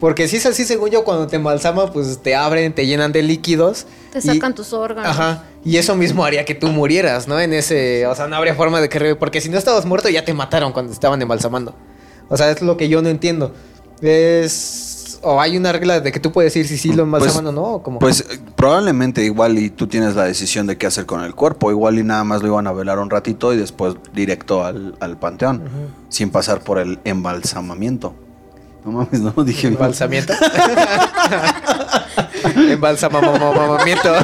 Porque 0.01 0.26
si 0.28 0.36
es 0.38 0.47
así, 0.47 0.64
según 0.64 0.88
yo, 0.91 1.05
cuando 1.05 1.26
te 1.26 1.36
embalsaman, 1.36 1.93
pues 1.93 2.18
te 2.22 2.34
abren, 2.34 2.72
te 2.74 2.86
llenan 2.86 3.12
de 3.12 3.22
líquidos. 3.22 3.86
Te 4.12 4.18
y- 4.18 4.22
sacan 4.22 4.55
tus 4.55 4.72
órganos. 4.72 5.11
Ajá. 5.11 5.45
Y 5.62 5.76
eso 5.76 5.95
mismo 5.95 6.24
haría 6.24 6.45
que 6.47 6.55
tú 6.55 6.68
murieras, 6.68 7.28
¿no? 7.28 7.38
En 7.38 7.53
ese. 7.53 8.07
O 8.07 8.14
sea, 8.14 8.26
no 8.26 8.34
habría 8.36 8.55
forma 8.55 8.80
de 8.80 8.88
que. 8.88 9.14
Porque 9.14 9.43
si 9.43 9.51
no 9.51 9.59
estabas 9.59 9.84
muerto, 9.84 10.09
ya 10.09 10.24
te 10.24 10.32
mataron 10.32 10.72
cuando 10.72 10.91
estaban 10.93 11.20
embalsamando. 11.20 11.74
O 12.30 12.36
sea, 12.38 12.51
es 12.51 12.62
lo 12.62 12.78
que 12.78 12.88
yo 12.88 13.03
no 13.03 13.11
entiendo. 13.11 13.53
Es. 14.03 15.18
O 15.22 15.38
hay 15.38 15.59
una 15.59 15.70
regla 15.70 16.01
de 16.01 16.12
que 16.12 16.18
tú 16.20 16.32
puedes 16.32 16.55
decir 16.55 16.66
si 16.66 16.78
sí 16.78 16.94
lo 16.94 17.03
embalsaman 17.03 17.46
o 17.48 17.53
no. 17.53 17.62
o 17.62 17.82
como- 17.82 17.98
Pues 17.98 18.20
eh, 18.20 18.38
probablemente 18.57 19.22
igual 19.22 19.59
y 19.59 19.68
tú 19.68 19.86
tienes 19.86 20.14
la 20.16 20.24
decisión 20.24 20.66
de 20.66 20.78
qué 20.78 20.86
hacer 20.86 21.05
con 21.05 21.22
el 21.22 21.34
cuerpo. 21.34 21.70
Igual 21.70 21.98
y 21.98 22.05
nada 22.05 22.24
más 22.24 22.40
lo 22.40 22.48
iban 22.48 22.66
a 22.66 22.72
velar 22.72 22.98
un 22.98 23.11
ratito 23.11 23.53
y 23.53 23.59
después 23.59 23.96
directo 24.14 24.64
al, 24.64 24.94
al 25.01 25.18
panteón. 25.18 25.62
Sin 26.09 26.30
pasar 26.30 26.61
por 26.61 26.78
el 26.78 26.98
embalsamamiento. 27.05 28.14
No 28.82 28.92
mames, 28.92 29.20
no 29.20 29.32
dije 29.44 29.68
bien. 29.68 29.74
Embalsamiento. 29.74 30.32
Embalsamamiento. 32.70 34.14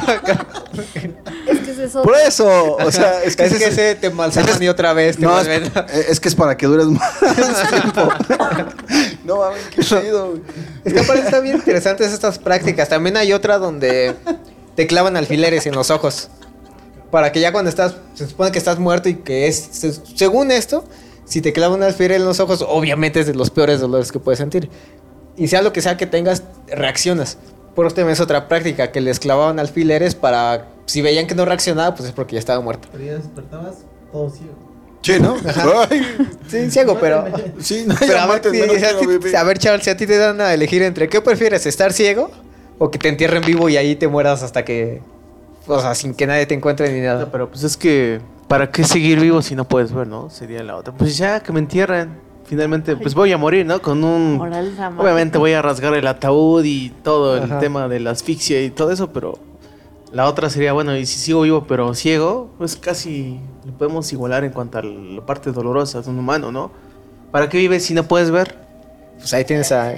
Es 1.47 1.59
que 1.59 1.71
es 1.71 1.77
eso. 1.77 2.01
Por 2.01 2.15
eso, 2.17 2.75
o 2.75 2.91
sea, 2.91 3.21
es 3.23 3.35
que, 3.35 3.45
es 3.45 3.53
que 3.57 3.65
ese- 3.67 3.95
te 3.95 4.07
embalsaman 4.07 4.61
y 4.61 4.67
otra 4.67 4.93
vez 4.93 5.17
te 5.17 5.23
no, 5.23 5.39
es, 5.39 5.47
es 6.09 6.19
que 6.19 6.27
es 6.29 6.35
para 6.35 6.57
que 6.57 6.65
dures 6.65 6.87
más 6.87 7.19
tiempo. 7.69 8.09
No 9.27 9.37
mames, 9.37 9.61
qué 9.75 9.81
chido. 9.83 10.29
güey. 10.31 10.41
Es 10.85 10.93
que 10.93 10.99
aparte 10.99 11.21
está 11.23 11.39
bien 11.41 11.57
interesantes 11.57 12.11
estas 12.13 12.39
prácticas. 12.39 12.89
También 12.89 13.17
hay 13.17 13.33
otra 13.33 13.57
donde 13.59 14.15
te 14.75 14.87
clavan 14.87 15.15
alfileres 15.17 15.67
en 15.67 15.75
los 15.75 15.91
ojos. 15.91 16.29
Para 17.11 17.31
que 17.31 17.39
ya 17.39 17.51
cuando 17.51 17.69
estás, 17.69 17.95
se 18.15 18.27
supone 18.27 18.51
que 18.51 18.57
estás 18.57 18.79
muerto 18.79 19.07
y 19.09 19.15
que 19.15 19.47
es, 19.47 19.55
se- 19.57 19.93
según 19.93 20.51
esto, 20.51 20.83
si 21.25 21.41
te 21.41 21.53
clavan 21.53 21.77
un 21.79 21.83
alfiler 21.83 22.13
en 22.13 22.25
los 22.25 22.39
ojos, 22.39 22.65
obviamente 22.67 23.19
es 23.21 23.27
de 23.27 23.33
los 23.33 23.49
peores 23.49 23.79
dolores 23.79 24.11
que 24.11 24.19
puedes 24.19 24.39
sentir. 24.39 24.69
Y 25.37 25.47
sea 25.49 25.61
lo 25.61 25.71
que 25.71 25.81
sea 25.81 25.97
que 25.97 26.05
tengas, 26.07 26.43
reaccionas. 26.67 27.37
Por 27.75 27.85
último 27.85 28.09
es 28.09 28.19
otra 28.19 28.47
práctica, 28.47 28.91
que 28.91 29.01
les 29.01 29.19
clavaban 29.19 29.59
alfileres 29.59 30.15
para... 30.15 30.67
Si 30.85 31.01
veían 31.01 31.27
que 31.27 31.35
no 31.35 31.45
reaccionaba, 31.45 31.93
pues 31.95 32.09
es 32.09 32.13
porque 32.15 32.33
ya 32.33 32.39
estaba 32.39 32.59
muerto. 32.61 32.87
Pero 32.91 33.03
ya 33.03 33.13
despertabas 33.15 33.75
todo 34.11 34.29
ciego. 34.29 34.53
Sí, 35.13 35.19
¿no? 35.21 35.35
Ay, 35.89 36.01
Sí, 36.47 36.69
ciego, 36.71 36.97
pero... 36.99 37.25
sí, 37.59 37.83
no, 37.87 37.95
Pero 37.99 38.19
a 38.19 38.25
ver, 38.27 38.35
mates, 38.35 38.51
si- 38.51 38.59
menos 38.59 38.77
si 38.77 38.85
a, 38.85 38.97
ti- 38.99 39.35
a 39.35 39.43
ver, 39.43 39.57
chaval, 39.57 39.81
si 39.81 39.89
a 39.89 39.97
ti 39.97 40.05
te 40.07 40.17
dan 40.17 40.39
a 40.41 40.53
elegir 40.53 40.81
entre 40.83 41.09
qué 41.09 41.21
prefieres, 41.21 41.65
estar 41.65 41.91
ciego 41.93 42.29
o 42.77 42.91
que 42.91 42.97
te 42.99 43.09
entierren 43.09 43.41
vivo 43.43 43.69
y 43.69 43.77
ahí 43.77 43.95
te 43.95 44.07
mueras 44.07 44.43
hasta 44.43 44.63
que... 44.65 45.01
O 45.67 45.79
sea, 45.81 45.95
sin 45.95 46.13
que 46.13 46.27
nadie 46.27 46.45
te 46.45 46.53
encuentre 46.55 46.91
ni 46.93 46.99
No, 46.99 47.05
nada. 47.13 47.31
pero 47.31 47.49
pues 47.49 47.63
es 47.63 47.75
que, 47.75 48.21
¿para 48.47 48.71
qué 48.71 48.83
seguir 48.85 49.19
vivo 49.19 49.41
si 49.41 49.55
no 49.55 49.65
puedes 49.67 49.91
ver, 49.91 50.07
no? 50.07 50.29
Sería 50.29 50.63
la 50.63 50.75
otra. 50.77 50.93
Pues 50.93 51.17
ya, 51.17 51.41
que 51.41 51.51
me 51.51 51.59
entierren. 51.59 52.09
Finalmente, 52.45 52.95
pues 52.95 53.13
voy 53.13 53.33
a 53.33 53.37
morir, 53.37 53.65
¿no? 53.65 53.81
Con 53.81 54.01
un... 54.05 54.39
Obviamente 54.97 55.37
voy 55.37 55.51
a 55.51 55.61
rasgar 55.61 55.93
el 55.95 56.07
ataúd 56.07 56.63
y 56.63 56.91
todo 57.03 57.35
el 57.35 57.43
Ajá. 57.43 57.59
tema 57.59 57.89
de 57.89 57.99
la 57.99 58.11
asfixia 58.11 58.61
y 58.63 58.69
todo 58.69 58.91
eso, 58.91 59.11
pero 59.11 59.37
la 60.13 60.25
otra 60.27 60.49
sería, 60.49 60.71
bueno, 60.71 60.95
y 60.95 61.05
si 61.05 61.19
sigo 61.19 61.41
vivo 61.41 61.65
pero 61.67 61.93
ciego, 61.93 62.49
pues 62.57 62.77
casi 62.77 63.41
podemos 63.77 64.11
igualar 64.11 64.43
en 64.43 64.51
cuanto 64.51 64.77
a 64.77 64.83
la 64.83 65.25
parte 65.25 65.51
dolorosa 65.51 66.01
de 66.01 66.09
un 66.09 66.19
humano, 66.19 66.51
¿no? 66.51 66.71
¿Para 67.31 67.49
qué 67.49 67.57
vives 67.57 67.85
si 67.85 67.93
no 67.93 68.03
puedes 68.03 68.31
ver? 68.31 68.55
Pues 69.17 69.33
ahí 69.33 69.45
tienes 69.45 69.71
a. 69.71 69.95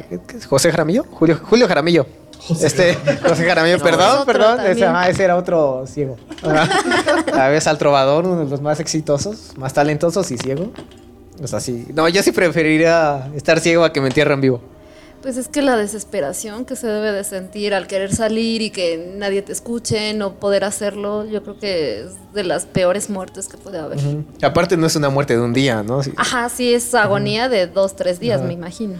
José 0.47 0.71
Jaramillo, 0.71 1.05
Julio, 1.11 1.39
Julio 1.43 1.67
Jaramillo. 1.67 2.05
este, 2.61 2.95
José 3.21 3.45
Jaramillo, 3.45 3.79
perdón, 3.79 4.21
otro 4.21 4.25
perdón, 4.25 4.59
ese, 4.65 4.85
ah, 4.85 5.09
ese 5.09 5.23
era 5.25 5.35
otro 5.35 5.85
ciego. 5.87 6.17
A 7.33 7.47
veces 7.49 7.67
al 7.67 7.77
trovador, 7.77 8.25
uno 8.25 8.43
de 8.43 8.49
los 8.49 8.61
más 8.61 8.79
exitosos, 8.79 9.53
más 9.57 9.73
talentosos 9.73 10.31
y 10.31 10.37
ciego. 10.37 10.71
O 11.41 11.47
sea, 11.47 11.59
sí. 11.59 11.85
No, 11.93 12.07
yo 12.09 12.23
sí 12.23 12.31
preferiría 12.31 13.29
estar 13.35 13.59
ciego 13.59 13.83
a 13.85 13.93
que 13.93 14.01
me 14.01 14.07
entierren 14.07 14.41
vivo. 14.41 14.61
Pues 15.21 15.35
es 15.35 15.49
que 15.49 15.61
la 15.61 15.75
desesperación 15.75 16.63
que 16.63 16.77
se 16.77 16.87
debe 16.87 17.11
de 17.11 17.25
sentir 17.25 17.73
al 17.73 17.87
querer 17.87 18.15
salir 18.15 18.61
y 18.61 18.69
que 18.69 19.13
nadie 19.17 19.41
te 19.41 19.51
escuche, 19.51 20.13
no 20.13 20.35
poder 20.35 20.63
hacerlo, 20.63 21.25
yo 21.25 21.43
creo 21.43 21.59
que 21.59 22.01
es 22.01 22.11
de 22.33 22.43
las 22.45 22.65
peores 22.65 23.09
muertes 23.09 23.49
que 23.49 23.57
puede 23.57 23.79
haber. 23.79 23.99
Aparte 24.41 24.77
no 24.77 24.87
es 24.87 24.95
una 24.95 25.09
muerte 25.09 25.35
de 25.35 25.41
un 25.41 25.51
día, 25.51 25.83
¿no? 25.83 26.01
Sí. 26.03 26.13
Ajá, 26.15 26.47
sí, 26.47 26.73
es 26.73 26.93
agonía 26.95 27.49
de 27.49 27.67
dos, 27.67 27.97
tres 27.97 28.19
días, 28.19 28.41
me 28.41 28.53
imagino. 28.53 28.95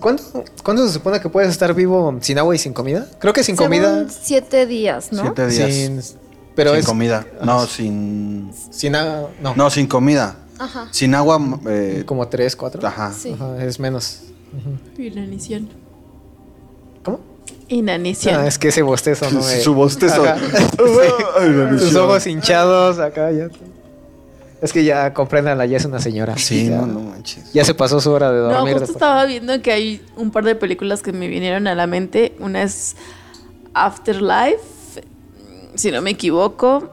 ¿Cuándo, 0.00 0.22
cuándo 0.64 0.86
se 0.86 0.92
supone 0.94 1.20
que 1.20 1.28
puedes 1.28 1.50
estar 1.50 1.72
vivo 1.72 2.18
sin 2.20 2.38
agua 2.38 2.54
y 2.54 2.58
sin 2.58 2.72
comida? 2.72 3.06
Creo 3.20 3.32
que 3.32 3.44
sin 3.44 3.56
Según 3.56 3.66
comida. 3.70 4.06
Siete 4.08 4.66
días, 4.66 5.12
¿no? 5.12 5.22
Siete 5.22 5.46
días. 5.46 5.72
Sin, 5.72 6.18
pero 6.56 6.70
sin 6.70 6.80
es 6.80 6.86
comida. 6.86 7.26
No, 7.42 7.66
sin. 7.66 8.50
sin 8.70 8.96
agua. 8.96 9.30
No, 9.40 9.54
No, 9.54 9.70
sin 9.70 9.86
comida. 9.86 10.36
Ajá. 10.58 10.88
Sin 10.90 11.14
agua. 11.14 11.40
eh, 11.68 12.02
como 12.06 12.26
tres, 12.26 12.56
cuatro. 12.56 12.84
Ajá. 12.86 13.12
Sí. 13.12 13.32
Ajá, 13.34 13.64
es 13.64 13.78
menos. 13.78 14.20
Inanición. 14.98 15.68
¿Cómo? 17.04 17.20
Inanición. 17.68 18.36
Ah, 18.36 18.46
es 18.46 18.58
que 18.58 18.68
ese 18.68 18.82
bostezo 18.82 19.30
no 19.30 19.40
me... 19.40 19.60
Su 19.60 19.74
bostezo. 19.74 20.24
Sus 21.78 21.94
ojos 21.96 22.26
hinchados 22.26 22.98
acá 22.98 23.30
ya. 23.32 23.48
Es 24.62 24.72
que 24.72 24.82
ya 24.84 25.12
compréndanla, 25.12 25.66
ya 25.66 25.76
es 25.76 25.84
una 25.84 25.98
señora. 25.98 26.38
Sí, 26.38 26.70
ya, 26.70 26.78
no, 26.78 26.86
no 26.86 27.00
manches. 27.00 27.52
ya 27.52 27.64
se 27.64 27.74
pasó 27.74 28.00
su 28.00 28.10
hora 28.10 28.32
de 28.32 28.38
No, 28.40 28.44
dormir. 28.48 28.74
justo 28.74 28.80
después. 28.80 28.96
estaba 28.96 29.24
viendo 29.26 29.60
que 29.60 29.72
hay 29.72 30.02
un 30.16 30.30
par 30.30 30.44
de 30.44 30.54
películas 30.54 31.02
que 31.02 31.12
me 31.12 31.28
vinieron 31.28 31.66
a 31.66 31.74
la 31.74 31.86
mente. 31.86 32.34
Una 32.38 32.62
es 32.62 32.96
Afterlife, 33.74 35.02
si 35.74 35.90
no 35.90 36.00
me 36.00 36.10
equivoco, 36.10 36.88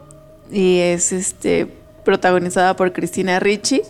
y 0.51 0.80
es 0.80 1.14
este 1.14 1.68
protagonizada 2.03 2.76
por 2.76 2.91
Cristina 2.91 3.39
Ricci, 3.39 3.84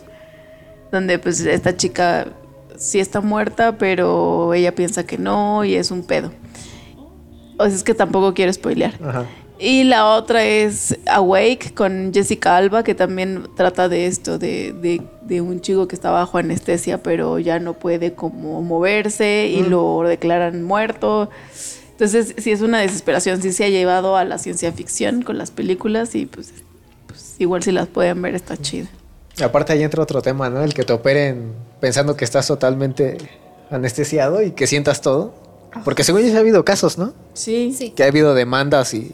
donde 0.92 1.18
pues 1.18 1.40
esta 1.40 1.76
chica 1.76 2.28
sí 2.76 3.00
está 3.00 3.20
muerta, 3.20 3.76
pero 3.78 4.54
ella 4.54 4.74
piensa 4.74 5.04
que 5.06 5.18
no 5.18 5.64
y 5.64 5.74
es 5.74 5.90
un 5.90 6.02
pedo. 6.02 6.30
O 7.58 7.64
sea, 7.66 7.74
es 7.74 7.82
que 7.84 7.94
tampoco 7.94 8.34
quiero 8.34 8.52
spoilear. 8.52 8.94
Ajá. 9.04 9.26
Y 9.58 9.84
la 9.84 10.06
otra 10.08 10.44
es 10.44 10.98
Awake 11.06 11.72
con 11.74 12.10
Jessica 12.12 12.56
Alba, 12.56 12.82
que 12.82 12.96
también 12.96 13.44
trata 13.56 13.88
de 13.88 14.06
esto, 14.06 14.38
de, 14.38 14.72
de- 14.72 15.02
de 15.22 15.40
un 15.40 15.60
chico 15.60 15.86
que 15.86 15.94
está 15.94 16.10
bajo 16.10 16.36
anestesia, 16.38 17.00
pero 17.02 17.38
ya 17.38 17.60
no 17.60 17.74
puede 17.74 18.12
como 18.14 18.60
moverse 18.62 19.46
y 19.54 19.62
lo 19.62 20.02
declaran 20.02 20.64
muerto. 20.64 21.30
Entonces, 21.92 22.34
sí 22.38 22.50
es 22.50 22.60
una 22.60 22.80
desesperación, 22.80 23.40
sí 23.40 23.52
se 23.52 23.64
ha 23.64 23.68
llevado 23.68 24.16
a 24.16 24.24
la 24.24 24.38
ciencia 24.38 24.72
ficción 24.72 25.22
con 25.22 25.38
las 25.38 25.52
películas 25.52 26.16
y 26.16 26.26
pues, 26.26 26.52
pues 27.06 27.36
igual 27.38 27.62
si 27.62 27.70
las 27.70 27.86
pueden 27.86 28.20
ver 28.20 28.34
está 28.34 28.56
chida. 28.56 28.88
Aparte 29.42 29.72
ahí 29.72 29.82
entra 29.82 30.02
otro 30.02 30.20
tema, 30.20 30.50
¿no? 30.50 30.62
El 30.62 30.74
que 30.74 30.82
te 30.84 30.92
operen 30.92 31.52
pensando 31.80 32.16
que 32.16 32.24
estás 32.24 32.46
totalmente 32.46 33.16
anestesiado 33.70 34.42
y 34.42 34.50
que 34.52 34.66
sientas 34.66 35.00
todo. 35.00 35.32
Porque 35.84 36.04
según 36.04 36.20
yo 36.22 36.36
ha 36.36 36.40
habido 36.40 36.64
casos, 36.64 36.98
¿no? 36.98 37.14
Sí. 37.32 37.72
Sí. 37.76 37.90
Que 37.90 38.04
ha 38.04 38.08
habido 38.08 38.34
demandas 38.34 38.92
y... 38.92 39.10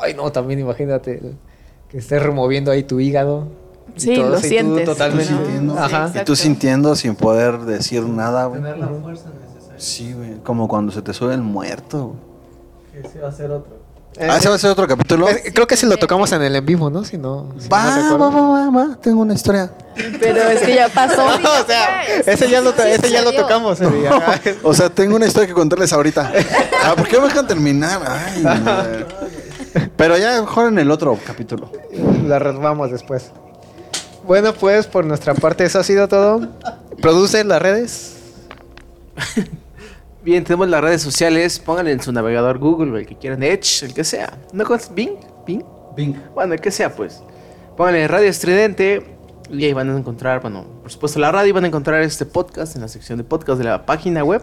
Ay, 0.00 0.14
no, 0.14 0.32
también 0.32 0.58
imagínate 0.60 1.20
que 1.90 1.98
estés 1.98 2.22
removiendo 2.22 2.70
ahí 2.70 2.82
tu 2.84 3.00
hígado. 3.00 3.48
y 3.94 4.00
Sí, 4.00 4.14
todo 4.14 4.30
lo 4.30 4.38
y 4.38 4.40
tú 4.40 4.48
sientes. 4.48 4.84
totalmente... 4.86 5.30
¿no? 5.32 5.38
sintiendo. 5.38 5.78
Ajá. 5.78 6.12
Y 6.20 6.24
tú 6.24 6.34
sintiendo 6.36 6.96
sin 6.96 7.14
poder 7.14 7.58
decir 7.60 8.02
nada, 8.02 8.46
güey. 8.46 8.62
Tener 8.62 8.78
la 8.78 8.88
fuerza 8.88 9.28
necesaria. 9.28 9.78
Sí, 9.78 10.14
güey. 10.14 10.34
Como 10.42 10.66
cuando 10.68 10.90
se 10.90 11.02
te 11.02 11.12
sube 11.12 11.34
el 11.34 11.42
muerto. 11.42 12.16
güey. 12.92 13.02
Que 13.02 13.06
ese 13.08 13.20
va 13.20 13.28
a 13.28 13.32
ser 13.32 13.50
otro. 13.50 13.83
Ah, 14.20 14.36
¿ese 14.38 14.48
va 14.48 14.54
a 14.54 14.58
ser 14.58 14.70
otro 14.70 14.86
capítulo? 14.86 15.28
eh, 15.28 15.50
creo 15.52 15.66
que 15.66 15.76
si 15.76 15.86
lo 15.86 15.96
tocamos 15.96 16.30
en 16.32 16.42
el 16.42 16.54
en 16.54 16.64
vivo, 16.64 16.88
¿no? 16.88 17.04
Si 17.04 17.18
no... 17.18 17.52
si 17.58 17.68
no 17.68 17.70
Va, 17.76 17.86
va, 17.86 17.96
recuerdo. 17.96 18.30
va, 18.32 18.70
va, 18.70 18.70
va. 18.70 18.96
Tengo 19.00 19.22
una 19.22 19.34
historia. 19.34 19.70
Pero 20.20 20.40
es 20.42 20.60
que 20.62 20.74
ya 20.76 20.88
pasó. 20.88 21.24
o 21.62 21.66
sea, 21.66 22.02
ese 22.04 22.48
ya 22.48 22.60
lo, 22.60 22.70
ese 22.74 23.10
ya 23.10 23.22
lo 23.22 23.32
tocamos. 23.32 23.80
ese 23.80 23.90
día. 23.90 24.10
O 24.62 24.72
sea, 24.72 24.88
tengo 24.88 25.16
una 25.16 25.26
historia 25.26 25.48
que 25.48 25.54
contarles 25.54 25.92
ahorita. 25.92 26.32
Ah, 26.84 26.94
¿por 26.96 27.08
qué 27.08 27.18
me 27.18 27.24
dejan 27.26 27.46
terminar? 27.46 28.00
Ay, 28.06 28.42
no. 28.42 29.82
Pero 29.96 30.16
ya 30.16 30.40
mejor 30.40 30.68
en 30.68 30.78
el 30.78 30.90
otro 30.92 31.18
capítulo. 31.26 31.70
La 32.26 32.38
retomamos 32.38 32.92
después. 32.92 33.32
Bueno, 34.24 34.52
pues 34.54 34.86
por 34.86 35.04
nuestra 35.04 35.34
parte 35.34 35.64
eso 35.64 35.80
ha 35.80 35.84
sido 35.84 36.06
todo. 36.06 36.48
Produce 37.02 37.42
las 37.42 37.60
redes. 37.60 38.12
Bien, 40.24 40.42
tenemos 40.42 40.66
las 40.68 40.80
redes 40.80 41.02
sociales. 41.02 41.58
Pónganle 41.58 41.92
en 41.92 42.00
su 42.00 42.10
navegador 42.10 42.58
Google, 42.58 42.98
el 42.98 43.06
que 43.06 43.14
quieran, 43.14 43.42
Edge, 43.42 43.84
el 43.84 43.92
que 43.92 44.04
sea. 44.04 44.38
¿No 44.54 44.64
conoces 44.64 44.94
Bing? 44.94 45.18
Bing. 45.46 45.62
Bing. 45.94 46.16
Bueno, 46.34 46.54
el 46.54 46.60
que 46.62 46.70
sea, 46.70 46.96
pues. 46.96 47.22
Pónganle 47.76 48.08
Radio 48.08 48.30
Estridente 48.30 49.04
y 49.50 49.66
ahí 49.66 49.74
van 49.74 49.90
a 49.90 49.98
encontrar, 49.98 50.40
bueno, 50.40 50.64
por 50.80 50.90
supuesto 50.90 51.18
la 51.18 51.30
radio 51.30 51.50
y 51.50 51.52
van 51.52 51.64
a 51.64 51.66
encontrar 51.66 52.00
este 52.00 52.24
podcast 52.24 52.74
en 52.74 52.80
la 52.80 52.88
sección 52.88 53.18
de 53.18 53.24
podcast 53.24 53.58
de 53.58 53.64
la 53.64 53.84
página 53.84 54.24
web. 54.24 54.42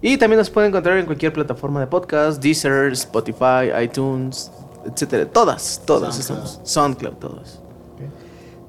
Y 0.00 0.18
también 0.18 0.38
nos 0.38 0.50
pueden 0.50 0.68
encontrar 0.68 0.96
en 0.98 1.06
cualquier 1.06 1.32
plataforma 1.32 1.80
de 1.80 1.88
podcast, 1.88 2.40
Deezer, 2.40 2.92
Spotify, 2.92 3.72
iTunes, 3.82 4.52
etcétera. 4.86 5.26
Todas, 5.26 5.82
todas 5.84 6.16
estamos. 6.16 6.60
SoundCloud, 6.62 7.14
todas. 7.14 7.58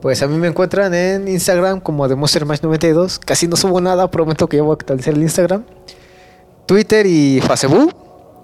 Pues 0.02 0.24
a 0.24 0.28
mí 0.28 0.36
me 0.38 0.48
encuentran 0.48 0.96
en 0.96 1.28
Instagram 1.28 1.80
como 1.80 2.08
de 2.08 2.16
MonsterMash92. 2.16 3.20
Casi 3.20 3.48
no 3.48 3.56
subo 3.56 3.80
nada, 3.80 4.10
prometo 4.10 4.50
que 4.50 4.58
ya 4.58 4.64
voy 4.64 4.72
a 4.72 4.74
actualizar 4.74 5.14
el 5.14 5.22
Instagram. 5.22 5.64
Twitter 6.74 7.06
y 7.06 7.40
Facebook 7.40 7.96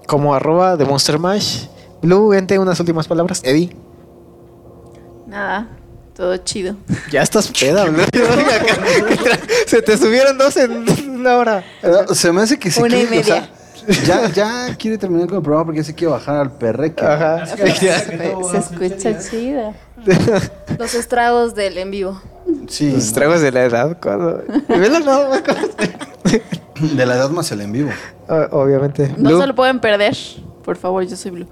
como 0.05 0.35
arroba 0.35 0.77
de 0.77 0.85
MonsterMash. 0.85 1.65
Blue, 2.03 2.31
ente 2.33 2.59
unas 2.59 2.79
últimas 2.79 3.07
palabras. 3.07 3.41
Eddie. 3.43 3.75
Nada, 5.25 5.67
todo 6.15 6.37
chido. 6.37 6.75
Ya 7.11 7.23
estás 7.23 7.47
peda. 7.47 7.85
Se 9.65 9.81
te 9.81 9.97
subieron 9.97 10.37
dos 10.37 10.55
en 10.57 10.85
una 11.09 11.37
hora. 11.37 11.63
Eh, 11.81 12.13
Se 12.13 12.31
me 12.31 12.43
hace 12.43 12.59
que 12.59 12.69
se 12.69 12.83
Una 12.83 12.99
y 12.99 13.07
quiere, 13.07 13.19
o 13.21 13.23
sea, 13.23 13.35
media. 13.41 13.49
Ya, 14.05 14.29
ya 14.29 14.75
quiere 14.77 14.97
terminar 14.97 15.27
con 15.27 15.37
el 15.37 15.43
programa 15.43 15.65
porque 15.65 15.79
ya 15.81 15.83
se 15.85 15.93
quiere 15.95 16.11
bajar 16.13 16.37
al 16.37 16.51
perreque. 16.51 17.03
Ajá. 17.05 17.45
Se 17.55 18.57
escucha 18.57 19.19
chida. 19.19 19.73
Los 20.77 20.93
estragos 20.93 21.55
del 21.55 21.77
en 21.77 21.91
vivo. 21.91 22.21
Sí. 22.67 22.91
Los 22.91 23.11
tragos 23.13 23.41
de 23.41 23.51
la 23.51 23.63
edad. 23.65 23.97
Cuando... 24.01 24.43
De 26.79 27.05
la 27.05 27.15
edad 27.15 27.29
más 27.29 27.51
el 27.51 27.61
en 27.61 27.71
vivo. 27.73 27.89
O- 28.27 28.61
Obviamente. 28.61 29.13
No 29.17 29.29
Blue. 29.31 29.41
se 29.41 29.47
lo 29.47 29.55
pueden 29.55 29.79
perder. 29.79 30.15
Por 30.63 30.77
favor, 30.77 31.03
yo 31.05 31.15
soy 31.17 31.31
Blue. 31.31 31.47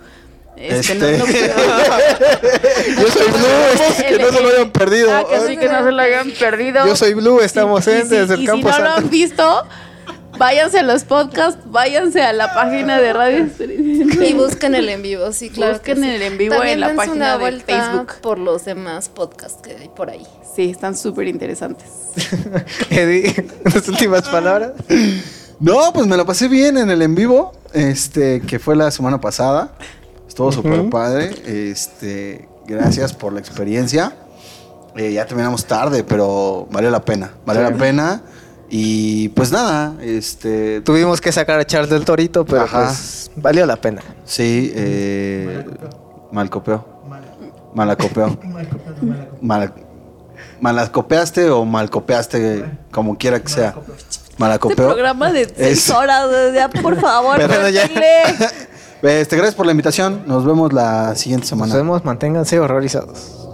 Este, 0.56 0.94
Este. 0.94 1.18
no, 1.18 1.26
no- 1.26 1.26
Yo 3.02 3.08
soy 3.12 3.28
Blue. 3.28 3.48
Es 3.90 4.04
que 4.04 4.18
no 4.20 4.32
se 4.32 4.42
lo 4.42 4.48
hayan 4.50 4.72
perdido. 4.72 5.10
Ah, 5.14 5.26
que 5.30 5.40
sí, 5.48 5.58
que 5.58 5.68
no 5.70 5.84
se 5.84 5.92
lo 5.92 6.02
hayan 6.02 6.32
perdido. 6.32 6.86
Yo 6.86 6.96
soy 6.96 7.14
Blue. 7.14 7.42
Estamos 7.42 7.86
en 7.88 8.08
desde 8.10 8.34
el 8.36 8.42
y 8.44 8.46
campo 8.46 8.72
si 8.72 8.80
no 8.80 8.84
lo 8.86 8.92
han 8.96 9.10
visto, 9.10 9.66
váyanse 10.38 10.80
a 10.80 10.84
los 10.84 11.04
podcasts, 11.04 11.62
váyanse 11.66 12.22
a 12.22 12.34
la 12.34 12.54
página 12.54 13.00
de 13.00 13.14
Radio 13.14 13.44
Estridente. 13.46 14.28
Y 14.28 14.34
busquen 14.34 14.76
el 14.76 14.90
en 14.90 15.02
vivo, 15.02 15.32
sí, 15.32 15.50
claro. 15.50 15.82
que 15.82 15.94
Busquen 15.94 16.10
sí. 16.10 16.16
el 16.16 16.22
en 16.22 16.38
vivo 16.38 16.56
También 16.56 16.76
en 16.76 16.80
la 16.82 16.96
página 16.96 17.16
una 17.16 17.32
de 17.34 17.38
vuelta 17.38 17.66
Facebook. 17.66 18.14
por 18.22 18.40
los 18.40 18.66
demás 18.66 19.10
podcasts 19.10 19.60
que 19.62 19.76
hay 19.76 19.90
por 19.90 20.10
ahí. 20.10 20.26
Sí, 20.56 20.70
están 20.70 20.96
súper 20.96 21.28
interesantes. 21.28 21.88
Eddie, 22.90 23.48
las 23.64 23.88
últimas 23.88 24.28
palabras. 24.30 24.72
No, 25.60 25.92
pues 25.94 26.08
me 26.08 26.18
la 26.18 26.26
pasé 26.26 26.48
bien 26.48 26.78
en 26.78 26.90
el 26.90 27.02
en 27.02 27.16
vivo, 27.16 27.54
este, 27.74 28.42
que 28.42 28.60
fue 28.60 28.76
la 28.76 28.92
semana 28.92 29.20
pasada. 29.20 29.74
Estuvo 30.28 30.52
súper 30.52 30.90
padre. 30.90 31.32
Este, 31.46 32.48
gracias 32.68 33.14
por 33.14 33.34
la 33.34 33.40
experiencia. 33.40 34.16
Eh, 34.96 35.14
ya 35.14 35.26
terminamos 35.26 35.66
tarde, 35.66 36.04
pero 36.04 36.68
valió 36.72 36.90
la 36.90 37.02
pena. 37.04 37.32
Valió 37.46 37.64
la 37.64 37.76
pena. 37.76 38.22
Y 38.70 39.30
pues 39.30 39.52
nada, 39.52 39.94
este. 40.02 40.82
Tuvimos 40.82 41.22
que 41.22 41.32
sacar 41.32 41.60
a 41.60 41.66
Charles 41.66 41.90
del 41.90 42.04
Torito, 42.04 42.46
pero 42.46 42.64
Ajá. 42.64 42.86
pues 42.86 43.32
Valió 43.38 43.66
la 43.66 43.76
pena. 43.78 44.02
Sí, 44.26 44.72
eh, 44.76 45.64
malcopeo. 46.32 46.86
Malacopeo. 47.74 48.38
Mal, 49.42 49.74
malacopeaste 50.60 51.50
o 51.50 51.64
malcopeaste, 51.66 52.66
como 52.92 53.18
quiera 53.18 53.40
que 53.40 53.50
sea. 53.50 53.76
Este 53.98 54.18
Malacopeo. 54.38 54.88
programa 54.88 55.32
de 55.32 55.46
seis 55.46 55.88
Es- 55.88 55.90
horas, 55.92 56.28
ya, 56.54 56.70
por 56.70 57.00
favor, 57.00 57.38
Pero 57.48 57.70
ya. 57.70 57.84
Este, 59.04 59.36
gracias 59.36 59.54
por 59.54 59.68
la 59.68 59.72
invitación. 59.74 60.24
Nos 60.26 60.44
vemos 60.44 60.74
la 60.74 61.14
siguiente 61.16 61.44
Nos 61.44 61.50
semana. 61.50 61.76
vemos, 61.76 62.04
manténganse 62.04 62.60
horrorizados. 62.60 63.47